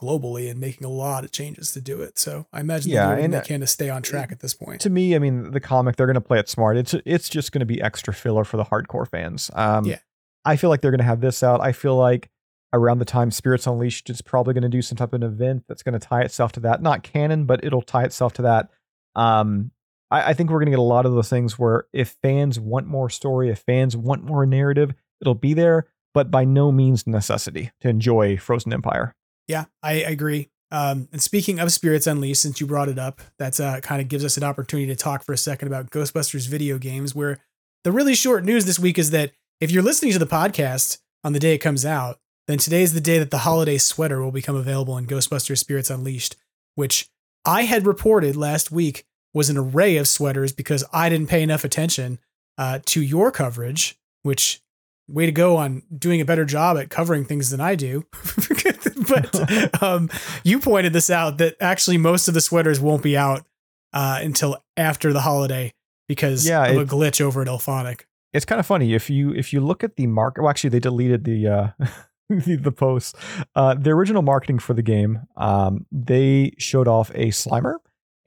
globally 0.00 0.50
and 0.50 0.58
making 0.58 0.86
a 0.86 0.90
lot 0.90 1.24
of 1.24 1.30
changes 1.30 1.72
to 1.72 1.82
do 1.82 2.00
it. 2.00 2.18
So 2.18 2.46
I 2.54 2.60
imagine 2.60 2.90
Yeah, 2.90 3.10
and, 3.10 3.34
they 3.34 3.42
can 3.42 3.60
to 3.60 3.66
stay 3.66 3.90
on 3.90 4.00
track 4.00 4.32
at 4.32 4.40
this 4.40 4.54
point. 4.54 4.80
To 4.80 4.88
me, 4.88 5.14
I 5.14 5.18
mean, 5.18 5.50
the 5.50 5.60
comic 5.60 5.96
they're 5.96 6.06
going 6.06 6.14
to 6.14 6.22
play 6.22 6.38
it 6.38 6.48
smart. 6.48 6.78
It's 6.78 6.94
it's 7.04 7.28
just 7.28 7.52
going 7.52 7.60
to 7.60 7.66
be 7.66 7.78
extra 7.82 8.14
filler 8.14 8.44
for 8.44 8.56
the 8.56 8.64
hardcore 8.64 9.06
fans. 9.06 9.50
Um, 9.52 9.84
Yeah. 9.84 9.98
I 10.46 10.56
feel 10.56 10.70
like 10.70 10.80
they're 10.80 10.90
going 10.90 11.00
to 11.00 11.04
have 11.04 11.20
this 11.20 11.42
out. 11.42 11.60
I 11.60 11.72
feel 11.72 11.96
like 11.96 12.30
around 12.72 12.98
the 12.98 13.04
time 13.04 13.30
Spirits 13.30 13.66
Unleashed 13.66 14.08
is 14.08 14.22
probably 14.22 14.54
going 14.54 14.62
to 14.62 14.70
do 14.70 14.80
some 14.80 14.96
type 14.96 15.12
of 15.12 15.20
an 15.20 15.22
event 15.22 15.64
that's 15.68 15.82
going 15.82 15.92
to 15.92 15.98
tie 15.98 16.22
itself 16.22 16.52
to 16.52 16.60
that. 16.60 16.80
Not 16.80 17.02
canon, 17.02 17.44
but 17.44 17.62
it'll 17.62 17.82
tie 17.82 18.04
itself 18.04 18.32
to 18.34 18.42
that. 18.42 18.70
Um, 19.14 19.72
I, 20.10 20.30
I 20.30 20.34
think 20.34 20.50
we're 20.50 20.58
going 20.58 20.66
to 20.66 20.72
get 20.72 20.78
a 20.78 20.82
lot 20.82 21.06
of 21.06 21.12
those 21.12 21.28
things 21.28 21.58
where 21.58 21.84
if 21.92 22.16
fans 22.22 22.58
want 22.58 22.86
more 22.86 23.10
story, 23.10 23.50
if 23.50 23.60
fans 23.60 23.96
want 23.96 24.24
more 24.24 24.46
narrative, 24.46 24.92
it'll 25.20 25.34
be 25.34 25.54
there, 25.54 25.86
but 26.14 26.30
by 26.30 26.44
no 26.44 26.72
means 26.72 27.06
necessity 27.06 27.70
to 27.80 27.88
enjoy 27.88 28.36
Frozen 28.36 28.72
Empire. 28.72 29.14
Yeah, 29.46 29.66
I 29.82 29.94
agree. 29.94 30.48
Um, 30.72 31.08
and 31.10 31.20
speaking 31.20 31.58
of 31.58 31.72
Spirits 31.72 32.06
Unleashed, 32.06 32.42
since 32.42 32.60
you 32.60 32.66
brought 32.66 32.88
it 32.88 32.98
up, 32.98 33.20
that's 33.38 33.58
uh, 33.58 33.80
kind 33.80 34.00
of 34.00 34.08
gives 34.08 34.24
us 34.24 34.36
an 34.36 34.44
opportunity 34.44 34.86
to 34.86 34.96
talk 34.96 35.24
for 35.24 35.32
a 35.32 35.38
second 35.38 35.68
about 35.68 35.90
Ghostbusters 35.90 36.48
video 36.48 36.78
games. 36.78 37.14
Where 37.14 37.38
the 37.82 37.90
really 37.90 38.14
short 38.14 38.44
news 38.44 38.66
this 38.66 38.78
week 38.78 38.98
is 38.98 39.10
that 39.10 39.32
if 39.60 39.70
you're 39.70 39.82
listening 39.82 40.12
to 40.12 40.18
the 40.18 40.26
podcast 40.26 40.98
on 41.24 41.32
the 41.32 41.40
day 41.40 41.54
it 41.54 41.58
comes 41.58 41.84
out, 41.84 42.20
then 42.46 42.58
today 42.58 42.82
is 42.82 42.94
the 42.94 43.00
day 43.00 43.18
that 43.18 43.30
the 43.30 43.38
holiday 43.38 43.78
sweater 43.78 44.22
will 44.22 44.32
become 44.32 44.56
available 44.56 44.96
in 44.96 45.06
Ghostbusters 45.06 45.58
Spirits 45.58 45.90
Unleashed, 45.90 46.36
which 46.76 47.10
I 47.44 47.62
had 47.62 47.86
reported 47.86 48.36
last 48.36 48.70
week 48.70 49.06
was 49.32 49.48
an 49.50 49.56
array 49.56 49.96
of 49.96 50.08
sweaters 50.08 50.52
because 50.52 50.84
I 50.92 51.08
didn't 51.08 51.28
pay 51.28 51.42
enough 51.42 51.64
attention 51.64 52.18
uh, 52.58 52.80
to 52.86 53.00
your 53.02 53.30
coverage, 53.30 53.98
which 54.22 54.60
way 55.08 55.26
to 55.26 55.32
go 55.32 55.56
on 55.56 55.82
doing 55.96 56.20
a 56.20 56.24
better 56.24 56.44
job 56.44 56.76
at 56.76 56.88
covering 56.90 57.24
things 57.24 57.50
than 57.50 57.60
I 57.60 57.74
do. 57.74 58.06
but 59.08 59.82
um, 59.82 60.10
you 60.44 60.58
pointed 60.60 60.92
this 60.92 61.10
out 61.10 61.38
that 61.38 61.56
actually 61.60 61.98
most 61.98 62.28
of 62.28 62.34
the 62.34 62.40
sweaters 62.40 62.80
won't 62.80 63.02
be 63.02 63.16
out 63.16 63.44
uh, 63.92 64.20
until 64.22 64.56
after 64.76 65.12
the 65.12 65.20
holiday 65.20 65.72
because 66.08 66.46
Yeah, 66.48 66.64
of 66.66 66.76
a 66.76 66.84
glitch 66.84 67.20
over 67.20 67.42
at 67.42 67.48
IllFonic. 67.48 68.02
it's 68.32 68.44
kind 68.44 68.60
of 68.60 68.66
funny 68.66 68.94
if 68.94 69.10
you 69.10 69.32
if 69.32 69.52
you 69.52 69.60
look 69.60 69.82
at 69.82 69.96
the 69.96 70.06
mark 70.06 70.36
well 70.38 70.48
actually 70.48 70.70
they 70.70 70.78
deleted 70.80 71.24
the 71.24 71.46
uh 71.48 71.68
the, 72.28 72.56
the 72.56 72.70
posts 72.72 73.14
uh 73.56 73.74
the 73.74 73.90
original 73.90 74.22
marketing 74.22 74.58
for 74.58 74.74
the 74.74 74.82
game 74.82 75.20
um 75.36 75.86
they 75.90 76.52
showed 76.58 76.86
off 76.88 77.10
a 77.14 77.28
slimer 77.28 77.76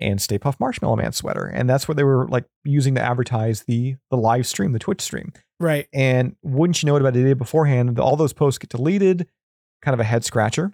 and 0.04 0.22
Stay 0.22 0.38
Puft 0.38 0.60
marshmallow 0.60 0.96
man 0.98 1.12
sweater 1.14 1.46
and 1.46 1.70
that's 1.70 1.88
what 1.88 1.98
they 1.98 2.04
were 2.04 2.28
like 2.28 2.46
using 2.64 2.96
to 2.96 3.02
advertise 3.02 3.64
the 3.64 3.96
the 4.12 4.18
live 4.18 4.46
stream 4.46 4.72
the 4.74 4.80
twitch 4.80 5.02
stream 5.02 5.32
Right. 5.60 5.88
and 5.94 6.36
wouldn't 6.44 6.84
you 6.84 6.88
know 6.88 6.96
it 6.96 7.02
about 7.02 7.16
a 7.16 7.24
day 7.24 7.34
beforehand 7.34 8.00
all 8.00 8.16
those 8.16 8.34
posts 8.34 8.58
get 8.60 8.70
deleted 8.70 9.28
kind 9.82 9.94
of 9.94 10.00
a 10.00 10.04
head 10.04 10.24
scratcher 10.26 10.74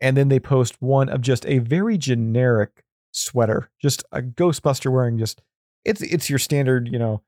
and 0.00 0.16
then 0.16 0.28
they 0.28 0.40
post 0.40 0.80
one 0.80 1.08
of 1.08 1.20
just 1.20 1.44
a 1.46 1.58
very 1.58 1.98
generic 1.98 2.84
sweater 3.12 3.70
just 3.80 4.02
a 4.12 4.22
ghostbuster 4.22 4.90
wearing 4.90 5.18
just 5.18 5.42
it's 5.84 6.00
it's 6.02 6.30
your 6.30 6.38
standard 6.38 6.88
you 6.88 6.98
know 6.98 7.22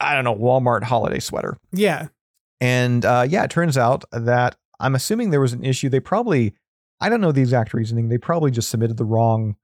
I 0.00 0.14
don't 0.14 0.24
know, 0.24 0.34
Walmart 0.34 0.82
holiday 0.82 1.20
sweater. 1.20 1.56
Yeah. 1.72 2.08
And 2.60 3.04
uh, 3.04 3.24
yeah, 3.28 3.44
it 3.44 3.50
turns 3.50 3.78
out 3.78 4.04
that 4.10 4.56
I'm 4.80 4.94
assuming 4.96 5.30
there 5.30 5.40
was 5.40 5.52
an 5.52 5.64
issue. 5.64 5.88
They 5.88 6.00
probably, 6.00 6.54
I 7.00 7.08
don't 7.08 7.20
know 7.20 7.30
the 7.32 7.40
exact 7.40 7.72
reasoning. 7.72 8.08
They 8.08 8.18
probably 8.18 8.50
just 8.50 8.68
submitted 8.70 8.96
the 8.96 9.04
wrong 9.04 9.56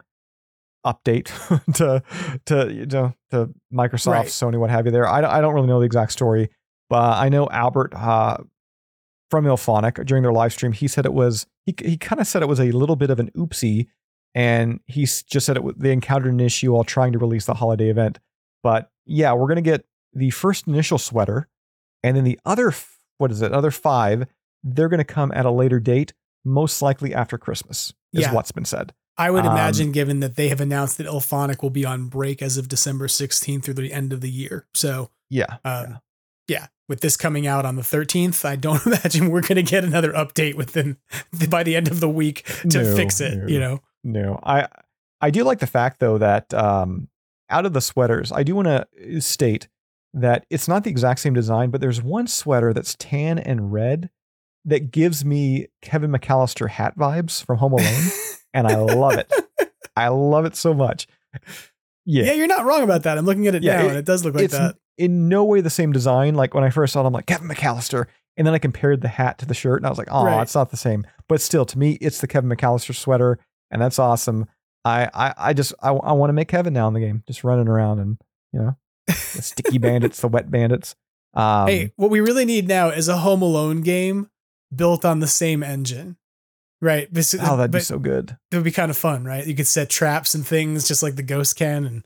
update 0.87 1.27
to 1.75 2.03
to 2.47 2.73
you 2.73 2.87
know 2.87 3.15
to 3.31 3.51
Microsoft, 3.73 4.13
Right. 4.13 4.27
Sony, 4.27 4.59
what 4.59 4.71
have 4.71 4.87
you. 4.87 4.93
There, 4.93 5.07
I 5.07 5.21
don't, 5.21 5.31
I 5.31 5.41
don't 5.41 5.55
really 5.55 5.67
know 5.69 5.81
the 5.81 5.87
exact 5.87 6.13
story, 6.13 6.51
but 6.89 7.19
I 7.19 7.29
know 7.29 7.49
Albert 7.51 7.95
uh, 7.95 8.39
from 9.31 9.45
IllFonic 9.45 10.05
during 10.07 10.23
their 10.23 10.33
live 10.33 10.53
stream. 10.53 10.73
He 10.73 10.89
said 10.89 11.07
it 11.07 11.13
was 11.15 11.47
he 11.67 11.75
he 11.83 11.97
kind 11.97 12.21
of 12.21 12.27
said 12.27 12.43
it 12.43 12.49
was 12.49 12.61
a 12.61 12.73
little 12.73 12.97
bit 12.97 13.11
of 13.11 13.21
an 13.21 13.31
oopsie, 13.37 13.87
and 14.35 14.81
he 14.87 15.03
just 15.05 15.47
said 15.47 15.57
it 15.57 15.79
they 15.79 15.93
encountered 15.93 16.33
an 16.33 16.41
issue 16.41 16.73
while 16.73 16.85
trying 16.85 17.13
to 17.13 17.19
release 17.19 17.47
the 17.47 17.55
holiday 17.55 17.89
event. 17.91 18.19
But 18.63 18.91
yeah, 19.07 19.33
we're 19.33 19.49
gonna 19.49 19.61
get 19.63 19.85
the 20.13 20.31
first 20.31 20.67
initial 20.67 20.99
sweater, 20.99 21.49
and 22.03 22.17
then 22.17 22.25
the 22.25 22.39
other 22.45 22.73
what 23.19 23.31
is 23.31 23.43
it? 23.43 23.53
Other 23.53 23.71
five 23.71 24.27
they're 24.63 24.91
going 24.91 24.99
to 24.99 25.05
come 25.05 25.33
at 25.35 25.47
a 25.47 25.51
later 25.51 25.81
date, 25.81 26.13
most 26.45 26.83
likely 26.83 27.15
after 27.15 27.39
Christmas, 27.39 27.95
is 28.13 28.25
Yeah. 28.25 28.35
what's 28.35 28.53
been 28.53 28.67
said. 28.67 28.93
I 29.21 29.31
would 29.31 29.45
Um, 29.47 29.53
imagine, 29.53 29.93
given 29.93 30.21
that 30.21 30.37
they 30.37 30.49
have 30.49 30.61
announced 30.61 30.99
that 30.99 31.07
IllFonic 31.07 31.63
will 31.63 31.71
be 31.71 31.85
on 31.85 32.07
break 32.09 32.41
as 32.43 32.57
of 32.57 32.69
December 32.69 33.07
16th 33.07 33.63
through 33.65 33.75
the 33.75 33.93
end 33.93 34.13
of 34.13 34.21
the 34.21 34.31
year. 34.31 34.67
So, 34.75 35.11
Yeah. 35.29 35.59
um, 35.65 36.01
yeah. 36.49 36.67
with 36.89 37.03
this 37.03 37.17
coming 37.17 37.47
out 37.47 37.65
on 37.65 37.77
the 37.77 37.83
13th, 37.83 38.45
I 38.45 38.57
don't 38.57 38.85
imagine 38.87 39.31
we're 39.31 39.43
going 39.43 39.55
to 39.57 39.63
get 39.63 39.85
another 39.85 40.13
update 40.13 40.55
within 40.57 40.97
by 41.49 41.63
the 41.63 41.77
end 41.77 41.87
of 41.89 42.01
the 42.01 42.09
week 42.09 42.45
to 42.71 42.83
No, 42.83 42.97
fix 42.97 43.21
it. 43.21 43.39
no. 43.39 43.47
You 43.47 43.61
know, 43.61 43.81
No, 44.03 44.41
I 44.43 44.67
I 45.21 45.31
do 45.31 45.45
like 45.45 45.59
the 45.61 45.67
fact 45.69 46.01
though 46.01 46.19
that 46.19 46.53
um, 46.55 47.09
out 47.51 47.67
of 47.67 47.75
the 47.75 47.81
sweaters, 47.81 48.33
I 48.33 48.43
do 48.43 48.55
want 48.57 48.67
to 48.69 49.21
state 49.21 49.69
that 50.15 50.47
it's 50.51 50.67
not 50.67 50.83
the 50.83 50.91
exact 50.91 51.21
same 51.21 51.35
design, 51.35 51.71
but 51.71 51.81
there's 51.81 52.03
one 52.03 52.27
sweater 52.27 52.73
that's 52.73 52.97
tan 52.99 53.39
and 53.39 53.73
red 53.73 54.11
that 54.65 54.91
gives 54.91 55.25
me 55.25 55.69
Kevin 55.83 56.11
McAllister 56.11 56.69
hat 56.71 56.97
vibes 56.99 57.45
from 57.45 57.59
Home 57.59 57.75
Alone, 57.75 58.11
and 58.55 58.67
I 58.67 58.77
love 58.77 59.15
it. 59.19 59.33
I 59.97 60.09
love 60.09 60.45
it 60.45 60.57
so 60.57 60.73
much. 60.75 61.07
yeah. 62.05 62.25
Yeah, 62.25 62.33
you're 62.35 62.47
not 62.47 62.65
wrong 62.65 62.83
about 62.83 63.03
that. 63.05 63.19
I'm 63.19 63.27
looking 63.27 63.47
at 63.47 63.55
it 63.55 63.63
Yeah, 63.63 63.77
now, 63.79 63.85
it- 63.85 63.89
and 63.91 63.97
it 63.99 64.05
does 64.05 64.25
look 64.25 64.35
like 64.35 64.45
it's 64.45 64.55
that. 64.55 64.77
in 64.99 65.29
no 65.29 65.45
way 65.45 65.61
the 65.61 65.71
same 65.71 65.93
design. 65.93 66.35
Like 66.35 66.55
when 66.55 66.65
I 66.65 66.71
first 66.71 66.93
saw 66.93 67.03
it, 67.03 67.07
I'm 67.07 67.13
like 67.13 67.27
Kevin 67.27 67.49
McAllister, 67.49 68.07
and 68.37 68.47
then 68.47 68.55
I 68.55 68.59
compared 68.59 69.01
the 69.03 69.09
hat 69.09 69.39
to 69.39 69.47
the 69.47 69.55
shirt, 69.55 69.79
and 69.81 69.87
I 69.87 69.91
was 69.91 69.99
like, 69.99 70.09
oh, 70.11 70.25
Right. 70.25 70.43
it's 70.43 70.55
not 70.55 70.71
the 70.71 70.77
same. 70.77 71.07
But 71.29 71.41
still, 71.41 71.65
to 71.67 71.79
me, 71.79 71.93
it's 72.01 72.21
the 72.21 72.27
Kevin 72.27 72.51
McAllister 72.51 72.95
sweater, 72.95 73.39
and 73.71 73.81
that's 73.83 73.99
awesome. 73.99 74.47
I 74.85 75.09
I, 75.13 75.35
I 75.37 75.53
just 75.53 75.75
I, 75.83 75.91
I 75.91 76.13
want 76.13 76.31
to 76.31 76.35
make 76.35 76.49
Kevin 76.49 76.73
now 76.73 76.89
in 76.89 76.95
the 76.95 77.01
game, 77.01 77.23
just 77.27 77.45
running 77.45 77.69
around 77.69 77.99
and 77.99 78.19
you 78.53 78.61
know 78.61 78.77
the 79.07 79.13
sticky 79.43 79.79
bandits, 79.79 80.21
the 80.21 80.29
wet 80.29 80.51
bandits. 80.51 80.95
Um, 81.35 81.69
hey, 81.69 81.93
what 81.97 82.11
we 82.11 82.21
really 82.21 82.45
need 82.45 82.67
now 82.67 82.89
is 82.89 83.07
a 83.07 83.19
Home 83.19 83.43
Alone 83.43 83.83
game 83.83 84.31
built 84.75 85.05
on 85.05 85.21
the 85.21 85.27
same 85.29 85.63
engine, 85.63 86.17
right? 86.81 87.13
This- 87.13 87.35
oh, 87.41 87.57
that'd 87.57 87.71
be 87.71 87.81
so 87.81 87.99
good. 87.99 88.37
It 88.51 88.57
would 88.57 88.65
be 88.65 88.71
kind 88.71 88.91
of 88.91 88.97
fun, 88.97 89.25
right? 89.25 89.47
You 89.47 89.55
could 89.55 89.67
set 89.67 89.91
traps 89.91 90.35
and 90.35 90.47
things 90.47 90.87
just 90.89 91.03
like 91.03 91.17
the 91.17 91.23
Ghost 91.23 91.57
can, 91.57 91.85
and 91.85 92.05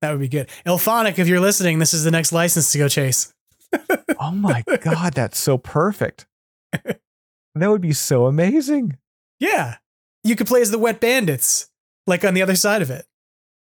that 0.00 0.10
would 0.10 0.20
be 0.20 0.28
good. 0.28 0.48
IllFonic, 0.66 1.18
if 1.18 1.28
you're 1.28 1.40
listening, 1.40 1.78
this 1.78 1.94
is 1.94 2.04
the 2.04 2.10
next 2.10 2.32
license 2.32 2.72
to 2.72 2.78
go 2.78 2.88
chase. 2.88 3.32
Oh 4.20 4.30
my 4.30 4.62
god, 4.80 5.12
that's 5.14 5.38
so 5.38 5.58
perfect. 5.58 6.26
That 6.72 7.70
would 7.70 7.80
be 7.82 7.92
so 7.92 8.26
amazing. 8.26 8.96
Yeah, 9.38 9.76
you 10.22 10.34
could 10.36 10.46
play 10.46 10.60
as 10.62 10.70
the 10.70 10.78
Wet 10.78 11.00
Bandits, 11.00 11.68
like 12.06 12.24
on 12.24 12.32
the 12.34 12.40
other 12.42 12.56
side 12.56 12.80
of 12.80 12.90
it. 12.90 13.04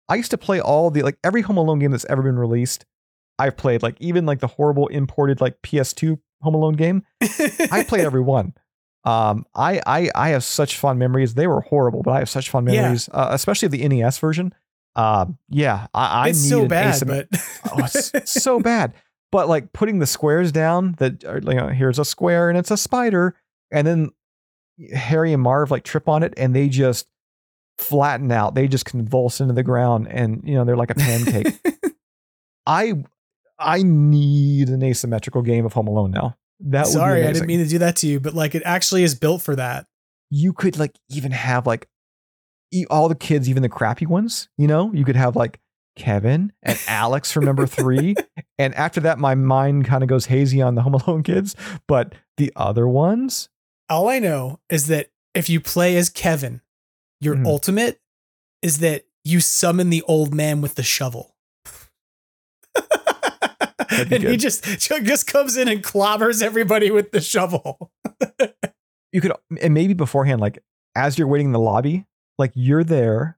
I 0.07 0.15
used 0.15 0.31
to 0.31 0.37
play 0.37 0.59
all 0.59 0.89
the 0.89 1.03
like 1.03 1.17
every 1.23 1.41
Home 1.41 1.57
Alone 1.57 1.79
game 1.79 1.91
that's 1.91 2.05
ever 2.09 2.23
been 2.23 2.39
released. 2.39 2.85
I've 3.37 3.57
played 3.57 3.83
like 3.83 3.95
even 3.99 4.25
like 4.25 4.39
the 4.39 4.47
horrible 4.47 4.87
imported 4.87 5.39
like 5.39 5.61
PS2 5.61 6.19
Home 6.41 6.55
Alone 6.55 6.73
game. 6.75 7.03
I 7.21 7.85
played 7.87 8.05
every 8.05 8.21
one. 8.21 8.53
Um, 9.05 9.45
I 9.55 9.81
I 9.87 10.09
I 10.13 10.29
have 10.29 10.43
such 10.43 10.77
fond 10.77 10.99
memories. 10.99 11.33
They 11.33 11.47
were 11.47 11.61
horrible, 11.61 12.01
but 12.03 12.11
I 12.11 12.19
have 12.19 12.29
such 12.29 12.49
fond 12.49 12.67
Yeah. 12.67 12.81
memories, 12.83 13.09
uh, 13.13 13.29
especially 13.31 13.67
of 13.67 13.71
the 13.71 13.87
NES 13.87 14.17
version. 14.19 14.53
Um, 14.95 15.37
yeah, 15.47 15.87
I, 15.93 16.25
I 16.25 16.27
it's 16.29 16.43
need 16.43 16.49
so 16.49 16.67
bad, 16.67 16.93
asymmet- 16.95 17.27
but 17.31 17.71
oh, 17.71 17.85
it's 18.15 18.41
so 18.41 18.59
bad. 18.59 18.93
But 19.31 19.47
like 19.47 19.71
putting 19.71 19.99
the 19.99 20.07
squares 20.07 20.51
down, 20.51 20.95
that 20.97 21.23
are, 21.23 21.37
you 21.39 21.53
know, 21.53 21.67
here's 21.69 21.99
a 21.99 22.05
square 22.05 22.49
and 22.49 22.57
it's 22.57 22.71
a 22.71 22.77
spider, 22.77 23.35
and 23.71 23.85
then 23.87 24.09
Harry 24.93 25.31
and 25.33 25.41
Marv 25.43 25.71
like 25.71 25.83
trip 25.83 26.09
on 26.09 26.23
it 26.23 26.33
and 26.37 26.55
they 26.55 26.67
just 26.67 27.07
flatten 27.77 28.31
out. 28.31 28.55
They 28.55 28.67
just 28.67 28.85
convulse 28.85 29.39
into 29.39 29.53
the 29.53 29.63
ground, 29.63 30.07
and 30.09 30.41
you 30.43 30.55
know 30.55 30.65
they're 30.65 30.75
like 30.75 30.89
a 30.91 30.95
pancake. 30.95 31.47
I 32.65 33.03
I 33.57 33.83
need 33.83 34.69
an 34.69 34.83
asymmetrical 34.83 35.41
game 35.41 35.65
of 35.65 35.73
Home 35.73 35.87
Alone 35.87 36.11
now. 36.11 36.35
That 36.61 36.87
sorry, 36.87 37.25
I 37.25 37.31
didn't 37.33 37.47
mean 37.47 37.59
to 37.59 37.67
do 37.67 37.77
that 37.79 37.95
to 37.97 38.07
you, 38.07 38.19
but 38.19 38.33
like 38.33 38.53
it 38.55 38.63
actually 38.65 39.03
is 39.03 39.15
built 39.15 39.41
for 39.41 39.55
that. 39.55 39.85
you 40.31 40.53
could 40.53 40.77
like 40.77 40.91
even 41.09 41.31
have 41.31 41.65
like 41.65 41.87
e- 42.71 42.85
all 42.89 43.09
the 43.09 43.15
kids, 43.15 43.49
even 43.49 43.63
the 43.63 43.69
crappy 43.69 44.05
ones. 44.05 44.47
You 44.57 44.67
know, 44.67 44.91
you 44.93 45.03
could 45.05 45.15
have 45.15 45.35
like 45.35 45.59
Kevin 45.95 46.51
and 46.61 46.77
Alex 46.87 47.31
from 47.31 47.45
number 47.45 47.65
three, 47.65 48.15
and 48.57 48.75
after 48.75 48.99
that, 49.01 49.17
my 49.19 49.35
mind 49.35 49.85
kind 49.85 50.03
of 50.03 50.09
goes 50.09 50.25
hazy 50.27 50.61
on 50.61 50.75
the 50.75 50.81
Home 50.81 50.93
Alone 50.93 51.23
kids. 51.23 51.55
But 51.87 52.13
the 52.37 52.51
other 52.55 52.87
ones, 52.87 53.49
All 53.89 54.07
I 54.09 54.19
know 54.19 54.59
is 54.69 54.87
that 54.87 55.09
if 55.33 55.49
you 55.49 55.59
play 55.59 55.95
as 55.97 56.09
Kevin, 56.09 56.61
your 57.21 57.35
Mhm. 57.35 57.45
ultimate 57.47 57.99
is 58.61 58.79
that 58.79 59.05
you 59.23 59.39
summon 59.39 59.89
the 59.89 60.01
old 60.03 60.33
man 60.33 60.61
with 60.61 60.75
the 60.75 60.83
shovel. 60.83 61.28
And 63.89 64.11
he 64.23 64.37
just 64.37 64.63
just 64.63 65.27
comes 65.27 65.57
in 65.57 65.67
and 65.67 65.83
clobbers 65.83 66.41
everybody 66.41 66.91
with 66.91 67.11
the 67.11 67.21
shovel. 67.21 67.91
you 69.11 69.21
could 69.21 69.31
and 69.61 69.73
maybe 69.73 69.93
beforehand, 69.93 70.41
like 70.41 70.59
as 70.95 71.17
you're 71.17 71.27
waiting 71.27 71.47
in 71.47 71.53
the 71.53 71.59
lobby, 71.59 72.05
like 72.37 72.51
you're 72.55 72.83
there, 72.83 73.37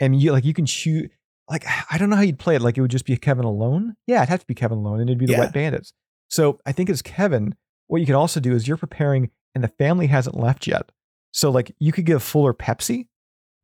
and 0.00 0.20
you 0.20 0.32
like 0.32 0.44
you 0.44 0.54
can 0.54 0.66
shoot. 0.66 1.10
Like 1.48 1.64
I 1.90 1.98
don't 1.98 2.10
know 2.10 2.16
how 2.16 2.22
you'd 2.22 2.38
play 2.38 2.56
it. 2.56 2.62
Like 2.62 2.76
it 2.76 2.80
would 2.80 2.90
just 2.90 3.06
be 3.06 3.16
Kevin 3.16 3.44
alone. 3.44 3.96
Yeah, 4.06 4.18
it'd 4.18 4.28
have 4.30 4.40
to 4.40 4.46
be 4.46 4.54
Kevin 4.54 4.78
alone, 4.78 5.00
and 5.00 5.08
it'd 5.08 5.18
be 5.18 5.26
the 5.26 5.32
Yeah. 5.32 5.40
Wet 5.40 5.52
Bandits. 5.52 5.92
So 6.28 6.58
I 6.66 6.72
think 6.72 6.90
as 6.90 7.02
Kevin, 7.02 7.54
what 7.86 8.00
you 8.00 8.06
can 8.06 8.16
also 8.16 8.40
do 8.40 8.52
is 8.52 8.66
you're 8.66 8.76
preparing, 8.76 9.30
and 9.54 9.62
the 9.62 9.68
family 9.68 10.08
hasn't 10.08 10.38
left 10.38 10.66
yet. 10.66 10.90
So 11.32 11.50
like 11.50 11.74
you 11.78 11.92
could 11.92 12.06
give 12.06 12.22
Fuller 12.22 12.54
Pepsi, 12.54 13.06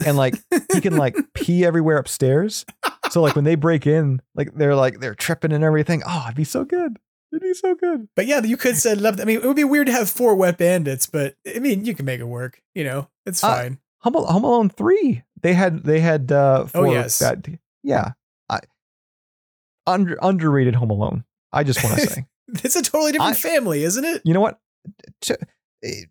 and 0.04 0.16
like 0.16 0.34
he 0.72 0.80
can 0.80 0.96
like 0.96 1.16
pee 1.34 1.64
everywhere 1.64 1.96
upstairs. 1.98 2.64
So 3.12 3.20
like 3.22 3.36
when 3.36 3.44
they 3.44 3.54
break 3.56 3.86
in, 3.86 4.20
like 4.34 4.54
they're 4.54 4.74
like 4.74 5.00
they're 5.00 5.14
tripping 5.14 5.52
and 5.52 5.62
everything. 5.62 6.02
Oh, 6.06 6.22
it'd 6.26 6.36
be 6.36 6.44
so 6.44 6.64
good. 6.64 6.96
It'd 7.32 7.42
be 7.42 7.54
so 7.54 7.74
good. 7.74 8.08
But 8.16 8.26
yeah, 8.26 8.42
you 8.42 8.56
could 8.56 8.76
said 8.76 9.00
love. 9.00 9.20
I 9.20 9.24
mean, 9.24 9.36
it 9.40 9.44
would 9.46 9.56
be 9.56 9.64
weird 9.64 9.86
to 9.86 9.92
have 9.92 10.08
four 10.10 10.34
wet 10.34 10.58
bandits, 10.58 11.06
but 11.06 11.34
I 11.54 11.58
mean, 11.58 11.84
you 11.84 11.94
can 11.94 12.04
make 12.06 12.20
it 12.20 12.24
work. 12.24 12.62
You 12.74 12.84
know, 12.84 13.08
it's 13.26 13.42
Uh, 13.44 13.54
fine. 13.54 13.78
Home, 14.00 14.16
Al- 14.16 14.26
Home 14.26 14.44
Alone 14.44 14.70
three. 14.70 15.22
They 15.42 15.54
had 15.54 15.84
they 15.84 16.00
had 16.00 16.32
uh 16.32 16.62
Oh, 16.64 16.66
four 16.84 16.88
yes. 16.88 17.20
bad- 17.20 17.58
yeah. 17.82 18.12
I, 18.48 18.60
under 19.86 20.18
underrated 20.22 20.74
Home 20.74 20.90
Alone. 20.90 21.24
I 21.52 21.64
just 21.64 21.82
want 21.84 21.96
to 22.00 22.06
say. 22.06 22.26
It's 22.64 22.76
a 22.76 22.82
totally 22.82 23.12
different 23.12 23.36
I- 23.36 23.38
family, 23.38 23.82
isn't 23.84 24.04
it? 24.04 24.22
You 24.24 24.34
know 24.34 24.40
what? 24.40 24.58
T- 25.20 25.34
eh, 25.84 26.04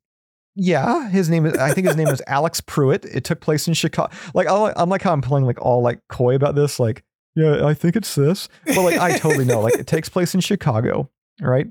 yeah, 0.55 1.09
his 1.09 1.29
name 1.29 1.45
is. 1.45 1.57
I 1.57 1.73
think 1.73 1.87
his 1.87 1.95
name 1.95 2.07
is 2.09 2.21
Alex 2.27 2.61
Pruitt. 2.61 3.05
It 3.05 3.23
took 3.23 3.39
place 3.41 3.67
in 3.67 3.73
Chicago. 3.73 4.13
Like 4.33 4.47
I- 4.47 4.73
I'm 4.75 4.89
like 4.89 5.01
how 5.01 5.13
I'm 5.13 5.21
playing 5.21 5.45
like 5.45 5.61
all 5.61 5.81
like 5.81 5.99
coy 6.09 6.35
about 6.35 6.55
this. 6.55 6.79
Like 6.79 7.03
yeah, 7.35 7.65
I 7.65 7.73
think 7.73 7.95
it's 7.95 8.13
this, 8.15 8.49
but 8.65 8.81
like 8.83 8.99
I 8.99 9.17
totally 9.17 9.45
know. 9.45 9.61
Like 9.61 9.75
it 9.75 9.87
takes 9.87 10.09
place 10.09 10.33
in 10.35 10.41
Chicago, 10.41 11.09
right? 11.39 11.67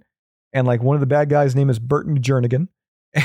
And 0.52 0.66
like 0.66 0.82
one 0.82 0.96
of 0.96 1.00
the 1.00 1.06
bad 1.06 1.28
guys' 1.28 1.54
name 1.54 1.68
is 1.70 1.78
Burton 1.78 2.20
Jernigan. 2.20 2.68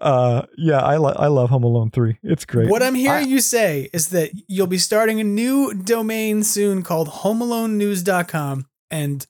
uh, 0.00 0.42
yeah, 0.56 0.80
I 0.80 0.96
lo- 0.96 1.14
I 1.16 1.26
love 1.28 1.50
Home 1.50 1.64
Alone 1.64 1.90
three. 1.90 2.18
It's 2.22 2.44
great. 2.44 2.68
What 2.70 2.82
I'm 2.82 2.94
I- 2.94 2.98
hearing 2.98 3.28
you 3.28 3.40
say 3.40 3.88
is 3.92 4.08
that 4.08 4.30
you'll 4.48 4.66
be 4.66 4.78
starting 4.78 5.20
a 5.20 5.24
new 5.24 5.74
domain 5.74 6.42
soon 6.42 6.82
called 6.82 7.08
homealonenews.com. 7.08 8.66
And 8.90 9.26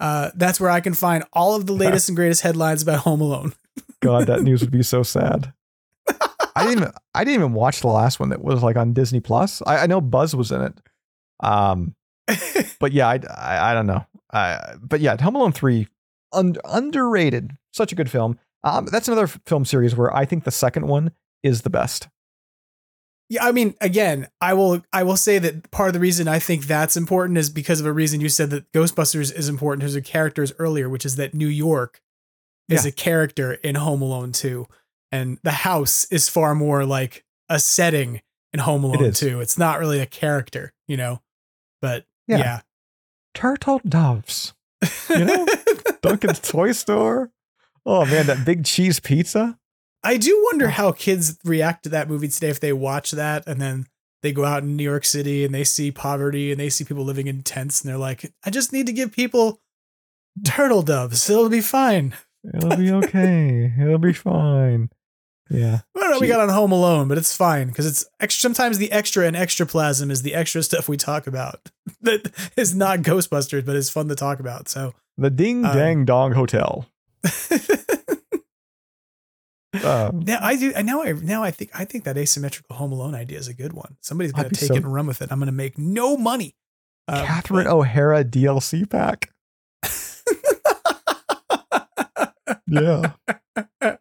uh, 0.00 0.30
that's 0.34 0.60
where 0.60 0.70
I 0.70 0.80
can 0.80 0.94
find 0.94 1.24
all 1.32 1.54
of 1.56 1.66
the 1.66 1.72
latest 1.72 2.08
and 2.08 2.16
greatest 2.16 2.42
headlines 2.42 2.82
about 2.82 3.00
Home 3.00 3.20
Alone. 3.20 3.52
God, 4.00 4.26
that 4.26 4.42
news 4.42 4.60
would 4.60 4.70
be 4.70 4.82
so 4.82 5.02
sad. 5.02 5.52
I 6.58 6.64
didn't 6.64 6.78
even 6.78 6.92
I 7.14 7.24
didn't 7.24 7.40
even 7.40 7.52
watch 7.52 7.80
the 7.80 7.88
last 7.88 8.18
one 8.18 8.30
that 8.30 8.42
was 8.42 8.62
like 8.62 8.76
on 8.76 8.92
Disney 8.92 9.20
Plus. 9.20 9.62
I, 9.66 9.78
I 9.78 9.86
know 9.86 10.00
Buzz 10.00 10.34
was 10.34 10.50
in 10.50 10.62
it. 10.62 10.74
Um, 11.40 11.94
but 12.80 12.92
yeah, 12.92 13.08
I, 13.08 13.20
I, 13.36 13.70
I 13.70 13.74
don't 13.74 13.86
know. 13.86 14.04
Uh, 14.32 14.76
but 14.80 15.00
yeah, 15.00 15.20
Home 15.22 15.36
Alone 15.36 15.52
three, 15.52 15.88
un- 16.32 16.56
underrated. 16.64 17.52
Such 17.72 17.92
a 17.92 17.94
good 17.94 18.10
film. 18.10 18.38
Um, 18.64 18.86
that's 18.86 19.06
another 19.08 19.24
f- 19.24 19.38
film 19.46 19.64
series 19.64 19.94
where 19.94 20.14
I 20.14 20.24
think 20.24 20.44
the 20.44 20.50
second 20.50 20.88
one 20.88 21.12
is 21.42 21.62
the 21.62 21.70
best. 21.70 22.08
Yeah, 23.28 23.44
I 23.44 23.52
mean, 23.52 23.74
again, 23.80 24.28
I 24.40 24.54
will 24.54 24.82
I 24.92 25.02
will 25.02 25.16
say 25.16 25.38
that 25.38 25.70
part 25.70 25.88
of 25.88 25.94
the 25.94 26.00
reason 26.00 26.28
I 26.28 26.38
think 26.38 26.64
that's 26.64 26.96
important 26.96 27.38
is 27.38 27.50
because 27.50 27.78
of 27.78 27.86
a 27.86 27.92
reason 27.92 28.20
you 28.20 28.28
said 28.28 28.50
that 28.50 28.72
Ghostbusters 28.72 29.32
is 29.32 29.48
important 29.48 29.84
as 29.84 29.94
a 29.94 30.02
characters 30.02 30.52
earlier, 30.58 30.88
which 30.88 31.04
is 31.04 31.16
that 31.16 31.34
New 31.34 31.48
York 31.48 32.00
is 32.68 32.84
Yeah. 32.84 32.88
a 32.88 32.92
character 32.92 33.54
in 33.54 33.74
Home 33.74 34.02
Alone 34.02 34.32
2. 34.32 34.66
And 35.10 35.38
the 35.42 35.50
house 35.52 36.04
is 36.10 36.28
far 36.28 36.54
more 36.54 36.84
like 36.84 37.24
a 37.48 37.58
setting 37.58 38.20
in 38.52 38.60
Home 38.60 38.84
Alone 38.84 39.06
is. 39.06 39.18
2. 39.20 39.40
It's 39.40 39.58
not 39.58 39.78
really 39.78 40.00
a 40.00 40.06
character, 40.06 40.72
you 40.86 40.96
know. 40.96 41.22
But 41.80 42.04
Yeah. 42.26 42.38
yeah. 42.38 42.60
Turtle 43.34 43.80
doves. 43.88 44.54
You 45.08 45.24
know, 45.24 45.46
Duncan's 46.02 46.40
toy 46.40 46.72
store. 46.72 47.30
Oh 47.86 48.04
man, 48.04 48.26
that 48.26 48.44
big 48.44 48.64
cheese 48.64 49.00
pizza. 49.00 49.58
I 50.04 50.16
do 50.16 50.40
wonder 50.46 50.66
oh. 50.66 50.70
how 50.70 50.92
kids 50.92 51.38
react 51.44 51.84
to 51.84 51.88
that 51.90 52.08
movie 52.08 52.28
today 52.28 52.48
if 52.48 52.60
they 52.60 52.72
watch 52.72 53.10
that 53.12 53.44
and 53.46 53.60
then 53.60 53.86
they 54.22 54.32
go 54.32 54.44
out 54.44 54.62
in 54.62 54.76
New 54.76 54.84
York 54.84 55.04
City 55.04 55.44
and 55.44 55.54
they 55.54 55.64
see 55.64 55.90
poverty 55.90 56.50
and 56.50 56.60
they 56.60 56.68
see 56.68 56.84
people 56.84 57.04
living 57.04 57.26
in 57.26 57.42
tents 57.42 57.80
and 57.80 57.88
they're 57.90 57.98
like, 57.98 58.32
I 58.44 58.50
just 58.50 58.72
need 58.72 58.86
to 58.86 58.92
give 58.92 59.12
people 59.12 59.60
turtle 60.44 60.82
doves. 60.82 61.28
It'll 61.30 61.48
be 61.48 61.60
fine. 61.60 62.14
It'll 62.54 62.76
be 62.76 62.90
okay. 62.92 63.72
It'll 63.80 63.98
be 63.98 64.12
fine. 64.12 64.90
Yeah. 65.50 65.80
I 65.96 66.00
don't 66.00 66.10
know. 66.10 66.18
We 66.20 66.28
got 66.28 66.40
on 66.40 66.50
Home 66.50 66.72
Alone, 66.72 67.08
but 67.08 67.18
it's 67.18 67.34
fine 67.34 67.68
because 67.68 67.86
it's 67.86 68.04
extra. 68.20 68.40
Sometimes 68.42 68.78
the 68.78 68.92
extra 68.92 69.26
and 69.26 69.34
extraplasm 69.36 70.10
is 70.10 70.22
the 70.22 70.34
extra 70.34 70.62
stuff 70.62 70.88
we 70.88 70.96
talk 70.96 71.26
about 71.26 71.70
that 72.02 72.50
is 72.56 72.74
not 72.74 73.00
Ghostbusters, 73.00 73.64
but 73.64 73.76
is 73.76 73.90
fun 73.90 74.08
to 74.08 74.14
talk 74.14 74.40
about. 74.40 74.68
So 74.68 74.94
The 75.16 75.30
Ding 75.30 75.64
Um, 75.64 75.74
Dang 75.76 76.04
Dong 76.04 76.32
Hotel. 76.32 76.86
Uh, 79.74 80.10
Now 80.14 80.38
I 80.40 80.56
do. 80.56 80.72
Now 80.82 81.02
I 81.02 81.12
now 81.12 81.42
I 81.42 81.50
think 81.50 81.70
I 81.74 81.84
think 81.84 82.04
that 82.04 82.16
asymmetrical 82.16 82.74
Home 82.76 82.90
Alone 82.90 83.14
idea 83.14 83.38
is 83.38 83.48
a 83.48 83.54
good 83.54 83.74
one. 83.74 83.96
Somebody's 84.00 84.32
to 84.32 84.44
take 84.48 84.68
so- 84.68 84.74
it 84.74 84.82
and 84.82 84.92
run 84.92 85.06
with 85.06 85.20
it. 85.20 85.30
I'm 85.30 85.38
going 85.38 85.46
to 85.46 85.52
make 85.52 85.76
no 85.76 86.16
money. 86.16 86.56
Um, 87.06 87.24
Catherine 87.24 87.66
O'Hara 87.66 88.24
DLC 88.24 88.88
pack. 88.88 89.30
Yeah. 92.68 93.12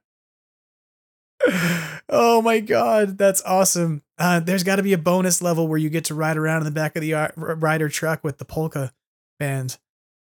oh 2.09 2.41
my 2.41 2.59
god, 2.59 3.17
that's 3.17 3.41
awesome. 3.43 4.03
Uh, 4.17 4.39
there's 4.39 4.63
got 4.63 4.77
to 4.77 4.83
be 4.83 4.93
a 4.93 4.97
bonus 4.97 5.41
level 5.41 5.67
where 5.67 5.77
you 5.77 5.89
get 5.89 6.05
to 6.05 6.15
ride 6.15 6.37
around 6.37 6.59
in 6.59 6.65
the 6.65 6.71
back 6.71 6.95
of 6.95 7.01
the 7.01 7.13
uh, 7.13 7.29
rider 7.35 7.89
truck 7.89 8.23
with 8.23 8.37
the 8.37 8.45
polka 8.45 8.93
band, 9.39 9.77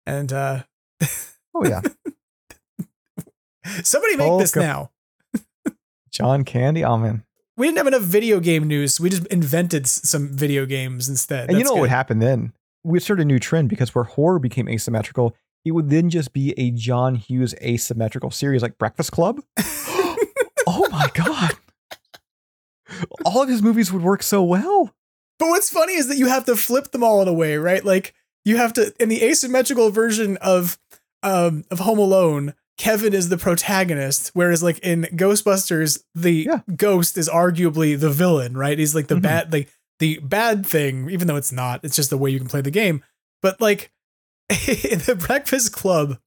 and 0.05 0.31
uh, 0.31 0.63
Oh 1.55 1.65
yeah. 1.65 1.81
somebody 3.83 4.17
make 4.17 4.39
this 4.39 4.55
now. 4.55 4.91
John 6.11 6.43
Candy. 6.43 6.83
Oh 6.83 6.97
man. 6.97 7.23
We 7.57 7.67
didn't 7.67 7.77
have 7.77 7.87
enough 7.87 8.01
video 8.01 8.41
game 8.41 8.67
news. 8.67 8.95
So 8.95 9.03
we 9.03 9.09
just 9.09 9.25
invented 9.27 9.87
some 9.87 10.27
video 10.27 10.65
games 10.65 11.07
instead. 11.07 11.47
And 11.49 11.53
you 11.53 11.59
That's 11.59 11.69
know 11.69 11.75
what 11.75 11.81
would 11.81 11.89
happen 11.89 12.19
then? 12.19 12.51
We 12.83 12.99
started 12.99 13.21
a 13.23 13.25
new 13.25 13.39
trend 13.39 13.69
because 13.69 13.95
where 13.95 14.03
horror 14.03 14.39
became 14.39 14.67
asymmetrical, 14.67 15.35
it 15.65 15.71
would 15.71 15.89
then 15.89 16.09
just 16.09 16.31
be 16.31 16.53
a 16.57 16.71
John 16.71 17.15
Hughes 17.15 17.53
asymmetrical 17.61 18.31
series 18.31 18.61
like 18.61 18.77
Breakfast 18.77 19.11
Club. 19.11 19.41
oh 20.67 20.87
my 20.91 21.09
god. 21.13 21.53
All 23.25 23.41
of 23.41 23.49
his 23.49 23.61
movies 23.61 23.91
would 23.91 24.03
work 24.03 24.21
so 24.23 24.43
well. 24.43 24.93
But 25.39 25.49
what's 25.49 25.69
funny 25.69 25.93
is 25.95 26.07
that 26.07 26.17
you 26.17 26.27
have 26.27 26.45
to 26.45 26.55
flip 26.55 26.91
them 26.91 27.03
all 27.03 27.21
in 27.21 27.27
a 27.27 27.33
way, 27.33 27.57
right? 27.57 27.83
Like 27.83 28.13
you 28.45 28.57
have 28.57 28.73
to 28.73 28.93
in 28.99 29.09
the 29.09 29.23
asymmetrical 29.23 29.89
version 29.89 30.37
of 30.37 30.77
um 31.23 31.65
of 31.71 31.79
Home 31.79 31.99
Alone, 31.99 32.53
Kevin 32.77 33.13
is 33.13 33.29
the 33.29 33.37
protagonist, 33.37 34.31
whereas 34.33 34.61
like 34.63 34.79
in 34.79 35.03
Ghostbusters, 35.13 36.03
the 36.13 36.47
ghost 36.75 37.17
is 37.17 37.27
arguably 37.27 37.99
the 37.99 38.11
villain, 38.11 38.55
right? 38.55 38.77
He's 38.77 38.93
like 38.95 39.07
the 39.07 39.15
Mhm. 39.15 39.21
bad 39.23 39.51
like 39.53 39.69
the 39.99 40.19
bad 40.19 40.65
thing, 40.65 41.09
even 41.09 41.27
though 41.27 41.37
it's 41.37 41.51
not. 41.51 41.83
It's 41.83 41.95
just 41.95 42.09
the 42.11 42.17
way 42.17 42.29
you 42.29 42.39
can 42.39 42.47
play 42.47 42.61
the 42.61 42.71
game. 42.71 43.03
But 43.41 43.59
like 43.59 43.91
in 44.67 44.99
the 44.99 45.15
Breakfast 45.15 45.73
Club, 45.73 46.19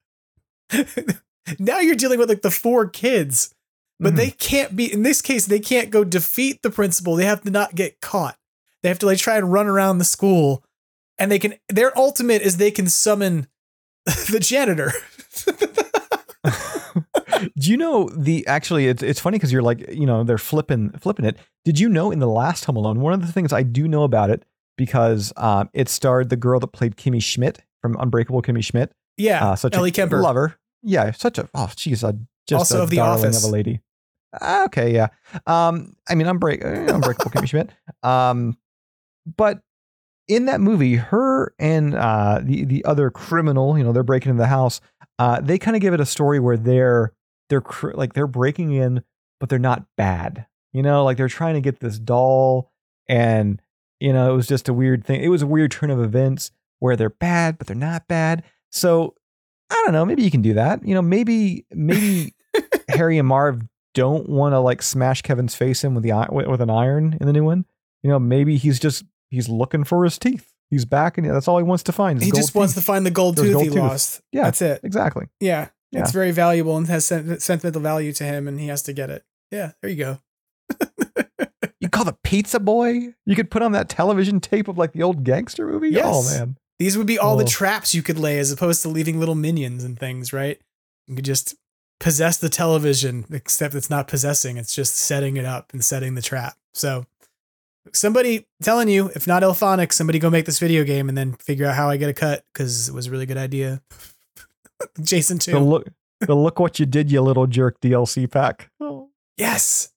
now 1.59 1.81
you're 1.81 1.95
dealing 1.95 2.19
with 2.19 2.29
like 2.29 2.43
the 2.43 2.51
four 2.51 2.89
kids, 2.89 3.55
but 4.01 4.17
they 4.17 4.31
can't 4.31 4.77
be 4.77 4.93
in 4.93 5.03
this 5.03 5.21
case, 5.21 5.47
they 5.47 5.61
can't 5.61 5.91
go 5.91 6.05
defeat 6.05 6.63
the 6.63 6.71
principal. 6.71 7.17
They 7.17 7.25
have 7.25 7.43
to 7.43 7.51
not 7.51 7.75
get 7.75 8.01
caught. 8.01 8.37
They 8.83 8.89
have 8.89 8.99
to 9.01 9.07
like 9.07 9.19
try 9.19 9.37
and 9.37 9.53
run 9.53 9.67
around 9.67 9.99
the 9.99 10.05
school. 10.05 10.65
And 11.19 11.33
they 11.33 11.39
can 11.39 11.55
their 11.69 11.97
ultimate 11.99 12.43
is 12.43 12.57
they 12.57 12.71
can 12.71 12.89
summon 12.89 13.49
the 14.05 14.39
janitor. 14.41 14.93
Do 17.57 17.71
you 17.71 17.77
know 17.77 18.09
the 18.09 18.47
actually 18.47 18.87
it's 18.87 19.03
it's 19.03 19.21
funny 19.21 19.37
because 19.37 19.53
you're 19.53 19.63
like, 19.63 19.93
you 19.93 20.07
know, 20.07 20.25
they're 20.25 20.39
flipping 20.39 20.91
flipping 20.99 21.25
it. 21.25 21.37
Did 21.65 21.79
you 21.79 21.89
know 21.89 22.11
in 22.11 22.19
the 22.21 22.29
last 22.29 22.65
Home 22.67 22.77
Alone, 22.77 23.01
one 23.01 23.13
of 23.13 23.21
the 23.21 23.33
things 23.33 23.53
I 23.53 23.63
do 23.63 23.89
know 23.89 24.05
about 24.05 24.31
it 24.31 24.45
because 24.77 25.33
um, 25.37 25.69
it 25.73 25.89
starred 25.89 26.31
the 26.31 26.37
girl 26.37 26.61
that 26.61 26.69
played 26.69 26.97
Kimmy 26.97 27.23
Schmidt 27.23 27.61
from 27.83 27.97
Unbreakable 27.99 28.43
Kimmy 28.43 28.65
Schmidt. 28.65 28.93
Yeah, 29.17 29.51
uh, 29.51 29.57
such 29.57 29.75
Ellie 29.75 29.91
a 29.91 29.93
Kemper. 29.93 30.21
lover. 30.21 30.57
Yeah, 30.83 31.11
such 31.13 31.39
a 31.39 31.49
oh, 31.55 31.71
she's 31.77 32.03
a 32.05 32.17
just 32.47 32.59
Also 32.73 32.81
a 32.81 32.83
of 32.85 32.91
The 32.91 32.97
darling 32.97 33.25
Office. 33.27 33.45
of 33.45 33.51
a 33.51 33.53
lady. 33.53 33.81
Ah, 34.41 34.65
Okay, 34.67 34.93
yeah. 34.95 35.09
Um, 35.47 35.95
I 36.09 36.15
mean, 36.15 36.27
Unbreak, 36.27 36.65
uh, 36.65 36.95
Unbreakable 36.95 37.31
Kimmy 37.31 37.49
Schmidt. 37.49 37.71
Um, 38.03 38.57
but 39.37 39.61
in 40.29 40.45
that 40.47 40.61
movie, 40.61 40.97
her 40.97 41.55
and 41.59 41.95
uh, 41.95 42.41
the 42.43 42.65
the 42.65 42.85
other 42.85 43.11
criminal, 43.11 43.77
you 43.79 43.85
know, 43.85 43.93
they're 43.93 44.03
breaking 44.03 44.31
into 44.31 44.41
the 44.43 44.47
house. 44.49 44.81
Uh, 45.19 45.41
they 45.41 45.59
kind 45.59 45.75
of 45.77 45.81
give 45.83 45.95
it 45.95 46.01
a 46.01 46.07
story 46.07 46.39
where 46.39 46.57
they're 46.57 47.13
they're 47.49 47.61
cr- 47.63 47.93
like 47.95 48.13
they're 48.13 48.27
breaking 48.27 48.73
in, 48.73 49.03
but 49.41 49.49
they're 49.49 49.59
not 49.59 49.85
bad. 49.97 50.47
You 50.73 50.83
know, 50.83 51.03
like 51.05 51.17
they're 51.17 51.29
trying 51.29 51.55
to 51.55 51.61
get 51.63 51.81
this 51.81 51.99
doll, 51.99 52.71
and 53.09 53.61
you 54.01 54.13
know, 54.13 54.31
it 54.33 54.37
was 54.37 54.47
just 54.47 54.69
a 54.69 54.75
weird 54.75 55.05
thing. 55.05 55.23
It 55.23 55.29
was 55.29 55.43
a 55.43 55.47
weird 55.47 55.71
turn 55.73 55.91
of 55.91 56.01
events 56.01 56.51
where 56.79 56.97
they're 56.97 57.11
bad, 57.11 57.59
but 57.59 57.67
they're 57.67 57.77
not 57.77 58.09
bad. 58.09 58.45
So 58.71 59.15
I 59.71 59.83
don't 59.85 59.93
know. 59.93 60.05
Maybe 60.05 60.23
you 60.23 60.31
can 60.31 60.43
do 60.43 60.55
that. 60.55 60.87
You 60.87 60.95
know, 60.95 61.03
maybe 61.03 61.67
maybe 61.73 62.35
Harry 62.89 63.19
and 63.19 63.29
Marv 63.29 63.63
don't 63.95 64.29
want 64.29 64.53
to 64.53 64.61
like 64.61 64.83
smash 64.83 65.23
Kevin's 65.23 65.55
face 65.55 65.85
in 65.85 65.95
with 65.95 66.05
the 66.05 66.27
with 66.31 66.61
an 66.61 66.71
iron 66.71 67.17
in 67.21 67.27
the 67.27 67.33
new 67.33 67.45
one. 67.45 67.65
You 68.03 68.11
know, 68.11 68.19
maybe 68.19 68.57
he's 68.57 68.79
just 68.79 69.05
he's 69.31 69.49
looking 69.49 69.85
for 69.85 70.05
his 70.05 70.19
teeth. 70.19 70.53
He's 70.71 70.85
back, 70.85 71.17
and 71.17 71.29
that's 71.29 71.49
all 71.49 71.57
he 71.57 71.65
wants 71.65 71.83
to 71.85 71.93
find. 71.93 72.23
He 72.23 72.31
just 72.31 72.55
wants 72.55 72.75
teeth. 72.75 72.83
to 72.83 72.87
find 72.87 73.07
the 73.07 73.11
gold 73.11 73.39
tooth 73.39 73.53
gold 73.53 73.65
he 73.65 73.71
tooth. 73.71 73.79
lost. 73.79 74.21
Yeah, 74.33 74.45
That's 74.45 74.61
it. 74.61 74.81
Exactly. 74.85 75.27
Yeah. 75.41 75.69
Yeah. 75.91 76.01
It's 76.01 76.13
very 76.13 76.31
valuable 76.33 76.77
and 76.77 76.87
has 76.89 77.07
sen- 77.07 77.41
sentimental 77.41 77.81
value 77.81 78.13
to 78.13 78.25
him 78.25 78.47
and 78.47 78.61
he 78.61 78.67
has 78.67 78.83
to 78.83 78.93
get 78.93 79.09
it. 79.09 79.25
Yeah, 79.51 79.73
there 79.81 79.91
you 79.91 79.97
go. 79.97 80.19
You 81.81 81.89
call 81.89 82.05
the 82.05 82.17
pizza 82.23 82.61
boy? 82.61 83.15
You 83.25 83.37
could 83.37 83.51
put 83.51 83.63
on 83.63 83.73
that 83.73 83.89
television 83.89 84.41
tape 84.41 84.69
of 84.69 84.77
like 84.77 84.93
the 84.93 85.03
old 85.03 85.25
gangster 85.25 85.67
movie. 85.67 85.89
Oh, 85.89 85.91
yes. 85.91 86.07
Oh 86.07 86.39
man. 86.39 86.57
These 86.79 86.97
would 86.97 87.07
be 87.07 87.19
all 87.19 87.37
the 87.37 87.45
Oh. 87.45 87.49
traps 87.49 87.95
you 87.95 88.03
could 88.03 88.19
lay 88.19 88.39
as 88.39 88.51
opposed 88.53 88.83
to 88.83 88.89
leaving 88.89 89.19
little 89.19 89.35
minions 89.35 89.83
and 89.85 89.99
things, 89.99 90.33
right? 90.33 90.61
You 91.07 91.17
could 91.17 91.25
just 91.25 91.55
possess 92.01 92.37
the 92.37 92.49
television, 92.49 93.25
except 93.33 93.75
it's 93.75 93.91
not 93.91 94.07
possessing, 94.07 94.57
it's 94.57 94.75
just 94.75 94.95
setting 94.95 95.37
it 95.37 95.45
up 95.45 95.73
and 95.73 95.85
setting 95.85 96.15
the 96.15 96.23
trap. 96.23 96.57
So 96.75 97.07
somebody 97.93 98.47
telling 98.63 98.89
you, 98.89 99.11
if 99.17 99.27
not 99.27 99.43
IllFonic, 99.43 99.93
somebody 99.93 100.19
go 100.21 100.31
make 100.31 100.47
this 100.47 100.61
video 100.61 100.85
game 100.85 101.09
and 101.09 101.19
then 101.19 101.33
figure 101.35 101.67
out 101.67 101.75
how 101.75 101.91
I 101.91 101.97
get 101.97 102.11
a 102.11 102.15
cut 102.15 102.45
because 102.53 102.89
it 102.89 102.95
was 102.95 103.07
a 103.09 103.11
really 103.11 103.27
good 103.27 103.37
idea. 103.39 103.83
Jason 105.03 105.39
too. 105.41 105.53
The 105.53 105.59
look, 105.61 105.89
the 106.21 106.37
look 106.37 106.61
what 106.61 106.79
you 106.79 106.87
did, 106.87 107.11
you 107.11 107.21
little 107.21 107.47
jerk 107.49 107.81
DLC 107.81 108.31
pack. 108.31 108.71
Yes. 109.37 109.91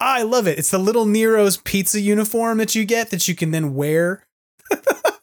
I 0.00 0.22
love 0.22 0.46
it. 0.46 0.58
It's 0.58 0.70
the 0.70 0.78
little 0.78 1.06
Nero's 1.06 1.56
pizza 1.58 2.00
uniform 2.00 2.58
that 2.58 2.74
you 2.74 2.84
get 2.84 3.10
that 3.10 3.28
you 3.28 3.34
can 3.34 3.50
then 3.50 3.74
wear. 3.74 4.26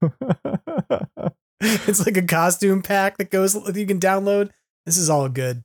it's 1.60 2.04
like 2.04 2.16
a 2.16 2.22
costume 2.22 2.82
pack 2.82 3.18
that 3.18 3.30
goes 3.30 3.54
that 3.54 3.76
you 3.76 3.86
can 3.86 4.00
download. 4.00 4.50
This 4.86 4.96
is 4.96 5.10
all 5.10 5.28
good. 5.28 5.64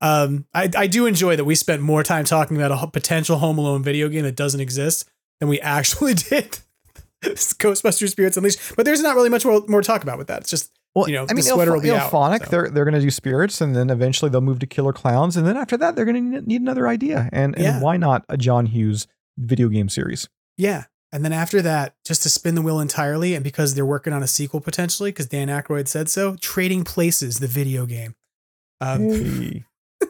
Um, 0.00 0.46
I, 0.54 0.70
I 0.76 0.86
do 0.86 1.06
enjoy 1.06 1.34
that 1.36 1.44
we 1.44 1.54
spent 1.54 1.82
more 1.82 2.02
time 2.02 2.24
talking 2.24 2.56
about 2.56 2.70
a 2.70 2.86
potential 2.86 3.38
Home 3.38 3.58
Alone 3.58 3.82
video 3.82 4.08
game 4.08 4.22
that 4.22 4.36
doesn't 4.36 4.60
exist 4.60 5.08
than 5.40 5.48
we 5.48 5.60
actually 5.62 6.14
did. 6.14 6.58
Ghostbusters 7.24 8.10
Spirits 8.10 8.36
Unleashed, 8.36 8.76
but 8.76 8.86
there's 8.86 9.02
not 9.02 9.16
really 9.16 9.28
much 9.28 9.44
more, 9.44 9.64
more 9.66 9.80
to 9.80 9.86
talk 9.86 10.04
about 10.04 10.18
with 10.18 10.28
that. 10.28 10.42
It's 10.42 10.50
just 10.50 10.70
Well, 10.94 11.08
you 11.08 11.16
know 11.16 11.22
I 11.28 11.34
mean, 11.34 11.36
the 11.36 11.42
sweater 11.42 11.72
will 11.72 11.80
be 11.80 11.88
out. 11.90 12.10
So. 12.44 12.50
they're 12.50 12.70
they're 12.70 12.84
going 12.84 12.94
to 12.94 13.00
do 13.00 13.10
spirits, 13.10 13.60
and 13.60 13.74
then 13.74 13.90
eventually 13.90 14.30
they'll 14.30 14.40
move 14.40 14.60
to 14.60 14.66
Killer 14.68 14.92
Clowns, 14.92 15.36
and 15.36 15.44
then 15.44 15.56
after 15.56 15.76
that, 15.78 15.96
they're 15.96 16.04
going 16.04 16.32
to 16.32 16.40
need 16.42 16.60
another 16.60 16.86
idea. 16.86 17.28
And, 17.32 17.56
and 17.56 17.64
Yeah. 17.64 17.80
why 17.80 17.96
not 17.96 18.24
a 18.28 18.36
John 18.36 18.66
Hughes 18.66 19.08
video 19.36 19.68
game 19.68 19.88
series? 19.88 20.28
Yeah. 20.56 20.84
And 21.12 21.24
then 21.24 21.32
after 21.32 21.62
that, 21.62 21.94
just 22.04 22.22
to 22.24 22.28
spin 22.28 22.54
the 22.54 22.62
wheel 22.62 22.80
entirely, 22.80 23.34
and 23.34 23.42
because 23.42 23.74
they're 23.74 23.86
working 23.86 24.12
on 24.12 24.22
a 24.22 24.26
sequel 24.26 24.60
potentially, 24.60 25.10
because 25.10 25.26
Dan 25.26 25.48
Aykroyd 25.48 25.88
said 25.88 26.08
so, 26.08 26.36
Trading 26.36 26.84
Places, 26.84 27.38
the 27.38 27.46
video 27.46 27.86
game. 27.86 28.14
Um, 28.80 29.08
Hey. 29.08 29.64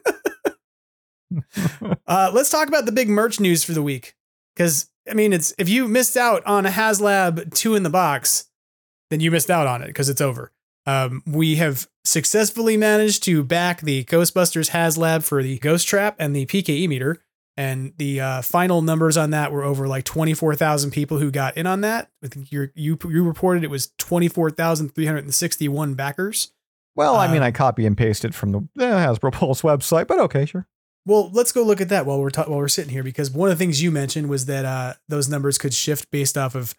uh, 2.06 2.30
let's 2.32 2.50
talk 2.50 2.68
about 2.68 2.86
the 2.86 2.92
big 2.92 3.08
merch 3.08 3.40
news 3.40 3.64
for 3.64 3.72
the 3.72 3.82
week. 3.82 4.14
Because, 4.54 4.90
I 5.08 5.14
mean, 5.14 5.32
it's 5.32 5.54
if 5.58 5.68
you 5.68 5.86
missed 5.86 6.16
out 6.16 6.44
on 6.46 6.66
a 6.66 6.70
HasLab 6.70 7.54
2 7.54 7.76
in 7.76 7.84
the 7.84 7.90
box, 7.90 8.46
then 9.10 9.20
you 9.20 9.30
missed 9.30 9.50
out 9.50 9.66
on 9.66 9.82
it 9.82 9.86
because 9.86 10.08
it's 10.08 10.20
over. 10.20 10.52
Um, 10.86 11.22
we 11.26 11.56
have 11.56 11.86
successfully 12.04 12.76
managed 12.76 13.22
to 13.24 13.44
back 13.44 13.82
the 13.82 14.04
Ghostbusters 14.04 14.70
HasLab 14.70 15.22
for 15.22 15.42
the 15.42 15.58
Ghost 15.58 15.86
Trap 15.86 16.16
and 16.18 16.34
the 16.34 16.46
PKE 16.46 16.88
meter. 16.88 17.22
And 17.58 17.92
the 17.98 18.20
uh, 18.20 18.42
final 18.42 18.82
numbers 18.82 19.16
on 19.16 19.30
that 19.30 19.50
were 19.50 19.64
over 19.64 19.88
like 19.88 20.04
24,000 20.04 20.92
people 20.92 21.18
who 21.18 21.32
got 21.32 21.56
in 21.56 21.66
on 21.66 21.80
that. 21.80 22.08
I 22.24 22.28
think 22.28 22.52
you 22.52 22.68
you 22.76 22.96
you 23.08 23.24
reported 23.24 23.64
it 23.64 23.70
was 23.70 23.92
24,361 23.98 25.94
backers. 25.94 26.52
Well, 26.94 27.16
I 27.16 27.26
mean, 27.28 27.38
Um, 27.38 27.42
I 27.44 27.50
copy 27.50 27.84
and 27.86 27.96
pasted 27.96 28.30
it 28.30 28.34
from 28.34 28.52
the 28.52 28.60
Hasbro 28.78 29.32
Pulse 29.32 29.62
website, 29.62 30.06
but 30.06 30.18
okay, 30.20 30.46
sure. 30.46 30.66
Well, 31.06 31.30
let's 31.32 31.52
go 31.52 31.62
look 31.62 31.80
at 31.80 31.88
that 31.90 32.06
while 32.06 32.20
we're 32.20 32.30
ta- 32.30 32.44
while 32.44 32.58
we're 32.58 32.68
sitting 32.68 32.92
here 32.92 33.02
because 33.02 33.30
one 33.30 33.50
of 33.50 33.56
the 33.58 33.64
things 33.64 33.82
you 33.82 33.90
mentioned 33.90 34.28
was 34.28 34.46
that 34.46 34.64
uh, 34.64 34.94
those 35.08 35.28
numbers 35.28 35.58
could 35.58 35.74
shift 35.74 36.10
based 36.10 36.36
off 36.38 36.54
of 36.54 36.74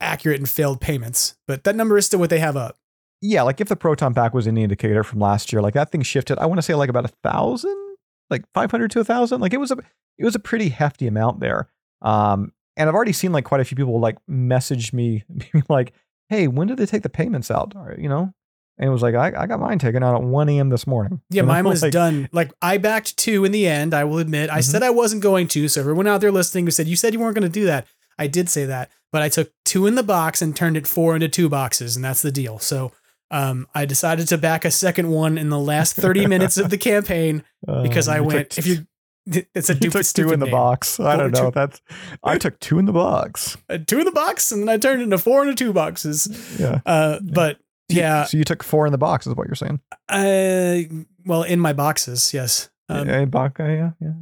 accurate 0.00 0.38
and 0.38 0.48
failed 0.48 0.80
payments, 0.80 1.36
but 1.46 1.64
that 1.64 1.74
number 1.74 1.96
is 1.98 2.06
still 2.06 2.20
what 2.20 2.30
they 2.30 2.38
have 2.40 2.56
up. 2.56 2.76
Yeah, 3.20 3.42
like 3.42 3.60
if 3.60 3.68
the 3.68 3.74
proton 3.76 4.14
pack 4.14 4.32
was 4.32 4.46
any 4.46 4.62
indicator 4.62 5.02
from 5.02 5.18
last 5.18 5.52
year, 5.52 5.60
like 5.60 5.74
that 5.74 5.90
thing 5.90 6.02
shifted. 6.02 6.38
I 6.38 6.46
want 6.46 6.58
to 6.58 6.62
say 6.62 6.74
like 6.74 6.88
about 6.88 7.04
a 7.04 7.12
thousand, 7.24 7.87
like 8.30 8.44
five 8.54 8.70
hundred 8.70 8.90
to 8.92 9.00
a 9.00 9.04
thousand. 9.04 9.40
Like 9.40 9.52
it 9.52 9.58
was 9.58 9.70
a 9.70 9.76
it 10.18 10.24
was 10.24 10.34
a 10.34 10.40
pretty 10.40 10.68
hefty 10.68 11.06
amount 11.06 11.40
there. 11.40 11.68
Um, 12.02 12.52
and 12.76 12.88
I've 12.88 12.94
already 12.94 13.12
seen 13.12 13.32
like 13.32 13.44
quite 13.44 13.60
a 13.60 13.64
few 13.64 13.76
people 13.76 13.98
like 14.00 14.16
message 14.26 14.92
me, 14.92 15.24
being 15.36 15.64
like, 15.68 15.92
"Hey, 16.28 16.48
when 16.48 16.68
did 16.68 16.76
they 16.76 16.86
take 16.86 17.02
the 17.02 17.08
payments 17.08 17.50
out?" 17.50 17.74
You 17.98 18.08
know, 18.08 18.32
and 18.78 18.88
it 18.88 18.92
was 18.92 19.02
like 19.02 19.14
I, 19.14 19.32
I 19.36 19.46
got 19.46 19.60
mine 19.60 19.78
taken 19.78 20.02
out 20.02 20.14
at 20.14 20.22
one 20.22 20.48
a.m. 20.48 20.68
this 20.68 20.86
morning. 20.86 21.20
Yeah, 21.30 21.42
You 21.42 21.46
know, 21.46 21.52
mine 21.52 21.64
was 21.64 21.82
like, 21.82 21.92
done. 21.92 22.28
Like 22.32 22.52
I 22.62 22.78
backed 22.78 23.16
two 23.16 23.44
in 23.44 23.52
the 23.52 23.66
end. 23.66 23.94
I 23.94 24.04
will 24.04 24.18
admit. 24.18 24.50
I 24.50 24.60
said 24.60 24.82
I 24.82 24.90
wasn't 24.90 25.22
going 25.22 25.48
to. 25.48 25.68
So 25.68 25.80
everyone 25.80 26.06
out 26.06 26.20
there 26.20 26.32
listening 26.32 26.66
who 26.66 26.70
said 26.70 26.86
you 26.86 26.96
said 26.96 27.12
you 27.12 27.20
weren't 27.20 27.34
going 27.34 27.42
to 27.42 27.60
do 27.60 27.66
that, 27.66 27.86
I 28.18 28.28
did 28.28 28.48
say 28.48 28.64
that. 28.66 28.90
But 29.10 29.22
I 29.22 29.28
took 29.28 29.50
two 29.64 29.86
in 29.86 29.94
the 29.94 30.02
box 30.02 30.42
and 30.42 30.54
turned 30.54 30.76
it 30.76 30.86
four 30.86 31.14
into 31.14 31.28
two 31.28 31.48
boxes, 31.48 31.96
and 31.96 32.04
that's 32.04 32.22
the 32.22 32.30
deal. 32.30 32.58
So 32.58 32.92
Um, 33.30 33.66
I 33.74 33.84
decided 33.84 34.28
to 34.28 34.38
back 34.38 34.64
a 34.64 34.70
second 34.70 35.10
one 35.10 35.36
in 35.36 35.50
the 35.50 35.58
last 35.58 35.94
30 35.96 36.26
minutes 36.26 36.56
of 36.56 36.70
the 36.70 36.78
campaign 36.92 37.44
because 37.82 38.08
Uh, 38.08 38.12
I 38.12 38.20
went, 38.20 38.50
took- 38.50 38.58
if 38.58 38.66
you, 38.66 38.86
it's 39.54 39.68
a 39.68 39.74
you 39.74 39.90
took 39.90 40.06
two 40.06 40.32
in 40.32 40.40
the 40.40 40.46
name. 40.46 40.52
box. 40.52 40.98
I 40.98 41.16
don't 41.16 41.32
know. 41.32 41.46
two- 41.46 41.50
That's 41.54 41.80
I 42.24 42.38
took 42.38 42.58
two 42.60 42.78
in 42.78 42.86
the 42.86 42.92
box. 42.92 43.56
uh, 43.68 43.78
two 43.86 43.98
in 43.98 44.04
the 44.06 44.12
box 44.12 44.50
and 44.52 44.62
then 44.62 44.68
I 44.70 44.78
turned 44.78 45.02
into 45.02 45.18
four 45.18 45.42
into 45.42 45.54
two 45.54 45.72
boxes. 45.74 46.56
Yeah. 46.58 46.80
Uh, 46.86 47.18
but 47.22 47.58
yeah, 47.90 48.24
So 48.24 48.36
you 48.38 48.44
took 48.44 48.62
four 48.62 48.86
in 48.86 48.92
the 48.92 48.98
box, 48.98 49.26
is 49.26 49.34
what 49.34 49.46
you're 49.46 49.54
saying? 49.54 49.80
uh, 50.08 51.02
well, 51.26 51.42
in 51.42 51.60
my 51.60 51.72
boxes, 51.72 52.32
yes. 52.34 52.70
Um, 52.88 53.06
yeah, 53.08 53.24
box, 53.26 53.54
yeah, 53.58 53.90
yeah. 54.00 54.12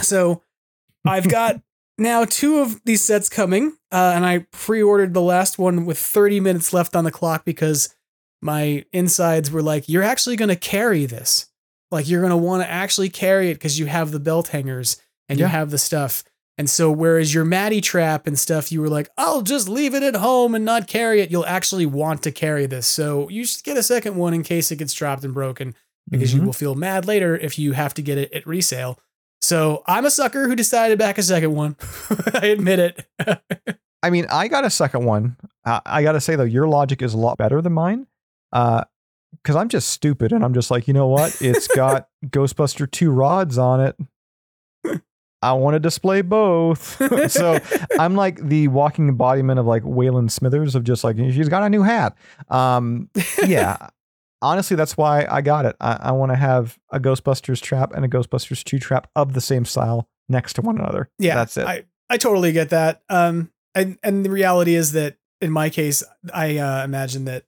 So 0.00 0.42
I've 1.04 1.28
got 1.28 1.60
now 1.98 2.24
two 2.24 2.58
of 2.58 2.80
these 2.84 3.02
sets 3.04 3.28
coming, 3.28 3.76
uh, 3.92 4.12
and 4.14 4.24
I 4.26 4.46
pre-ordered 4.52 5.14
the 5.14 5.20
last 5.22 5.58
one 5.58 5.84
with 5.86 5.98
30 5.98 6.40
minutes 6.40 6.72
left 6.72 6.94
on 6.96 7.04
the 7.04 7.10
clock 7.10 7.44
because 7.44 7.94
my 8.44 8.84
insides 8.92 9.50
were 9.50 9.62
like, 9.62 9.88
"You're 9.88 10.02
actually 10.02 10.36
going 10.36 10.50
to 10.50 10.56
carry 10.56 11.06
this. 11.06 11.46
Like 11.90 12.08
you're 12.08 12.20
going 12.20 12.30
to 12.30 12.36
want 12.36 12.62
to 12.62 12.70
actually 12.70 13.08
carry 13.08 13.50
it 13.50 13.54
because 13.54 13.78
you 13.78 13.86
have 13.86 14.10
the 14.10 14.20
belt 14.20 14.48
hangers 14.48 14.96
and 15.28 15.38
you 15.38 15.46
have 15.46 15.70
the 15.70 15.78
stuff." 15.78 16.22
And 16.56 16.70
so, 16.70 16.88
whereas 16.92 17.34
your 17.34 17.44
Matty 17.44 17.80
trap 17.80 18.28
and 18.28 18.38
stuff, 18.38 18.70
you 18.70 18.80
were 18.80 18.88
like, 18.88 19.08
"I'll 19.18 19.42
just 19.42 19.68
leave 19.68 19.94
it 19.94 20.02
at 20.04 20.14
home 20.16 20.54
and 20.54 20.64
not 20.64 20.86
carry 20.86 21.20
it." 21.20 21.30
You'll 21.30 21.46
actually 21.46 21.86
want 21.86 22.22
to 22.22 22.30
carry 22.30 22.66
this, 22.66 22.86
so 22.86 23.28
you 23.28 23.44
should 23.44 23.64
get 23.64 23.76
a 23.76 23.82
second 23.82 24.14
one 24.16 24.34
in 24.34 24.42
case 24.44 24.70
it 24.70 24.76
gets 24.76 24.92
dropped 24.92 25.24
and 25.24 25.34
broken 25.34 25.74
because 26.10 26.32
you 26.34 26.42
Mhm. 26.42 26.44
will 26.46 26.52
feel 26.52 26.74
mad 26.74 27.06
later 27.06 27.34
if 27.36 27.58
you 27.58 27.72
have 27.72 27.94
to 27.94 28.02
get 28.02 28.18
it 28.18 28.30
at 28.32 28.46
resale. 28.46 29.00
So 29.42 29.82
I'm 29.86 30.04
a 30.04 30.10
sucker 30.10 30.46
who 30.48 30.54
decided 30.54 30.94
to 30.94 30.96
back 31.04 31.18
a 31.18 31.22
second 31.22 31.52
one. 31.54 31.76
I 32.34 32.46
admit 32.46 32.78
it. 32.78 33.06
I 34.02 34.10
mean, 34.10 34.26
I 34.30 34.48
got 34.48 34.64
a 34.64 34.70
second 34.70 35.04
one. 35.06 35.36
Uh, 35.64 35.80
I 35.86 36.02
got 36.02 36.12
to 36.12 36.20
say 36.20 36.36
though, 36.36 36.44
your 36.44 36.68
logic 36.68 37.00
is 37.02 37.14
a 37.14 37.18
lot 37.18 37.36
better 37.38 37.60
than 37.62 37.72
mine. 37.72 38.06
Uh, 38.54 38.84
because 39.42 39.56
I'm 39.56 39.68
just 39.68 39.88
stupid 39.90 40.32
and 40.32 40.44
I'm 40.44 40.54
just 40.54 40.70
like, 40.70 40.88
you 40.88 40.94
know 40.94 41.08
what? 41.08 41.42
It's 41.42 41.66
got 41.68 42.08
Ghostbuster 42.26 42.90
two 42.90 43.10
rods 43.10 43.58
on 43.58 43.80
it. 43.80 43.96
I 45.42 45.52
want 45.52 45.74
to 45.74 45.80
display 45.80 46.22
both. 46.22 46.96
so 47.30 47.58
I'm 47.98 48.14
like 48.14 48.40
the 48.40 48.68
walking 48.68 49.08
embodiment 49.08 49.60
of 49.60 49.66
like 49.66 49.82
Waylon 49.82 50.30
Smithers 50.30 50.74
of 50.74 50.84
just 50.84 51.04
like 51.04 51.18
she's 51.18 51.50
got 51.50 51.62
a 51.62 51.68
new 51.68 51.82
hat. 51.82 52.16
Um, 52.48 53.10
yeah. 53.46 53.88
Honestly, 54.40 54.76
that's 54.76 54.96
why 54.96 55.26
I 55.30 55.42
got 55.42 55.66
it. 55.66 55.76
I, 55.80 55.98
I 56.00 56.12
want 56.12 56.32
to 56.32 56.36
have 56.36 56.78
a 56.90 57.00
Ghostbusters 57.00 57.60
trap 57.60 57.92
and 57.94 58.04
a 58.04 58.08
Ghostbusters 58.08 58.64
2 58.64 58.78
trap 58.78 59.10
of 59.14 59.34
the 59.34 59.40
same 59.40 59.64
style 59.64 60.08
next 60.28 60.54
to 60.54 60.62
one 60.62 60.78
another. 60.78 61.10
yeah, 61.18 61.34
That's 61.34 61.56
it. 61.56 61.66
I, 61.66 61.84
I 62.08 62.16
totally 62.16 62.52
get 62.52 62.70
that. 62.70 63.02
Um, 63.10 63.50
and 63.74 63.98
and 64.02 64.24
the 64.24 64.30
reality 64.30 64.74
is 64.74 64.92
that 64.92 65.16
in 65.40 65.50
my 65.50 65.68
case, 65.68 66.02
I 66.32 66.58
uh, 66.58 66.84
imagine 66.84 67.24
that 67.26 67.44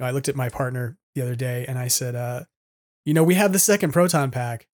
know, 0.00 0.06
I 0.06 0.10
looked 0.12 0.28
at 0.28 0.36
my 0.36 0.48
partner 0.48 0.96
the 1.14 1.22
other 1.22 1.34
day 1.34 1.64
and 1.68 1.78
I 1.78 1.88
said, 1.88 2.14
uh, 2.14 2.44
you 3.04 3.14
know, 3.14 3.24
we 3.24 3.34
have 3.34 3.52
the 3.52 3.58
second 3.58 3.92
proton 3.92 4.30
pack, 4.30 4.66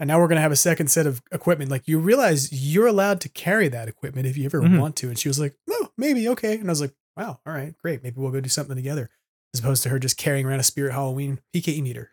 and 0.00 0.08
now 0.08 0.18
we're 0.18 0.28
gonna 0.28 0.40
have 0.40 0.52
a 0.52 0.56
second 0.56 0.88
set 0.88 1.06
of 1.06 1.22
equipment. 1.32 1.70
Like 1.70 1.88
you 1.88 1.98
realize 1.98 2.52
you're 2.52 2.86
allowed 2.86 3.20
to 3.22 3.28
carry 3.28 3.68
that 3.68 3.88
equipment 3.88 4.26
if 4.26 4.36
you 4.36 4.44
ever 4.46 4.60
Mhm. 4.60 4.80
want 4.80 4.96
to. 4.96 5.08
And 5.08 5.18
she 5.18 5.28
was 5.28 5.38
like, 5.38 5.56
no, 5.66 5.90
maybe 5.96 6.28
okay. 6.28 6.58
And 6.58 6.68
I 6.68 6.72
was 6.72 6.80
like, 6.80 6.94
wow, 7.16 7.40
all 7.46 7.52
right, 7.52 7.74
great. 7.82 8.02
Maybe 8.02 8.20
we'll 8.20 8.30
go 8.30 8.40
do 8.40 8.48
something 8.48 8.76
together, 8.76 9.10
as 9.54 9.60
opposed 9.60 9.82
to 9.84 9.88
her 9.90 9.98
just 9.98 10.16
carrying 10.16 10.46
around 10.46 10.60
a 10.60 10.64
Spirit 10.64 10.92
Halloween 10.92 11.40
PKE 11.54 11.82
meter. 11.82 12.12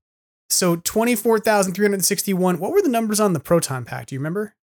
So 0.49 0.75
twenty 0.77 1.15
four 1.15 1.39
thousand 1.39 1.73
three 1.73 1.85
hundred 1.85 2.05
sixty 2.05 2.33
one. 2.33 2.59
What 2.59 2.71
were 2.71 2.81
the 2.81 2.89
numbers 2.89 3.19
on 3.19 3.33
the 3.33 3.39
proton 3.39 3.83
pack? 3.85 4.07
Do 4.07 4.15
you 4.15 4.19
remember? 4.19 4.55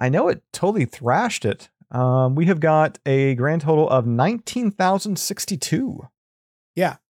I 0.00 0.08
know 0.08 0.28
it 0.28 0.42
totally 0.52 0.84
thrashed 0.84 1.44
it. 1.44 1.70
Um, 1.90 2.34
we 2.34 2.46
have 2.46 2.60
got 2.60 2.98
a 3.06 3.34
grand 3.36 3.62
total 3.62 3.88
of 3.88 4.06
19,062. 4.06 6.06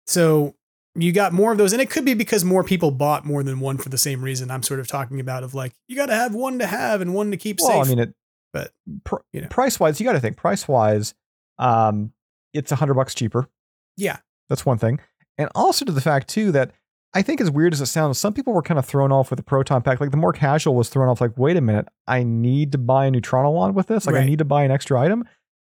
So 0.09 0.57
you 0.97 1.13
got 1.13 1.33
more 1.33 1.53
of 1.53 1.59
those, 1.59 1.73
and 1.73 1.81
it 1.81 1.91
could 1.91 2.05
be 2.05 2.15
because 2.15 2.45
more 2.45 2.65
people 2.65 2.91
bought 2.91 3.25
more 3.25 3.43
than 3.45 3.61
one 3.61 3.79
for 3.79 3.89
the 3.89 3.99
same 3.99 4.23
reason. 4.25 4.51
I'm 4.51 4.65
sort 4.65 4.81
of 4.81 4.89
talking 4.89 5.21
about 5.21 5.45
of 5.45 5.55
like 5.55 5.75
you 5.87 5.95
got 5.95 6.07
to 6.07 6.15
have 6.17 6.35
one 6.35 6.59
to 6.59 6.67
have 6.67 7.01
and 7.01 7.15
one 7.15 7.31
to 7.31 7.37
keep 7.37 7.59
Well, 7.61 7.69
safe. 7.69 7.87
I 7.87 7.89
mean, 7.89 7.99
it, 8.01 8.15
but 8.53 8.73
pr- 9.05 9.17
you 9.33 9.43
know. 9.43 9.49
price 9.49 9.79
wise, 9.79 10.01
you 10.01 10.07
got 10.07 10.15
to 10.15 10.21
think 10.21 10.37
price 10.37 10.67
wise, 10.67 11.15
um, 11.59 12.13
it's 12.53 12.73
a 12.73 12.77
hundred 12.77 12.95
bucks 12.95 13.15
cheaper. 13.15 13.49
yeah, 13.97 14.17
That's 14.49 14.67
one 14.67 14.79
thing. 14.79 14.99
And 15.37 15.49
also 15.55 15.85
to 15.85 15.93
the 15.93 16.01
fact 16.01 16.27
too 16.29 16.51
that 16.53 16.73
I 17.15 17.23
think 17.23 17.41
as 17.41 17.51
weird 17.51 17.73
as 17.73 17.81
it 17.81 17.87
sounds, 17.87 18.19
some 18.19 18.33
people 18.35 18.53
were 18.53 18.63
kind 18.63 18.79
of 18.79 18.85
thrown 18.85 19.13
off 19.13 19.31
with 19.31 19.37
the 19.39 19.43
proton 19.45 19.83
pack. 19.83 20.01
Like 20.01 20.11
the 20.11 20.17
more 20.17 20.33
casual 20.33 20.75
was 20.75 20.89
thrown 20.89 21.09
off, 21.09 21.21
like, 21.21 21.37
wait 21.39 21.57
a 21.57 21.61
minute, 21.61 21.87
I 22.07 22.23
need 22.23 22.73
to 22.73 22.79
buy 22.79 23.07
a 23.07 23.11
Neutrino 23.11 23.51
wand 23.51 23.75
with 23.75 23.87
this. 23.87 24.07
Like 24.07 24.17
I 24.17 24.25
need 24.25 24.39
to 24.41 24.45
buy 24.45 24.65
an 24.65 24.71
extra 24.71 25.01
item. 25.01 25.25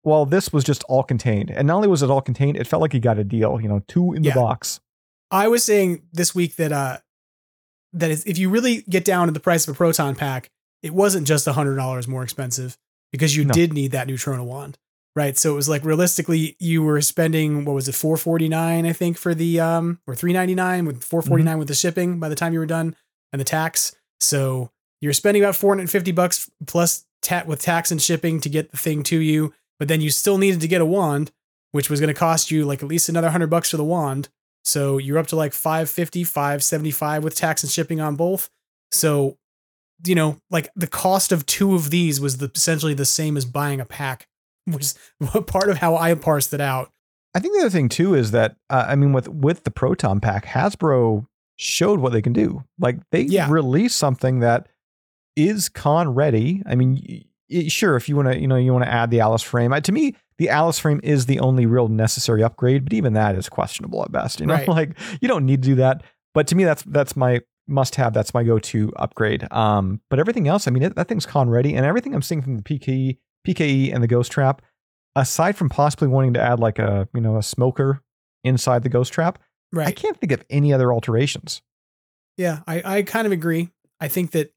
Well, 0.08 0.26
this 0.26 0.54
was 0.54 0.64
just 0.64 0.84
all 0.86 1.04
contained. 1.04 1.52
And 1.52 1.68
not 1.68 1.76
only 1.76 1.90
was 1.90 2.02
it 2.02 2.10
all 2.10 2.22
contained, 2.22 2.56
it 2.56 2.66
felt 2.66 2.82
like 2.82 2.94
he 2.94 3.00
got 3.00 3.20
a 3.20 3.24
deal, 3.26 3.60
you 3.62 3.68
know, 3.68 3.84
two 3.90 4.14
in 4.14 4.24
Yeah. 4.24 4.34
the 4.34 4.40
box. 4.40 4.80
I 5.32 5.50
was 5.50 5.64
saying 5.66 6.04
this 6.14 6.34
week 6.34 6.56
that 6.56 6.72
uh 6.72 7.00
that 7.94 8.10
is 8.10 8.24
if 8.26 8.38
you 8.38 8.50
really 8.50 8.84
get 8.90 9.04
down 9.04 9.28
to 9.28 9.34
the 9.34 9.40
price 9.42 9.68
of 9.68 9.74
a 9.76 9.78
proton 9.78 10.16
pack, 10.16 10.50
it 10.82 10.94
wasn't 10.94 11.28
just 11.28 11.46
a 11.48 11.54
hundred 11.54 11.76
dollars 11.76 12.08
more 12.08 12.24
expensive 12.24 12.78
because 13.12 13.36
you 13.36 13.44
No. 13.44 13.54
did 13.54 13.74
need 13.74 13.92
that 13.92 14.08
neutrona 14.08 14.46
wand. 14.46 14.78
Right. 15.16 15.38
So 15.38 15.52
it 15.52 15.56
was 15.56 15.68
like 15.68 15.84
realistically 15.84 16.56
you 16.60 16.84
were 16.84 17.02
spending 17.02 17.66
what 17.66 17.74
was 17.74 17.90
it, 17.90 17.96
four 17.96 18.16
forty 18.18 18.48
nine, 18.48 18.86
I 18.86 18.94
think, 18.94 19.18
for 19.18 19.36
the 19.36 19.60
um 19.60 20.00
or 20.08 20.16
three 20.16 20.32
ninety 20.32 20.56
nine 20.56 20.86
with 20.86 21.04
four 21.04 21.22
forty 21.22 21.44
nine 21.44 21.58
with 21.58 21.68
the 21.68 21.76
shipping 21.76 22.20
by 22.20 22.30
the 22.30 22.36
time 22.36 22.54
you 22.54 22.60
were 22.60 22.66
done 22.66 22.96
and 23.34 23.40
the 23.42 23.44
tax. 23.46 23.94
So 24.22 24.72
you're 25.02 25.12
spending 25.14 25.44
about 25.44 25.56
450 25.56 26.12
bucks 26.14 26.50
plus 26.66 27.06
tat 27.22 27.46
with 27.46 27.62
tax 27.62 27.92
and 27.92 28.02
shipping 28.02 28.40
to 28.40 28.50
get 28.50 28.72
the 28.72 28.78
thing 28.78 29.04
to 29.04 29.18
you, 29.20 29.54
but 29.80 29.88
then 29.88 30.02
you 30.02 30.10
still 30.10 30.38
needed 30.38 30.62
to 30.62 30.68
get 30.68 30.82
a 30.82 30.86
wand, 30.86 31.32
which 31.72 31.90
was 31.90 31.99
going 31.99 32.14
to 32.14 32.20
cost 32.20 32.52
you 32.52 32.66
like 32.66 32.82
at 32.82 32.88
least 32.90 33.10
another 33.10 33.28
100 33.28 33.48
bucks 33.48 33.72
for 33.72 33.78
the 33.78 33.84
wand. 33.84 34.30
So 34.66 34.98
you're 34.98 35.18
up 35.18 35.28
to 35.28 35.36
like 35.36 35.54
550, 35.54 36.24
575 36.24 37.24
with 37.24 37.36
tax 37.36 37.64
and 37.64 37.72
shipping 37.72 38.02
on 38.02 38.16
both. 38.16 38.49
So, 38.91 39.38
you 40.06 40.16
know, 40.16 40.38
like 40.49 40.70
the 40.76 40.88
cost 40.88 41.32
of 41.32 41.45
two 41.45 41.74
of 41.76 41.90
these 41.90 42.20
was 42.20 42.38
the, 42.38 42.52
essentially 42.54 42.94
the 42.94 43.06
same 43.06 43.38
as 43.38 43.45
buying 43.45 43.80
a 43.80 43.86
pack, 43.86 44.28
which 44.66 44.84
is 44.84 44.95
part 45.48 45.70
of 45.70 45.78
how 45.78 45.95
I 45.95 46.14
parsed 46.16 46.54
it 46.54 46.62
out. 46.62 46.91
I 47.36 47.40
think 47.40 47.54
the 47.56 47.62
other 47.62 47.70
thing 47.70 47.90
too 47.90 48.14
is 48.16 48.32
that 48.32 48.56
uh, 48.70 48.86
I 48.88 48.95
mean 48.95 49.14
with 49.14 49.28
with 49.28 49.64
the 49.64 49.70
proton 49.72 50.20
pack, 50.20 50.45
Hasbro 50.45 51.28
showed 51.58 51.99
what 51.99 52.12
they 52.12 52.22
can 52.22 52.34
do. 52.34 52.64
Like 52.80 52.98
they 53.12 53.22
Yeah. 53.22 53.49
released 53.49 53.98
something 53.98 54.40
that 54.40 54.68
is 55.36 55.70
con 55.70 56.16
ready. 56.16 56.64
I 56.66 56.74
mean, 56.76 57.27
sure, 57.68 57.95
if 57.95 58.10
you 58.10 58.15
want 58.15 58.30
to, 58.30 58.40
you 58.40 58.48
know, 58.48 58.56
you 58.56 58.74
want 58.74 58.86
to 58.86 58.91
add 58.91 59.11
the 59.11 59.19
Alice 59.19 59.41
frame. 59.41 59.74
Uh, 59.74 59.82
to 59.82 59.91
me, 59.91 60.15
the 60.38 60.49
Alice 60.49 60.80
frame 60.80 60.99
is 61.03 61.26
the 61.26 61.40
only 61.40 61.65
real 61.65 61.88
necessary 61.88 62.44
upgrade, 62.44 62.84
but 62.84 62.94
even 62.94 63.14
that 63.14 63.36
is 63.36 63.49
questionable 63.49 64.03
at 64.03 64.11
best. 64.11 64.40
You 64.40 64.45
know, 64.45 64.53
Right. 64.53 64.68
like 64.68 64.91
you 65.22 65.28
don't 65.28 65.45
need 65.45 65.64
to 65.64 65.69
do 65.69 65.76
that. 65.76 66.03
But 66.34 66.48
to 66.48 66.56
me, 66.56 66.64
that's 66.64 66.84
that's 66.84 67.15
my 67.15 67.41
must 67.68 67.95
have. 67.95 68.14
That's 68.14 68.34
my 68.34 68.44
go 68.44 68.60
to 68.60 68.94
upgrade. 68.98 69.52
Um, 69.52 70.02
but 70.10 70.19
everything 70.19 70.48
else, 70.48 70.68
I 70.68 70.72
mean, 70.72 70.84
it, 70.84 70.95
that 70.95 71.07
thing's 71.07 71.26
con 71.26 71.49
ready, 71.49 71.76
and 71.76 71.86
everything 71.86 72.14
I'm 72.14 72.22
seeing 72.22 72.41
from 72.41 72.57
the 72.57 72.64
PKE, 72.64 73.18
PKE, 73.48 73.94
and 73.94 74.03
the 74.03 74.07
Ghost 74.07 74.32
Trap, 74.32 74.61
aside 75.15 75.57
from 75.57 75.69
possibly 75.69 76.07
wanting 76.07 76.34
to 76.34 76.41
add 76.41 76.60
like 76.60 76.80
a 76.80 77.07
you 77.14 77.22
know 77.22 77.38
a 77.38 77.44
smoker 77.44 78.02
inside 78.44 78.84
the 78.84 78.90
Ghost 78.90 79.11
Trap, 79.14 79.40
right 79.72 79.88
I 79.88 79.91
can't 79.91 80.18
think 80.18 80.32
of 80.32 80.44
any 80.49 80.72
other 80.74 80.94
alterations. 80.94 81.61
Yeah, 82.38 82.60
I, 82.68 82.98
I 82.98 83.02
kind 83.02 83.26
of 83.26 83.34
agree. 83.34 83.72
I 83.99 84.07
think 84.07 84.32
that 84.32 84.53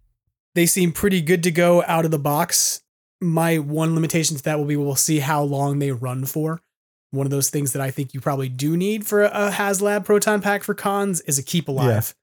they 0.54 0.66
seem 0.66 0.92
pretty 0.92 1.20
good 1.20 1.42
to 1.44 1.50
go 1.50 1.82
out 1.86 2.04
of 2.04 2.10
the 2.10 2.18
box. 2.18 2.82
My 3.20 3.58
one 3.58 3.94
limitation 3.94 4.36
to 4.36 4.42
that 4.44 4.58
will 4.58 4.64
be 4.66 4.76
we'll 4.76 4.96
see 4.96 5.18
how 5.20 5.42
long 5.42 5.78
they 5.78 5.92
run 5.92 6.24
for. 6.24 6.60
One 7.12 7.26
of 7.26 7.30
those 7.30 7.50
things 7.50 7.72
that 7.72 7.82
I 7.82 7.90
think 7.90 8.14
you 8.14 8.20
probably 8.20 8.48
do 8.48 8.76
need 8.76 9.06
for 9.06 9.24
a, 9.24 9.50
HasLab 9.50 10.04
Proton 10.04 10.40
Pack 10.40 10.62
for 10.62 10.74
cons 10.74 11.20
is 11.22 11.38
a 11.38 11.42
keep 11.42 11.68
alive. 11.68 12.14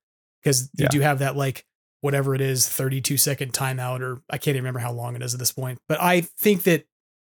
Because 0.42 0.70
you 0.74 0.84
Yeah. 0.84 0.90
do 0.90 1.00
have 1.02 1.20
that 1.20 1.36
like 1.36 1.66
whatever 2.02 2.34
it 2.36 2.42
is, 2.42 2.68
32 2.70 3.18
second 3.18 3.54
timeout, 3.54 4.02
or 4.02 4.22
I 4.30 4.38
can't 4.38 4.56
even 4.56 4.62
remember 4.62 4.80
how 4.80 4.92
long 4.94 5.16
it 5.16 5.22
is 5.22 5.34
at 5.34 5.40
this 5.40 5.52
point. 5.52 5.80
But 5.90 6.02
I 6.02 6.22
think 6.22 6.64
that 6.64 6.86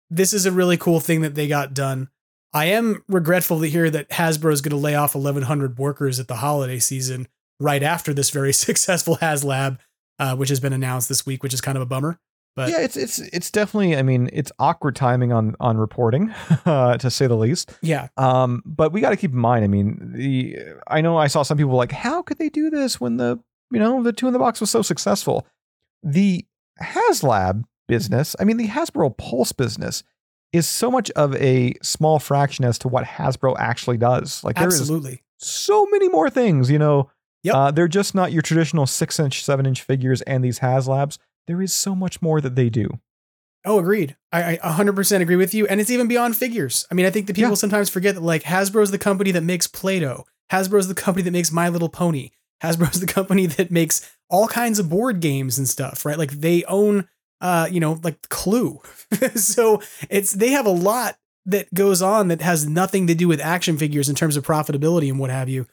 this 0.09 0.31
is 0.33 0.45
a 0.45 0.51
really 0.51 0.77
cool 0.77 0.99
thing 0.99 1.21
that 1.21 1.35
they 1.35 1.47
got 1.47 1.73
done. 1.73 2.09
I 2.53 2.65
am 2.65 3.03
regretful 3.07 3.59
to 3.61 3.67
hear 3.67 3.89
that 3.91 4.09
Hasbro 4.09 4.51
is 4.53 4.61
going 4.61 4.71
to 4.71 4.77
lay 4.77 4.95
off 4.95 5.13
1,100 5.15 5.77
workers 5.77 6.19
at 6.19 6.27
the 6.27 6.37
holiday 6.37 6.79
season 6.79 7.27
right 7.59 7.83
after 7.83 8.13
this 8.13 8.29
very 8.29 8.53
successful 8.65 9.17
HasLab, 9.17 9.79
uh, 10.19 10.35
which 10.35 10.49
has 10.49 10.59
been 10.59 10.73
announced 10.73 11.09
this 11.09 11.25
week, 11.25 11.43
which 11.43 11.53
is 11.53 11.61
kind 11.61 11.77
of 11.77 11.81
a 11.81 11.85
bummer. 11.85 12.19
But 12.55 12.69
yeah, 12.69 12.79
it's 12.81 12.97
it's 12.97 13.19
it's 13.19 13.51
definitely. 13.51 13.95
I 13.95 14.01
mean, 14.01 14.29
it's 14.33 14.51
awkward 14.59 14.95
timing 14.95 15.31
on 15.31 15.55
on 15.59 15.77
reporting, 15.77 16.33
uh, 16.65 16.97
to 16.97 17.09
say 17.09 17.27
the 17.27 17.35
least. 17.35 17.71
yeah, 17.81 18.09
Um, 18.17 18.61
but 18.65 18.91
we 18.91 19.01
got 19.01 19.11
to 19.11 19.17
keep 19.17 19.31
in 19.31 19.37
mind. 19.37 19.63
I 19.63 19.67
mean, 19.67 20.11
the 20.13 20.57
I 20.87 21.01
know 21.01 21.17
I 21.17 21.27
saw 21.27 21.43
some 21.43 21.57
people 21.57 21.75
like, 21.75 21.91
how 21.91 22.21
could 22.21 22.37
they 22.37 22.49
do 22.49 22.69
this 22.69 22.99
when 22.99 23.17
the 23.17 23.39
you 23.71 23.79
know 23.79 24.03
the 24.03 24.11
two 24.11 24.27
in 24.27 24.33
the 24.33 24.39
box 24.39 24.59
was 24.59 24.69
so 24.69 24.81
successful? 24.81 25.47
The 26.03 26.45
HasLab 26.81 27.63
business, 27.87 28.35
I 28.39 28.45
mean, 28.45 28.57
the 28.57 28.67
Hasbro 28.67 29.17
Pulse 29.17 29.51
business 29.51 30.03
is 30.51 30.67
so 30.67 30.89
much 30.89 31.11
of 31.11 31.35
a 31.35 31.73
small 31.81 32.19
fraction 32.19 32.65
as 32.65 32.79
to 32.79 32.87
what 32.87 33.05
Hasbro 33.05 33.55
actually 33.59 33.97
does. 33.97 34.43
Like 34.43 34.55
there 34.55 34.67
is 34.67 34.79
absolutely. 34.79 35.23
so 35.37 35.85
many 35.87 36.09
more 36.09 36.29
things, 36.29 36.71
you 36.71 36.79
know. 36.79 37.09
Yep. 37.43 37.55
Uh, 37.55 37.71
they're 37.71 37.87
just 37.87 38.13
not 38.13 38.31
your 38.31 38.41
traditional 38.41 38.85
six 38.85 39.19
inch, 39.19 39.43
seven 39.43 39.65
inch 39.65 39.81
figures 39.81 40.21
and 40.23 40.43
these 40.43 40.59
HasLabs. 40.59 41.17
There 41.47 41.61
is 41.61 41.73
so 41.73 41.95
much 41.95 42.21
more 42.21 42.41
that 42.41 42.55
they 42.55 42.69
do. 42.69 42.99
Oh, 43.65 43.79
agreed. 43.79 44.15
I, 44.31 44.59
I 44.63 44.71
100% 44.71 45.21
agree 45.21 45.35
with 45.35 45.53
you. 45.53 45.67
And 45.67 45.81
it's 45.81 45.89
even 45.89 46.07
beyond 46.07 46.37
figures. 46.37 46.85
I 46.89 46.93
mean, 46.95 47.05
I 47.05 47.09
think 47.09 47.27
that 47.27 47.35
people 47.35 47.51
Yeah. 47.51 47.55
sometimes 47.55 47.89
forget 47.89 48.15
that 48.15 48.21
like 48.21 48.43
Hasbro's 48.43 48.91
the 48.91 48.97
company 48.97 49.31
that 49.31 49.43
makes 49.43 49.67
Play 49.67 49.99
Doh. 49.99 50.25
Hasbro's 50.51 50.87
the 50.87 50.95
company 50.95 51.23
that 51.23 51.31
makes 51.31 51.51
My 51.51 51.69
Little 51.69 51.89
Pony. 51.89 52.29
Hasbro's 52.63 52.99
the 52.99 53.05
company 53.07 53.45
that 53.57 53.71
makes 53.71 54.09
all 54.29 54.47
kinds 54.47 54.79
of 54.79 54.89
board 54.89 55.19
games 55.19 55.57
and 55.57 55.67
stuff, 55.67 56.05
right? 56.05 56.17
Like 56.17 56.31
they 56.31 56.63
own 56.65 57.07
uh, 57.41 57.67
you 57.71 57.79
know, 57.79 57.99
like 58.03 58.27
Clue. 58.29 58.81
so 59.35 59.81
it's 60.09 60.33
they 60.33 60.49
have 60.49 60.65
a 60.65 60.69
lot 60.71 61.17
that 61.45 61.73
goes 61.73 62.01
on 62.01 62.27
that 62.27 62.41
has 62.41 62.67
nothing 62.67 63.07
to 63.07 63.15
do 63.15 63.27
with 63.27 63.39
action 63.39 63.77
figures 63.77 64.09
in 64.09 64.15
terms 64.15 64.35
of 64.37 64.45
profitability 64.45 65.09
and 65.09 65.19
what 65.19 65.29
have 65.29 65.47
you. 65.49 65.65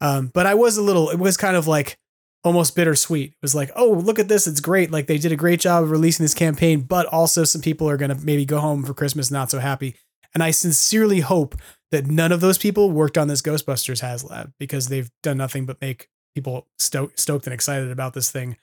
Um, 0.00 0.28
but 0.32 0.46
I 0.46 0.54
was 0.54 0.76
a 0.76 0.82
little, 0.82 1.10
it 1.10 1.18
was 1.18 1.36
kind 1.36 1.56
of 1.56 1.66
like 1.66 1.98
almost 2.42 2.74
bittersweet. 2.74 3.30
It 3.30 3.42
was 3.42 3.54
like, 3.54 3.70
oh, 3.76 3.90
look 3.90 4.18
at 4.18 4.28
this. 4.28 4.46
It's 4.46 4.60
great. 4.60 4.90
Like 4.90 5.06
they 5.06 5.18
did 5.18 5.32
a 5.32 5.36
great 5.36 5.60
job 5.60 5.82
of 5.84 5.90
releasing 5.90 6.24
this 6.24 6.34
campaign, 6.34 6.80
but 6.80 7.06
also 7.06 7.44
some 7.44 7.60
people 7.60 7.88
are 7.88 7.96
going 7.96 8.16
to 8.16 8.24
maybe 8.24 8.44
go 8.44 8.60
home 8.60 8.84
for 8.84 8.94
Christmas 8.94 9.30
not 9.30 9.50
so 9.50 9.58
happy. 9.58 9.96
And 10.34 10.42
I 10.42 10.52
sincerely 10.52 11.20
hope 11.20 11.56
that 11.90 12.06
none 12.06 12.32
of 12.32 12.40
those 12.40 12.56
people 12.56 12.90
worked 12.90 13.18
on 13.18 13.28
this 13.28 13.42
Ghostbusters 13.42 14.00
HasLab 14.00 14.52
because 14.58 14.88
they've 14.88 15.10
done 15.22 15.36
nothing 15.36 15.66
but 15.66 15.80
make 15.80 16.08
people 16.34 16.68
sto- 16.78 17.10
stoked 17.16 17.46
and 17.46 17.54
excited 17.54 17.90
about 17.90 18.14
this 18.14 18.30
thing. 18.30 18.56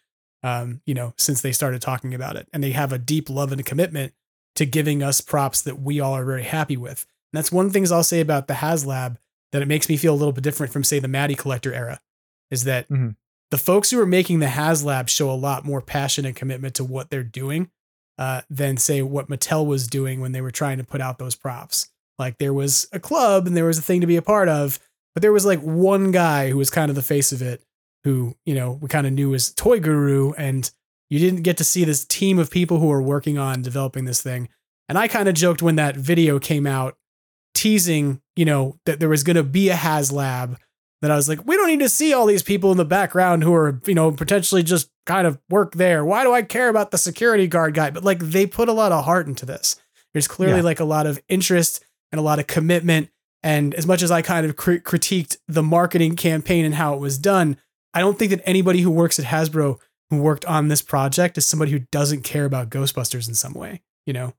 Um, 0.43 0.81
you 0.85 0.93
know, 0.93 1.14
since 1.18 1.41
they 1.41 1.51
started 1.51 1.81
talking 1.81 2.14
about 2.14 2.35
it, 2.35 2.47
and 2.53 2.64
they 2.64 2.72
have 2.72 2.93
a 2.93 2.99
deep 2.99 3.30
love 3.30 3.51
and 3.51 3.65
commitment 3.65 4.14
to 4.55 4.65
giving 4.65 5.03
us 5.03 5.19
props 5.19 5.61
that 5.64 5.80
we 5.80 5.99
all 5.99 6.14
are 6.14 6.26
very 6.26 6.43
happy 6.43 6.77
with. 6.77 7.05
And 7.34 7.38
that's 7.38 7.51
one 7.51 7.65
of 7.65 7.73
the 7.73 7.73
things 7.73 7.91
I'll 7.91 8.03
say 8.03 8.22
about 8.22 8.47
the 8.47 8.53
HasLab 8.53 9.18
that 9.51 9.61
it 9.61 9.67
makes 9.67 9.89
me 9.89 9.97
feel 9.97 10.13
a 10.13 10.17
little 10.17 10.31
bit 10.33 10.43
different 10.43 10.73
from, 10.73 10.83
say, 10.83 10.99
the 10.99 11.07
Matty 11.07 11.35
Collector 11.35 11.73
era, 11.73 11.99
is 12.51 12.63
that 12.65 12.89
mm-hmm. 12.89 13.09
the 13.51 13.57
folks 13.57 13.91
who 13.91 13.99
are 13.99 14.05
making 14.05 14.39
the 14.39 14.47
HasLab 14.47 15.07
show 15.07 15.29
a 15.29 15.33
lot 15.33 15.65
more 15.65 15.81
passion 15.81 16.25
and 16.25 16.35
commitment 16.35 16.75
to 16.75 16.83
what 16.83 17.09
they're 17.09 17.23
doing 17.23 17.69
uh, 18.17 18.41
than, 18.49 18.77
say, 18.77 19.01
what 19.01 19.29
Mattel 19.29 19.65
was 19.65 19.87
doing 19.87 20.21
when 20.21 20.31
they 20.31 20.41
were 20.41 20.51
trying 20.51 20.77
to 20.77 20.83
put 20.83 21.01
out 21.01 21.17
those 21.17 21.35
props. 21.35 21.89
Like 22.19 22.39
there 22.39 22.53
was 22.53 22.87
a 22.91 22.99
club 22.99 23.47
and 23.47 23.55
there 23.55 23.65
was 23.65 23.77
a 23.77 23.81
thing 23.83 24.01
to 24.01 24.07
be 24.07 24.15
a 24.17 24.21
part 24.21 24.49
of, 24.49 24.79
but 25.13 25.21
there 25.21 25.33
was 25.33 25.45
like 25.45 25.59
one 25.61 26.11
guy 26.11 26.49
who 26.49 26.57
was 26.57 26.69
kind 26.69 26.89
of 26.89 26.95
the 26.95 27.01
face 27.01 27.31
of 27.31 27.41
it, 27.41 27.63
who 28.03 28.35
you 28.45 28.55
know 28.55 28.71
we 28.81 28.87
kind 28.87 29.07
of 29.07 29.13
knew 29.13 29.33
as 29.33 29.53
Toy 29.53 29.79
Guru, 29.79 30.33
and 30.33 30.69
you 31.09 31.19
didn't 31.19 31.43
get 31.43 31.57
to 31.57 31.63
see 31.63 31.83
this 31.83 32.05
team 32.05 32.39
of 32.39 32.49
people 32.49 32.79
who 32.79 32.87
were 32.87 33.01
working 33.01 33.37
on 33.37 33.61
developing 33.61 34.05
this 34.05 34.21
thing. 34.21 34.49
And 34.89 34.97
I 34.97 35.07
kind 35.07 35.29
of 35.29 35.35
joked 35.35 35.61
when 35.61 35.75
that 35.75 35.95
video 35.95 36.39
came 36.39 36.65
out, 36.65 36.97
teasing, 37.57 38.21
you 38.35 38.45
know, 38.45 38.77
that 38.85 38.99
there 38.99 39.09
was 39.09 39.23
going 39.23 39.35
to 39.35 39.43
be 39.43 39.69
a 39.69 39.75
HasLab. 39.75 40.57
That 41.01 41.11
I 41.11 41.15
was 41.15 41.29
like, 41.29 41.45
we 41.45 41.55
don't 41.55 41.67
need 41.67 41.81
to 41.81 41.89
see 41.89 42.13
all 42.13 42.25
these 42.25 42.41
people 42.41 42.71
in 42.71 42.77
the 42.77 42.85
background 42.85 43.43
who 43.43 43.53
are, 43.53 43.79
you 43.85 43.93
know, 43.93 44.11
potentially 44.11 44.63
just 44.63 44.89
kind 45.05 45.27
of 45.27 45.39
work 45.49 45.75
there. 45.75 46.03
Why 46.03 46.23
do 46.23 46.34
I 46.34 46.41
care 46.41 46.69
about 46.69 46.89
the 46.89 46.97
security 46.97 47.45
guard 47.45 47.75
guy? 47.75 47.91
But 47.91 48.03
like, 48.03 48.19
they 48.19 48.47
put 48.47 48.67
a 48.67 48.73
lot 48.73 48.91
of 48.91 49.05
heart 49.05 49.27
into 49.27 49.45
this. 49.45 49.75
There's 50.13 50.27
clearly 50.27 50.57
yeah. 50.57 50.63
like 50.63 50.79
a 50.79 50.85
lot 50.85 51.05
of 51.05 51.21
interest 51.29 51.84
and 52.11 52.17
a 52.17 52.23
lot 52.23 52.39
of 52.39 52.47
commitment. 52.47 53.09
And 53.43 53.75
as 53.75 53.85
much 53.85 54.01
as 54.01 54.09
I 54.09 54.23
kind 54.23 54.45
of 54.47 54.55
cr- 54.55 54.77
critiqued 54.77 55.38
the 55.47 55.61
marketing 55.61 56.15
campaign 56.15 56.65
and 56.65 56.73
how 56.73 56.95
it 56.95 56.99
was 56.99 57.19
done, 57.19 57.57
I 57.93 57.99
don't 57.99 58.17
think 58.17 58.31
that 58.31 58.41
anybody 58.43 58.81
who 58.81 58.89
works 58.89 59.19
at 59.19 59.25
Hasbro 59.25 59.77
who 60.09 60.17
worked 60.17 60.45
on 60.45 60.67
this 60.67 60.81
project 60.81 61.38
is 61.38 61.45
somebody 61.45 61.71
who 61.71 61.79
doesn't 61.91 62.23
care 62.23 62.45
about 62.45 62.69
Ghostbusters 62.69 63.27
in 63.27 63.35
some 63.35 63.53
way, 63.53 63.81
you 64.05 64.13
know? 64.13 64.34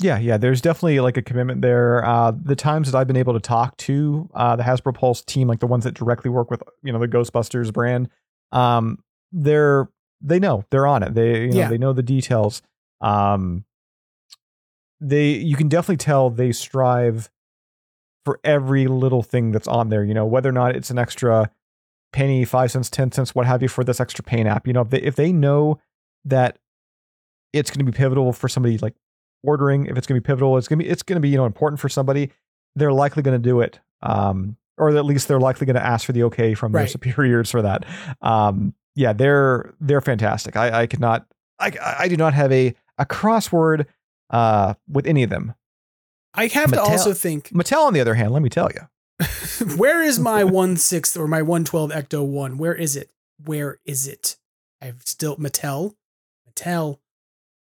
Yeah, 0.00 0.18
yeah, 0.18 0.36
there's 0.36 0.60
definitely 0.60 1.00
like 1.00 1.16
a 1.16 1.22
commitment 1.22 1.60
there. 1.60 2.04
Uh, 2.04 2.30
the 2.30 2.54
times 2.54 2.90
that 2.90 2.96
I've 2.96 3.08
been 3.08 3.16
able 3.16 3.34
to 3.34 3.40
talk 3.40 3.76
to 3.78 4.30
uh, 4.32 4.54
the 4.54 4.62
Hasbro 4.62 4.94
Pulse 4.94 5.22
team, 5.22 5.48
like 5.48 5.58
the 5.58 5.66
ones 5.66 5.84
that 5.84 5.94
directly 5.94 6.30
work 6.30 6.50
with, 6.50 6.62
you 6.84 6.92
know, 6.92 7.00
the 7.00 7.08
Ghostbusters 7.08 7.72
brand, 7.72 8.08
um, 8.52 9.02
they're 9.32 9.88
they 10.20 10.38
know 10.38 10.64
they're 10.70 10.86
on 10.86 11.02
it. 11.02 11.14
They 11.14 11.42
you 11.42 11.50
know 11.50 11.58
yeah. 11.58 11.68
they 11.68 11.78
know 11.78 11.92
the 11.92 12.02
details. 12.02 12.62
Um, 13.00 13.64
they 15.00 15.30
you 15.30 15.56
can 15.56 15.68
definitely 15.68 15.96
tell 15.96 16.30
they 16.30 16.52
strive 16.52 17.30
for 18.24 18.40
every 18.44 18.86
little 18.86 19.22
thing 19.22 19.52
that's 19.52 19.68
on 19.68 19.88
there. 19.88 20.04
You 20.04 20.14
know, 20.14 20.26
whether 20.26 20.48
or 20.48 20.52
not 20.52 20.76
it's 20.76 20.90
an 20.90 20.98
extra 20.98 21.50
penny, 22.12 22.44
five 22.44 22.70
cents, 22.70 22.88
ten 22.88 23.10
cents, 23.10 23.34
what 23.34 23.46
have 23.46 23.62
you, 23.62 23.68
for 23.68 23.84
this 23.84 24.00
extra 24.00 24.24
paint 24.24 24.48
app. 24.48 24.66
You 24.66 24.72
know, 24.72 24.82
if 24.82 24.90
they, 24.90 25.02
if 25.02 25.16
they 25.16 25.32
know 25.32 25.78
that 26.24 26.58
it's 27.52 27.70
going 27.70 27.84
to 27.84 27.90
be 27.90 27.96
pivotal 27.96 28.32
for 28.32 28.48
somebody 28.48 28.78
like 28.78 28.94
ordering, 29.42 29.86
if 29.86 29.96
it's 29.96 30.06
going 30.06 30.18
to 30.18 30.22
be 30.22 30.26
pivotal, 30.26 30.58
it's 30.58 30.68
going 30.68 30.78
to 30.78 30.84
be 30.84 30.90
it's 30.90 31.02
going 31.02 31.16
to 31.16 31.20
be 31.20 31.28
you 31.28 31.36
know 31.36 31.46
important 31.46 31.80
for 31.80 31.88
somebody. 31.88 32.32
They're 32.74 32.92
likely 32.92 33.22
going 33.22 33.40
to 33.40 33.42
do 33.42 33.60
it, 33.60 33.80
um, 34.02 34.56
or 34.76 34.96
at 34.96 35.04
least 35.04 35.28
they're 35.28 35.40
likely 35.40 35.66
going 35.66 35.76
to 35.76 35.84
ask 35.84 36.06
for 36.06 36.12
the 36.12 36.24
okay 36.24 36.54
from 36.54 36.72
right. 36.72 36.82
their 36.82 36.88
superiors 36.88 37.50
for 37.50 37.62
that. 37.62 37.84
Um, 38.22 38.74
yeah, 38.94 39.12
they're 39.12 39.74
they're 39.80 40.00
fantastic. 40.00 40.56
I 40.56 40.82
I 40.82 40.86
cannot 40.86 41.26
I 41.58 41.72
I 42.00 42.08
do 42.08 42.16
not 42.16 42.34
have 42.34 42.52
a 42.52 42.74
a 42.98 43.06
crossword 43.06 43.86
uh 44.30 44.74
with 44.88 45.06
any 45.06 45.22
of 45.22 45.30
them. 45.30 45.54
I 46.34 46.46
have 46.48 46.70
Mattel, 46.70 46.84
to 46.84 46.90
also 46.90 47.14
think 47.14 47.50
Mattel, 47.50 47.86
on 47.86 47.94
the 47.94 48.00
other 48.00 48.14
hand, 48.14 48.32
let 48.32 48.42
me 48.42 48.48
tell 48.48 48.68
you, 48.74 48.88
Where 49.76 50.02
is 50.02 50.18
my 50.18 50.44
one 50.62 50.76
sixth 50.76 51.16
or 51.16 51.26
my 51.26 51.42
one 51.42 51.64
twelve 51.64 51.90
Ecto 51.90 52.24
one? 52.24 52.58
Where 52.58 52.74
is 52.74 52.96
it? 52.96 53.10
Where 53.44 53.78
is 53.84 54.06
it? 54.06 54.36
I've 54.80 55.02
still 55.04 55.36
Mattel, 55.36 55.94
Mattel. 56.48 56.98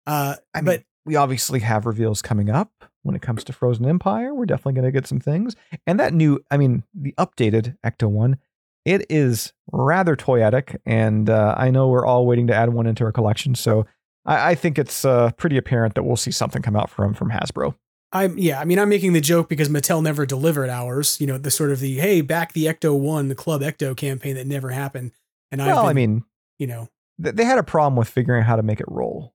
Uh, 0.06 0.36
I 0.54 0.62
mean, 0.62 0.66
but 0.66 0.84
we 1.08 1.16
obviously 1.16 1.62
have 1.62 1.86
reveals 1.86 2.22
coming 2.22 2.50
up 2.50 2.84
when 3.02 3.16
it 3.16 3.22
comes 3.22 3.44
to 3.46 3.54
Frozen 3.54 3.86
Empire. 3.86 4.34
We're 4.34 4.46
definitely 4.46 4.74
going 4.74 4.86
to 4.86 4.92
get 4.92 5.08
some 5.08 5.22
things, 5.22 5.56
and 5.88 6.00
that 6.00 6.14
new, 6.14 6.40
I 6.52 6.58
mean, 6.58 6.84
the 6.94 7.14
updated 7.18 7.78
Ecto 7.84 8.10
one. 8.10 8.38
It 8.86 9.06
is 9.10 9.52
rather 9.72 10.16
toyetic, 10.16 10.78
and 10.86 11.30
uh, 11.30 11.56
I 11.58 11.72
know 11.72 11.90
we're 11.90 12.06
all 12.06 12.26
waiting 12.26 12.48
to 12.48 12.56
add 12.56 12.70
one 12.70 12.88
into 12.88 13.04
our 13.04 13.12
collection. 13.12 13.54
So 13.54 13.86
I, 14.26 14.52
I 14.52 14.56
think 14.56 14.78
it's 14.78 15.04
uh, 15.04 15.32
pretty 15.38 15.58
apparent 15.58 15.96
that 15.96 16.04
we'll 16.04 16.16
see 16.16 16.32
something 16.32 16.62
come 16.62 16.76
out 16.76 16.90
from 16.90 17.14
from 17.14 17.32
Hasbro. 17.32 17.76
I'm 18.14 18.38
yeah, 18.38 18.60
I 18.60 18.66
mean 18.66 18.80
I'm 18.80 18.90
making 18.90 19.14
the 19.14 19.22
joke 19.22 19.50
because 19.50 19.68
Mattel 19.68 20.02
never 20.02 20.26
delivered 20.26 20.70
ours. 20.70 21.20
You 21.20 21.28
know, 21.28 21.38
the 21.38 21.52
sort 21.52 21.72
of 21.72 21.80
the 21.80 21.96
hey, 21.96 22.22
back 22.22 22.54
the 22.54 22.66
Ecto 22.66 22.98
One, 22.98 23.28
the 23.28 23.36
Club 23.36 23.62
Ecto 23.62 23.96
campaign 23.96 24.36
that 24.36 24.48
never 24.48 24.70
happened. 24.70 25.12
And 25.52 25.60
well, 25.60 25.84
been, 25.84 25.90
I 25.90 25.94
mean, 25.94 26.24
you 26.60 26.68
know, 26.68 26.88
they 27.18 27.44
had 27.44 27.58
a 27.58 27.64
problem 27.64 27.96
with 27.98 28.08
figuring 28.08 28.42
out 28.42 28.48
how 28.48 28.56
to 28.56 28.64
make 28.64 28.80
it 28.80 28.88
roll. 28.88 29.34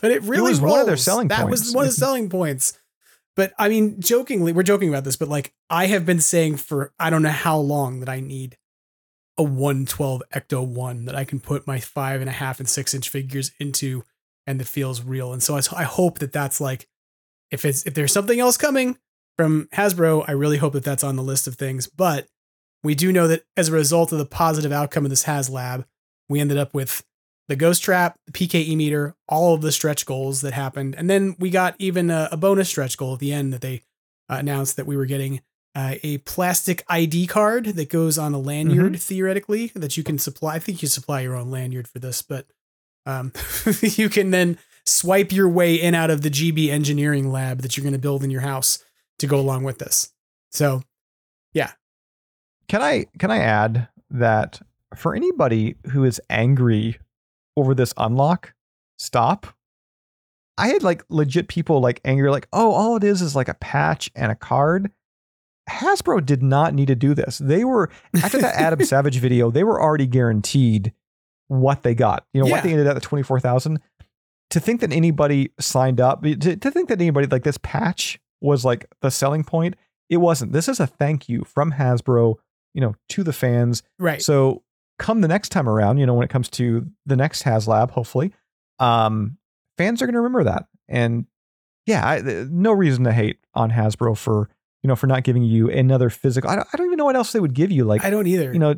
But 0.00 0.10
it 0.10 0.22
really 0.22 0.48
it 0.48 0.50
was 0.50 0.60
rolls. 0.60 0.72
one 0.72 0.80
of 0.80 0.86
their 0.86 0.96
selling 0.96 1.28
that 1.28 1.42
points. 1.42 1.60
That 1.60 1.66
was 1.66 1.74
one 1.74 1.84
of 1.84 1.90
the 1.90 1.96
selling 1.96 2.28
points. 2.28 2.78
But 3.36 3.52
I 3.58 3.68
mean, 3.68 4.00
jokingly, 4.00 4.52
we're 4.52 4.62
joking 4.62 4.88
about 4.88 5.04
this, 5.04 5.16
but 5.16 5.28
like 5.28 5.52
I 5.68 5.86
have 5.86 6.04
been 6.04 6.20
saying 6.20 6.56
for 6.56 6.92
I 6.98 7.10
don't 7.10 7.22
know 7.22 7.30
how 7.30 7.58
long 7.58 8.00
that 8.00 8.08
I 8.08 8.20
need 8.20 8.56
a 9.38 9.42
112 9.42 10.22
Ecto 10.34 10.66
1 10.66 11.06
that 11.06 11.14
I 11.14 11.24
can 11.24 11.40
put 11.40 11.66
my 11.66 11.80
five 11.80 12.20
and 12.20 12.28
a 12.28 12.32
half 12.34 12.60
and 12.60 12.68
six 12.68 12.92
inch 12.92 13.08
figures 13.08 13.52
into 13.58 14.04
and 14.46 14.60
that 14.60 14.66
feels 14.66 15.02
real. 15.02 15.32
And 15.32 15.42
so 15.42 15.54
I, 15.54 15.62
I 15.76 15.84
hope 15.84 16.18
that 16.18 16.32
that's 16.32 16.60
like 16.60 16.88
if 17.50 17.64
it's 17.64 17.86
if 17.86 17.94
there's 17.94 18.12
something 18.12 18.40
else 18.40 18.56
coming 18.56 18.98
from 19.36 19.68
Hasbro, 19.72 20.24
I 20.28 20.32
really 20.32 20.58
hope 20.58 20.74
that 20.74 20.84
that's 20.84 21.04
on 21.04 21.16
the 21.16 21.22
list 21.22 21.46
of 21.46 21.54
things. 21.54 21.86
But 21.86 22.26
we 22.82 22.94
do 22.94 23.12
know 23.12 23.28
that 23.28 23.44
as 23.56 23.68
a 23.68 23.72
result 23.72 24.12
of 24.12 24.18
the 24.18 24.26
positive 24.26 24.72
outcome 24.72 25.04
of 25.04 25.10
this 25.10 25.24
HasLab, 25.24 25.84
we 26.28 26.40
ended 26.40 26.58
up 26.58 26.74
with 26.74 27.04
the 27.50 27.56
Ghost 27.56 27.82
Trap, 27.82 28.16
the 28.26 28.32
PKE 28.32 28.76
meter, 28.76 29.16
all 29.28 29.54
of 29.54 29.60
the 29.60 29.72
stretch 29.72 30.06
goals 30.06 30.40
that 30.42 30.52
happened, 30.52 30.94
and 30.96 31.10
then 31.10 31.34
we 31.40 31.50
got 31.50 31.74
even 31.80 32.08
a, 32.08 32.28
a 32.30 32.36
bonus 32.36 32.68
stretch 32.68 32.96
goal 32.96 33.14
at 33.14 33.18
the 33.18 33.32
end 33.32 33.52
that 33.52 33.60
they 33.60 33.82
uh, 34.30 34.36
announced 34.38 34.76
that 34.76 34.86
we 34.86 34.96
were 34.96 35.04
getting 35.04 35.40
uh, 35.74 35.96
a 36.04 36.18
plastic 36.18 36.84
ID 36.88 37.26
card 37.26 37.64
that 37.64 37.90
goes 37.90 38.18
on 38.18 38.34
a 38.34 38.38
lanyard, 38.38 38.92
mm-hmm. 38.92 39.00
theoretically, 39.00 39.72
that 39.74 39.96
you 39.96 40.04
can 40.04 40.16
supply. 40.16 40.54
I 40.54 40.58
think 40.60 40.80
you 40.80 40.86
supply 40.86 41.22
your 41.22 41.34
own 41.34 41.50
lanyard 41.50 41.88
for 41.88 41.98
this, 41.98 42.22
but 42.22 42.46
um, 43.04 43.32
you 43.82 44.08
can 44.08 44.30
then 44.30 44.56
swipe 44.86 45.32
your 45.32 45.48
way 45.48 45.74
in 45.74 45.96
out 45.96 46.10
of 46.10 46.22
the 46.22 46.30
GB 46.30 46.68
engineering 46.68 47.32
lab 47.32 47.62
that 47.62 47.76
you're 47.76 47.82
going 47.82 47.94
to 47.94 47.98
build 47.98 48.22
in 48.22 48.30
your 48.30 48.42
house 48.42 48.78
to 49.18 49.26
go 49.26 49.40
along 49.40 49.64
with 49.64 49.78
this. 49.78 50.12
So, 50.52 50.84
yeah. 51.52 51.72
Can 52.68 52.80
I 52.80 53.06
can 53.18 53.32
I 53.32 53.38
add 53.38 53.88
that 54.10 54.60
for 54.94 55.16
anybody 55.16 55.74
who 55.90 56.04
is 56.04 56.20
angry 56.30 56.96
over 57.56 57.74
this 57.74 57.92
unlock, 57.96 58.54
stop. 58.98 59.46
I 60.58 60.68
had 60.68 60.82
like 60.82 61.04
legit 61.08 61.48
people 61.48 61.80
like 61.80 62.00
angry 62.04 62.30
like, 62.30 62.48
"Oh, 62.52 62.72
all 62.72 62.96
it 62.96 63.04
is 63.04 63.22
is 63.22 63.34
like 63.34 63.48
a 63.48 63.54
patch 63.54 64.10
and 64.14 64.30
a 64.30 64.36
card." 64.36 64.90
Hasbro 65.68 66.24
did 66.26 66.42
not 66.42 66.74
need 66.74 66.86
to 66.86 66.94
do 66.94 67.14
this. 67.14 67.38
They 67.38 67.64
were 67.64 67.90
after 68.22 68.38
that 68.38 68.56
Adam 68.56 68.84
Savage 68.84 69.18
video, 69.18 69.50
they 69.50 69.64
were 69.64 69.80
already 69.80 70.06
guaranteed 70.06 70.92
what 71.48 71.82
they 71.82 71.94
got. 71.94 72.26
You 72.32 72.40
know, 72.40 72.46
yeah. 72.46 72.54
what 72.54 72.62
they 72.64 72.70
ended 72.70 72.86
up 72.86 72.96
at 72.96 73.02
the 73.02 73.08
24,000 73.08 73.80
to 74.50 74.60
think 74.60 74.80
that 74.80 74.92
anybody 74.92 75.50
signed 75.58 76.00
up, 76.00 76.22
to, 76.22 76.36
to 76.36 76.70
think 76.70 76.88
that 76.88 77.00
anybody 77.00 77.26
like 77.26 77.44
this 77.44 77.58
patch 77.58 78.18
was 78.40 78.64
like 78.64 78.86
the 79.00 79.10
selling 79.10 79.44
point, 79.44 79.76
it 80.08 80.18
wasn't. 80.18 80.52
This 80.52 80.68
is 80.68 80.80
a 80.80 80.86
thank 80.86 81.28
you 81.28 81.44
from 81.44 81.72
Hasbro, 81.72 82.36
you 82.74 82.80
know, 82.80 82.94
to 83.10 83.22
the 83.22 83.32
fans. 83.32 83.82
Right. 83.98 84.20
So 84.20 84.62
come 85.00 85.22
the 85.22 85.28
next 85.28 85.48
time 85.48 85.68
around, 85.68 85.98
you 85.98 86.06
know, 86.06 86.14
when 86.14 86.24
it 86.24 86.30
comes 86.30 86.48
to 86.50 86.86
the 87.06 87.16
next 87.16 87.42
HasLab, 87.42 87.90
hopefully, 87.90 88.32
um, 88.78 89.38
fans 89.76 90.00
are 90.00 90.06
going 90.06 90.14
to 90.14 90.20
remember 90.20 90.44
that. 90.44 90.66
And 90.88 91.26
yeah, 91.86 92.06
I, 92.06 92.20
no 92.20 92.72
reason 92.72 93.04
to 93.04 93.12
hate 93.12 93.38
on 93.54 93.70
Hasbro 93.70 94.16
for 94.16 94.48
you 94.82 94.88
know 94.88 94.96
for 94.96 95.06
not 95.06 95.24
giving 95.24 95.42
you 95.42 95.70
another 95.70 96.10
physical. 96.10 96.50
I 96.50 96.56
don't, 96.56 96.68
I 96.72 96.76
don't 96.76 96.86
even 96.86 96.98
know 96.98 97.06
what 97.06 97.16
else 97.16 97.32
they 97.32 97.40
would 97.40 97.54
give 97.54 97.72
you. 97.72 97.84
Like 97.84 98.04
I 98.04 98.10
don't 98.10 98.26
either. 98.26 98.52
You 98.52 98.58
know, 98.58 98.74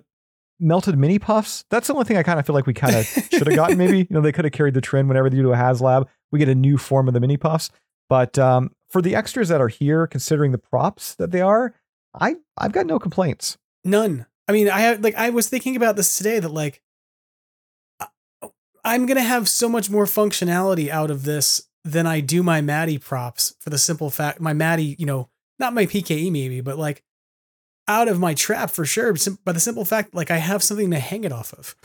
melted 0.59 0.97
mini 0.99 1.19
puffs. 1.19 1.65
That's 1.70 1.89
the 1.89 1.94
only 1.94 2.05
thing 2.05 2.16
I 2.16 2.23
kind 2.23 2.39
of 2.39 2.47
feel 2.47 2.55
like 2.55 2.66
we 2.66 2.74
kind 2.74 2.97
of 2.97 3.05
should 3.32 3.47
have 3.47 3.57
gotten. 3.57 3.77
Maybe 3.77 3.99
you 3.99 4.07
know 4.11 4.20
they 4.20 4.32
could 4.32 4.44
have 4.44 4.53
carried 4.53 4.74
the 4.74 4.81
trend 4.81 5.09
whenever 5.09 5.28
they 5.28 5.36
do 5.36 5.53
a 5.53 5.57
HasLab, 5.57 6.07
we 6.31 6.39
get 6.39 6.49
a 6.49 6.55
new 6.55 6.78
form 6.78 7.09
of 7.09 7.15
the 7.15 7.20
mini 7.20 7.36
puffs. 7.36 7.70
But 8.09 8.39
um, 8.39 8.70
for 8.89 9.03
the 9.03 9.15
extras 9.15 9.49
that 9.49 9.61
are 9.61 9.69
here, 9.69 10.07
considering 10.07 10.53
the 10.53 10.59
props 10.59 11.15
that 11.16 11.31
they 11.32 11.40
are, 11.40 11.74
I 12.19 12.36
I've 12.57 12.73
got 12.73 12.86
no 12.86 12.99
complaints. 12.99 13.59
None. 13.85 14.27
I 14.48 14.52
mean, 14.52 14.69
I 14.69 14.81
have 14.81 15.01
like 15.02 15.14
I 15.14 15.31
was 15.31 15.48
thinking 15.48 15.77
about 15.77 15.97
this 15.97 16.16
today 16.19 16.39
that 16.39 16.48
like 16.52 16.82
I'm 18.85 19.06
gonna 19.06 19.23
have 19.23 19.48
so 19.48 19.69
much 19.69 19.90
more 19.90 20.06
functionality 20.06 20.89
out 20.89 21.10
of 21.10 21.24
this 21.24 21.69
than 21.85 22.06
I 22.06 22.20
do 22.20 22.43
my 22.43 22.60
Matty 22.60 22.98
props 22.98 23.55
for 23.60 23.70
the 23.70 23.78
simple 23.78 24.10
fact 24.10 24.40
my 24.40 24.52
Matty, 24.52 24.97
you 24.98 25.06
know, 25.06 25.28
not 25.59 25.74
my 25.74 25.86
PKE 25.86 26.31
maybe, 26.32 26.60
but 26.60 26.78
like 26.78 27.02
out 27.89 28.09
of 28.09 28.19
my 28.19 28.35
trap 28.35 28.70
for 28.70 28.85
sure. 28.85 29.14
By 29.44 29.52
the 29.52 29.60
simple 29.60 29.85
fact, 29.85 30.14
like 30.14 30.31
I 30.31 30.39
have 30.39 30.62
something 30.62 30.90
to 30.90 30.98
hang 30.98 31.24
it 31.24 31.32
off 31.32 31.52
of. 31.55 31.77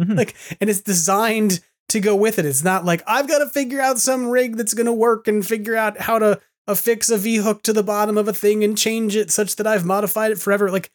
Mhm. 0.00 0.16
like, 0.16 0.36
and 0.60 0.70
it's 0.70 0.80
designed 0.80 1.58
to 1.88 1.98
go 1.98 2.14
with 2.14 2.38
it. 2.38 2.46
It's 2.46 2.62
not 2.62 2.84
like 2.84 3.02
I've 3.04 3.26
got 3.26 3.38
to 3.38 3.48
figure 3.48 3.80
out 3.80 3.98
some 3.98 4.28
rig 4.28 4.56
that's 4.56 4.74
gonna 4.74 4.92
work 4.92 5.26
and 5.26 5.44
figure 5.44 5.74
out 5.74 6.00
how 6.02 6.20
to 6.20 6.40
affix 6.68 7.10
a 7.10 7.18
V 7.18 7.36
hook 7.36 7.62
to 7.64 7.72
the 7.72 7.82
bottom 7.82 8.16
of 8.16 8.28
a 8.28 8.32
thing 8.32 8.62
and 8.62 8.78
change 8.78 9.16
it 9.16 9.32
such 9.32 9.56
that 9.56 9.66
I've 9.66 9.84
modified 9.84 10.30
it 10.30 10.38
forever. 10.38 10.70
Like, 10.70 10.92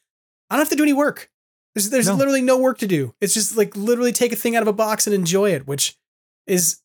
I 0.50 0.56
don't 0.56 0.62
have 0.62 0.70
to 0.70 0.76
do 0.76 0.84
any 0.84 0.94
work. 0.94 1.30
There's 1.76 1.90
there's 1.90 2.08
No. 2.08 2.16
literally 2.16 2.42
no 2.42 2.58
work 2.58 2.78
to 2.80 2.88
do. 2.88 3.14
It's 3.22 3.34
just 3.34 3.56
like 3.58 3.76
literally 3.76 4.12
take 4.12 4.32
a 4.32 4.36
thing 4.36 4.56
out 4.56 4.62
of 4.62 4.68
a 4.68 4.74
box 4.74 5.06
and 5.08 5.14
enjoy 5.14 5.52
it, 5.54 5.68
which 5.68 5.96
is 6.46 6.78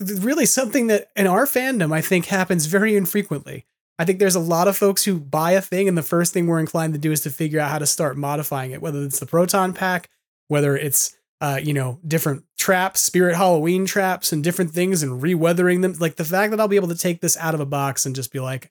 really 0.00 0.46
something 0.46 0.88
that 0.88 1.10
in 1.14 1.26
our 1.26 1.46
fandom 1.46 1.92
I 1.92 2.00
think 2.00 2.26
happens 2.26 2.66
very 2.66 2.96
infrequently. 2.96 3.66
I 3.98 4.04
think 4.04 4.18
there's 4.18 4.34
a 4.34 4.40
lot 4.40 4.66
of 4.68 4.76
folks 4.76 5.04
who 5.04 5.20
buy 5.20 5.52
a 5.52 5.60
thing 5.60 5.86
and 5.86 5.96
the 5.96 6.02
first 6.02 6.32
thing 6.32 6.46
we're 6.46 6.58
inclined 6.58 6.94
to 6.94 6.98
do 6.98 7.12
is 7.12 7.20
to 7.20 7.30
figure 7.30 7.60
out 7.60 7.70
how 7.70 7.78
to 7.78 7.86
start 7.86 8.16
modifying 8.16 8.72
it, 8.72 8.82
whether 8.82 9.02
it's 9.02 9.20
the 9.20 9.26
proton 9.26 9.72
pack, 9.74 10.08
whether 10.48 10.76
it's 10.76 11.16
uh, 11.40 11.58
you 11.60 11.72
know, 11.74 11.98
different 12.06 12.44
traps, 12.56 13.00
spirit 13.00 13.34
Halloween 13.36 13.84
traps 13.84 14.30
and 14.32 14.44
different 14.44 14.70
things 14.70 15.02
and 15.02 15.20
reweathering 15.20 15.82
them. 15.82 15.92
Like 15.98 16.14
the 16.14 16.24
fact 16.24 16.52
that 16.52 16.60
I'll 16.60 16.68
be 16.68 16.76
able 16.76 16.86
to 16.88 16.96
take 16.96 17.20
this 17.20 17.36
out 17.36 17.52
of 17.54 17.58
a 17.60 17.66
box 17.66 18.06
and 18.06 18.14
just 18.14 18.32
be 18.32 18.38
like, 18.38 18.70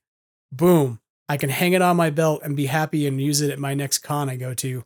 boom, 0.54 1.01
I 1.32 1.38
can 1.38 1.50
hang 1.50 1.74
it 1.74 1.82
on 1.82 1.96
my 1.96 2.10
belt 2.10 2.42
and 2.44 2.56
be 2.58 2.66
happy 2.66 3.08
and 3.08 3.22
use 3.22 3.40
it 3.42 3.52
at 3.52 3.60
my 3.60 3.74
next 3.74 4.00
con 4.00 4.30
I 4.30 4.36
go 4.36 4.54
to 4.56 4.84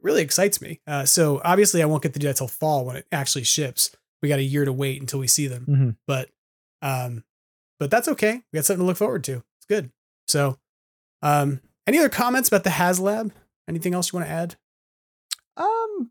really 0.00 0.22
excites 0.22 0.60
me. 0.60 0.80
Uh, 0.86 1.04
so 1.04 1.40
obviously 1.44 1.82
I 1.82 1.86
won't 1.86 2.02
get 2.04 2.12
to 2.12 2.20
do 2.20 2.28
that 2.28 2.36
till 2.36 2.46
fall 2.46 2.84
when 2.84 2.96
it 2.96 3.06
actually 3.10 3.42
ships. 3.44 3.90
We 4.22 4.28
got 4.28 4.38
a 4.38 4.42
year 4.44 4.64
to 4.64 4.72
wait 4.72 5.00
until 5.00 5.18
we 5.18 5.26
see 5.26 5.48
them, 5.48 5.66
Mhm. 5.68 5.96
but, 6.06 6.28
um, 6.82 7.24
but 7.80 7.90
that's 7.90 8.06
okay. 8.08 8.42
We 8.52 8.56
got 8.58 8.64
something 8.64 8.82
to 8.82 8.86
look 8.86 8.96
forward 8.96 9.24
to. 9.24 9.42
It's 9.58 9.66
good. 9.68 9.90
So, 10.28 10.58
um, 11.22 11.60
any 11.86 11.98
other 11.98 12.08
comments 12.08 12.48
about 12.48 12.62
the 12.64 12.70
HasLab? 12.70 13.32
Anything 13.68 13.92
else 13.94 14.12
you 14.12 14.18
want 14.18 14.28
to 14.28 14.32
add? 14.32 14.56
Um, 15.56 16.10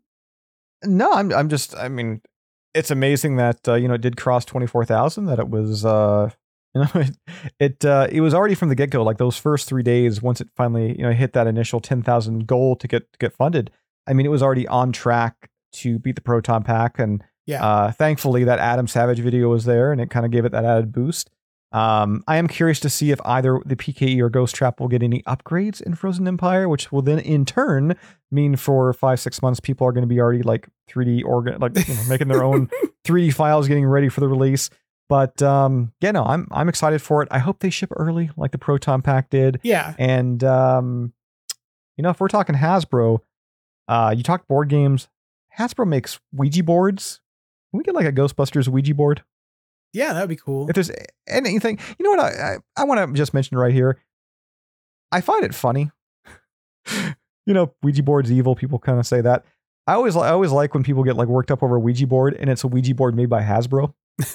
no, 0.84 1.12
I'm 1.12 1.32
I'm 1.32 1.48
just 1.48 1.74
I 1.76 1.88
mean, 1.88 2.20
it's 2.74 2.90
amazing 2.90 3.36
that 3.36 3.66
uh, 3.68 3.74
you 3.74 3.88
know 3.88 3.94
it 3.94 4.00
did 4.00 4.16
cross 4.16 4.44
twenty 4.44 4.66
four 4.66 4.84
thousand. 4.84 5.26
That 5.26 5.38
it 5.38 5.48
was 5.48 5.84
uh 5.84 6.30
you 6.74 6.82
know 6.82 6.88
it 6.94 7.16
it 7.58 7.84
uh, 7.84 8.06
it 8.10 8.20
was 8.20 8.34
already 8.34 8.54
from 8.54 8.68
the 8.68 8.74
get 8.74 8.90
go 8.90 9.02
like 9.02 9.18
those 9.18 9.36
first 9.38 9.68
three 9.68 9.82
days 9.82 10.20
once 10.22 10.40
it 10.40 10.48
finally 10.56 10.96
you 10.96 11.02
know 11.04 11.12
hit 11.12 11.32
that 11.32 11.46
initial 11.46 11.80
ten 11.80 12.02
thousand 12.02 12.46
goal 12.46 12.76
to 12.76 12.88
get 12.88 13.10
to 13.12 13.18
get 13.18 13.32
funded. 13.32 13.70
I 14.06 14.12
mean, 14.14 14.24
it 14.26 14.30
was 14.30 14.42
already 14.42 14.66
on 14.68 14.92
track 14.92 15.50
to 15.74 15.98
beat 15.98 16.14
the 16.14 16.22
Proton 16.22 16.62
Pack, 16.62 16.98
and 16.98 17.22
Yeah. 17.46 17.62
uh, 17.64 17.92
thankfully 17.92 18.44
that 18.44 18.58
Adam 18.58 18.86
Savage 18.86 19.18
video 19.20 19.48
was 19.48 19.64
there, 19.66 19.92
and 19.92 20.00
it 20.00 20.08
kind 20.10 20.24
of 20.24 20.32
gave 20.32 20.44
it 20.46 20.52
that 20.52 20.64
added 20.64 20.92
boost. 20.92 21.30
Um, 21.70 22.24
I 22.26 22.38
am 22.38 22.48
curious 22.48 22.80
to 22.80 22.88
see 22.88 23.10
if 23.10 23.20
either 23.26 23.60
the 23.66 23.76
PKE 23.76 24.18
or 24.20 24.30
Ghost 24.30 24.54
Trap 24.54 24.80
will 24.80 24.88
get 24.88 25.02
any 25.02 25.22
upgrades 25.24 25.82
in 25.82 25.94
Frozen 25.94 26.26
Empire, 26.26 26.66
which 26.66 26.90
will 26.90 27.02
then 27.02 27.18
in 27.18 27.44
turn 27.44 27.94
mean 28.30 28.56
for 28.56 28.90
five 28.94 29.20
six 29.20 29.42
months 29.42 29.60
people 29.60 29.86
are 29.86 29.92
going 29.92 30.00
to 30.02 30.08
be 30.08 30.18
already 30.18 30.42
like 30.42 30.66
3D 30.90 31.22
organ 31.26 31.58
like 31.60 31.76
you 31.86 31.94
know, 31.94 32.04
making 32.08 32.28
their 32.28 32.42
own 32.42 32.70
3D 33.06 33.34
files, 33.34 33.68
getting 33.68 33.84
ready 33.84 34.08
for 34.08 34.20
the 34.20 34.28
release. 34.28 34.70
But 35.08 35.40
um, 35.42 35.92
yeah, 36.00 36.10
no, 36.10 36.24
I'm 36.24 36.48
I'm 36.50 36.68
excited 36.68 37.00
for 37.00 37.22
it. 37.22 37.28
I 37.30 37.38
hope 37.38 37.60
they 37.60 37.70
ship 37.70 37.90
early, 37.96 38.30
like 38.36 38.52
the 38.52 38.58
Proton 38.58 39.02
Pack 39.02 39.30
did. 39.30 39.58
Yeah. 39.62 39.94
And 39.98 40.44
um, 40.44 41.12
you 41.96 42.02
know, 42.02 42.10
if 42.10 42.20
we're 42.20 42.28
talking 42.28 42.54
Hasbro, 42.54 43.20
uh, 43.88 44.14
you 44.16 44.22
talk 44.22 44.46
board 44.46 44.68
games. 44.68 45.08
Hasbro 45.58 45.86
makes 45.86 46.20
Ouija 46.32 46.62
boards. 46.62 47.20
Can 47.70 47.78
we 47.78 47.84
get 47.84 47.94
like 47.94 48.06
a 48.06 48.12
Ghostbusters 48.12 48.68
Ouija 48.68 48.94
board? 48.94 49.22
Yeah, 49.92 50.12
that'd 50.12 50.28
be 50.28 50.36
cool. 50.36 50.68
If 50.68 50.74
there's 50.74 50.90
anything, 51.26 51.78
you 51.98 52.04
know 52.04 52.10
what? 52.10 52.20
I 52.20 52.54
I, 52.54 52.56
I 52.76 52.84
want 52.84 53.08
to 53.08 53.16
just 53.16 53.32
mention 53.32 53.56
right 53.56 53.72
here. 53.72 53.98
I 55.10 55.22
find 55.22 55.42
it 55.42 55.54
funny. 55.54 55.90
you 57.46 57.54
know, 57.54 57.72
Ouija 57.82 58.02
board's 58.02 58.30
evil. 58.30 58.54
People 58.54 58.78
kind 58.78 58.98
of 58.98 59.06
say 59.06 59.22
that. 59.22 59.44
I 59.86 59.94
always 59.94 60.14
I 60.16 60.30
always 60.30 60.52
like 60.52 60.74
when 60.74 60.82
people 60.84 61.02
get 61.02 61.16
like 61.16 61.28
worked 61.28 61.50
up 61.50 61.62
over 61.62 61.76
a 61.76 61.80
Ouija 61.80 62.06
board 62.06 62.34
and 62.34 62.50
it's 62.50 62.62
a 62.62 62.68
Ouija 62.68 62.94
board 62.94 63.16
made 63.16 63.30
by 63.30 63.42
Hasbro. 63.42 63.94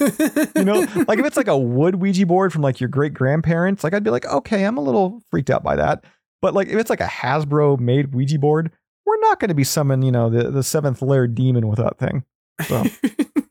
you 0.56 0.64
know, 0.64 0.86
like 1.08 1.20
if 1.20 1.26
it's 1.26 1.38
like 1.38 1.48
a 1.48 1.58
wood 1.58 1.96
Ouija 1.96 2.26
board 2.26 2.54
from 2.54 2.62
like 2.62 2.80
your 2.80 2.90
great 2.90 3.14
grandparents, 3.14 3.84
like 3.84 3.94
I'd 3.94 4.04
be 4.04 4.10
like, 4.10 4.26
okay, 4.26 4.64
I'm 4.66 4.78
a 4.78 4.82
little 4.82 5.22
freaked 5.30 5.50
out 5.50 5.64
by 5.64 5.76
that. 5.76 6.06
But 6.42 6.54
like 6.54 6.68
if 6.68 6.76
it's 6.76 6.90
like 6.90 7.02
a 7.02 7.06
Hasbro 7.06 7.80
made 7.80 8.14
Ouija 8.14 8.40
board, 8.40 8.72
we're 9.06 9.20
not 9.20 9.40
going 9.40 9.50
to 9.50 9.56
be 9.56 9.64
summoning, 9.64 10.06
you 10.06 10.12
know, 10.12 10.30
the, 10.30 10.50
the 10.50 10.64
seventh 10.64 11.02
layer 11.02 11.28
demon 11.28 11.68
with 11.68 11.80
that 11.80 11.98
thing. 11.98 12.24
So 12.68 12.84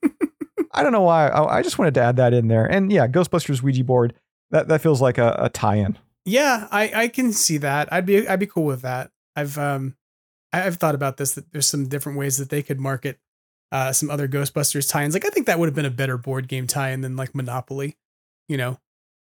I 0.73 0.83
don't 0.83 0.93
know 0.93 1.03
why. 1.03 1.29
I, 1.29 1.59
I 1.59 1.63
just 1.63 1.79
wanted 1.79 1.95
to 1.95 2.03
add 2.03 2.17
that 2.17 2.33
in 2.33 2.49
there. 2.49 2.65
And 2.65 2.91
yeah, 2.91 3.07
Ghostbusters 3.07 3.63
Ouija 3.63 3.85
board. 3.85 4.15
That 4.51 4.69
that 4.69 4.83
feels 4.83 5.01
like 5.01 5.17
a, 5.17 5.35
a 5.39 5.49
tie-in. 5.49 5.99
Yeah, 6.27 6.69
I 6.71 6.93
I 6.95 7.09
can 7.09 7.33
see 7.33 7.57
that. 7.59 7.91
I'd 7.93 8.05
be 8.05 8.29
I'd 8.29 8.39
be 8.39 8.47
cool 8.47 8.65
with 8.65 8.83
that. 8.83 9.11
I've 9.35 9.57
um 9.57 9.97
I've 10.53 10.77
thought 10.77 10.95
about 10.95 11.17
this 11.17 11.33
that 11.35 11.51
there's 11.53 11.67
some 11.67 11.89
different 11.89 12.19
ways 12.19 12.37
that 12.37 12.51
they 12.51 12.63
could 12.63 12.79
market 12.79 13.19
uh 13.73 13.93
some 13.93 14.11
other 14.11 14.28
Ghostbusters 14.28 14.89
tie-ins. 14.89 15.15
Like 15.15 15.24
I 15.24 15.31
think 15.31 15.47
that 15.47 15.59
would 15.59 15.66
have 15.66 15.74
been 15.74 15.85
a 15.86 15.90
better 15.90 16.16
board 16.16 16.47
game 16.47 16.69
tie-in 16.69 17.01
than 17.01 17.16
like 17.16 17.35
Monopoly, 17.35 17.97
you 18.49 18.57
know. 18.57 18.78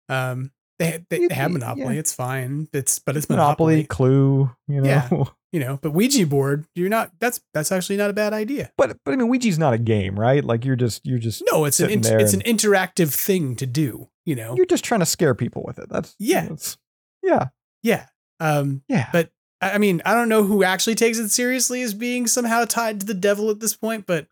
Um 0.08 0.50
they 0.80 1.04
they, 1.10 1.26
they 1.26 1.34
have 1.34 1.50
Yeah. 1.50 1.58
Monopoly, 1.58 1.98
it's 1.98 2.12
fine. 2.14 2.68
It's 2.72 2.98
but 2.98 3.16
it's 3.16 3.28
Monopoly, 3.28 3.74
Monopoly. 3.84 3.86
Clue. 3.86 4.50
You 4.66 4.80
know. 4.80 4.88
Yeah. 4.88 5.24
You 5.50 5.60
know, 5.60 5.78
but 5.80 5.92
Ouija 5.92 6.26
board, 6.26 6.66
you're 6.74 6.90
not 6.90 7.10
that's 7.20 7.40
that's 7.54 7.72
actually 7.72 7.96
not 7.96 8.10
a 8.10 8.12
bad 8.12 8.34
idea. 8.34 8.70
But 8.76 8.98
but 9.02 9.14
I 9.14 9.16
mean, 9.16 9.28
Ouija's 9.30 9.58
not 9.58 9.72
a 9.72 9.78
game, 9.78 10.20
right? 10.20 10.44
Like 10.44 10.62
you're 10.66 10.76
just 10.76 11.06
you're 11.06 11.18
just 11.18 11.42
No, 11.50 11.64
it's 11.64 11.80
an 11.80 11.84
sitting 11.84 11.98
int- 12.00 12.04
there 12.04 12.18
it's 12.20 12.34
an 12.34 12.42
interactive 12.42 13.14
thing 13.14 13.56
to 13.56 13.64
do, 13.64 14.10
you 14.26 14.34
know. 14.36 14.54
you're 14.56 14.66
just 14.66 14.84
trying 14.84 15.00
to 15.00 15.06
scare 15.06 15.34
people 15.34 15.62
with 15.66 15.78
it. 15.78 15.88
That's 15.88 16.14
Yeah. 16.18 16.42
that's- 16.42 16.76
yeah. 17.22 17.46
Yeah. 17.82 18.04
Um 18.40 18.82
Yeah. 18.88 19.08
but 19.10 19.30
I 19.62 19.78
mean, 19.78 20.02
I 20.04 20.12
don't 20.12 20.28
know 20.28 20.42
who 20.44 20.62
actually 20.64 20.96
takes 20.96 21.16
it 21.16 21.30
seriously 21.30 21.80
as 21.80 21.94
being 21.94 22.26
somehow 22.26 22.66
tied 22.66 23.00
to 23.00 23.06
the 23.06 23.14
devil 23.14 23.48
at 23.48 23.58
this 23.60 23.74
point, 23.74 24.04
but 24.06 24.26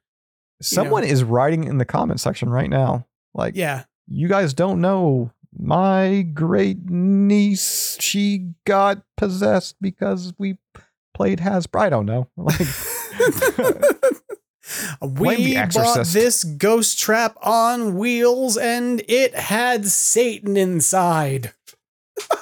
Someone 0.62 1.04
is 1.04 1.22
writing 1.22 1.64
in 1.64 1.78
the 1.78 1.84
comment 1.84 2.20
section 2.20 2.48
right 2.48 2.70
now. 2.70 3.06
Like, 3.34 3.56
yeah. 3.56 3.84
you 4.08 4.28
guys 4.28 4.54
don't 4.54 4.80
know 4.80 5.32
my 5.58 6.22
great 6.22 6.88
niece. 6.88 7.98
She 8.00 8.52
got 8.64 9.02
possessed 9.16 9.76
because 9.80 10.32
we 10.38 10.58
played 11.14 11.40
Hasbro. 11.40 11.80
I 11.80 11.90
don't 11.90 12.06
know. 12.06 12.28
Like, 12.36 12.60
we 15.00 15.54
bought 15.54 16.06
this 16.06 16.44
ghost 16.44 16.98
trap 16.98 17.36
on 17.40 17.96
wheels 17.96 18.56
and 18.56 19.02
it 19.08 19.34
had 19.34 19.86
Satan 19.86 20.56
inside. 20.56 21.52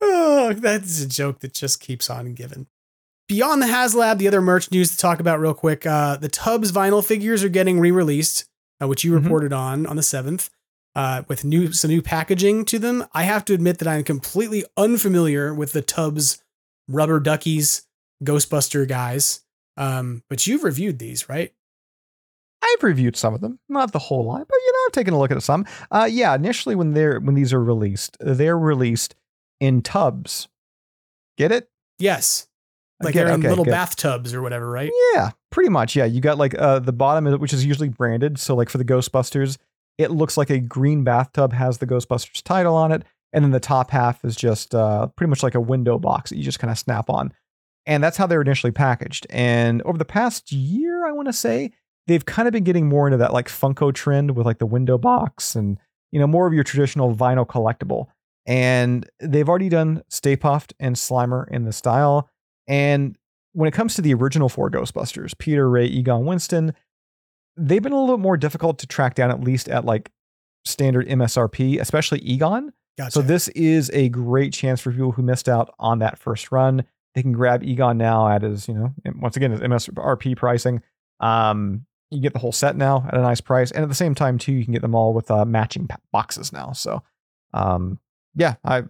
oh, 0.00 0.52
that's 0.54 1.02
a 1.02 1.08
joke 1.08 1.40
that 1.40 1.52
just 1.52 1.80
keeps 1.80 2.08
on 2.08 2.34
giving. 2.34 2.66
Beyond 3.28 3.60
the 3.60 3.66
HasLab, 3.66 4.18
the 4.18 4.28
other 4.28 4.40
merch 4.40 4.70
news 4.70 4.90
to 4.92 4.98
talk 4.98 5.18
about 5.18 5.40
real 5.40 5.54
quick. 5.54 5.84
Uh, 5.84 6.16
the 6.16 6.28
Tubbz 6.28 6.70
vinyl 6.70 7.04
figures 7.04 7.42
are 7.42 7.48
getting 7.48 7.80
re-released, 7.80 8.44
uh, 8.80 8.86
which 8.86 9.02
you 9.02 9.12
Mhm. 9.12 9.22
reported 9.24 9.52
on 9.52 9.84
on 9.86 9.96
the 9.96 10.02
seventh, 10.02 10.48
uh, 10.94 11.22
with 11.26 11.44
new 11.44 11.72
some 11.72 11.90
new 11.90 12.02
packaging 12.02 12.64
to 12.66 12.78
them. 12.78 13.04
I 13.12 13.24
have 13.24 13.44
to 13.46 13.54
admit 13.54 13.78
that 13.78 13.88
I'm 13.88 14.04
completely 14.04 14.64
unfamiliar 14.76 15.52
with 15.52 15.72
the 15.72 15.82
Tubbz 15.82 16.40
rubber 16.88 17.18
duckies 17.18 17.82
Ghostbuster 18.24 18.86
guys. 18.86 19.40
Um, 19.76 20.22
but 20.30 20.46
you've 20.46 20.62
reviewed 20.64 20.98
these, 21.00 21.28
right? 21.28 21.52
I've 22.62 22.82
reviewed 22.82 23.16
some 23.16 23.34
of 23.34 23.40
them, 23.42 23.58
not 23.68 23.92
the 23.92 23.98
whole 23.98 24.24
line, 24.24 24.44
but 24.48 24.56
you 24.56 24.72
know, 24.72 24.78
I've 24.86 24.92
taken 24.92 25.12
a 25.14 25.18
look 25.18 25.30
at 25.30 25.42
some. 25.42 25.66
Uh, 25.90 26.08
yeah, 26.10 26.34
initially 26.34 26.74
when 26.76 26.92
they're 26.94 27.18
when 27.18 27.34
these 27.34 27.52
are 27.52 27.62
released, 27.62 28.16
they're 28.20 28.58
released 28.58 29.16
in 29.60 29.82
tubs. 29.82 30.46
Get 31.36 31.50
it? 31.50 31.68
Yes. 31.98 32.46
Like 33.02 33.14
they're 33.14 33.28
in 33.28 33.40
okay, 33.40 33.48
little 33.48 33.64
good. 33.64 33.70
bathtubs 33.70 34.32
or 34.32 34.40
whatever, 34.40 34.70
right? 34.70 34.90
Yeah, 35.14 35.30
pretty 35.50 35.68
much. 35.68 35.94
Yeah, 35.94 36.06
you 36.06 36.20
got 36.20 36.38
like 36.38 36.54
uh, 36.58 36.78
the 36.78 36.92
bottom, 36.92 37.30
which 37.38 37.52
is 37.52 37.64
usually 37.64 37.90
branded. 37.90 38.38
So 38.38 38.54
like 38.54 38.70
for 38.70 38.78
the 38.78 38.84
Ghostbusters, 38.84 39.58
it 39.98 40.10
looks 40.10 40.36
like 40.36 40.50
a 40.50 40.58
green 40.58 41.04
bathtub 41.04 41.52
has 41.52 41.78
the 41.78 41.86
Ghostbusters 41.86 42.42
title 42.42 42.74
on 42.74 42.92
it, 42.92 43.04
and 43.32 43.44
then 43.44 43.50
the 43.50 43.60
top 43.60 43.90
half 43.90 44.24
is 44.24 44.34
just 44.34 44.74
uh, 44.74 45.08
pretty 45.08 45.28
much 45.28 45.42
like 45.42 45.54
a 45.54 45.60
window 45.60 45.98
box 45.98 46.30
that 46.30 46.36
you 46.36 46.42
just 46.42 46.58
kind 46.58 46.70
of 46.70 46.78
snap 46.78 47.10
on. 47.10 47.32
And 47.84 48.02
that's 48.02 48.16
how 48.16 48.26
they 48.26 48.36
were 48.36 48.42
initially 48.42 48.72
packaged. 48.72 49.26
And 49.30 49.80
over 49.82 49.96
the 49.96 50.04
past 50.04 50.50
year, 50.50 51.06
I 51.06 51.12
want 51.12 51.28
to 51.28 51.32
say 51.32 51.72
they've 52.06 52.24
kind 52.24 52.48
of 52.48 52.52
been 52.52 52.64
getting 52.64 52.88
more 52.88 53.06
into 53.06 53.18
that 53.18 53.32
like 53.32 53.48
Funko 53.48 53.94
trend 53.94 54.36
with 54.36 54.46
like 54.46 54.58
the 54.58 54.66
window 54.66 54.98
box 54.98 55.54
and 55.54 55.78
you 56.12 56.18
know 56.18 56.26
more 56.26 56.46
of 56.46 56.54
your 56.54 56.64
traditional 56.64 57.14
vinyl 57.14 57.46
collectible. 57.46 58.06
And 58.46 59.08
they've 59.20 59.48
already 59.48 59.68
done 59.68 60.02
Stay 60.08 60.36
Puft 60.36 60.72
and 60.78 60.96
Slimer 60.96 61.48
in 61.50 61.64
the 61.64 61.72
style. 61.72 62.30
And 62.66 63.16
when 63.52 63.68
it 63.68 63.72
comes 63.72 63.94
to 63.94 64.02
the 64.02 64.14
original 64.14 64.48
four 64.48 64.70
Ghostbusters, 64.70 65.36
Peter, 65.38 65.68
Ray, 65.68 65.86
Egon, 65.86 66.26
Winston, 66.26 66.74
they've 67.56 67.82
been 67.82 67.92
a 67.92 67.98
little 68.00 68.16
bit 68.16 68.22
more 68.22 68.36
difficult 68.36 68.78
to 68.80 68.86
track 68.86 69.14
down, 69.14 69.30
at 69.30 69.40
least 69.40 69.68
at 69.68 69.84
like 69.84 70.10
standard 70.64 71.08
MSRP, 71.08 71.80
especially 71.80 72.20
Egon. 72.20 72.72
Gotcha. 72.98 73.12
So 73.12 73.22
this 73.22 73.48
is 73.48 73.90
a 73.92 74.08
great 74.08 74.52
chance 74.52 74.80
for 74.80 74.90
people 74.90 75.12
who 75.12 75.22
missed 75.22 75.48
out 75.48 75.74
on 75.78 75.98
that 76.00 76.18
first 76.18 76.50
run. 76.50 76.84
They 77.14 77.22
can 77.22 77.32
grab 77.32 77.62
Egon 77.62 77.98
now 77.98 78.28
at 78.28 78.42
his, 78.42 78.68
you 78.68 78.74
know, 78.74 78.92
once 79.16 79.36
again, 79.36 79.50
his 79.50 79.60
MSRP 79.60 80.36
pricing. 80.36 80.82
Um, 81.20 81.86
you 82.10 82.20
get 82.20 82.32
the 82.32 82.38
whole 82.38 82.52
set 82.52 82.76
now 82.76 83.06
at 83.08 83.14
a 83.14 83.22
nice 83.22 83.40
price, 83.40 83.70
and 83.70 83.82
at 83.82 83.88
the 83.88 83.94
same 83.94 84.14
time 84.14 84.38
too, 84.38 84.52
you 84.52 84.64
can 84.64 84.72
get 84.72 84.82
them 84.82 84.94
all 84.94 85.12
with 85.12 85.30
uh, 85.30 85.44
matching 85.44 85.88
boxes 86.12 86.52
now. 86.52 86.72
So, 86.72 87.02
um, 87.52 87.98
yeah, 88.34 88.56
I 88.64 88.84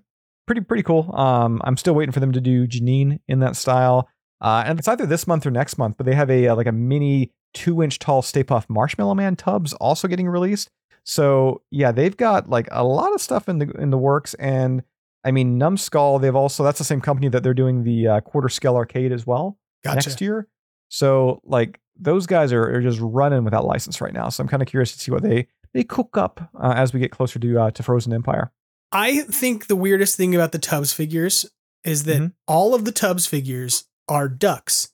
pretty 0.46 0.62
pretty 0.62 0.82
cool. 0.82 1.14
Um, 1.14 1.60
I'm 1.64 1.76
still 1.76 1.94
waiting 1.94 2.12
for 2.12 2.20
them 2.20 2.32
to 2.32 2.40
do 2.40 2.66
Janine 2.66 3.20
in 3.28 3.40
that 3.40 3.56
style, 3.56 4.08
uh, 4.40 4.64
and 4.66 4.78
it's 4.78 4.88
either 4.88 5.06
this 5.06 5.26
month 5.26 5.46
or 5.46 5.50
next 5.50 5.78
month. 5.78 5.96
But 5.96 6.06
they 6.06 6.14
have 6.14 6.30
a 6.30 6.48
uh, 6.48 6.56
like 6.56 6.66
a 6.66 6.72
mini 6.72 7.32
two 7.54 7.82
inch 7.82 7.98
tall 7.98 8.22
Stay 8.22 8.44
Puft 8.44 8.68
Marshmallow 8.68 9.14
Man 9.14 9.36
tubs 9.36 9.72
also 9.74 10.08
getting 10.08 10.28
released. 10.28 10.70
So 11.04 11.62
yeah, 11.70 11.92
they've 11.92 12.16
got 12.16 12.48
like 12.48 12.68
a 12.70 12.84
lot 12.84 13.14
of 13.14 13.20
stuff 13.20 13.48
in 13.48 13.58
the 13.58 13.70
in 13.72 13.90
the 13.90 13.98
works, 13.98 14.34
and 14.34 14.82
I 15.24 15.30
mean 15.30 15.58
Numskull. 15.58 16.20
They've 16.20 16.34
also 16.34 16.64
that's 16.64 16.78
the 16.78 16.84
same 16.84 17.00
company 17.00 17.28
that 17.28 17.42
they're 17.42 17.54
doing 17.54 17.84
the 17.84 18.08
uh, 18.08 18.20
quarter 18.20 18.48
scale 18.48 18.76
arcade 18.76 19.12
as 19.12 19.26
well 19.26 19.58
Gotcha. 19.84 20.08
next 20.08 20.20
year. 20.20 20.48
So 20.88 21.40
like 21.44 21.80
those 21.98 22.26
guys 22.26 22.52
are, 22.52 22.76
are 22.76 22.82
just 22.82 23.00
running 23.00 23.44
without 23.44 23.64
license 23.64 24.00
right 24.00 24.12
now. 24.12 24.28
So 24.28 24.42
I'm 24.42 24.48
kind 24.48 24.62
of 24.62 24.68
curious 24.68 24.92
to 24.92 24.98
see 24.98 25.10
what 25.10 25.22
they 25.22 25.48
they 25.74 25.84
cook 25.84 26.16
up 26.16 26.50
uh, 26.60 26.74
as 26.76 26.92
we 26.92 27.00
get 27.00 27.10
closer 27.10 27.38
to 27.38 27.60
uh, 27.60 27.70
to 27.70 27.82
Frozen 27.82 28.12
Empire. 28.12 28.52
I 28.92 29.20
think 29.22 29.66
the 29.66 29.76
weirdest 29.76 30.16
thing 30.16 30.34
about 30.34 30.52
the 30.52 30.58
Tubbz 30.58 30.94
figures 30.94 31.46
is 31.84 32.04
that 32.04 32.20
Mhm. 32.22 32.32
all 32.46 32.74
of 32.74 32.84
the 32.84 32.92
Tubbz 32.92 33.26
figures 33.28 33.84
are 34.08 34.28
ducks, 34.28 34.90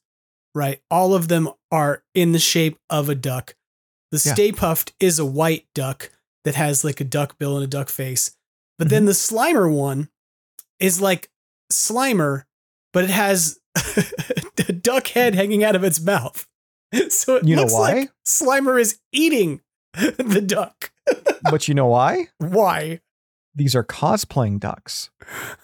right? 0.55 0.81
All 0.91 1.15
of 1.15 1.29
them 1.29 1.49
are 1.71 2.03
in 2.15 2.33
the 2.33 2.39
shape 2.39 2.79
of 2.91 3.09
a 3.09 3.15
duck. 3.15 3.55
The 4.11 4.23
Yeah. 4.25 4.35
Stay 4.35 4.53
Puft 4.53 4.93
is 5.01 5.19
a 5.19 5.25
white 5.25 5.67
duck 5.75 6.11
that 6.45 6.55
has 6.55 6.85
like 6.85 7.01
a 7.01 7.05
duck 7.05 7.39
bill 7.39 7.57
and 7.57 7.65
a 7.65 7.69
duck 7.69 7.89
face. 7.89 8.33
But 8.79 8.89
then 8.89 9.05
the 9.05 9.13
Slimer 9.13 9.73
one 9.73 10.09
is 10.81 11.01
like 11.01 11.31
Slimer, 11.73 12.45
but 12.93 13.05
it 13.05 13.11
has 13.11 13.59
a 14.69 14.73
duck 14.73 15.07
head 15.09 15.35
hanging 15.35 15.63
out 15.65 15.77
of 15.77 15.85
its 15.85 16.01
mouth. 16.01 16.47
So 17.09 17.37
it 17.37 17.47
You 17.47 17.57
know 17.57 17.63
looks 17.63 17.73
why? 17.73 17.93
like 17.93 18.11
Slimer 18.27 18.79
is 18.79 18.99
eating 19.13 19.63
the 19.95 20.43
duck. 20.45 20.93
but 21.51 21.67
you 21.69 21.75
know 21.75 21.87
why? 21.87 22.29
Why? 22.39 23.01
These 23.55 23.75
are 23.77 23.85
cosplaying 23.85 24.61
ducks. 24.61 25.11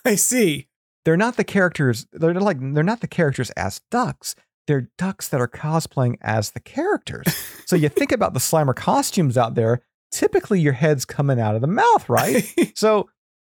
I 0.05 0.15
see. 0.15 0.69
They're 1.05 1.17
not 1.17 1.37
the 1.37 1.45
characters. 1.45 2.07
They're 2.13 2.35
like 2.35 2.59
they're 2.61 2.83
not 2.83 3.01
the 3.01 3.09
characters 3.09 3.51
as 3.51 3.81
ducks. 3.91 4.35
They're 4.67 4.91
ducks 4.99 5.29
that 5.29 5.41
are 5.41 5.49
cosplaying 5.49 6.17
as 6.21 6.51
the 6.51 6.61
characters. 6.61 7.27
so 7.67 7.77
you 7.77 7.89
think 7.89 8.13
about 8.13 8.35
the 8.35 8.41
Slimer 8.41 8.77
costumes 8.77 9.39
out 9.39 9.55
there. 9.55 9.81
Typically, 10.11 10.61
your 10.61 10.75
head's 10.75 11.05
coming 11.05 11.41
out 11.41 11.55
of 11.55 11.63
the 11.63 11.67
mouth, 11.67 12.09
right? 12.09 12.53
so 12.75 13.09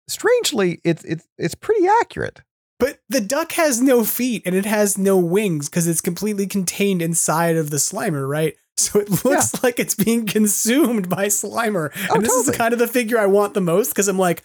strangely, 0.07 0.79
it's 0.83 1.03
it's 1.03 1.27
it's 1.37 1.55
pretty 1.55 1.87
accurate. 2.01 2.41
But 2.79 2.99
the 3.09 3.21
duck 3.21 3.53
has 3.53 3.81
no 3.81 4.03
feet 4.03 4.43
and 4.45 4.53
it 4.53 4.65
has 4.65 4.97
no 4.97 5.17
wings 5.17 5.67
because 5.67 5.87
it's 5.87 6.01
completely 6.01 6.45
contained 6.45 7.01
inside 7.01 7.55
of 7.55 7.71
the 7.71 7.77
Slimer, 7.77 8.27
right? 8.27 8.55
So 8.79 8.99
it 8.99 9.25
looks 9.25 9.63
like 9.63 9.79
it's 9.79 9.95
being 9.95 10.25
consumed 10.27 11.09
by 11.09 11.27
Slimer. 11.27 11.91
And 12.09 12.17
Oh, 12.17 12.21
this 12.21 12.31
is 12.33 12.55
kind 12.55 12.73
of 12.73 12.79
the 12.79 12.87
figure 12.87 13.17
I 13.17 13.25
want 13.25 13.53
the 13.55 13.61
most 13.61 13.89
because 13.89 14.07
I'm 14.07 14.19
like, 14.19 14.43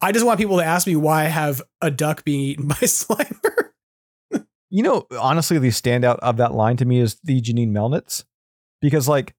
I 0.00 0.10
just 0.10 0.24
want 0.24 0.40
people 0.40 0.56
to 0.56 0.64
ask 0.64 0.86
me 0.86 0.96
why 0.96 1.22
I 1.22 1.28
have 1.28 1.62
a 1.80 1.90
duck 1.90 2.24
being 2.24 2.40
eaten 2.40 2.68
by 2.68 2.74
Slimer. 2.76 3.70
You 4.70 4.82
know, 4.82 5.06
honestly, 5.20 5.58
the 5.58 5.68
standout 5.68 6.18
of 6.18 6.38
that 6.38 6.52
line 6.54 6.76
to 6.78 6.84
me 6.84 6.98
is 6.98 7.18
the 7.22 7.40
Janine 7.40 7.70
Melnitz, 7.70 8.24
because 8.80 9.06
like 9.06 9.34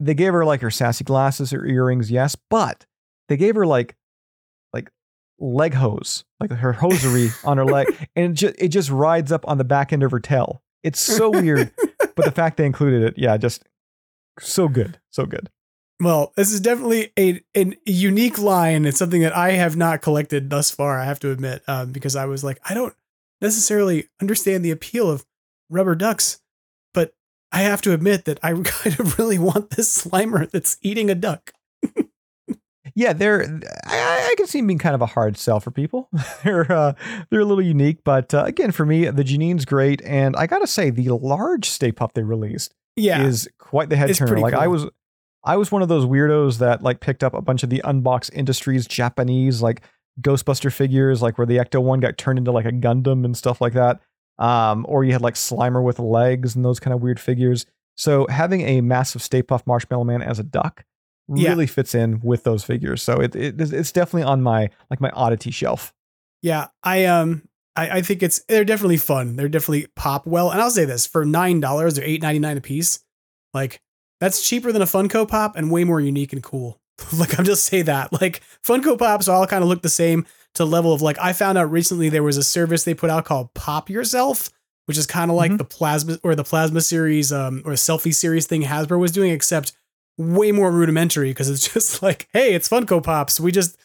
they 0.00 0.12
gave 0.14 0.32
her 0.34 0.44
like 0.44 0.60
her 0.60 0.70
sassy 0.70 1.02
glasses, 1.04 1.50
her 1.52 1.64
earrings, 1.64 2.10
yes, 2.10 2.36
but 2.50 2.84
they 3.28 3.36
gave 3.38 3.54
her 3.54 3.66
like 3.66 3.96
like 4.74 4.90
leg 5.38 5.72
hose, 5.74 6.24
like 6.40 6.50
her 6.50 6.72
hosiery 6.74 7.30
on 7.44 7.56
her 7.56 7.64
leg, 7.64 7.86
and 8.14 8.32
it 8.32 8.34
just 8.34 8.54
it 8.58 8.68
just 8.68 8.90
rides 8.90 9.32
up 9.32 9.48
on 9.48 9.56
the 9.56 9.64
back 9.64 9.92
end 9.94 10.02
of 10.02 10.10
her 10.10 10.20
tail. 10.20 10.62
It's 10.82 11.00
so 11.00 11.30
weird, 11.30 11.72
but 12.14 12.24
the 12.26 12.30
fact 12.32 12.58
they 12.58 12.66
included 12.66 13.02
it, 13.02 13.14
yeah, 13.16 13.36
just 13.38 13.64
so 14.40 14.68
good, 14.68 14.98
so 15.10 15.26
good. 15.26 15.50
Well, 16.00 16.32
this 16.36 16.52
is 16.52 16.60
definitely 16.60 17.12
a 17.18 17.40
an 17.54 17.74
unique 17.86 18.38
line. 18.38 18.84
It's 18.84 18.98
something 18.98 19.22
that 19.22 19.36
I 19.36 19.52
have 19.52 19.76
not 19.76 20.02
collected 20.02 20.50
thus 20.50 20.70
far. 20.70 21.00
I 21.00 21.04
have 21.04 21.20
to 21.20 21.30
admit, 21.30 21.62
um, 21.66 21.92
because 21.92 22.14
I 22.14 22.26
was 22.26 22.44
like, 22.44 22.60
I 22.68 22.74
don't 22.74 22.94
necessarily 23.40 24.08
understand 24.20 24.64
the 24.64 24.70
appeal 24.70 25.10
of 25.10 25.24
rubber 25.70 25.94
ducks, 25.94 26.40
but 26.92 27.14
I 27.50 27.62
have 27.62 27.80
to 27.82 27.94
admit 27.94 28.26
that 28.26 28.38
I 28.42 28.52
kind 28.64 29.00
of 29.00 29.18
really 29.18 29.38
want 29.38 29.70
this 29.70 30.04
Slimer 30.04 30.50
that's 30.50 30.76
eating 30.82 31.10
a 31.10 31.14
duck. 31.14 31.52
Yeah, 32.96 33.12
they're 33.12 33.42
I, 33.86 34.30
I 34.30 34.34
can 34.38 34.46
see 34.46 34.58
them 34.58 34.68
being 34.68 34.78
kind 34.78 34.94
of 34.94 35.02
a 35.02 35.06
hard 35.06 35.36
sell 35.36 35.60
for 35.60 35.70
people. 35.70 36.08
they're 36.44 36.70
uh, 36.72 36.94
they're 37.28 37.40
a 37.40 37.44
little 37.44 37.62
unique, 37.62 38.02
but 38.04 38.32
uh, 38.32 38.44
again, 38.44 38.72
for 38.72 38.86
me, 38.86 39.08
the 39.10 39.22
Janine's 39.22 39.66
great, 39.66 40.00
and 40.02 40.34
I 40.34 40.46
gotta 40.46 40.66
say, 40.66 40.88
the 40.88 41.10
large 41.10 41.68
Stay 41.68 41.92
Puft 41.92 42.14
they 42.14 42.22
released 42.22 42.74
Yeah, 42.96 43.24
is 43.24 43.48
quite 43.58 43.88
the 43.90 43.96
head 43.96 44.10
It's 44.10 44.18
turner. 44.18 44.38
Like 44.38 44.54
I 44.54 44.66
was, 44.68 44.86
I 45.44 45.56
was 45.56 45.70
one 45.70 45.82
of 45.82 45.88
those 45.88 46.04
weirdos 46.06 46.58
that 46.58 46.82
like 46.82 47.00
picked 47.00 47.22
up 47.22 47.34
a 47.34 47.42
bunch 47.42 47.62
of 47.62 47.70
the 47.70 47.82
Unbox 47.84 48.30
Industries 48.32 48.86
Japanese 48.86 49.62
like 49.62 49.82
Ghostbuster 50.20 50.72
figures, 50.72 51.20
like 51.22 51.36
where 51.38 51.46
the 51.46 51.58
Ecto 51.58 51.82
one 51.82 52.00
got 52.00 52.16
turned 52.18 52.38
into 52.38 52.52
like 52.52 52.64
a 52.64 52.72
Gundam 52.72 53.24
and 53.24 53.36
stuff 53.36 53.60
like 53.60 53.74
that. 53.74 54.00
Um, 54.38 54.84
or 54.88 55.04
you 55.04 55.12
had 55.12 55.22
like 55.22 55.34
Slimer 55.34 55.82
with 55.82 55.98
legs 55.98 56.56
and 56.56 56.64
those 56.64 56.80
kind 56.80 56.92
of 56.94 57.02
weird 57.02 57.20
figures. 57.20 57.64
So 57.96 58.26
having 58.28 58.60
a 58.62 58.80
massive 58.82 59.22
Stay 59.22 59.42
Puft 59.42 59.66
Marshmallow 59.66 60.04
Man 60.04 60.20
as 60.22 60.38
a 60.38 60.42
duck 60.42 60.84
Yeah. 61.28 61.50
really 61.50 61.66
fits 61.66 61.94
in 61.94 62.20
with 62.20 62.44
those 62.44 62.62
figures. 62.64 63.02
So 63.02 63.20
it, 63.20 63.34
it 63.36 63.60
it's 63.60 63.92
definitely 63.92 64.24
on 64.24 64.42
my 64.42 64.68
like 64.90 65.00
my 65.00 65.10
oddity 65.10 65.50
shelf. 65.50 65.94
yeah. 66.42 66.68
I 66.82 67.04
um, 67.06 67.48
I, 67.76 67.98
I 67.98 68.02
think 68.02 68.22
it's 68.22 68.42
they're 68.48 68.64
definitely 68.64 68.96
fun. 68.96 69.36
They're 69.36 69.48
definitely 69.48 69.86
pop 69.96 70.26
well. 70.26 70.50
And 70.50 70.60
I'll 70.60 70.70
say 70.70 70.84
this: 70.84 71.06
for 71.06 71.24
nine 71.24 71.60
dollars 71.60 71.98
or 71.98 72.02
eight 72.04 72.22
ninety 72.22 72.38
nine 72.38 72.56
a 72.56 72.60
piece, 72.60 73.00
like 73.54 73.80
that's 74.20 74.46
cheaper 74.48 74.72
than 74.72 74.82
a 74.82 74.86
Funko 74.86 75.28
Pop 75.28 75.56
and 75.56 75.70
way 75.70 75.84
more 75.84 76.00
unique 76.00 76.32
and 76.32 76.42
cool. 76.42 76.80
like 77.18 77.38
I'm 77.38 77.44
just 77.44 77.64
say 77.66 77.82
that. 77.82 78.12
Like 78.12 78.40
Funko 78.66 78.98
Pops 78.98 79.28
all 79.28 79.46
kind 79.46 79.62
of 79.62 79.68
look 79.68 79.82
the 79.82 79.88
same 79.88 80.24
to 80.54 80.64
level 80.64 80.92
of 80.92 81.02
like 81.02 81.18
I 81.20 81.32
found 81.34 81.58
out 81.58 81.70
recently 81.70 82.08
there 82.08 82.22
was 82.22 82.38
a 82.38 82.42
service 82.42 82.84
they 82.84 82.94
put 82.94 83.10
out 83.10 83.24
called 83.26 83.52
Pop 83.54 83.90
Yourself, 83.90 84.48
which 84.86 84.96
is 84.96 85.06
kind 85.06 85.30
of 85.30 85.36
like 85.36 85.50
Mhm. 85.52 85.58
the 85.58 85.64
plasma 85.64 86.18
or 86.22 86.34
the 86.34 86.44
plasma 86.44 86.80
series 86.80 87.30
um 87.32 87.60
or 87.66 87.72
selfie 87.72 88.14
series 88.14 88.46
thing 88.46 88.62
Hasbro 88.62 88.98
was 88.98 89.12
doing, 89.12 89.30
except 89.32 89.72
way 90.16 90.50
more 90.50 90.72
rudimentary 90.72 91.28
because 91.30 91.50
it's 91.50 91.68
just 91.74 92.02
like, 92.02 92.26
hey, 92.32 92.54
it's 92.54 92.68
Funko 92.70 93.02
Pops. 93.02 93.38
We 93.38 93.52
just 93.52 93.76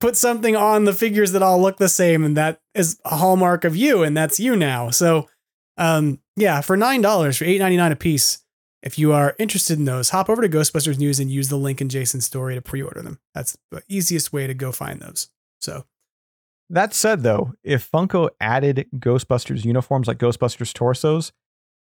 put 0.00 0.16
something 0.16 0.54
on 0.56 0.84
the 0.84 0.92
figures 0.92 1.32
that 1.32 1.42
all 1.42 1.60
look 1.60 1.78
the 1.78 1.88
same, 1.88 2.24
and 2.24 2.36
that 2.36 2.60
is 2.74 3.00
a 3.04 3.16
hallmark 3.16 3.64
of 3.64 3.76
you, 3.76 4.02
and 4.02 4.16
that's 4.16 4.38
you 4.40 4.56
now. 4.56 4.90
So, 4.90 5.28
um, 5.76 6.20
yeah, 6.36 6.60
for 6.60 6.76
nine 6.76 7.00
dollars 7.00 7.36
for 7.36 7.44
eight 7.44 7.58
ninety 7.58 7.76
nine 7.76 7.92
a 7.92 7.96
piece. 7.96 8.42
If 8.80 8.96
you 8.96 9.12
are 9.12 9.34
interested 9.40 9.76
in 9.76 9.86
those, 9.86 10.10
hop 10.10 10.30
over 10.30 10.40
to 10.40 10.48
Ghostbusters 10.48 10.98
News 10.98 11.18
and 11.18 11.28
use 11.28 11.48
the 11.48 11.56
link 11.56 11.80
in 11.80 11.88
Jason's 11.88 12.24
story 12.26 12.54
to 12.54 12.62
pre-order 12.62 13.02
them. 13.02 13.18
That's 13.34 13.58
the 13.72 13.82
easiest 13.88 14.32
way 14.32 14.46
to 14.46 14.54
go 14.54 14.70
find 14.70 15.00
those. 15.00 15.30
So, 15.60 15.84
That 16.70 16.94
said, 16.94 17.24
though, 17.24 17.54
if 17.64 17.90
Funko 17.90 18.30
added 18.40 18.86
Ghostbusters 18.94 19.64
uniforms 19.64 20.06
like 20.06 20.18
Ghostbusters 20.18 20.72
torsos, 20.72 21.32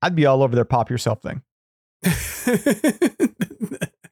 I'd 0.01 0.15
be 0.15 0.25
all 0.25 0.41
over 0.41 0.55
their 0.55 0.63
pop 0.63 0.89
yourself 0.89 1.21
thing. 1.21 1.41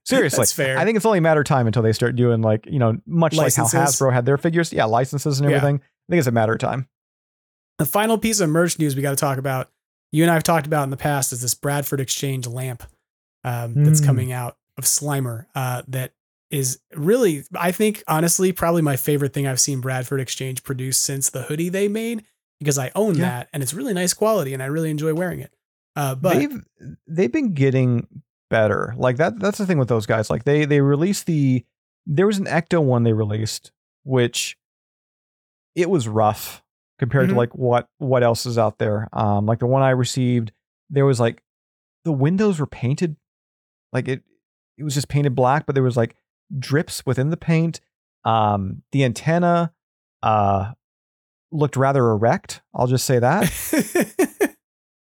Seriously, 0.05 0.37
That's 0.39 0.51
fair. 0.51 0.77
I 0.77 0.83
think 0.85 0.97
it's 0.97 1.05
only 1.05 1.19
a 1.19 1.21
matter 1.21 1.39
of 1.41 1.45
time 1.45 1.65
until 1.67 1.81
they 1.81 1.93
start 1.93 2.15
doing 2.15 2.41
like 2.41 2.65
you 2.65 2.77
know, 2.79 2.97
much 3.05 3.35
like 3.35 3.53
how 3.55 3.63
Hasbro 3.65 4.11
had 4.11 4.25
their 4.25 4.37
figures, 4.37 4.73
yeah, 4.73 4.85
licenses 4.85 5.39
and 5.39 5.49
Yeah. 5.49 5.57
everything. 5.57 5.75
I 5.77 6.11
think 6.11 6.19
it's 6.19 6.27
a 6.27 6.31
matter 6.31 6.53
of 6.53 6.59
time. 6.59 6.87
The 7.79 7.85
final 7.85 8.17
piece 8.17 8.39
of 8.39 8.49
merch 8.49 8.77
news 8.79 8.95
we 8.95 9.01
got 9.01 9.11
to 9.11 9.15
talk 9.15 9.37
about, 9.37 9.69
you 10.11 10.23
and 10.23 10.29
I 10.29 10.33
have 10.33 10.43
talked 10.43 10.67
about 10.67 10.83
in 10.83 10.89
the 10.89 10.97
past, 10.97 11.31
is 11.31 11.41
this 11.41 11.53
Bradford 11.55 11.99
Exchange 12.01 12.45
lamp 12.47 12.83
um, 13.45 13.83
that's 13.83 13.99
Mm. 14.01 14.05
coming 14.05 14.31
out 14.31 14.57
of 14.77 14.83
Slimer. 14.85 15.45
Uh, 15.55 15.81
that 15.87 16.13
is 16.51 16.79
really, 16.93 17.43
I 17.55 17.71
think, 17.71 18.03
honestly, 18.07 18.51
probably 18.51 18.81
my 18.81 18.95
favorite 18.95 19.33
thing 19.33 19.47
I've 19.47 19.59
seen 19.59 19.81
Bradford 19.81 20.19
Exchange 20.21 20.63
produce 20.63 20.97
since 20.97 21.29
the 21.29 21.43
hoodie 21.43 21.69
they 21.69 21.87
made 21.87 22.23
because 22.59 22.77
I 22.77 22.91
own 22.95 23.15
Yeah. 23.15 23.21
that 23.29 23.49
and 23.53 23.63
it's 23.63 23.73
really 23.73 23.93
nice 23.93 24.13
quality 24.13 24.53
and 24.53 24.61
I 24.61 24.67
really 24.67 24.91
enjoy 24.91 25.13
wearing 25.13 25.39
it. 25.39 25.51
Uh, 25.95 26.15
but 26.15 26.35
they've 26.35 26.63
they've 27.07 27.31
been 27.31 27.53
getting 27.53 28.07
better. 28.53 28.93
Like 28.97 29.17
that 29.17 29.39
that's 29.39 29.57
the 29.57 29.65
thing 29.65 29.79
with 29.79 29.87
those 29.89 30.05
guys. 30.05 30.29
Like 30.29 30.43
they 30.45 30.65
they 30.65 30.79
released 30.81 31.25
the 31.25 31.65
there 32.05 32.27
was 32.27 32.37
an 32.37 32.45
Ecto 32.45 32.81
one 32.83 33.03
they 33.03 33.13
released 33.13 33.71
which 34.03 34.57
it 35.75 35.89
was 35.89 36.07
rough 36.07 36.61
compared 36.99 37.25
Mhm. 37.27 37.31
to 37.33 37.35
like 37.37 37.55
what 37.55 37.87
what 37.97 38.21
else 38.23 38.45
is 38.45 38.57
out 38.57 38.77
there. 38.77 39.09
Um 39.11 39.45
like 39.45 39.59
the 39.59 39.65
one 39.65 39.81
I 39.81 39.89
received 39.89 40.51
there 40.89 41.05
was 41.05 41.19
like 41.19 41.41
the 42.05 42.11
windows 42.11 42.59
were 42.59 42.67
painted 42.67 43.15
like 43.91 44.07
it 44.07 44.21
it 44.77 44.83
was 44.83 44.93
just 44.93 45.07
painted 45.09 45.33
black 45.35 45.65
but 45.65 45.73
there 45.75 45.83
was 45.83 45.97
like 45.97 46.15
drips 46.59 47.05
within 47.05 47.29
the 47.31 47.37
paint. 47.37 47.81
Um 48.23 48.83
the 48.91 49.03
antenna 49.03 49.73
uh 50.21 50.73
looked 51.51 51.75
rather 51.77 52.05
erect. 52.09 52.61
I'll 52.73 52.87
just 52.87 53.05
say 53.05 53.19
that 53.19 53.43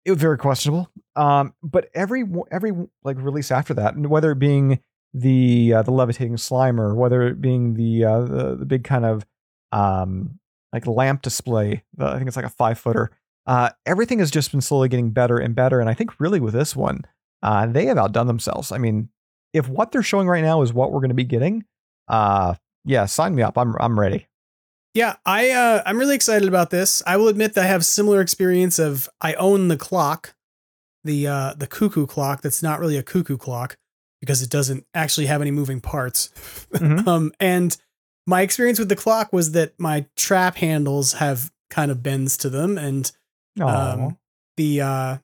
it 0.05 0.11
was 0.11 0.21
very 0.21 0.39
questionable. 0.39 0.89
Um, 1.17 1.55
but 1.63 1.91
every 1.95 2.25
every 2.51 2.73
like 3.05 3.17
release 3.19 3.51
after 3.51 3.75
that, 3.75 3.97
whether 3.97 4.31
it 4.33 4.39
being 4.39 4.81
the 5.13 5.75
uh, 5.75 5.83
the 5.83 5.91
levitating 5.91 6.37
Slimer, 6.37 6.95
whether 6.95 7.23
it 7.23 7.41
being 7.41 7.75
the 7.75 8.05
uh, 8.05 8.21
the, 8.21 8.57
the 8.57 8.67
big 8.67 8.85
kind 8.85 9.05
of 9.05 9.27
um, 9.73 10.39
like 10.73 10.87
lamp 10.87 11.23
display. 11.23 11.85
The, 11.97 12.07
I 12.07 12.17
think 12.17 12.29
it's 12.29 12.37
like 12.37 12.45
a 12.45 12.51
five 12.51 12.79
footer. 12.79 13.11
Uh, 13.47 13.71
everything 13.87 14.19
has 14.21 14.31
just 14.31 14.51
been 14.53 14.61
slowly 14.61 14.89
getting 14.89 15.11
better 15.11 15.39
and 15.39 15.55
better. 15.55 15.81
And 15.81 15.89
I 15.89 15.95
think 15.95 16.21
really 16.21 16.41
with 16.41 16.55
this 16.55 16.77
one, 16.77 17.03
uh, 17.43 17.67
they 17.67 17.87
have 17.87 17.99
outdone 17.99 18.27
themselves. 18.27 18.71
I 18.71 18.79
mean, 18.79 19.09
if 19.53 19.69
what 19.69 19.91
they're 19.91 20.03
showing 20.03 20.29
right 20.29 20.45
now 20.45 20.63
is 20.63 20.73
what 20.73 20.93
we're 20.93 21.01
going 21.01 21.09
to 21.09 21.15
be 21.15 21.25
getting, 21.25 21.65
uh, 22.09 22.55
yeah, 22.85 23.07
sign 23.07 23.35
me 23.35 23.43
up. 23.43 23.59
I'm 23.59 23.75
I'm 23.81 23.99
ready. 23.99 24.29
Yeah, 24.95 25.17
I 25.25 25.51
uh, 25.51 25.83
I'm 25.87 25.99
really 25.99 26.15
excited 26.15 26.49
about 26.49 26.71
this. 26.71 27.03
I 27.07 27.17
will 27.17 27.29
admit 27.29 27.55
that 27.55 27.65
I 27.65 27.69
have 27.69 27.85
similar 27.85 28.21
experience 28.21 28.79
of 28.79 29.09
I 29.21 29.35
own 29.35 29.69
the 29.69 29.77
clock, 29.77 30.35
the 31.05 31.27
uh, 31.29 31.55
the 31.55 31.67
cuckoo 31.67 32.07
clock. 32.07 32.43
That's 32.43 32.63
not 32.63 32.81
really 32.81 32.97
a 32.97 33.03
cuckoo 33.03 33.37
clock 33.37 33.77
because 34.21 34.43
it 34.43 34.51
doesn't 34.51 34.85
actually 34.93 35.27
have 35.27 35.41
any 35.41 35.51
moving 35.51 35.81
parts. 35.81 36.31
Mhm. 36.73 37.07
um, 37.07 37.33
and 37.39 37.77
my 38.27 38.43
experience 38.43 38.79
with 38.79 38.89
the 38.89 38.97
clock 38.97 39.33
was 39.33 39.53
that 39.53 39.73
my 39.79 40.07
trap 40.17 40.57
handles 40.57 41.15
have 41.15 41.51
kind 41.71 41.91
of 41.91 42.03
bends 42.03 42.37
to 42.39 42.51
them, 42.51 42.77
and 42.77 43.13
um, 43.61 44.19
the 44.57 44.81
uh, 44.81 45.19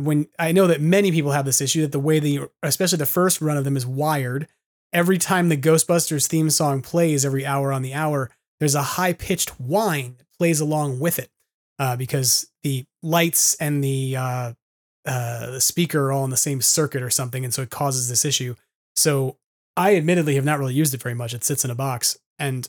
when 0.00 0.28
I 0.38 0.52
know 0.52 0.66
that 0.66 0.80
many 0.80 1.12
people 1.12 1.32
have 1.32 1.44
this 1.44 1.60
issue 1.60 1.82
that 1.82 1.92
the 1.92 2.00
way 2.00 2.20
the 2.20 2.48
especially 2.62 2.98
the 2.98 3.06
first 3.06 3.42
run 3.42 3.58
of 3.58 3.64
them 3.64 3.76
is 3.76 3.86
wired, 3.86 4.48
every 4.94 5.18
time 5.18 5.50
the 5.50 5.58
Ghostbusters 5.58 6.26
theme 6.26 6.48
song 6.48 6.80
plays 6.80 7.26
every 7.26 7.44
hour 7.44 7.70
on 7.70 7.82
the 7.82 7.92
hour, 7.92 8.30
there's 8.62 8.76
a 8.76 8.82
high 8.82 9.12
pitched 9.12 9.50
whine 9.58 10.14
that 10.18 10.26
plays 10.38 10.60
along 10.60 11.00
with 11.00 11.18
it 11.18 11.30
uh, 11.80 11.96
because 11.96 12.48
the 12.62 12.84
lights 13.02 13.56
and 13.56 13.82
the 13.82 14.14
uh, 14.14 14.52
uh, 15.04 15.50
the 15.50 15.60
speaker 15.60 16.06
are 16.06 16.12
all 16.12 16.22
in 16.22 16.30
the 16.30 16.36
same 16.36 16.62
circuit 16.62 17.02
or 17.02 17.10
something, 17.10 17.44
and 17.44 17.52
so 17.52 17.62
it 17.62 17.70
causes 17.70 18.08
this 18.08 18.24
issue. 18.24 18.54
So 18.94 19.36
I 19.76 19.96
admittedly 19.96 20.36
have 20.36 20.44
not 20.44 20.60
really 20.60 20.74
used 20.74 20.94
it 20.94 21.02
very 21.02 21.16
much. 21.16 21.34
It 21.34 21.42
sits 21.42 21.64
in 21.64 21.72
a 21.72 21.74
box, 21.74 22.16
and 22.38 22.68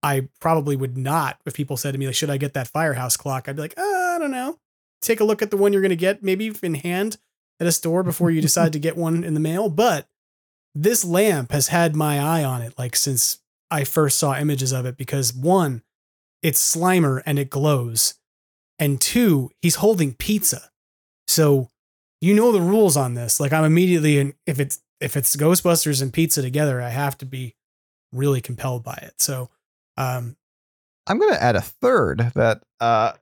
I 0.00 0.28
probably 0.40 0.76
would 0.76 0.96
not 0.96 1.40
if 1.44 1.54
people 1.54 1.76
said 1.76 1.90
to 1.90 1.98
me 1.98 2.06
like, 2.06 2.14
"Should 2.14 2.30
I 2.30 2.36
get 2.36 2.54
that 2.54 2.68
Firehouse 2.68 3.16
clock?" 3.16 3.48
I'd 3.48 3.56
be 3.56 3.62
like, 3.62 3.76
uh, 3.76 3.82
"I 4.14 4.18
don't 4.20 4.30
know." 4.30 4.60
Take 5.00 5.18
a 5.18 5.24
look 5.24 5.42
at 5.42 5.50
the 5.50 5.56
one 5.56 5.72
you're 5.72 5.82
going 5.82 5.90
to 5.90 5.96
get, 5.96 6.22
maybe 6.22 6.54
in 6.62 6.74
hand 6.74 7.18
at 7.58 7.66
a 7.66 7.72
store 7.72 8.04
before 8.04 8.30
you 8.30 8.40
decide 8.48 8.72
to 8.74 8.78
get 8.78 8.96
one 8.96 9.24
in 9.24 9.34
the 9.34 9.40
mail. 9.40 9.68
But 9.68 10.06
this 10.72 11.04
lamp 11.04 11.50
has 11.50 11.66
had 11.66 11.96
my 11.96 12.20
eye 12.20 12.44
on 12.44 12.62
it 12.62 12.74
like 12.78 12.94
since 12.94 13.41
I 13.72 13.84
first 13.84 14.18
saw 14.18 14.36
images 14.36 14.72
of 14.72 14.86
it 14.86 14.96
because 14.96 15.32
one, 15.32 15.82
it's 16.42 16.76
Slimer 16.76 17.22
and 17.26 17.38
it 17.38 17.50
glows, 17.50 18.14
and 18.78 19.00
two, 19.00 19.50
he's 19.60 19.76
holding 19.76 20.14
pizza. 20.14 20.70
So 21.26 21.70
you 22.20 22.34
know 22.34 22.52
the 22.52 22.60
rules 22.60 22.96
on 22.96 23.14
this. 23.14 23.40
Like 23.40 23.52
I'm 23.52 23.64
immediately 23.64 24.18
in 24.18 24.34
if 24.46 24.60
it's 24.60 24.80
if 25.00 25.16
it's 25.16 25.34
Ghostbusters 25.34 26.02
and 26.02 26.12
pizza 26.12 26.42
together, 26.42 26.80
I 26.80 26.90
have 26.90 27.18
to 27.18 27.26
be 27.26 27.56
really 28.12 28.40
compelled 28.40 28.84
by 28.84 28.98
it. 29.02 29.14
So 29.18 29.50
um 29.96 30.36
I'm 31.06 31.18
going 31.18 31.32
to 31.32 31.42
add 31.42 31.56
a 31.56 31.60
third 31.60 32.32
that 32.34 32.62
uh, 32.80 33.12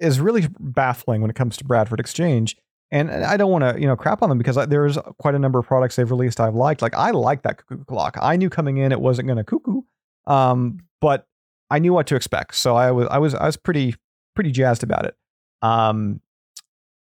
is 0.00 0.20
really 0.20 0.48
baffling 0.58 1.20
when 1.20 1.30
it 1.30 1.36
comes 1.36 1.56
to 1.58 1.64
Bradford 1.64 2.00
Exchange. 2.00 2.56
And 2.92 3.10
I 3.10 3.36
don't 3.38 3.50
want 3.50 3.64
to, 3.64 3.80
you 3.80 3.86
know, 3.86 3.96
crap 3.96 4.22
on 4.22 4.28
them 4.28 4.36
because 4.38 4.56
I- 4.58 4.66
there's 4.66 4.98
quite 5.18 5.34
a 5.34 5.38
number 5.38 5.58
of 5.58 5.66
products 5.66 5.96
they've 5.96 6.10
released 6.10 6.38
I've 6.38 6.54
liked. 6.54 6.82
Like 6.82 6.94
I 6.94 7.10
like 7.10 7.42
that 7.42 7.56
cuckoo 7.56 7.84
clock. 7.84 8.16
I 8.20 8.36
knew 8.36 8.50
coming 8.50 8.76
in 8.76 8.92
it 8.92 9.00
wasn't 9.00 9.26
going 9.26 9.38
to 9.38 9.44
cuckoo, 9.44 9.80
um, 10.26 10.78
but 11.00 11.26
I 11.70 11.78
knew 11.78 11.94
what 11.94 12.06
to 12.08 12.16
expect. 12.16 12.54
So 12.54 12.76
I 12.76 12.90
was, 12.90 13.08
I 13.10 13.16
was, 13.16 13.34
I 13.34 13.46
was 13.46 13.56
pretty, 13.56 13.96
pretty 14.34 14.50
jazzed 14.52 14.82
about 14.82 15.06
it. 15.06 15.16
Um, 15.62 16.20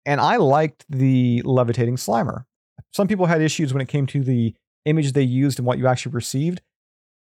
and 0.07 0.19
I 0.19 0.37
liked 0.37 0.85
the 0.89 1.43
levitating 1.45 1.97
Slimer. 1.97 2.45
Some 2.91 3.07
people 3.07 3.27
had 3.27 3.41
issues 3.41 3.71
when 3.73 3.81
it 3.81 3.87
came 3.87 4.07
to 4.07 4.23
the 4.23 4.55
image 4.85 5.13
they 5.13 5.21
used 5.23 5.59
and 5.59 5.67
what 5.67 5.77
you 5.77 5.85
actually 5.87 6.13
received. 6.13 6.61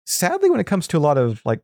Sadly, 0.05 0.51
when 0.51 0.59
it 0.59 0.67
comes 0.67 0.89
to 0.89 0.99
a 0.99 1.01
lot 1.01 1.17
of 1.17 1.43
like 1.45 1.61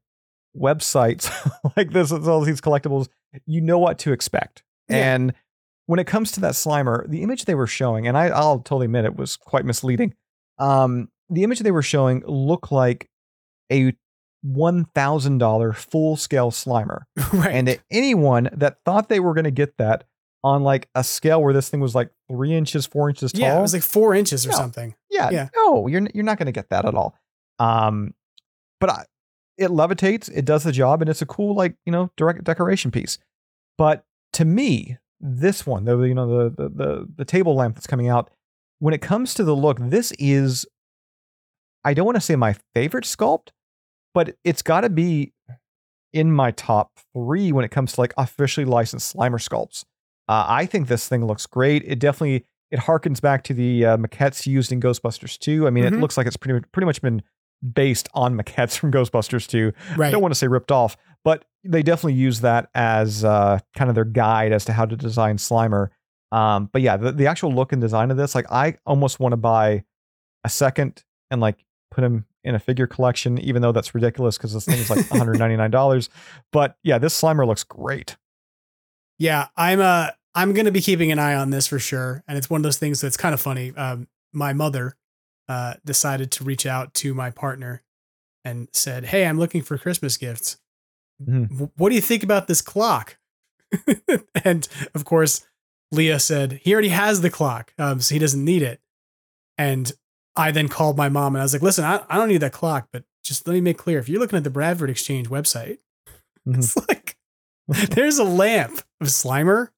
websites 0.57 1.29
like 1.77 1.91
this, 1.93 2.13
with 2.13 2.29
all 2.29 2.43
these 2.43 2.61
collectibles, 2.61 3.09
you 3.47 3.61
know 3.61 3.79
what 3.79 3.99
to 4.01 4.13
expect. 4.13 4.63
Yeah. 4.89 5.15
And 5.15 5.35
when 5.87 5.99
it 5.99 6.07
comes 6.07 6.33
to 6.33 6.41
that 6.41 6.53
Slimer, 6.55 7.09
the 7.09 7.23
image 7.23 7.45
they 7.45 7.55
were 7.55 7.67
showing, 7.67 8.07
and 8.07 8.17
I, 8.17 8.27
I'll 8.29 8.59
totally 8.61 8.87
admit 8.87 9.05
it 9.05 9.17
was 9.17 9.37
quite 9.37 9.65
misleading. 9.65 10.15
Um, 10.59 11.09
the 11.31 11.43
image 11.43 11.61
they 11.61 11.71
were 11.71 11.83
showing 11.83 12.23
looked 12.27 12.71
like 12.73 13.09
a 13.73 13.95
one 14.43 14.85
thousand 14.95 15.39
dollar 15.39 15.73
full 15.73 16.17
scale 16.17 16.51
Slimer, 16.51 17.03
right. 17.33 17.55
and 17.55 17.81
anyone 17.91 18.51
that 18.53 18.79
thought 18.85 19.09
they 19.09 19.21
were 19.21 19.35
going 19.35 19.45
to 19.45 19.51
get 19.51 19.77
that 19.79 20.05
on 20.43 20.63
like 20.63 20.89
a 20.95 21.03
scale 21.03 21.43
where 21.43 21.55
this 21.55 21.71
thing 21.71 21.81
was 21.81 21.95
like 21.95 22.11
three 22.31 22.53
inches, 22.55 22.85
four 22.87 23.09
inches 23.09 23.33
tall, 23.33 23.41
yeah, 23.41 23.59
it 23.59 23.63
was 23.63 23.73
like 23.73 23.83
four 23.83 24.15
inches 24.15 24.45
or 24.47 24.51
No. 24.51 24.57
something. 24.57 24.95
yeah, 25.11 25.31
Yeah. 25.31 25.49
no, 25.57 25.87
you're 25.87 26.07
you're 26.15 26.25
not 26.25 26.37
going 26.39 26.47
to 26.47 26.53
get 26.53 26.69
that 26.69 26.85
at 26.85 26.95
all. 26.95 27.17
Um, 27.59 28.13
but 28.81 28.91
I, 28.91 29.05
it 29.57 29.71
levitates, 29.71 30.31
it 30.35 30.45
does 30.45 30.65
the 30.65 30.73
job, 30.73 31.01
and 31.01 31.09
it's 31.09 31.23
a 31.23 31.27
cool 31.27 31.55
like 31.55 31.77
you 31.87 31.93
know 31.93 32.11
direct 32.19 32.45
decoration 32.45 32.91
piece. 32.91 33.17
But 33.79 34.05
to 34.35 34.45
me, 34.45 34.99
this 35.21 35.67
one, 35.67 35.85
the 35.85 35.99
you 36.03 36.15
know 36.15 36.27
the 36.27 36.51
the 36.51 36.69
the, 36.69 37.09
the 37.17 37.25
table 37.25 37.55
lamp 37.55 37.75
that's 37.77 37.87
coming 37.87 38.09
out, 38.09 38.31
when 38.79 38.95
it 38.95 39.01
comes 39.03 39.35
to 39.35 39.45
the 39.45 39.55
look, 39.57 39.79
this 39.81 40.13
is, 40.19 40.67
I 41.85 41.95
don't 41.95 42.07
want 42.07 42.17
to 42.17 42.21
say 42.21 42.37
my 42.37 42.57
favorite 42.75 43.05
sculpt, 43.05 43.49
but 44.15 44.37
it's 44.45 44.63
got 44.63 44.83
to 44.83 44.91
be 44.91 45.33
in 46.13 46.31
my 46.33 46.51
top 46.53 46.93
three 47.13 47.53
when 47.53 47.65
it 47.65 47.71
comes 47.71 47.93
to 47.95 48.01
like 48.01 48.15
officially 48.17 48.65
licensed 48.65 49.15
Slimer 49.17 49.41
sculpts. 49.43 49.85
Uh, 50.29 50.45
I 50.49 50.67
think 50.67 50.89
this 50.89 51.09
thing 51.09 51.27
looks 51.27 51.47
great. 51.47 51.83
It 51.87 51.99
definitely 51.99 52.47
it 52.71 52.81
harkens 52.81 53.21
back 53.21 53.45
to 53.45 53.55
the 53.55 53.85
uh, 53.85 53.97
maquettes 53.97 54.47
used 54.47 54.73
in 54.73 54.81
Ghostbusters 54.81 55.39
2. 55.39 55.67
I 55.67 55.71
mean, 55.71 55.85
Mhm. 55.85 55.93
it 55.95 56.01
looks 56.01 56.17
like 56.17 56.27
it's 56.27 56.37
pretty 56.37 56.65
pretty 56.73 56.87
much 56.87 57.03
been 57.03 57.23
based 57.73 58.09
on 58.15 58.37
maquettes 58.37 58.77
from 58.79 58.93
Ghostbusters 58.93 59.47
2. 59.47 59.73
I 60.01 60.11
don't 60.11 60.23
want 60.23 60.33
to 60.33 60.39
say 60.39 60.49
ripped 60.49 60.73
off, 60.73 60.97
but 61.25 61.45
they 61.65 61.83
definitely 61.83 62.15
use 62.15 62.41
that 62.41 62.69
as 62.75 63.25
uh, 63.25 63.59
kind 63.75 63.89
of 63.89 63.95
their 63.95 64.05
guide 64.05 64.53
as 64.53 64.65
to 64.67 64.73
how 64.73 64.85
to 64.85 64.97
design 64.97 65.39
Slimer. 65.39 65.89
Um, 66.31 66.69
but 66.73 66.83
yeah, 66.83 66.97
the, 66.97 67.13
the 67.13 67.27
actual 67.27 67.53
look 67.53 67.73
and 67.73 67.81
design 67.81 68.11
of 68.11 68.17
this, 68.17 68.35
like 68.35 68.51
I 68.51 68.77
almost 68.85 69.21
want 69.21 69.33
to 69.33 69.37
buy 69.37 69.85
a 70.43 70.49
second 70.49 71.05
and 71.31 71.41
like 71.41 71.65
put 71.91 72.05
him 72.05 72.27
in 72.43 72.55
a 72.55 72.59
figure 72.59 72.87
collection, 72.87 73.39
even 73.39 73.63
though 73.63 73.73
that's 73.73 73.95
ridiculous 73.95 74.37
because 74.37 74.53
this 74.53 74.67
thing 74.67 74.79
is 74.79 74.91
like 74.91 74.99
$199. 75.07 76.09
But 76.53 76.77
yeah, 76.83 76.99
this 76.99 77.19
Slimer 77.19 77.47
looks 77.47 77.65
great. 77.65 78.17
Yeah, 79.19 79.49
I'm 79.57 79.81
uh 79.81 80.09
I'm 80.35 80.53
gonna 80.53 80.73
be 80.73 80.81
keeping 80.81 81.13
an 81.13 81.19
eye 81.19 81.35
on 81.35 81.51
this 81.51 81.67
for 81.67 81.79
sure. 81.79 82.23
And 82.27 82.37
it's 82.37 82.51
one 82.51 82.59
of 82.59 82.63
those 82.65 82.79
things 82.79 83.01
that's 83.01 83.17
kind 83.17 83.33
of 83.33 83.41
funny. 83.41 83.73
Um 83.77 84.09
my 84.33 84.53
mother 84.53 84.97
uh 85.49 85.75
decided 85.85 86.31
to 86.33 86.45
reach 86.45 86.67
out 86.67 86.95
to 86.95 87.15
my 87.15 87.31
partner 87.31 87.83
and 88.45 88.69
said, 88.73 89.07
Hey, 89.07 89.27
I'm 89.27 89.39
looking 89.39 89.63
for 89.63 89.79
Christmas 89.79 90.17
gifts. 90.17 90.59
Mhm. 91.23 91.71
What 91.77 91.89
do 91.91 91.95
you 91.95 92.01
think 92.01 92.23
about 92.23 92.47
this 92.49 92.61
clock? 92.63 93.17
and 94.45 94.69
of 94.95 95.05
course, 95.05 95.47
Leah 95.93 96.19
said, 96.21 96.61
He 96.63 96.73
already 96.73 96.89
has 96.89 97.21
the 97.21 97.31
clock, 97.31 97.73
um, 97.79 98.01
so 98.01 98.15
he 98.15 98.19
doesn't 98.19 98.45
need 98.45 98.63
it. 98.63 98.81
And 99.59 99.93
I 100.37 100.51
then 100.51 100.69
called 100.69 100.97
my 100.97 101.09
mom 101.09 101.35
and 101.35 101.41
I 101.43 101.45
was 101.45 101.53
like, 101.53 101.63
Listen, 101.63 101.85
I, 101.85 102.03
I 102.09 102.17
don't 102.17 102.29
need 102.29 102.39
that 102.43 102.53
clock, 102.53 102.89
but 102.93 103.05
just 103.23 103.47
let 103.47 103.55
me 103.55 103.61
make 103.61 103.79
clear 103.79 103.99
if 103.99 104.09
you're 104.09 104.21
looking 104.21 104.37
at 104.37 104.45
the 104.45 104.51
Bradford 104.51 104.91
Exchange 104.91 105.29
website, 105.29 105.79
Mhm. 106.49 106.59
it's 106.59 106.77
like 106.89 107.17
there's 107.91 108.19
a 108.19 108.25
lamp 108.25 108.83
of 109.01 109.07
Slimer 109.09 109.69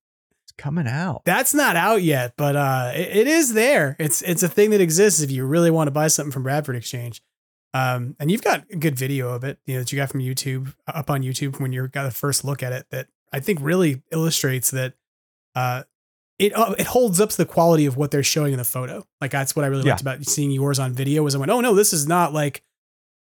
coming 0.59 0.87
out. 0.89 1.23
that's 1.25 1.55
not 1.55 1.77
out 1.77 2.03
yet, 2.03 2.35
but 2.37 2.57
uh, 2.57 2.93
it, 2.95 3.17
it 3.17 3.27
is 3.27 3.53
there. 3.55 3.97
It's 3.99 4.23
it's 4.23 4.43
a 4.43 4.49
thing 4.49 4.71
that 4.71 4.81
exists 4.81 5.21
if 5.21 5.31
you 5.31 5.45
really 5.47 5.71
want 5.71 5.89
to 5.89 5.93
buy 5.93 6.09
something 6.09 6.33
from 6.33 6.43
Bradford 6.43 6.77
Exchange. 6.77 7.23
Um, 7.75 8.17
and 8.19 8.31
you've 8.31 8.43
got 8.43 8.65
a 8.71 8.77
good 8.77 8.97
video 8.97 9.31
of 9.35 9.45
it, 9.45 9.59
you 9.67 9.75
know, 9.75 9.81
that 9.81 9.93
you 9.93 9.97
got 9.99 10.09
from 10.11 10.21
YouTube 10.21 10.75
up 10.87 11.11
on 11.11 11.23
YouTube 11.23 11.61
when 11.61 11.73
you 11.73 11.87
got 11.89 12.07
a 12.07 12.11
first 12.11 12.45
look 12.45 12.63
at 12.63 12.73
it. 12.73 12.87
That 12.91 13.09
I 13.33 13.41
think 13.41 13.59
really 13.61 14.03
illustrates 14.11 14.71
that 14.71 14.95
uh, 15.55 15.83
it 16.39 16.57
uh, 16.57 16.75
it 16.79 16.87
holds 16.87 17.21
up 17.21 17.29
to 17.31 17.37
the 17.37 17.45
quality 17.47 17.85
of 17.87 17.97
what 17.97 18.11
they're 18.11 18.23
showing 18.23 18.53
in 18.53 18.59
the 18.59 18.65
photo. 18.65 19.07
Like 19.21 19.31
that's 19.31 19.55
what 19.55 19.65
I 19.65 19.69
really 19.69 19.85
Yeah. 19.85 19.93
liked 19.93 20.01
about 20.03 20.25
seeing 20.25 20.51
yours 20.51 20.79
on 20.79 20.93
video. 20.95 21.23
Was 21.23 21.35
I 21.35 21.39
went, 21.39 21.51
oh 21.51 21.61
no, 21.61 21.75
this 21.75 21.93
is 21.93 22.07
not 22.07 22.33
like 22.33 22.63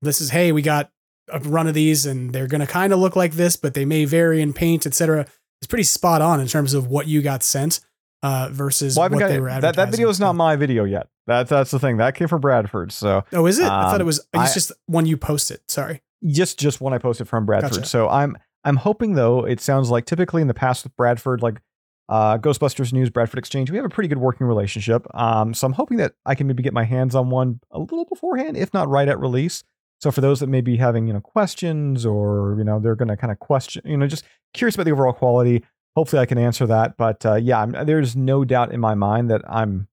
this 0.03 0.21
is 0.21 0.31
hey, 0.31 0.53
we 0.53 0.63
got 0.63 0.91
a 1.33 1.41
run 1.41 1.67
of 1.67 1.75
these 1.75 2.07
and 2.07 2.33
they're 2.33 2.47
gonna 2.47 2.67
kind 2.67 2.93
of 2.93 2.99
look 3.01 3.17
like 3.17 3.33
this, 3.33 3.57
but 3.57 3.75
they 3.75 3.85
may 3.85 4.05
vary 4.05 4.41
in 4.41 4.53
paint, 4.53 4.87
etc. 4.87 5.27
It's 5.65 5.71
pretty 5.71 5.85
spot 5.85 6.21
on 6.21 6.41
in 6.41 6.47
terms 6.47 6.75
of 6.75 6.89
what 6.89 7.07
you 7.07 7.23
got 7.23 7.43
sent 7.43 7.81
uh, 8.23 8.51
versus 8.53 8.99
Well, 8.99 9.09
what 9.09 9.19
got 9.19 9.29
they 9.29 9.41
were 9.41 9.49
that, 9.49 9.65
advertising. 9.65 9.77
that 9.87 9.91
video 9.93 10.09
is 10.11 10.21
not 10.21 10.35
my 10.35 10.57
video 10.57 10.85
yet. 10.85 11.09
That's 11.27 11.49
that's 11.49 11.71
the 11.71 11.79
thing. 11.79 11.97
That 11.97 12.15
came 12.15 12.29
from 12.29 12.43
Bradford. 12.43 12.93
So 12.93 13.25
Oh, 13.33 13.47
is 13.47 13.59
it? 13.59 13.65
I 13.65 13.85
thought 13.91 13.97
it 13.97 14.03
Um, 14.03 14.07
was. 14.07 14.19
It's 14.35 14.51
I- 14.51 14.53
just 14.53 14.73
one 14.85 15.07
you 15.07 15.17
posted. 15.17 15.61
Sorry. 15.69 16.03
just 16.27 16.59
just 16.59 16.83
one 16.83 16.93
I 16.93 16.99
posted 16.99 17.29
from 17.29 17.47
Bradford. 17.47 17.73
Gotcha. 17.73 17.87
So 17.87 18.11
I'm 18.11 18.37
I'm 18.63 18.77
hoping 18.77 19.15
though 19.15 19.47
it 19.47 19.59
sounds 19.61 19.91
like 19.91 20.05
typically 20.05 20.43
in 20.43 20.49
the 20.49 20.55
past 20.55 20.85
with 20.85 20.95
Bradford, 20.99 21.41
like 21.41 21.63
uh, 22.11 22.37
Ghostbusters 22.37 22.93
News, 22.93 23.09
Bradford 23.09 23.39
Exchange, 23.39 23.71
we 23.71 23.79
have 23.79 23.87
a 23.87 23.89
pretty 23.89 24.09
good 24.09 24.19
working 24.19 24.47
relationship. 24.47 25.07
Um, 25.15 25.55
so 25.55 25.67
I'm 25.67 25.73
hoping 25.73 25.97
that 25.97 26.13
I 26.27 26.35
can 26.35 26.47
maybe 26.47 26.63
get 26.63 26.75
my 26.75 26.85
hands 26.85 27.15
on 27.15 27.31
one 27.31 27.61
a 27.71 27.79
little 27.79 28.05
beforehand, 28.05 28.59
if 28.59 28.75
not 28.75 28.89
right 28.91 29.09
at 29.09 29.19
release. 29.19 29.65
So 30.05 30.11
for 30.11 30.21
those 30.21 30.41
that 30.41 30.49
may 30.49 30.61
be 30.61 30.77
having 30.77 31.07
you 31.07 31.15
know 31.15 31.21
questions 31.21 32.05
or 32.05 32.55
you 32.59 32.65
know 32.65 32.79
they're 32.79 32.95
going 32.95 33.09
to 33.09 33.17
kind 33.17 33.33
of 33.33 33.39
question, 33.39 33.83
you 33.87 33.97
know, 33.97 34.07
just 34.07 34.25
curious 34.53 34.75
about 34.75 34.85
the 34.85 34.93
overall 34.93 35.15
quality. 35.15 35.65
Hopefully 35.97 36.21
I 36.21 36.27
can 36.27 36.39
answer 36.39 36.67
that. 36.67 36.97
But 36.97 37.25
uh, 37.25 37.37
yeah, 37.37 37.61
I'm, 37.63 37.71
there's 37.87 38.15
no 38.15 38.45
doubt 38.45 38.73
in 38.73 38.81
my 38.81 38.95
mind 38.95 39.31
that 39.31 39.43
I'm, 39.49 39.89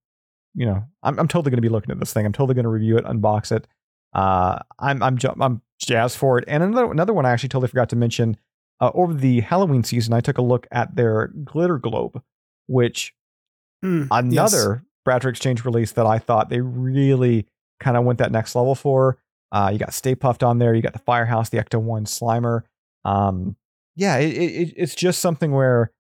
you 0.55 0.65
know, 0.65 0.83
I'm, 1.03 1.17
I'm 1.19 1.27
totally 1.27 1.51
going 1.51 1.57
to 1.57 1.61
be 1.61 1.69
looking 1.69 1.91
at 1.91 1.99
this 1.99 2.11
thing. 2.11 2.25
I'm 2.25 2.33
totally 2.33 2.55
going 2.55 2.63
to 2.63 2.69
review 2.69 2.97
it, 2.97 3.05
unbox 3.05 3.51
it. 3.51 3.67
uh, 4.13 4.59
I'm 4.79 5.01
I'm 5.01 5.17
I'm 5.39 5.61
jazzed 5.79 6.17
for 6.17 6.38
it. 6.38 6.45
And 6.47 6.61
another 6.63 6.91
another 6.91 7.13
one 7.13 7.25
I 7.25 7.31
actually 7.31 7.49
totally 7.49 7.69
forgot 7.69 7.89
to 7.89 7.95
mention. 7.95 8.38
Uh, 8.81 8.89
over 8.95 9.13
the 9.13 9.41
Halloween 9.41 9.83
season, 9.83 10.13
I 10.13 10.21
took 10.21 10.39
a 10.39 10.41
look 10.41 10.67
at 10.71 10.95
their 10.95 11.27
glitter 11.45 11.77
globe, 11.77 12.21
which 12.67 13.13
Mm, 13.83 14.07
another 14.11 14.81
yes. 14.83 14.91
Bradford 15.05 15.31
Exchange 15.31 15.65
release 15.65 15.93
that 15.93 16.05
I 16.05 16.19
thought 16.19 16.49
they 16.49 16.61
really 16.61 17.47
kind 17.79 17.97
of 17.97 18.03
went 18.05 18.19
that 18.19 18.31
next 18.31 18.55
level 18.55 18.75
for. 18.75 19.17
Uh, 19.52 19.69
you 19.73 19.80
got 19.80 19.94
Stay 19.94 20.15
Puft 20.15 20.45
on 20.48 20.60
there. 20.60 20.73
You 20.73 20.82
got 20.82 20.94
the 20.94 20.99
Firehouse, 20.99 21.49
the 21.49 21.57
Ecto 21.57 21.80
One 21.82 22.06
Slimer. 22.06 22.61
Um, 23.03 23.56
yeah, 23.95 24.18
it, 24.18 24.30
it, 24.38 24.73
it's 24.78 24.95
just 24.95 25.19
something 25.19 25.52
where 25.52 25.91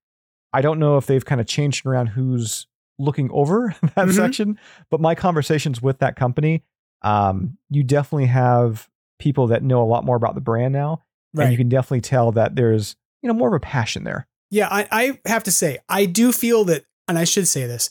I 0.53 0.61
don't 0.61 0.79
know 0.79 0.97
if 0.97 1.05
they've 1.05 1.23
kind 1.25 1.41
of 1.41 1.47
changed 1.47 1.85
around 1.85 2.07
who's 2.07 2.67
looking 2.99 3.29
over 3.31 3.75
that 3.95 4.07
Mhm. 4.07 4.15
section, 4.15 4.59
but 4.89 5.01
my 5.01 5.15
conversations 5.15 5.81
with 5.81 5.99
that 5.99 6.15
company, 6.15 6.63
um, 7.01 7.57
you 7.69 7.83
definitely 7.83 8.27
have 8.27 8.87
people 9.19 9.47
that 9.47 9.63
know 9.63 9.81
a 9.81 9.85
lot 9.85 10.05
more 10.05 10.15
about 10.15 10.35
the 10.35 10.41
brand 10.41 10.73
now, 10.73 11.01
and 11.37 11.51
you 11.51 11.57
can 11.57 11.69
definitely 11.69 12.01
tell 12.01 12.31
that 12.33 12.55
there's 12.55 12.95
you 13.21 13.27
know 13.27 13.33
more 13.33 13.47
of 13.49 13.53
a 13.53 13.59
passion 13.59 14.03
there. 14.03 14.27
Yeah, 14.49 14.67
I, 14.69 14.87
I 14.91 15.19
have 15.29 15.43
to 15.45 15.51
say, 15.51 15.79
I 15.89 16.05
do 16.05 16.31
feel 16.31 16.63
that, 16.65 16.85
and 17.07 17.17
I 17.17 17.23
should 17.23 17.47
say 17.47 17.65
this, 17.65 17.89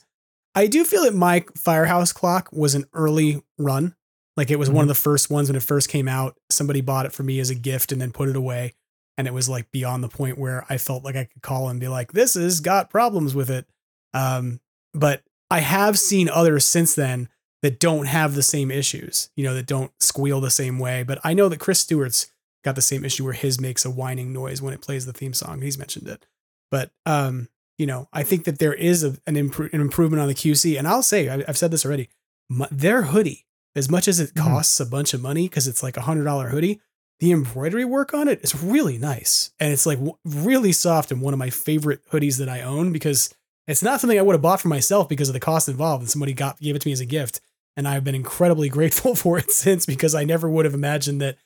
I 0.54 0.66
do 0.66 0.84
feel 0.84 1.04
that 1.04 1.14
my 1.14 1.44
Firehouse 1.56 2.12
clock 2.12 2.48
was 2.52 2.74
an 2.74 2.84
early 2.92 3.42
run. 3.58 3.94
Like 4.40 4.50
it 4.50 4.58
was 4.58 4.70
one 4.70 4.80
of 4.80 4.88
the 4.88 4.94
first 4.94 5.28
ones 5.28 5.50
when 5.50 5.56
it 5.56 5.62
first 5.62 5.90
came 5.90 6.08
out. 6.08 6.34
Somebody 6.48 6.80
bought 6.80 7.04
it 7.04 7.12
for 7.12 7.22
me 7.22 7.40
as 7.40 7.50
a 7.50 7.54
gift 7.54 7.92
and 7.92 8.00
then 8.00 8.10
put 8.10 8.30
it 8.30 8.36
away. 8.36 8.72
And 9.18 9.26
it 9.26 9.34
was 9.34 9.50
like 9.50 9.70
beyond 9.70 10.02
the 10.02 10.08
point 10.08 10.38
where 10.38 10.64
I 10.70 10.78
felt 10.78 11.04
like 11.04 11.14
I 11.14 11.24
could 11.24 11.42
call 11.42 11.68
and 11.68 11.78
be 11.78 11.88
like, 11.88 12.12
this 12.12 12.32
has 12.36 12.60
got 12.60 12.88
problems 12.88 13.34
with 13.34 13.50
it. 13.50 13.66
Um, 14.14 14.60
but 14.94 15.20
I 15.50 15.58
have 15.58 15.98
seen 15.98 16.30
others 16.30 16.64
since 16.64 16.94
then 16.94 17.28
that 17.60 17.78
don't 17.78 18.06
have 18.06 18.34
the 18.34 18.42
same 18.42 18.70
issues, 18.70 19.28
you 19.36 19.44
know, 19.44 19.52
that 19.52 19.66
don't 19.66 19.92
squeal 20.00 20.40
the 20.40 20.50
same 20.50 20.78
way. 20.78 21.02
But 21.02 21.18
I 21.22 21.34
know 21.34 21.50
that 21.50 21.60
Chris 21.60 21.80
Stewart's 21.80 22.32
got 22.64 22.76
the 22.76 22.80
same 22.80 23.04
issue 23.04 23.24
where 23.24 23.34
his 23.34 23.60
makes 23.60 23.84
a 23.84 23.90
whining 23.90 24.32
noise 24.32 24.62
when 24.62 24.72
it 24.72 24.80
plays 24.80 25.04
the 25.04 25.12
theme 25.12 25.34
song. 25.34 25.60
He's 25.60 25.76
mentioned 25.76 26.08
it. 26.08 26.24
But 26.70 26.92
um, 27.04 27.50
you 27.76 27.84
know, 27.84 28.08
I 28.10 28.22
think 28.22 28.44
that 28.44 28.58
there 28.58 28.72
is 28.72 29.04
a, 29.04 29.18
an, 29.26 29.34
impro- 29.34 29.70
an 29.70 29.82
improvement 29.82 30.22
on 30.22 30.28
the 30.28 30.34
QC, 30.34 30.78
and 30.78 30.88
I'll 30.88 31.02
say 31.02 31.28
I, 31.28 31.44
I've 31.46 31.58
said 31.58 31.72
this 31.72 31.84
already. 31.84 32.08
My, 32.48 32.68
their 32.70 33.02
hoodie, 33.02 33.44
as 33.76 33.88
much 33.90 34.08
as 34.08 34.20
it 34.20 34.34
costs 34.34 34.80
a 34.80 34.86
bunch 34.86 35.14
of 35.14 35.20
money 35.22 35.48
because 35.48 35.68
it's 35.68 35.82
like 35.82 35.96
a 35.96 36.02
hundred 36.02 36.24
dollar 36.24 36.48
hoodie, 36.48 36.80
the 37.20 37.32
embroidery 37.32 37.84
work 37.84 38.14
on 38.14 38.28
it 38.28 38.40
is 38.42 38.62
really 38.62 38.98
nice, 38.98 39.50
and 39.60 39.72
it's 39.72 39.86
like 39.86 39.98
w- 39.98 40.16
really 40.24 40.72
soft 40.72 41.12
and 41.12 41.20
one 41.20 41.34
of 41.34 41.38
my 41.38 41.50
favorite 41.50 42.00
hoodies 42.10 42.38
that 42.38 42.48
I 42.48 42.62
own 42.62 42.92
because 42.92 43.32
it's 43.68 43.82
not 43.82 44.00
something 44.00 44.18
I 44.18 44.22
would 44.22 44.32
have 44.34 44.42
bought 44.42 44.60
for 44.60 44.68
myself 44.68 45.08
because 45.08 45.28
of 45.28 45.34
the 45.34 45.40
cost 45.40 45.68
involved, 45.68 46.02
and 46.02 46.10
somebody 46.10 46.32
got 46.32 46.58
gave 46.60 46.74
it 46.76 46.80
to 46.82 46.88
me 46.88 46.92
as 46.92 47.00
a 47.00 47.06
gift, 47.06 47.40
and 47.76 47.86
I've 47.86 48.04
been 48.04 48.14
incredibly 48.14 48.68
grateful 48.76 49.14
for 49.14 49.38
it 49.38 49.50
since 49.50 49.86
because 49.86 50.14
I 50.14 50.24
never 50.24 50.48
would 50.48 50.64
have 50.64 50.74
imagined 50.74 51.20
that 51.20 51.36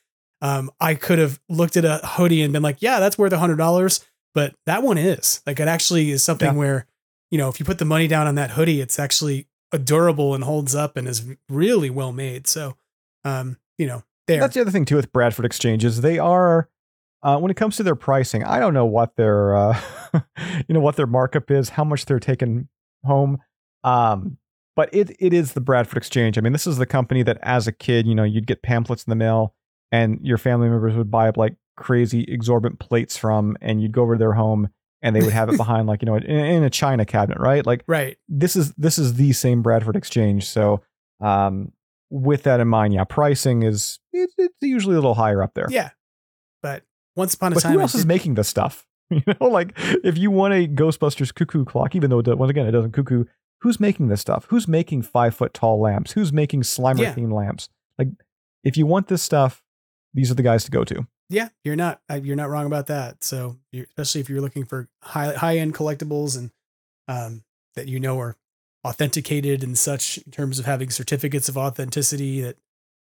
um, 0.41 0.71
I 0.79 0.95
could 0.95 1.19
have 1.19 1.39
looked 1.49 1.77
at 1.77 1.85
a 1.85 1.99
hoodie 2.05 2.41
and 2.41 2.51
been 2.53 2.63
like, 2.63 2.81
yeah, 2.81 2.99
that's 2.99 3.17
worth 3.17 3.33
a 3.33 3.37
hundred 3.39 3.57
dollars. 3.57 4.03
But 4.33 4.53
that 4.65 4.83
one 4.83 4.97
is 4.97 5.41
like, 5.47 5.59
it 5.61 5.67
actually 5.69 6.11
is 6.11 6.21
something 6.23 6.47
Yeah. 6.49 6.53
where, 6.57 6.85
you 7.31 7.37
know, 7.37 7.47
if 7.47 7.57
you 7.59 7.65
put 7.65 7.77
the 7.79 7.85
money 7.85 8.07
down 8.07 8.27
on 8.27 8.35
that 8.35 8.51
hoodie, 8.51 8.81
it's 8.81 8.99
actually 8.99 9.47
durable 9.77 10.33
and 10.33 10.43
holds 10.43 10.75
up 10.75 10.97
and 10.97 11.07
is 11.07 11.25
really 11.49 11.89
well 11.89 12.11
made. 12.11 12.47
So, 12.47 12.77
um, 13.23 13.57
you 13.77 13.87
know, 13.87 14.03
there. 14.27 14.39
That's 14.39 14.55
the 14.55 14.61
other 14.61 14.71
thing 14.71 14.85
too 14.85 14.95
with 14.95 15.11
Bradford 15.11 15.45
Exchanges. 15.45 16.01
They 16.01 16.19
are 16.19 16.69
uh, 17.23 17.37
when 17.39 17.51
it 17.51 17.57
comes 17.57 17.77
to 17.77 17.83
their 17.83 17.95
pricing. 17.95 18.43
I 18.43 18.59
don't 18.59 18.73
know 18.73 18.85
what 18.85 19.15
their 19.15 19.55
uh, 19.55 19.79
you 20.67 20.73
know 20.73 20.79
what 20.79 20.95
their 20.95 21.07
markup 21.07 21.51
is, 21.51 21.69
how 21.69 21.83
much 21.83 22.05
they're 22.05 22.19
taking 22.19 22.67
home. 23.03 23.39
Um, 23.83 24.37
but 24.75 24.93
it 24.93 25.15
it 25.19 25.33
is 25.33 25.53
the 25.53 25.61
Bradford 25.61 25.97
Exchange. 25.97 26.37
I 26.37 26.41
mean, 26.41 26.53
this 26.53 26.67
is 26.67 26.77
the 26.77 26.85
company 26.85 27.23
that 27.23 27.39
as 27.41 27.67
a 27.67 27.71
kid, 27.71 28.07
you 28.07 28.15
know, 28.15 28.23
you'd 28.23 28.47
get 28.47 28.61
pamphlets 28.61 29.03
in 29.03 29.09
the 29.09 29.15
mail, 29.15 29.55
and 29.91 30.19
your 30.21 30.37
family 30.37 30.69
members 30.69 30.95
would 30.95 31.11
buy 31.11 31.29
up 31.29 31.37
like 31.37 31.55
crazy 31.77 32.25
exorbitant 32.27 32.79
plates 32.79 33.17
from, 33.17 33.57
and 33.61 33.81
you'd 33.81 33.91
go 33.91 34.03
over 34.03 34.15
to 34.15 34.19
their 34.19 34.33
home. 34.33 34.69
And 35.05 35.15
they 35.15 35.21
would 35.21 35.33
have 35.33 35.49
it 35.49 35.57
behind, 35.63 35.87
like 35.87 36.01
you 36.01 36.07
know, 36.07 36.15
in, 36.15 36.23
in 36.23 36.63
a 36.63 36.69
china 36.69 37.05
cabinet, 37.05 37.39
right? 37.39 37.65
Like, 37.65 37.83
right. 37.87 38.17
this 38.27 38.55
is 38.55 38.73
this 38.73 38.97
is 38.97 39.13
the 39.13 39.31
same 39.33 39.61
Bradford 39.61 39.95
Exchange. 39.95 40.47
So, 40.47 40.81
um, 41.21 41.71
with 42.09 42.43
that 42.43 42.59
in 42.59 42.67
mind, 42.67 42.93
yeah, 42.93 43.03
pricing 43.03 43.63
is 43.63 43.99
it's, 44.13 44.33
it's 44.37 44.55
usually 44.61 44.95
a 44.95 44.97
little 44.99 45.13
higher 45.13 45.41
up 45.41 45.53
there. 45.53 45.67
Yeah. 45.69 45.91
But 46.61 46.83
once 47.15 47.33
upon 47.33 47.53
a 47.53 47.55
But 47.55 47.61
time, 47.61 47.73
who 47.73 47.81
else 47.81 47.95
is 47.95 48.05
making 48.05 48.33
this 48.35 48.47
stuff? 48.47 48.85
You 49.11 49.21
know, 49.27 49.49
like 49.49 49.73
if 50.03 50.17
you 50.17 50.31
want 50.31 50.55
a 50.55 50.67
Ghostbusters 50.67 51.31
cuckoo 51.31 51.63
clock, 51.63 51.95
even 51.95 52.09
though 52.09 52.17
it, 52.17 52.37
once 52.39 52.49
again 52.49 52.65
it 52.65 52.71
doesn't 52.71 52.93
cuckoo, 52.93 53.25
who's 53.61 53.79
making 53.79 54.07
this 54.07 54.19
stuff? 54.19 54.47
Who's 54.49 54.67
making 54.67 55.03
five 55.03 55.35
foot 55.35 55.53
tall 55.53 55.79
lamps? 55.79 56.13
Who's 56.13 56.33
making 56.33 56.63
Slimer 56.63 57.01
Yeah. 57.01 57.13
themed 57.13 57.31
lamps? 57.31 57.69
Like, 57.99 58.07
if 58.63 58.77
you 58.77 58.87
want 58.87 59.07
this 59.07 59.21
stuff, 59.21 59.61
these 60.15 60.31
are 60.31 60.33
the 60.33 60.41
guys 60.41 60.63
to 60.65 60.71
go 60.71 60.83
to. 60.85 61.05
Yeah, 61.29 61.49
you're 61.63 61.75
not 61.75 62.01
uh, 62.09 62.19
you're 62.21 62.35
not 62.35 62.49
wrong 62.49 62.65
about 62.65 62.87
that. 62.87 63.23
So, 63.23 63.57
you're, 63.71 63.85
especially 63.85 64.21
if 64.21 64.29
you're 64.29 64.41
looking 64.41 64.65
for 64.65 64.87
high 65.01 65.33
high 65.33 65.57
end 65.57 65.73
collectibles 65.73 66.37
and 66.37 66.51
um, 67.07 67.43
that 67.75 67.87
you 67.87 67.99
know 67.99 68.19
are 68.19 68.35
authenticated 68.85 69.63
and 69.63 69.77
such 69.77 70.17
in 70.19 70.31
terms 70.31 70.59
of 70.59 70.65
having 70.65 70.89
certificates 70.89 71.49
of 71.49 71.57
authenticity 71.57 72.41
that 72.41 72.57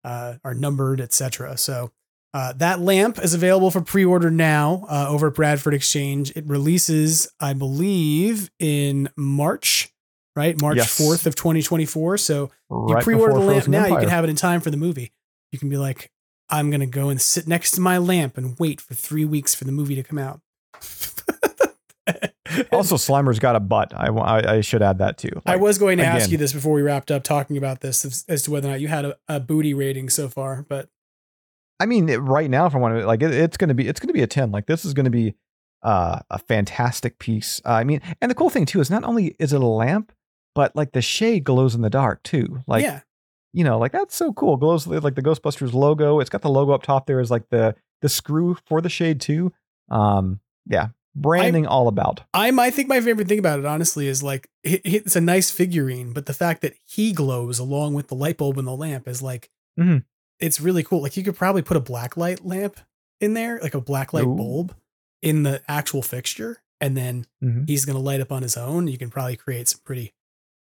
uh, 0.04 0.36
are 0.44 0.54
numbered, 0.54 1.02
etc. 1.02 1.58
So. 1.58 1.92
Uh, 2.36 2.52
that 2.54 2.80
lamp 2.80 3.20
is 3.24 3.36
available 3.36 3.70
for 3.70 3.80
pre-order 3.80 4.32
now 4.32 4.88
uh, 4.90 5.06
over 5.08 5.28
at 5.28 5.36
Bradford 5.36 5.76
Exchange. 5.76 6.32
It 6.36 6.44
releases, 6.48 7.32
I 7.40 7.54
believe, 7.54 8.50
in 8.58 9.08
March, 9.16 9.94
right? 10.36 10.60
March 10.60 10.78
Yes. 10.78 10.98
fourth 10.98 11.28
of 11.28 11.36
2024. 11.36 12.18
So 12.18 12.50
you 12.72 12.96
pre-order 13.04 13.36
the 13.36 13.40
lamp 13.40 13.66
Frozen 13.66 13.72
now, 13.72 13.86
you 13.86 14.00
can 14.00 14.10
have 14.10 14.24
it 14.24 14.32
in 14.32 14.36
time 14.36 14.62
for 14.62 14.72
the 14.72 14.78
movie. 14.78 15.14
You 15.52 15.60
can 15.60 15.70
be 15.70 15.78
like, 15.78 16.10
I'm 16.54 16.70
gonna 16.72 16.86
go 16.86 17.10
and 17.10 17.20
sit 17.20 17.48
next 17.48 17.72
to 17.72 17.82
my 17.82 17.98
lamp 17.98 18.38
and 18.38 18.56
wait 18.60 18.80
for 18.80 18.94
three 18.94 19.26
weeks 19.26 19.54
for 19.56 19.64
the 19.66 19.72
movie 19.72 19.96
to 19.96 20.04
come 20.04 20.20
out. 20.20 20.40
Also, 22.72 22.98
Slimer's 22.98 23.40
got 23.40 23.56
a 23.56 23.60
butt. 23.60 23.94
I, 23.96 24.08
I, 24.10 24.56
I 24.58 24.62
should 24.62 24.84
add 24.84 25.00
that 25.00 25.18
too. 25.18 25.30
I 25.46 25.56
was 25.56 25.80
going 25.80 25.98
to 25.98 26.06
ask 26.06 26.30
you 26.30 26.38
this 26.38 26.54
before 26.54 26.74
we 26.74 26.82
wrapped 26.84 27.10
up 27.10 27.24
talking 27.24 27.58
about 27.58 27.80
this 27.82 28.06
as, 28.06 28.26
as 28.28 28.44
to 28.44 28.52
whether 28.52 28.68
or 28.68 28.72
not 28.72 28.82
you 28.82 28.90
had 28.90 29.06
a, 29.06 29.18
a 29.28 29.40
booty 29.40 29.74
rating 29.74 30.10
so 30.10 30.28
far, 30.28 30.64
but 30.70 30.90
I 31.80 31.88
mean, 31.88 32.08
it- 32.10 32.18
right 32.18 32.50
now, 32.50 32.68
if 32.68 32.76
I 32.76 32.78
want 32.78 33.00
to, 33.00 33.08
like, 33.08 33.24
it, 33.24 33.32
it's 33.32 33.58
gonna 33.58 33.74
be, 33.74 33.88
it's 33.88 34.00
gonna 34.00 34.14
be 34.14 34.22
a 34.22 34.28
ten. 34.28 34.52
Like, 34.52 34.68
this 34.68 34.86
is 34.86 34.94
gonna 34.94 35.10
be 35.10 35.34
uh, 35.82 36.20
a 36.30 36.38
fantastic 36.38 37.18
piece. 37.18 37.60
Uh, 37.66 37.72
I 37.72 37.84
mean, 37.86 38.02
and 38.22 38.30
the 38.30 38.36
cool 38.36 38.50
thing 38.52 38.66
too 38.68 38.82
is 38.82 38.92
not 38.92 39.04
only 39.04 39.36
is 39.40 39.52
it 39.54 39.62
a 39.62 39.66
lamp, 39.66 40.12
but 40.54 40.76
like 40.76 40.92
the 40.92 41.02
shade 41.02 41.44
glows 41.46 41.74
in 41.74 41.82
the 41.82 41.90
dark 41.90 42.22
too. 42.22 42.62
Like, 42.68 42.84
yeah, 42.84 43.02
you 43.54 43.64
know, 43.64 43.78
like 43.80 43.92
that's 43.92 44.16
so 44.16 44.34
cool. 44.34 44.58
Glows 44.58 44.88
like 44.88 45.16
the 45.16 45.22
Ghostbusters 45.22 45.74
logo. 45.74 46.20
It's 46.20 46.30
got 46.30 46.42
the 46.42 46.50
logo 46.50 46.72
up 46.74 46.84
top 46.84 47.06
there 47.06 47.20
is 47.20 47.32
like 47.32 47.50
the 47.50 47.76
the 48.02 48.10
screw 48.10 48.58
for 48.66 48.82
the 48.82 48.90
shade 48.90 49.22
too. 49.22 49.54
Um, 49.90 50.40
yeah, 50.66 50.88
branding 51.16 51.66
all 51.68 51.88
about. 51.88 52.22
I'm. 52.34 52.60
I 52.60 52.70
think 52.72 52.88
my 52.90 53.00
favorite 53.00 53.28
thing 53.28 53.40
about 53.40 53.60
it, 53.60 53.66
honestly, 53.66 54.08
is 54.08 54.24
like 54.24 54.50
it, 54.64 54.82
it's 54.84 55.16
a 55.16 55.22
nice 55.22 55.52
figurine, 55.52 56.14
but 56.14 56.26
the 56.26 56.34
fact 56.34 56.62
that 56.62 56.74
he 56.86 57.12
glows 57.14 57.60
along 57.60 57.94
with 57.94 58.08
the 58.08 58.16
light 58.16 58.38
bulb 58.38 58.58
and 58.58 58.68
the 58.68 58.76
lamp 58.76 59.08
is 59.08 59.22
like, 59.22 59.50
Mhm. 59.80 60.04
it's 60.40 60.60
really 60.60 60.84
cool. 60.84 61.02
Like 61.02 61.16
you 61.16 61.24
could 61.24 61.36
probably 61.38 61.62
put 61.62 61.78
a 61.78 61.82
black 61.82 62.18
light 62.18 62.44
lamp 62.46 62.80
in 63.22 63.34
there, 63.36 63.60
like 63.62 63.74
a 63.76 63.82
black 63.82 64.14
light 64.14 64.26
Ooh. 64.26 64.36
bulb 64.36 64.76
in 65.22 65.44
the 65.44 65.62
actual 65.70 66.02
fixture, 66.02 66.58
and 66.82 66.98
then 66.98 67.26
Mhm. 67.44 67.68
he's 67.70 67.86
gonna 67.86 68.00
light 68.00 68.20
up 68.22 68.32
on 68.32 68.42
his 68.42 68.58
own. 68.58 68.88
You 68.88 68.98
can 68.98 69.10
probably 69.10 69.36
create 69.38 69.68
some 69.70 69.82
pretty 69.86 70.14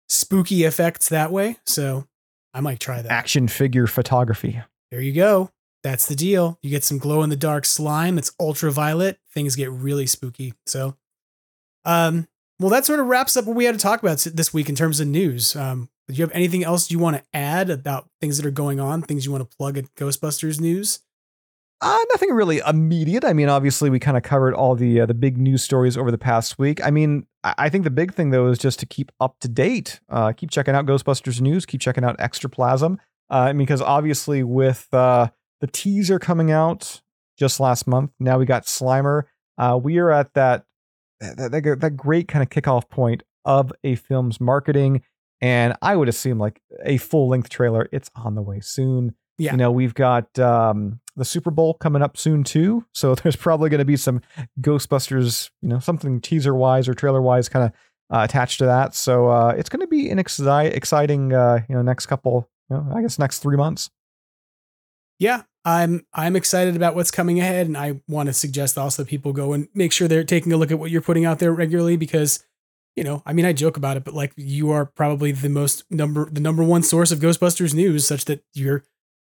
spooky 0.08 0.64
effects 0.64 1.08
that 1.08 1.30
way. 1.30 1.56
So 1.66 2.06
I 2.52 2.60
might 2.60 2.80
try 2.80 3.02
that. 3.02 3.10
Action 3.10 3.48
figure 3.48 3.86
photography. 3.86 4.60
There 4.90 5.00
you 5.00 5.12
go. 5.12 5.50
That's 5.82 6.06
the 6.06 6.16
deal. 6.16 6.58
You 6.62 6.70
get 6.70 6.84
some 6.84 6.98
glow 6.98 7.22
in 7.22 7.30
the 7.30 7.36
dark 7.36 7.64
slime. 7.64 8.18
It's 8.18 8.32
ultraviolet. 8.38 9.18
Things 9.32 9.56
get 9.56 9.70
really 9.70 10.06
spooky. 10.06 10.54
So, 10.66 10.96
um, 11.84 12.28
well, 12.58 12.70
that 12.70 12.84
sort 12.84 13.00
of 13.00 13.06
wraps 13.06 13.36
up 13.36 13.46
what 13.46 13.56
we 13.56 13.64
had 13.64 13.74
to 13.74 13.80
talk 13.80 14.02
about 14.02 14.18
this 14.18 14.52
week 14.52 14.68
in 14.68 14.74
terms 14.74 15.00
of 15.00 15.06
news. 15.08 15.56
Um, 15.56 15.88
do 16.08 16.14
you 16.14 16.24
have 16.24 16.32
anything 16.34 16.64
else 16.64 16.90
you 16.90 16.98
want 16.98 17.16
to 17.16 17.22
add 17.32 17.70
about 17.70 18.10
things 18.20 18.36
that 18.36 18.44
are 18.44 18.50
going 18.50 18.80
on? 18.80 19.02
Things 19.02 19.24
you 19.24 19.32
want 19.32 19.48
to 19.48 19.56
plug 19.56 19.78
at 19.78 19.94
Ghostbusters 19.94 20.60
news? 20.60 21.00
Uh, 21.80 21.98
nothing 22.12 22.30
really 22.30 22.60
immediate. 22.66 23.24
I 23.24 23.32
mean, 23.32 23.48
obviously, 23.48 23.88
we 23.88 23.98
kind 23.98 24.16
of 24.16 24.22
covered 24.22 24.54
all 24.54 24.74
the 24.74 25.00
uh, 25.00 25.06
the 25.06 25.14
big 25.14 25.38
news 25.38 25.62
stories 25.62 25.96
over 25.96 26.10
the 26.10 26.18
past 26.18 26.58
week. 26.58 26.84
I 26.84 26.90
mean, 26.90 27.26
I, 27.42 27.68
think 27.70 27.84
the 27.84 27.90
big 27.90 28.12
thing 28.12 28.30
though 28.30 28.48
is 28.48 28.58
just 28.58 28.78
to 28.80 28.86
keep 28.86 29.10
up 29.20 29.36
to 29.40 29.48
date. 29.48 30.00
Uh, 30.08 30.32
keep 30.32 30.50
checking 30.50 30.74
out 30.74 30.86
Ghostbusters 30.86 31.40
news. 31.40 31.64
Keep 31.64 31.80
checking 31.80 32.04
out 32.04 32.18
Extraplasm. 32.18 32.98
Uh, 33.30 33.52
because 33.52 33.80
obviously 33.80 34.42
with 34.42 34.88
uh, 34.92 35.28
the 35.60 35.66
teaser 35.68 36.18
coming 36.18 36.50
out 36.50 37.00
just 37.38 37.60
last 37.60 37.86
month, 37.86 38.10
now 38.18 38.38
we 38.38 38.44
got 38.44 38.64
Slimer. 38.64 39.22
Uh, 39.56 39.78
we 39.80 39.98
are 39.98 40.10
at 40.10 40.34
that 40.34 40.64
that, 41.20 41.52
that 41.52 41.80
that 41.80 41.96
great 41.96 42.28
kind 42.28 42.42
of 42.42 42.48
kickoff 42.48 42.88
point 42.88 43.22
of 43.44 43.72
a 43.84 43.94
film's 43.94 44.40
marketing, 44.40 45.02
and 45.40 45.74
I 45.80 45.96
would 45.96 46.08
assume 46.08 46.38
like 46.38 46.60
a 46.84 46.96
full 46.96 47.28
length 47.28 47.50
trailer. 47.50 47.88
It's 47.92 48.10
on 48.16 48.34
the 48.34 48.42
way 48.42 48.60
soon. 48.60 49.14
Yeah. 49.40 49.52
You 49.52 49.56
know, 49.56 49.70
we've 49.70 49.94
got 49.94 50.38
um, 50.38 51.00
the 51.16 51.24
Super 51.24 51.50
Bowl 51.50 51.72
coming 51.72 52.02
up 52.02 52.18
soon 52.18 52.44
too, 52.44 52.84
so 52.92 53.14
there's 53.22 53.36
probably 53.36 53.70
going 53.70 53.78
to 53.78 53.86
be 53.86 53.96
some 53.96 54.20
Ghostbusters, 54.60 55.48
you 55.62 55.68
know, 55.70 55.78
something 55.78 56.20
teaser 56.20 56.54
wise 56.54 56.86
or 56.88 56.94
trailer 56.94 57.22
wise, 57.22 57.48
kind 57.48 57.64
of 57.64 57.72
uh, 58.14 58.22
attached 58.22 58.58
to 58.58 58.66
that. 58.66 58.94
So 58.94 59.28
uh, 59.30 59.54
it's 59.56 59.70
going 59.70 59.80
to 59.80 59.86
be 59.86 60.10
an 60.10 60.18
exci- 60.18 60.74
exciting, 60.76 61.32
uh, 61.32 61.60
you 61.70 61.74
know, 61.74 61.80
next 61.80 62.04
couple, 62.04 62.50
you 62.68 62.76
know, 62.76 62.92
I 62.94 63.00
guess 63.00 63.18
next 63.18 63.38
three 63.38 63.56
months. 63.56 63.88
yeah, 65.18 65.42
I'm 65.64 66.04
I'm 66.12 66.36
excited 66.36 66.76
about 66.76 66.94
what's 66.94 67.10
coming 67.10 67.40
ahead, 67.40 67.66
and 67.66 67.78
I 67.78 68.02
want 68.08 68.28
to 68.28 68.34
suggest 68.34 68.76
also 68.76 69.04
people 69.04 69.32
go 69.32 69.54
and 69.54 69.68
make 69.74 69.92
sure 69.92 70.06
they're 70.06 70.22
taking 70.22 70.52
a 70.52 70.58
look 70.58 70.70
at 70.70 70.78
what 70.78 70.90
you're 70.90 71.00
putting 71.00 71.24
out 71.24 71.38
there 71.38 71.52
regularly 71.52 71.96
because, 71.96 72.44
you 72.94 73.04
know, 73.04 73.22
I 73.24 73.32
mean, 73.32 73.46
I 73.46 73.52
joke 73.54 73.76
about 73.78 73.96
it, 73.96 74.04
but 74.04 74.12
like 74.12 74.32
you 74.36 74.70
are 74.70 74.84
probably 74.84 75.32
the 75.32 75.48
most 75.48 75.84
number 75.90 76.28
the 76.30 76.40
number 76.40 76.62
one 76.62 76.82
source 76.82 77.10
of 77.10 77.20
Ghostbusters 77.20 77.72
news, 77.74 78.06
such 78.06 78.26
that 78.26 78.42
you're 78.54 78.84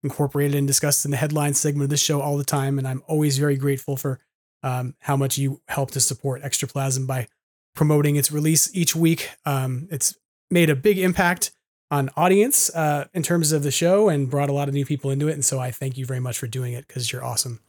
incorporated 0.03 0.55
and 0.55 0.67
discussed 0.67 1.05
in 1.05 1.11
the 1.11 1.17
headline 1.17 1.53
segment 1.53 1.83
of 1.83 1.89
this 1.89 2.01
show 2.01 2.21
all 2.21 2.37
the 2.37 2.43
time, 2.43 2.77
and 2.77 2.87
I'm 2.87 3.03
always 3.07 3.37
very 3.37 3.57
grateful 3.57 3.97
for 3.97 4.19
um, 4.63 4.95
how 4.99 5.15
much 5.15 5.37
you 5.37 5.61
help 5.67 5.91
to 5.91 5.99
support 5.99 6.41
Extraplasm 6.41 7.07
by 7.07 7.27
promoting 7.75 8.15
its 8.15 8.31
release 8.31 8.73
each 8.75 8.95
week. 8.95 9.29
Um, 9.45 9.87
it's 9.91 10.15
made 10.51 10.69
a 10.69 10.75
big 10.75 10.97
impact 10.97 11.51
on 11.91 12.09
audience 12.15 12.69
uh, 12.75 13.07
in 13.13 13.23
terms 13.23 13.51
of 13.51 13.63
the 13.63 13.71
show 13.71 14.09
and 14.09 14.29
brought 14.29 14.49
a 14.49 14.53
lot 14.53 14.67
of 14.67 14.73
new 14.73 14.85
people 14.85 15.11
into 15.11 15.27
it. 15.27 15.33
And 15.33 15.45
so 15.45 15.59
I 15.59 15.71
thank 15.71 15.97
you 15.97 16.05
very 16.05 16.19
much 16.19 16.37
for 16.37 16.47
doing 16.47 16.73
it 16.73 16.87
because 16.87 17.11
you're 17.11 17.23
awesome. 17.23 17.61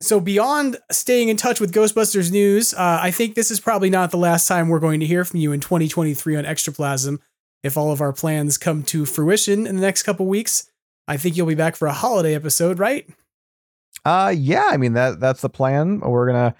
So 0.00 0.18
beyond 0.20 0.78
staying 0.90 1.28
in 1.28 1.36
touch 1.36 1.60
with 1.60 1.72
Ghostbusters 1.72 2.32
news, 2.32 2.74
uh, 2.74 2.98
I 3.00 3.10
think 3.10 3.34
this 3.34 3.50
is 3.50 3.60
probably 3.60 3.90
not 3.90 4.10
the 4.10 4.16
last 4.16 4.48
time 4.48 4.68
we're 4.68 4.80
going 4.80 5.00
to 5.00 5.06
hear 5.06 5.24
from 5.24 5.38
you 5.38 5.52
in 5.52 5.60
2023 5.60 6.36
on 6.36 6.44
Extraplasm. 6.44 7.18
If 7.62 7.76
all 7.76 7.92
of 7.92 8.00
our 8.00 8.12
plans 8.12 8.58
come 8.58 8.82
to 8.84 9.06
fruition 9.06 9.66
in 9.66 9.76
the 9.76 9.82
next 9.82 10.02
couple 10.02 10.26
weeks, 10.26 10.71
I 11.08 11.16
think 11.16 11.36
you'll 11.36 11.46
be 11.46 11.54
back 11.54 11.76
for 11.76 11.86
a 11.88 11.92
holiday 11.92 12.34
episode, 12.34 12.78
right? 12.78 13.08
Uh, 14.04 14.32
yeah. 14.36 14.68
I 14.70 14.76
mean 14.76 14.94
that 14.94 15.20
that's 15.20 15.40
the 15.40 15.50
plan. 15.50 16.00
We're 16.00 16.26
gonna, 16.26 16.54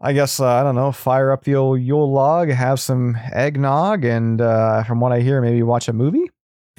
I 0.00 0.12
guess, 0.12 0.40
uh, 0.40 0.46
I 0.46 0.62
don't 0.62 0.74
know, 0.74 0.92
fire 0.92 1.32
up 1.32 1.44
the 1.44 1.54
old 1.54 1.80
Yule 1.80 2.12
log, 2.12 2.48
have 2.50 2.80
some 2.80 3.16
eggnog, 3.32 4.04
and 4.04 4.40
uh, 4.40 4.84
from 4.84 5.00
what 5.00 5.12
I 5.12 5.20
hear, 5.20 5.40
maybe 5.40 5.62
watch 5.62 5.88
a 5.88 5.92
movie. 5.92 6.30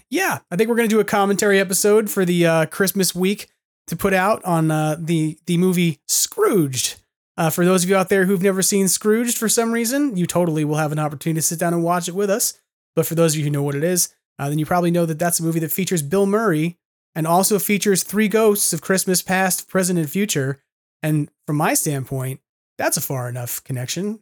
Yeah, 0.10 0.40
I 0.52 0.56
think 0.56 0.70
we're 0.70 0.76
gonna 0.76 0.88
do 0.88 1.00
a 1.00 1.06
commentary 1.06 1.60
episode 1.60 2.10
for 2.10 2.24
the 2.24 2.46
uh, 2.46 2.66
Christmas 2.68 3.14
week 3.16 3.50
to 3.88 3.96
put 3.96 4.14
out 4.14 4.44
on 4.46 4.70
uh, 4.72 4.96
the 5.00 5.38
the 5.46 5.58
movie 5.58 6.00
Scrooged. 6.08 7.02
Uh, 7.38 7.50
for 7.50 7.66
those 7.66 7.84
of 7.84 7.90
you 7.90 7.96
out 7.96 8.10
there 8.10 8.26
who've 8.26 8.42
never 8.42 8.62
seen 8.62 8.88
Scrooged 8.88 9.38
for 9.38 9.48
some 9.48 9.72
reason, 9.72 10.18
you 10.18 10.26
totally 10.26 10.66
will 10.66 10.78
have 10.78 10.92
an 10.92 11.00
opportunity 11.00 11.38
to 11.38 11.42
sit 11.46 11.60
down 11.60 11.74
and 11.74 11.84
watch 11.84 12.08
it 12.08 12.16
with 12.16 12.30
us. 12.30 12.60
But 12.96 13.06
for 13.06 13.14
those 13.14 13.34
of 13.34 13.40
you 13.40 13.46
who 13.46 13.52
know 13.52 13.62
what 13.62 13.76
it 13.76 13.84
is, 13.84 14.14
uh, 14.40 14.50
then 14.50 14.58
you 14.58 14.66
probably 14.66 14.90
know 14.90 15.06
that 15.06 15.20
that's 15.20 15.40
a 15.40 15.44
movie 15.44 15.60
that 15.60 15.72
features 15.72 16.02
Bill 16.02 16.26
Murray 16.26 16.78
and 17.18 17.28
also 17.28 17.58
features 17.60 18.04
three 18.04 18.28
ghosts 18.30 18.72
of 18.72 18.82
Christmas 18.82 19.22
past, 19.22 19.68
present, 19.68 19.98
and 20.00 20.10
future. 20.10 20.62
And 21.04 21.30
from 21.46 21.58
my 21.58 21.74
standpoint, 21.74 22.40
that's 22.78 22.96
a 22.96 23.02
far 23.02 23.28
enough 23.28 23.62
connection. 23.64 24.20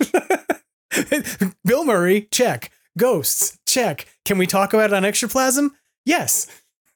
Bill 1.64 1.84
Murray, 1.84 2.22
check. 2.30 2.70
Ghosts, 2.96 3.58
check. 3.66 4.06
Can 4.24 4.38
we 4.38 4.46
talk 4.46 4.72
about 4.72 4.90
it 4.90 4.94
on 4.94 5.02
Extraplasm? 5.02 5.70
Yes. 6.06 6.46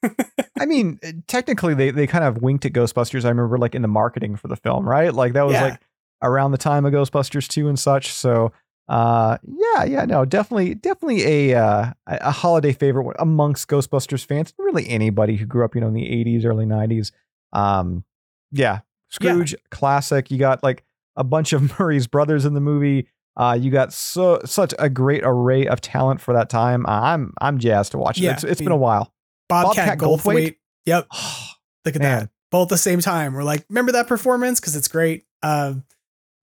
I 0.59 0.65
mean, 0.65 0.99
technically, 1.27 1.73
they 1.75 1.91
they 1.91 2.07
kind 2.07 2.23
of 2.23 2.41
winked 2.41 2.65
at 2.65 2.73
Ghostbusters. 2.73 3.25
I 3.25 3.29
remember, 3.29 3.57
like 3.59 3.75
in 3.75 3.81
the 3.83 3.87
marketing 3.87 4.35
for 4.37 4.47
the 4.47 4.55
film, 4.55 4.87
right? 4.87 5.13
Like 5.13 5.33
that 5.33 5.45
was 5.45 5.53
Yeah. 5.53 5.63
like 5.65 5.81
around 6.23 6.51
the 6.51 6.57
time 6.57 6.85
of 6.85 6.93
Ghostbusters 6.93 7.47
two 7.47 7.67
and 7.67 7.77
such. 7.77 8.11
So, 8.11 8.51
uh, 8.87 9.37
yeah, 9.43 9.83
yeah, 9.85 10.05
no, 10.05 10.25
definitely, 10.25 10.75
definitely 10.75 11.51
a 11.51 11.57
uh, 11.57 11.93
a 12.07 12.31
holiday 12.31 12.73
favorite 12.73 13.15
amongst 13.19 13.67
Ghostbusters 13.67 14.25
fans. 14.25 14.53
Really, 14.57 14.87
anybody 14.89 15.37
who 15.37 15.45
grew 15.45 15.63
up, 15.63 15.75
you 15.75 15.81
know, 15.81 15.87
in 15.87 15.93
the 15.93 16.03
'80s, 16.03 16.45
early 16.45 16.65
'90s. 16.65 17.11
Um, 17.53 18.03
yeah, 18.51 18.79
Scrooge, 19.09 19.55
classic. 19.69 20.31
You 20.31 20.37
got 20.37 20.63
like 20.63 20.83
a 21.15 21.23
bunch 21.23 21.53
of 21.53 21.61
Murray's 21.79 22.07
brothers 22.07 22.45
in 22.45 22.53
the 22.53 22.61
movie. 22.61 23.07
Uh, 23.37 23.57
you 23.59 23.71
got 23.71 23.93
so 23.93 24.41
such 24.45 24.73
a 24.77 24.89
great 24.89 25.21
array 25.23 25.67
of 25.67 25.79
talent 25.79 26.19
for 26.19 26.33
that 26.33 26.49
time. 26.49 26.85
I'm 26.87 27.33
I'm 27.39 27.59
jazzed 27.59 27.93
to 27.93 27.97
watch 27.97 28.17
it. 28.17 28.23
Yeah, 28.23 28.33
it's, 28.33 28.43
it's 28.43 28.61
I 28.61 28.65
been 28.65 28.73
a 28.73 28.77
while. 28.77 29.13
Bobcat, 29.47 29.75
Bobcat 29.75 29.97
Goldthwait. 29.99 30.23
Goldthwait? 30.23 30.55
Yep. 30.85 31.07
Look 31.85 31.95
at 31.95 32.01
Man. 32.01 32.19
that. 32.19 32.29
Both 32.51 32.67
at 32.67 32.69
the 32.69 32.77
same 32.77 32.99
time. 32.99 33.33
We're 33.33 33.43
like, 33.43 33.65
remember 33.69 33.93
that 33.93 34.07
performance? 34.07 34.59
Because 34.59 34.75
it's 34.75 34.89
great. 34.89 35.25
Um, 35.41 35.85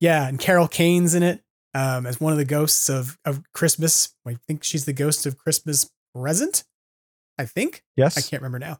yeah, 0.00 0.26
and 0.26 0.38
Carol 0.38 0.68
Kane's 0.68 1.14
in 1.14 1.22
it 1.22 1.42
um, 1.78 2.06
as 2.06 2.20
one 2.20 2.32
of 2.32 2.38
the 2.38 2.44
ghosts 2.44 2.88
of 2.88 3.18
of 3.24 3.42
Christmas. 3.54 4.14
I 4.26 4.34
think 4.46 4.64
she's 4.64 4.84
the 4.84 4.92
ghost 4.92 5.26
of 5.26 5.38
Christmas 5.38 5.90
present. 6.14 6.64
I 7.38 7.44
think. 7.44 7.82
Yes. 7.96 8.18
I 8.18 8.20
can't 8.20 8.42
remember 8.42 8.58
now. 8.58 8.78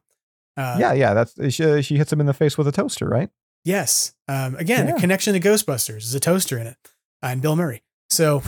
Uh, 0.57 0.77
yeah, 0.81 0.93
yeah. 0.93 1.15
That's 1.15 1.55
she, 1.55 1.83
she 1.83 1.97
hits 1.97 2.13
him 2.13 2.21
in 2.21 2.27
the 2.27 2.35
face 2.35 2.59
with 2.59 2.67
a 2.67 2.73
toaster, 2.73 3.07
right? 3.09 3.31
Yes. 3.65 4.15
Um, 4.27 4.57
again, 4.57 4.89
Yeah. 4.89 4.97
a 4.97 5.01
connection 5.01 5.35
to 5.35 5.41
Ghostbusters. 5.41 5.87
There's 5.87 6.15
a 6.15 6.21
toaster 6.21 6.59
in 6.59 6.67
it, 6.67 6.77
uh, 7.23 7.29
and 7.29 7.41
Bill 7.43 7.55
Murray. 7.55 7.83
So, 8.11 8.43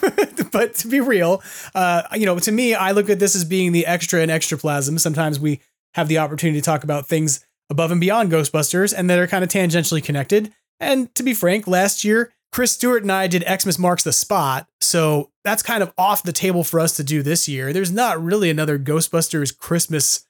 but 0.52 0.74
to 0.76 0.88
be 0.88 1.00
real, 1.00 1.42
uh, 1.74 2.02
you 2.14 2.26
know, 2.26 2.38
to 2.38 2.50
me, 2.50 2.74
I 2.74 2.90
look 2.92 3.08
at 3.10 3.18
this 3.18 3.36
as 3.36 3.44
being 3.44 3.72
the 3.72 3.86
extra 3.86 4.20
and 4.20 4.30
extraplasm. 4.30 4.98
Sometimes 4.98 5.38
we 5.38 5.60
have 5.94 6.08
the 6.08 6.18
opportunity 6.18 6.60
to 6.60 6.64
talk 6.64 6.82
about 6.84 7.06
things 7.06 7.44
above 7.70 7.90
and 7.90 8.00
beyond 8.00 8.32
Ghostbusters 8.32 8.92
and 8.96 9.08
that 9.10 9.18
are 9.18 9.26
kind 9.26 9.44
of 9.44 9.50
tangentially 9.50 10.02
connected. 10.02 10.52
And 10.80 11.14
to 11.14 11.22
be 11.22 11.34
frank, 11.34 11.66
last 11.68 12.02
year, 12.04 12.32
Chris 12.52 12.72
Stewart 12.72 13.02
and 13.02 13.10
I 13.10 13.26
did 13.28 13.44
Xmas 13.48 13.78
Marks 13.78 14.04
the 14.04 14.12
Spot. 14.12 14.66
So 14.80 15.30
that's 15.42 15.62
kind 15.62 15.82
of 15.82 15.92
off 15.96 16.22
the 16.22 16.32
table 16.32 16.64
for 16.64 16.78
us 16.80 16.94
to 16.96 17.04
do 17.04 17.22
this 17.22 17.48
year. 17.48 17.72
There's 17.72 17.90
not 17.90 18.22
really 18.22 18.50
another 18.50 18.78
Ghostbusters 18.78 19.56
Christmas 19.56 20.26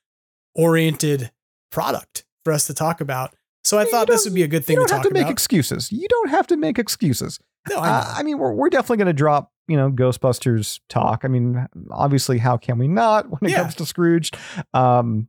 oriented 0.55 1.31
product 1.71 2.25
for 2.45 2.53
us 2.53 2.67
to 2.67 2.75
talk 2.75 3.01
about. 3.01 3.35
So 3.65 3.79
I 3.79 3.85
thought 3.85 4.07
this 4.09 4.25
would 4.25 4.35
be 4.35 4.43
a 4.43 4.49
good 4.49 4.65
thing 4.65 4.77
to 4.77 4.83
talk 4.85 4.91
about. 4.91 4.97
You 4.97 5.03
don't 5.03 5.05
have 5.05 5.09
to 5.11 5.15
make 5.15 5.23
about. 5.23 5.33
excuses. 5.33 5.93
You 5.93 6.09
don't 6.09 6.31
have 6.31 6.47
to 6.49 6.57
make 6.57 6.79
excuses. 6.79 7.39
No, 7.71 7.79
I 7.79 7.89
Uh, 7.91 8.15
I 8.19 8.23
mean, 8.23 8.39
we're 8.39 8.53
we're 8.53 8.71
definitely 8.71 8.97
going 8.99 9.07
to 9.07 9.13
drop 9.13 9.53
you 9.69 9.77
know 9.77 9.91
Ghostbusters 9.91 10.81
talk. 10.89 11.25
I 11.25 11.29
mean, 11.29 11.67
obviously, 11.91 12.39
how 12.39 12.57
can 12.57 12.79
we 12.79 12.89
not 12.89 13.29
when 13.31 13.49
it 13.51 13.53
Yeah. 13.53 13.63
comes 13.63 13.77
to 13.77 13.87
Scrooge? 13.87 14.31
Um, 14.75 15.29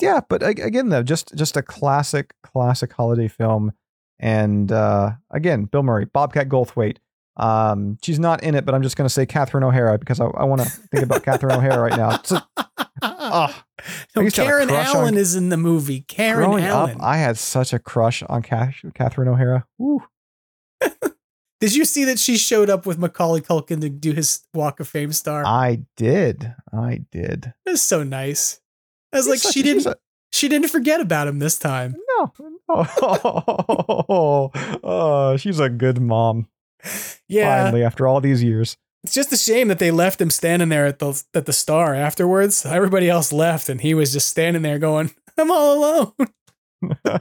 yeah, 0.00 0.20
but 0.28 0.42
again, 0.44 0.88
though, 0.90 1.02
just 1.02 1.34
just 1.36 1.56
a 1.56 1.62
classic 1.62 2.34
classic 2.44 2.92
holiday 2.92 3.28
film. 3.28 3.72
And 4.18 4.70
uh, 4.70 5.12
again, 5.30 5.64
Bill 5.64 5.82
Murray, 5.82 6.04
Bobcat 6.06 6.48
Goldthwait. 6.48 6.98
Um, 7.36 7.96
she's 8.02 8.18
not 8.18 8.42
in 8.42 8.54
it, 8.54 8.64
but 8.66 8.74
I'm 8.74 8.82
just 8.82 8.96
going 8.96 9.06
to 9.06 9.12
say 9.12 9.24
Catherine 9.26 9.64
O'Hara 9.64 9.98
because 9.98 10.20
I, 10.20 10.26
I 10.26 10.44
want 10.44 10.60
to 10.62 10.68
think 10.68 11.02
about 11.04 11.22
Catherine 11.24 11.56
O'Hara 11.56 11.80
right 11.80 11.96
now. 11.96 12.10
A- 12.30 12.46
ah, 13.02 13.64
No, 14.14 14.22
used 14.22 14.36
to 14.36 14.42
have 14.42 14.48
a 14.48 14.52
Karen 14.52 14.68
crush 14.68 14.88
on- 14.90 14.96
Allen 14.96 15.16
is 15.16 15.34
in 15.34 15.48
the 15.48 15.56
movie. 15.56 16.02
Karen 16.02 16.44
growing 16.44 16.64
Allen. 16.64 16.96
up, 16.96 17.02
I 17.02 17.16
had 17.16 17.38
such 17.38 17.72
a 17.72 17.78
crush 17.78 18.22
on 18.24 18.42
Cath- 18.42 18.84
Catherine 18.94 19.28
O'Hara. 19.28 19.66
Did 21.60 21.74
you 21.76 21.84
see 21.84 22.04
that 22.04 22.18
she 22.18 22.36
showed 22.36 22.68
up 22.68 22.86
with 22.86 22.98
Macaulay 22.98 23.40
Culkin 23.40 23.80
to 23.82 23.88
do 23.88 24.12
his 24.12 24.40
Walk 24.52 24.80
of 24.80 24.88
Fame 24.88 25.12
star? 25.12 25.44
I 25.46 25.82
did. 25.96 26.52
I 26.72 27.02
did. 27.12 27.52
It 27.64 27.70
was 27.70 27.82
so 27.82 28.02
nice. 28.02 28.60
I 29.12 29.18
was 29.18 29.26
She's 29.26 29.30
like, 29.30 29.38
such 29.38 29.54
she 29.54 29.60
a- 29.60 29.62
didn't. 29.62 29.96
She 30.32 30.48
didn't 30.48 30.68
forget 30.68 31.00
about 31.00 31.28
him 31.28 31.38
this 31.38 31.58
time. 31.58 31.94
No. 32.18 32.32
Oh, 32.68 34.50
oh, 34.82 35.36
she's 35.36 35.60
a 35.60 35.68
good 35.68 36.00
mom. 36.00 36.48
Yeah, 37.28 37.64
Finally, 37.64 37.84
after 37.84 38.08
all 38.08 38.20
these 38.20 38.42
years. 38.42 38.76
it's 39.04 39.14
just 39.14 39.32
a 39.32 39.36
shame 39.36 39.68
that 39.68 39.78
they 39.78 39.90
left 39.90 40.20
him 40.20 40.30
standing 40.30 40.68
there 40.68 40.86
at 40.86 40.98
the 40.98 41.22
at 41.34 41.46
the 41.46 41.52
star 41.52 41.94
afterwards. 41.94 42.66
Everybody 42.66 43.08
else 43.08 43.32
left, 43.32 43.68
and 43.68 43.80
he 43.80 43.94
was 43.94 44.12
just 44.12 44.28
standing 44.28 44.62
there 44.62 44.78
going, 44.78 45.12
"I'm 45.38 45.50
all 45.50 45.78
alone." 45.78 46.12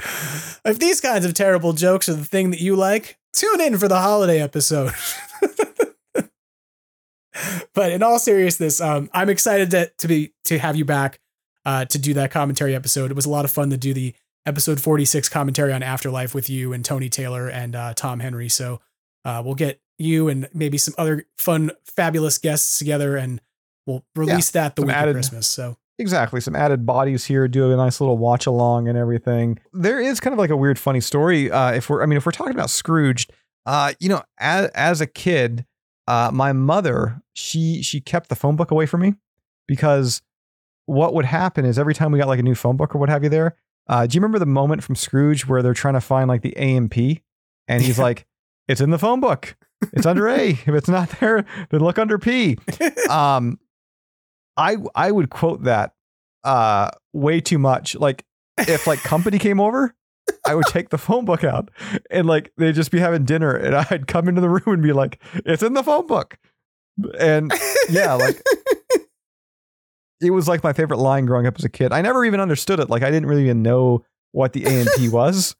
if 0.64 0.78
these 0.78 1.00
kinds 1.00 1.24
of 1.24 1.34
terrible 1.34 1.72
jokes 1.72 2.08
are 2.08 2.14
the 2.14 2.24
thing 2.24 2.50
that 2.50 2.60
you 2.60 2.76
like, 2.76 3.18
tune 3.32 3.60
in 3.60 3.76
for 3.78 3.88
the 3.88 3.98
holiday 3.98 4.40
episode. 4.40 4.92
But 7.74 7.92
in 7.92 8.02
all 8.02 8.18
seriousness, 8.18 8.80
um, 8.80 9.10
I'm 9.12 9.28
excited 9.28 9.70
to, 9.72 9.90
to 9.98 10.08
be 10.08 10.32
to 10.44 10.58
have 10.58 10.76
you 10.76 10.84
back 10.84 11.20
uh, 11.64 11.84
to 11.86 11.98
do 11.98 12.14
that 12.14 12.30
commentary 12.30 12.74
episode. 12.74 13.10
It 13.10 13.14
was 13.14 13.26
a 13.26 13.30
lot 13.30 13.44
of 13.44 13.50
fun 13.50 13.70
to 13.70 13.76
do 13.76 13.94
the 13.94 14.14
episode 14.46 14.80
46 14.80 15.28
commentary 15.28 15.72
on 15.72 15.82
Afterlife 15.82 16.34
with 16.34 16.48
you 16.48 16.72
and 16.72 16.84
Tony 16.84 17.08
Taylor 17.08 17.48
and 17.48 17.76
uh, 17.76 17.94
Tom 17.94 18.20
Henry. 18.20 18.48
So 18.48 18.80
uh, 19.24 19.42
we'll 19.44 19.54
get 19.54 19.80
you 19.98 20.28
and 20.28 20.48
maybe 20.54 20.78
some 20.78 20.94
other 20.96 21.26
fun, 21.36 21.72
fabulous 21.84 22.38
guests 22.38 22.78
together, 22.78 23.16
and 23.16 23.40
we'll 23.86 24.04
release 24.16 24.50
that 24.52 24.76
the 24.76 24.82
week 24.82 24.96
added- 24.96 25.10
of 25.10 25.16
Christmas. 25.16 25.46
So 25.46 25.76
Exactly. 26.00 26.40
Some 26.40 26.56
added 26.56 26.86
bodies 26.86 27.26
here, 27.26 27.46
do 27.46 27.70
a 27.70 27.76
nice 27.76 28.00
little 28.00 28.16
watch 28.16 28.46
along 28.46 28.88
and 28.88 28.96
everything. 28.96 29.58
There 29.74 30.00
is 30.00 30.18
kind 30.18 30.32
of 30.32 30.38
like 30.38 30.48
a 30.48 30.56
weird, 30.56 30.78
funny 30.78 31.02
story. 31.02 31.50
Uh, 31.50 31.72
if 31.72 31.90
we're, 31.90 32.02
I 32.02 32.06
mean, 32.06 32.16
if 32.16 32.24
we're 32.24 32.32
talking 32.32 32.54
about 32.54 32.70
Scrooged, 32.70 33.30
uh, 33.66 33.92
you 34.00 34.08
know, 34.08 34.22
as, 34.38 34.70
as 34.70 35.00
a 35.02 35.06
kid, 35.06 35.66
uh, 36.10 36.30
my 36.32 36.52
mother, 36.52 37.22
she, 37.34 37.82
she 37.82 38.00
kept 38.00 38.28
the 38.28 38.34
phone 38.34 38.56
book 38.56 38.72
away 38.72 38.84
from 38.84 39.00
me 39.00 39.14
because 39.68 40.22
what 40.86 41.14
would 41.14 41.24
happen 41.24 41.64
is 41.64 41.78
every 41.78 41.94
time 41.94 42.10
we 42.10 42.18
got 42.18 42.26
like 42.26 42.40
a 42.40 42.42
new 42.42 42.56
phone 42.56 42.76
book 42.76 42.94
or 42.94 42.98
what 42.98 43.08
have 43.08 43.22
you 43.22 43.30
there, 43.30 43.54
uh, 43.88 44.06
do 44.06 44.16
you 44.16 44.20
remember 44.20 44.40
the 44.40 44.46
moment 44.46 44.82
from 44.82 44.96
Scrooge 44.96 45.46
where 45.46 45.62
they're 45.62 45.72
trying 45.72 45.94
to 45.94 46.00
find 46.00 46.28
like 46.28 46.42
the 46.42 46.52
A 46.56 46.74
and 46.74 46.90
P 46.90 47.22
and 47.68 47.80
he's 47.80 47.98
like, 47.98 48.26
it's 48.66 48.80
in 48.80 48.90
the 48.90 48.98
phone 48.98 49.20
book. 49.20 49.56
It's 49.92 50.04
under 50.04 50.28
A. 50.28 50.50
If 50.66 50.68
it's 50.68 50.88
not 50.88 51.08
there, 51.20 51.44
then 51.70 51.80
look 51.80 51.98
under 51.98 52.18
P. 52.18 52.58
Um, 53.08 53.58
I 54.56 54.76
I 54.94 55.10
would 55.10 55.30
quote 55.30 55.64
that 55.64 55.94
uh 56.44 56.90
way 57.12 57.40
too 57.40 57.58
much. 57.58 57.94
Like 57.94 58.24
if 58.58 58.86
like 58.86 59.00
company 59.00 59.38
came 59.38 59.60
over, 59.60 59.94
I 60.50 60.54
would 60.54 60.66
take 60.66 60.88
the 60.90 60.98
phone 60.98 61.24
book 61.24 61.44
out 61.44 61.70
and 62.10 62.26
like 62.26 62.52
they'd 62.56 62.74
just 62.74 62.90
be 62.90 62.98
having 62.98 63.24
dinner 63.24 63.54
and 63.54 63.74
I'd 63.90 64.06
come 64.06 64.28
into 64.28 64.40
the 64.40 64.48
room 64.48 64.62
and 64.66 64.82
be 64.82 64.92
like, 64.92 65.22
it's 65.46 65.62
in 65.62 65.74
the 65.74 65.82
phone 65.82 66.06
book. 66.06 66.36
And 67.18 67.52
yeah, 67.88 68.14
like 68.14 68.42
it 70.20 70.30
was 70.30 70.48
like 70.48 70.62
my 70.62 70.72
favorite 70.72 70.98
line 70.98 71.26
growing 71.26 71.46
up 71.46 71.56
as 71.58 71.64
a 71.64 71.68
kid. 71.68 71.92
I 71.92 72.02
never 72.02 72.24
even 72.24 72.40
understood 72.40 72.80
it. 72.80 72.90
Like 72.90 73.02
I 73.02 73.10
didn't 73.10 73.28
really 73.28 73.44
even 73.44 73.62
know 73.62 74.04
what 74.32 74.52
the 74.52 74.62
ANP 74.62 75.08
was, 75.12 75.56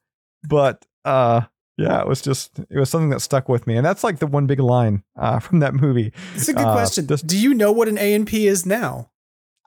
but 0.47 0.85
uh, 1.05 1.41
yeah, 1.77 1.99
it 2.01 2.07
was 2.07 2.21
just 2.21 2.59
it 2.69 2.77
was 2.77 2.89
something 2.89 3.09
that 3.09 3.21
stuck 3.21 3.49
with 3.49 3.65
me, 3.65 3.75
and 3.75 3.85
that's 3.85 4.03
like 4.03 4.19
the 4.19 4.27
one 4.27 4.45
big 4.45 4.59
line 4.59 5.03
uh, 5.19 5.39
from 5.39 5.59
that 5.59 5.73
movie. 5.73 6.13
It's 6.35 6.47
a 6.47 6.53
good 6.53 6.65
Uh, 6.67 6.73
question. 6.73 7.07
this- 7.07 7.21
Do 7.21 7.37
you 7.39 7.53
know 7.53 7.71
what 7.71 7.87
an 7.87 7.97
A 7.97 8.13
and 8.13 8.27
P 8.27 8.47
is 8.47 8.65
now? 8.65 9.09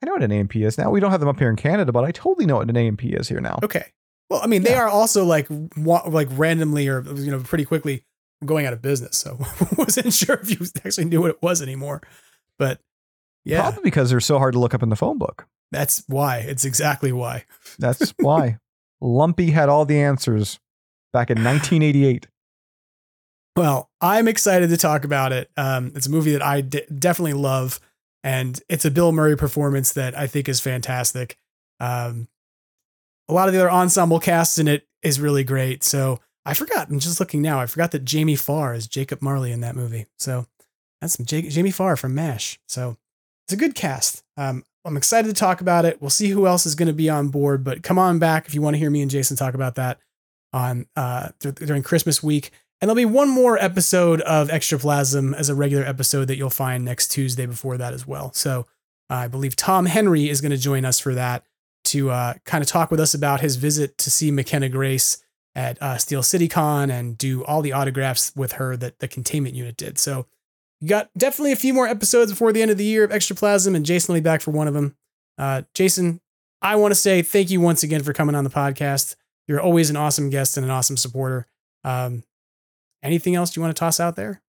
I 0.03 0.07
know 0.07 0.13
what 0.13 0.23
an 0.23 0.33
AMP 0.33 0.57
is 0.57 0.77
now. 0.77 0.91
We 0.91 1.01
don't 1.01 1.13
have 1.13 1.21
them 1.21 1.31
up 1.31 1.39
here 1.39 1.49
in 1.49 1.57
Canada, 1.57 1.91
but 1.91 2.05
I 2.05 2.11
totally 2.13 2.45
know 2.45 2.57
what 2.57 2.69
an 2.69 2.77
AMP 2.77 3.05
is 3.05 3.29
here 3.29 3.41
now. 3.41 3.59
Okay. 3.63 3.87
Well, 4.31 4.41
I 4.43 4.47
mean, 4.47 4.63
they 4.63 4.75
are 4.75 4.89
also 4.89 5.25
like 5.25 5.47
wa- 5.77 6.03
like 6.09 6.29
randomly 6.33 6.89
or 6.89 7.03
you 7.17 7.31
know 7.31 7.41
pretty 7.41 7.65
quickly 7.65 8.05
going 8.45 8.67
out 8.67 8.73
of 8.73 8.83
business. 8.83 9.17
So 9.19 9.39
wasn't 9.79 10.13
sure 10.13 10.37
if 10.43 10.51
you 10.51 10.67
actually 10.85 11.05
knew 11.07 11.21
what 11.21 11.31
it 11.31 11.43
was 11.43 11.61
anymore. 11.63 12.03
But 12.59 12.81
yeah, 13.45 13.63
Probably 13.63 13.83
because 13.83 14.11
they're 14.11 14.21
so 14.21 14.39
hard 14.39 14.55
to 14.55 14.59
look 14.59 14.75
up 14.75 14.83
in 14.83 14.89
the 14.89 14.97
phone 14.97 15.19
book. 15.19 15.47
that's 15.71 16.03
why. 16.09 16.39
It's 16.39 16.65
exactly 16.65 17.13
why. 17.13 17.45
That's 17.79 18.15
why 18.19 18.59
Lumpy 19.01 19.51
had 19.51 19.69
all 19.69 19.85
the 19.85 20.01
answers 20.01 20.59
back 21.13 21.31
in 21.31 21.43
1988. 21.45 22.27
Well, 23.57 23.91
I'm 24.01 24.27
excited 24.29 24.71
to 24.71 24.77
talk 24.77 25.05
about 25.05 25.33
it. 25.33 25.51
Um, 25.57 25.93
it's 25.95 26.07
a 26.07 26.11
movie 26.11 26.33
that 26.33 26.43
I 26.43 26.61
d- 26.61 26.83
definitely 26.99 27.35
love, 27.35 27.81
and 28.25 28.61
it's 28.69 28.85
a 28.85 28.91
Bill 28.91 29.13
Murray 29.13 29.37
performance 29.37 29.93
that 29.93 30.17
I 30.19 30.27
think 30.27 30.49
is 30.49 30.61
fantastic. 30.61 31.39
Um, 31.79 32.29
a 33.29 33.33
lot 33.33 33.49
of 33.49 33.55
the 33.55 33.61
other 33.61 33.71
ensemble 33.71 34.21
casts 34.21 34.59
in 34.59 34.69
it 34.69 34.87
is 35.03 35.21
really 35.21 35.45
great. 35.45 35.83
So 35.85 36.21
I 36.45 36.55
forgot. 36.55 36.89
I'm 36.89 36.99
just 36.99 37.21
looking 37.21 37.43
now. 37.43 37.61
I 37.61 37.67
forgot 37.67 37.91
that 37.93 38.05
Jamie 38.05 38.37
Farr 38.37 38.75
is 38.75 38.87
Jacob 38.87 39.23
Marley 39.23 39.53
in 39.53 39.61
that 39.61 39.77
movie. 39.77 40.07
So 40.19 40.47
that's 41.01 41.17
J- 41.19 41.49
Jamie 41.49 41.71
Farr 41.71 41.97
from 41.97 42.15
MASH. 42.15 42.59
So 42.69 42.97
it's 43.47 43.55
a 43.55 43.57
good 43.57 43.75
cast. 43.75 44.25
Um, 44.37 44.65
I'm 44.85 44.97
excited 44.97 45.29
to 45.29 45.35
talk 45.35 45.61
about 45.61 45.85
it. 45.85 46.01
We'll 46.01 46.11
see 46.11 46.29
who 46.29 46.47
else 46.47 46.67
is 46.67 46.75
going 46.75 46.89
to 46.89 46.93
be 46.93 47.09
on 47.09 47.29
board, 47.29 47.65
but 47.65 47.83
come 47.83 47.99
on 47.99 48.19
back 48.19 48.47
if 48.47 48.55
you 48.55 48.61
want 48.61 48.75
to 48.75 48.79
hear 48.79 48.91
me 48.91 49.01
and 49.01 49.11
Jason 49.11 49.37
talk 49.37 49.55
about 49.55 49.77
that 49.77 49.99
on 50.53 50.87
uh, 50.95 51.31
dur- 51.41 51.53
during 51.53 51.83
Christmas 51.83 52.23
week. 52.23 52.51
And 52.81 52.89
there'll 52.89 52.97
be 52.97 53.07
one 53.07 53.31
more 53.31 53.57
episode 53.57 54.21
of 54.23 54.49
Extraplasm 54.49 55.35
as 55.35 55.49
a 55.49 55.55
regular 55.55 55.85
episode 55.85 56.27
that 56.27 56.37
you'll 56.37 56.51
find 56.51 56.85
next 56.85 57.09
Tuesday 57.09 57.47
before 57.47 57.79
that 57.79 57.95
as 57.95 58.07
well. 58.07 58.33
So 58.35 58.67
uh, 59.09 59.15
I 59.15 59.29
believe 59.29 59.57
Tom 59.57 59.87
Henry 59.87 60.29
is 60.29 60.43
going 60.43 60.51
to 60.51 60.59
join 60.59 60.85
us 60.85 61.01
for 61.01 61.15
that 61.15 61.45
to 61.95 62.11
uh, 62.11 62.35
kind 62.45 62.61
of 62.61 62.69
talk 62.69 62.91
with 62.91 62.99
us 62.99 63.15
about 63.15 63.41
his 63.41 63.55
visit 63.55 63.97
to 63.99 64.11
see 64.11 64.33
McKenna 64.33 64.69
Grace 64.69 65.23
at 65.55 65.81
uh, 65.81 65.97
Steel 65.97 66.25
City 66.25 66.49
Con 66.49 66.91
and 66.91 67.17
do 67.17 67.45
all 67.45 67.63
the 67.63 67.73
autographs 67.73 68.33
with 68.35 68.55
her 68.55 68.77
that 68.77 68.99
the 68.99 69.07
containment 69.07 69.55
unit 69.55 69.77
did. 69.77 69.97
So 69.99 70.27
you 70.81 70.89
got 70.89 71.09
definitely 71.17 71.53
a 71.53 71.57
few 71.57 71.73
more 71.73 71.87
episodes 71.87 72.33
before 72.33 72.53
the 72.53 72.61
end 72.61 72.73
of 72.73 72.79
the 72.79 72.85
year 72.85 73.05
of 73.05 73.11
Extraplasm, 73.11 73.77
and 73.77 73.87
Jason 73.87 74.13
will 74.13 74.21
be 74.21 74.25
back 74.25 74.41
for 74.41 74.51
one 74.51 74.67
of 74.67 74.75
them. 74.75 74.97
Uh, 75.39 75.63
Jason, 75.73 76.21
I 76.61 76.75
want 76.77 76.91
to 76.91 76.97
say 76.97 77.23
thank 77.23 77.51
you 77.51 77.61
once 77.61 77.85
again 77.85 78.03
for 78.03 78.13
coming 78.13 78.35
on 78.35 78.43
the 78.43 78.51
podcast. 78.51 79.15
You're 79.47 79.61
always 79.61 79.89
an 79.89 79.97
awesome 79.97 80.31
guest 80.31 80.57
and 80.57 80.65
an 80.65 80.71
awesome 80.71 80.97
supporter. 80.97 81.47
Um, 81.85 82.25
anything 83.03 83.37
else 83.37 83.55
you 83.55 83.63
want 83.63 83.75
to 83.75 83.79
toss 83.79 84.01
out 84.01 84.17
there? 84.17 84.43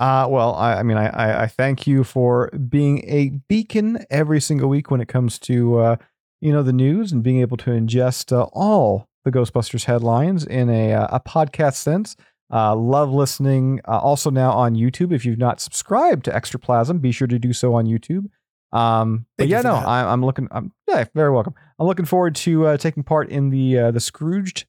Uh, 0.00 0.26
well, 0.30 0.54
I, 0.54 0.74
I 0.74 0.82
mean, 0.84 0.96
I, 0.96 1.42
I, 1.42 1.46
thank 1.48 1.86
you 1.86 2.04
for 2.04 2.50
being 2.50 3.02
a 3.08 3.30
beacon 3.48 4.04
every 4.10 4.40
single 4.40 4.68
week 4.68 4.92
when 4.92 5.00
it 5.00 5.08
comes 5.08 5.40
to, 5.40 5.78
uh, 5.78 5.96
you 6.40 6.52
know, 6.52 6.62
the 6.62 6.72
news 6.72 7.10
and 7.10 7.20
being 7.20 7.40
able 7.40 7.56
to 7.56 7.70
ingest 7.70 8.32
uh, 8.32 8.44
all 8.52 9.08
the 9.24 9.32
Ghostbusters 9.32 9.86
headlines 9.86 10.44
in 10.44 10.70
a, 10.70 10.92
uh, 10.92 11.08
a 11.10 11.20
podcast 11.20 11.74
sense. 11.74 12.14
Uh, 12.52 12.76
love 12.76 13.10
listening. 13.10 13.80
Uh, 13.88 13.98
also 13.98 14.30
now 14.30 14.52
on 14.52 14.74
YouTube. 14.74 15.12
If 15.12 15.24
you've 15.24 15.38
not 15.38 15.60
subscribed 15.60 16.24
to 16.26 16.30
Extraplasm, 16.30 17.00
be 17.00 17.12
sure 17.12 17.26
to 17.26 17.38
do 17.38 17.52
so 17.52 17.74
on 17.74 17.86
YouTube. 17.86 18.30
Um, 18.72 19.26
but 19.36 19.44
Thank 19.44 19.50
yeah, 19.50 19.60
no. 19.62 19.74
I, 19.74 20.10
I'm 20.12 20.24
looking. 20.24 20.48
I'm 20.50 20.72
yeah, 20.86 21.04
very 21.14 21.30
welcome. 21.30 21.54
I'm 21.78 21.86
looking 21.86 22.04
forward 22.04 22.34
to 22.36 22.66
uh, 22.66 22.76
taking 22.76 23.02
part 23.02 23.30
in 23.30 23.50
the 23.50 23.78
uh, 23.78 23.90
the 23.90 24.00
Scrooged 24.00 24.66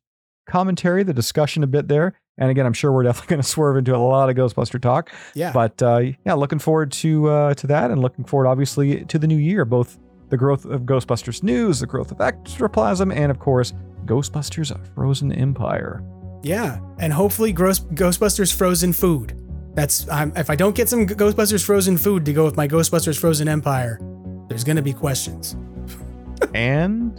commentary, 0.47 1.03
the 1.03 1.13
discussion 1.13 1.63
a 1.63 1.67
bit 1.67 1.87
there. 1.87 2.19
And 2.39 2.49
again, 2.49 2.65
I'm 2.65 2.73
sure 2.73 2.91
we're 2.91 3.03
definitely 3.03 3.29
going 3.35 3.41
to 3.41 3.47
swerve 3.47 3.77
into 3.77 3.95
a 3.95 3.97
lot 3.97 4.29
of 4.29 4.35
Ghostbuster 4.35 4.81
talk. 4.81 5.11
Yeah. 5.35 5.51
But 5.51 5.81
uh, 5.83 6.01
yeah, 6.25 6.33
looking 6.33 6.57
forward 6.57 6.91
to 6.93 7.29
uh, 7.29 7.53
to 7.55 7.67
that, 7.67 7.91
and 7.91 8.01
looking 8.01 8.25
forward, 8.25 8.47
obviously, 8.47 9.05
to 9.05 9.19
the 9.19 9.27
new 9.27 9.37
year. 9.37 9.65
Both 9.65 9.99
the 10.29 10.37
growth 10.37 10.65
of 10.65 10.83
Ghostbusters 10.83 11.43
news, 11.43 11.81
the 11.81 11.87
growth 11.87 12.11
of 12.11 12.17
Extraplasm, 12.17 13.13
and 13.13 13.29
of 13.29 13.39
course, 13.39 13.73
Ghostbusters 14.05 14.75
Frozen 14.95 15.33
Empire. 15.33 16.03
Yeah, 16.41 16.79
and 16.99 17.11
hopefully 17.11 17.51
Gross, 17.51 17.79
Ghostbusters 17.79 18.55
frozen 18.55 18.93
food. 18.93 19.35
That's 19.75 20.07
I'm, 20.09 20.31
if 20.35 20.49
I 20.49 20.55
don't 20.55 20.75
get 20.75 20.87
some 20.87 21.05
Ghostbusters 21.05 21.63
frozen 21.63 21.97
food 21.97 22.25
to 22.25 22.33
go 22.33 22.45
with 22.45 22.55
my 22.55 22.67
Ghostbusters 22.67 23.19
Frozen 23.19 23.49
Empire, 23.49 23.99
there's 24.47 24.63
gonna 24.63 24.81
be 24.81 24.93
questions. 24.93 25.57
and 26.53 27.17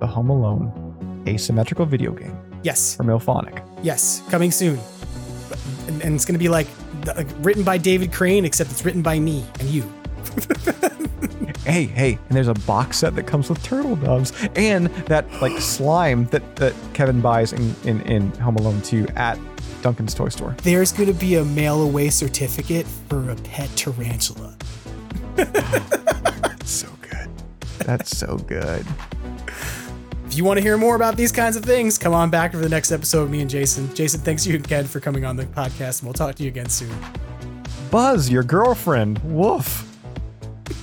the 0.00 0.06
Home 0.06 0.28
Alone 0.28 1.24
asymmetrical 1.26 1.86
video 1.86 2.12
game 2.12 2.47
Yes, 2.62 2.96
from 2.96 3.06
IllFonic. 3.06 3.62
yes, 3.82 4.22
coming 4.30 4.50
soon. 4.50 4.78
And, 5.86 6.02
and 6.02 6.14
it's 6.14 6.24
gonna 6.24 6.38
be 6.38 6.48
like, 6.48 6.66
like 7.06 7.28
written 7.38 7.62
by 7.62 7.78
David 7.78 8.12
Crane, 8.12 8.44
except 8.44 8.70
it's 8.70 8.84
written 8.84 9.02
by 9.02 9.18
me 9.18 9.44
and 9.60 9.68
you. 9.68 9.90
Hey, 11.64 11.84
hey, 11.84 12.18
and 12.28 12.36
there's 12.36 12.48
a 12.48 12.54
box 12.54 12.96
set 12.96 13.14
that 13.16 13.24
comes 13.26 13.50
with 13.50 13.62
turtle 13.62 13.94
doves 13.96 14.32
and 14.56 14.86
that 15.06 15.30
like 15.42 15.52
slime 15.60 16.24
that, 16.28 16.56
that 16.56 16.72
Kevin 16.94 17.20
buys 17.20 17.52
in, 17.52 17.74
in, 17.84 18.00
in 18.02 18.30
Home 18.38 18.56
Alone 18.56 18.80
2 18.80 19.06
at 19.16 19.38
Duncan's 19.82 20.14
toy 20.14 20.30
store. 20.30 20.56
There's 20.62 20.92
gonna 20.92 21.12
be 21.12 21.34
a 21.34 21.44
mail 21.44 21.82
away 21.82 22.08
certificate 22.08 22.86
for 23.10 23.28
a 23.30 23.36
pet 23.36 23.68
tarantula. 23.76 24.56
So 26.64 26.88
good. 27.02 27.28
That's 27.80 28.16
so 28.16 28.36
good. 28.38 28.86
If 30.38 30.40
you 30.40 30.46
want 30.46 30.58
to 30.58 30.62
hear 30.62 30.78
more 30.78 30.94
about 30.94 31.16
these 31.16 31.32
kinds 31.32 31.56
of 31.56 31.64
things, 31.64 31.98
come 31.98 32.14
on 32.14 32.30
back 32.30 32.52
for 32.52 32.58
the 32.58 32.68
next 32.68 32.92
episode 32.92 33.22
with 33.22 33.32
me 33.32 33.40
and 33.40 33.50
Jason. 33.50 33.92
Jason, 33.92 34.20
thanks 34.20 34.46
you 34.46 34.54
again 34.54 34.86
for 34.86 35.00
coming 35.00 35.24
on 35.24 35.34
the 35.34 35.46
podcast, 35.46 35.98
and 35.98 36.06
we'll 36.06 36.12
talk 36.12 36.36
to 36.36 36.44
you 36.44 36.48
again 36.48 36.68
soon. 36.68 36.96
Buzz, 37.90 38.30
your 38.30 38.44
girlfriend. 38.44 39.18
Woof. 39.24 39.84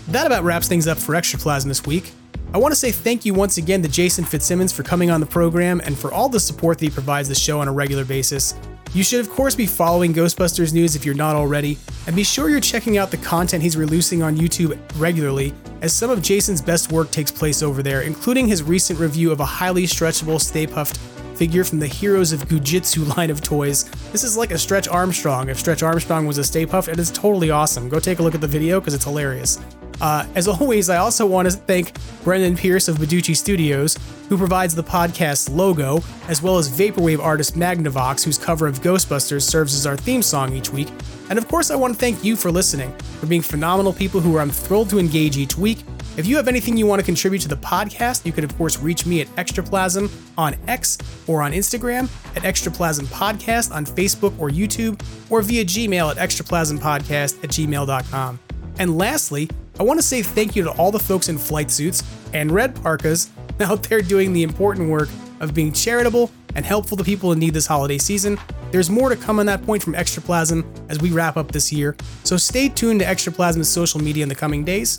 That 0.09 0.27
about 0.27 0.43
wraps 0.43 0.67
things 0.67 0.87
up 0.87 0.97
for 0.97 1.13
Extraplasm 1.13 1.67
this 1.67 1.85
week. 1.85 2.11
I 2.55 2.57
want 2.57 2.71
to 2.71 2.79
say 2.79 2.89
thank 2.89 3.25
you 3.25 3.33
once 3.33 3.57
again 3.57 3.81
to 3.81 3.89
Jason 3.89 4.23
Fitzsimmons 4.23 4.71
for 4.71 4.81
coming 4.81 5.11
on 5.11 5.19
the 5.19 5.25
program 5.25 5.81
and 5.83 5.97
for 5.97 6.13
all 6.13 6.29
the 6.29 6.39
support 6.39 6.77
that 6.77 6.85
he 6.85 6.89
provides 6.89 7.27
the 7.27 7.35
show 7.35 7.59
on 7.59 7.67
a 7.67 7.73
regular 7.73 8.05
basis. 8.05 8.53
You 8.93 9.03
should, 9.03 9.19
of 9.19 9.29
course, 9.29 9.55
be 9.55 9.65
following 9.65 10.13
Ghostbusters 10.13 10.73
news 10.73 10.95
if 10.95 11.05
you're 11.05 11.15
not 11.15 11.35
already, 11.35 11.77
and 12.07 12.15
be 12.15 12.23
sure 12.23 12.49
you're 12.49 12.61
checking 12.61 12.97
out 12.97 13.11
the 13.11 13.17
content 13.17 13.61
he's 13.61 13.75
releasing 13.75 14.23
on 14.23 14.37
YouTube 14.37 14.79
regularly, 14.95 15.53
as 15.81 15.93
some 15.93 16.09
of 16.09 16.21
Jason's 16.21 16.61
best 16.61 16.93
work 16.93 17.11
takes 17.11 17.29
place 17.29 17.61
over 17.61 17.83
there, 17.83 18.03
including 18.03 18.47
his 18.47 18.63
recent 18.63 19.01
review 19.01 19.33
of 19.33 19.41
a 19.41 19.45
highly 19.45 19.83
stretchable 19.83 20.39
Stay 20.39 20.65
Puft 20.65 20.97
figure 21.35 21.65
from 21.65 21.79
the 21.79 21.87
Heroes 21.87 22.31
of 22.31 22.47
Goo 22.47 22.61
Jit 22.61 22.85
Zu 22.85 23.03
line 23.17 23.31
of 23.31 23.41
toys. 23.41 23.83
This 24.13 24.23
is 24.23 24.37
like 24.37 24.51
a 24.51 24.57
Stretch 24.57 24.87
Armstrong. 24.87 25.49
If 25.49 25.59
Stretch 25.59 25.83
Armstrong 25.83 26.25
was 26.25 26.37
a 26.37 26.43
Stay 26.45 26.65
Puft, 26.65 26.87
it 26.87 26.99
is 26.99 27.11
totally 27.11 27.51
awesome. 27.51 27.89
Go 27.89 27.99
take 27.99 28.19
a 28.19 28.23
look 28.23 28.33
at 28.33 28.39
the 28.39 28.47
video 28.47 28.79
because 28.79 28.93
it's 28.93 29.03
hilarious. 29.03 29.59
Uh, 30.01 30.25
as 30.35 30.47
always, 30.47 30.89
I 30.89 30.97
also 30.97 31.25
want 31.25 31.49
to 31.49 31.55
thank 31.55 31.93
Brendan 32.23 32.57
Pearce 32.57 32.87
of 32.87 32.97
Badoochi 32.97 33.35
Studios, 33.35 33.97
who 34.29 34.37
provides 34.37 34.75
the 34.75 34.83
podcast's 34.83 35.49
logo, 35.49 36.01
as 36.27 36.41
well 36.41 36.57
as 36.57 36.69
Vaporwave 36.69 37.19
artist 37.19 37.55
Magnavox, 37.55 38.23
whose 38.23 38.37
cover 38.37 38.67
of 38.67 38.81
Ghostbusters 38.81 39.43
serves 39.43 39.73
as 39.73 39.85
our 39.85 39.95
theme 39.95 40.21
song 40.21 40.53
each 40.53 40.71
week. 40.71 40.89
And 41.29 41.39
of 41.39 41.47
course, 41.47 41.71
I 41.71 41.75
want 41.75 41.93
to 41.93 41.99
thank 41.99 42.23
you 42.23 42.35
for 42.35 42.51
listening, 42.51 42.91
for 43.19 43.25
being 43.25 43.41
phenomenal 43.41 43.93
people 43.93 44.19
who 44.19 44.37
I'm 44.37 44.49
thrilled 44.49 44.89
to 44.89 44.99
engage 44.99 45.37
each 45.37 45.57
week. 45.57 45.79
If 46.17 46.25
you 46.25 46.37
have 46.37 46.47
anything 46.47 46.77
you 46.77 46.85
want 46.85 46.99
to 46.99 47.05
contribute 47.05 47.39
to 47.39 47.49
the 47.49 47.57
podcast, 47.57 48.25
you 48.25 48.31
can 48.31 48.45
of 48.45 48.57
course 48.57 48.79
reach 48.79 49.05
me 49.05 49.19
at 49.19 49.27
Extraplasm 49.35 50.09
on 50.37 50.55
X 50.67 50.97
or 51.27 51.41
on 51.41 51.51
Instagram, 51.51 52.03
at 52.37 52.43
Extraplasm 52.43 53.05
Podcast 53.07 53.73
on 53.73 53.85
Facebook 53.85 54.37
or 54.39 54.49
YouTube, 54.49 55.01
or 55.29 55.41
via 55.41 55.65
Gmail 55.65 56.11
at 56.11 56.17
extraplasmpodcast 56.17 57.43
at 57.43 57.49
gmail.com. 57.49 58.39
And 58.79 58.97
lastly, 58.97 59.49
I 59.79 59.83
want 59.83 59.99
to 59.99 60.05
say 60.05 60.21
thank 60.21 60.55
you 60.55 60.63
to 60.63 60.71
all 60.71 60.91
the 60.91 60.99
folks 60.99 61.27
in 61.27 61.37
flight 61.37 61.69
suits 61.69 62.03
and 62.33 62.51
red 62.51 62.75
parkas 62.81 63.29
out 63.59 63.83
there 63.83 64.01
doing 64.01 64.31
the 64.31 64.43
important 64.43 64.89
work 64.89 65.09
of 65.41 65.53
being 65.53 65.73
charitable 65.73 66.31
and 66.55 66.65
helpful 66.65 66.95
to 66.95 67.03
people 67.03 67.33
in 67.33 67.39
need 67.39 67.53
this 67.53 67.67
holiday 67.67 67.97
season. 67.97 68.39
There's 68.71 68.89
more 68.89 69.09
to 69.09 69.17
come 69.17 69.39
on 69.39 69.45
that 69.47 69.65
point 69.65 69.83
from 69.83 69.93
Extraplasm 69.93 70.65
as 70.89 71.01
we 71.01 71.11
wrap 71.11 71.35
up 71.35 71.51
this 71.51 71.73
year, 71.73 71.95
so 72.23 72.37
stay 72.37 72.69
tuned 72.69 73.01
to 73.01 73.05
Extraplasm's 73.05 73.67
social 73.67 73.99
media 73.99 74.23
in 74.23 74.29
the 74.29 74.35
coming 74.35 74.63
days. 74.63 74.97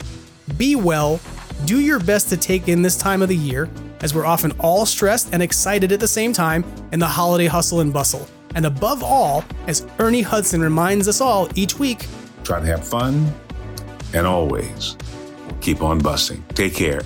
Be 0.59 0.77
well, 0.77 1.21
do 1.65 1.81
your 1.81 1.99
best 1.99 2.29
to 2.29 2.37
take 2.37 2.69
in 2.69 2.83
this 2.83 2.97
time 2.97 3.23
of 3.23 3.29
the 3.29 3.37
year, 3.37 3.71
as 4.01 4.15
we're 4.15 4.27
often 4.27 4.53
all 4.61 4.85
stressed 4.85 5.31
and 5.33 5.43
excited 5.43 5.91
at 5.91 6.01
the 6.01 6.09
same 6.09 6.33
time 6.33 6.65
in 6.93 7.01
the 7.01 7.07
holiday 7.07 7.47
hustle 7.47 7.81
and 7.81 7.93
bustle. 7.93 8.29
And 8.55 8.67
above 8.67 9.03
all, 9.03 9.43
as 9.67 9.87
Ernie 9.99 10.23
Hudson 10.23 10.61
reminds 10.61 11.09
us 11.09 11.21
all 11.21 11.49
each 11.55 11.79
week, 11.79 12.07
Try 12.45 12.61
to 12.61 12.67
have 12.67 12.87
fun 12.87 13.35
and 14.17 14.27
always 14.27 14.97
keep 15.61 15.83
on 15.83 15.99
busting. 15.99 16.43
Take 16.55 16.75
care. 16.75 17.03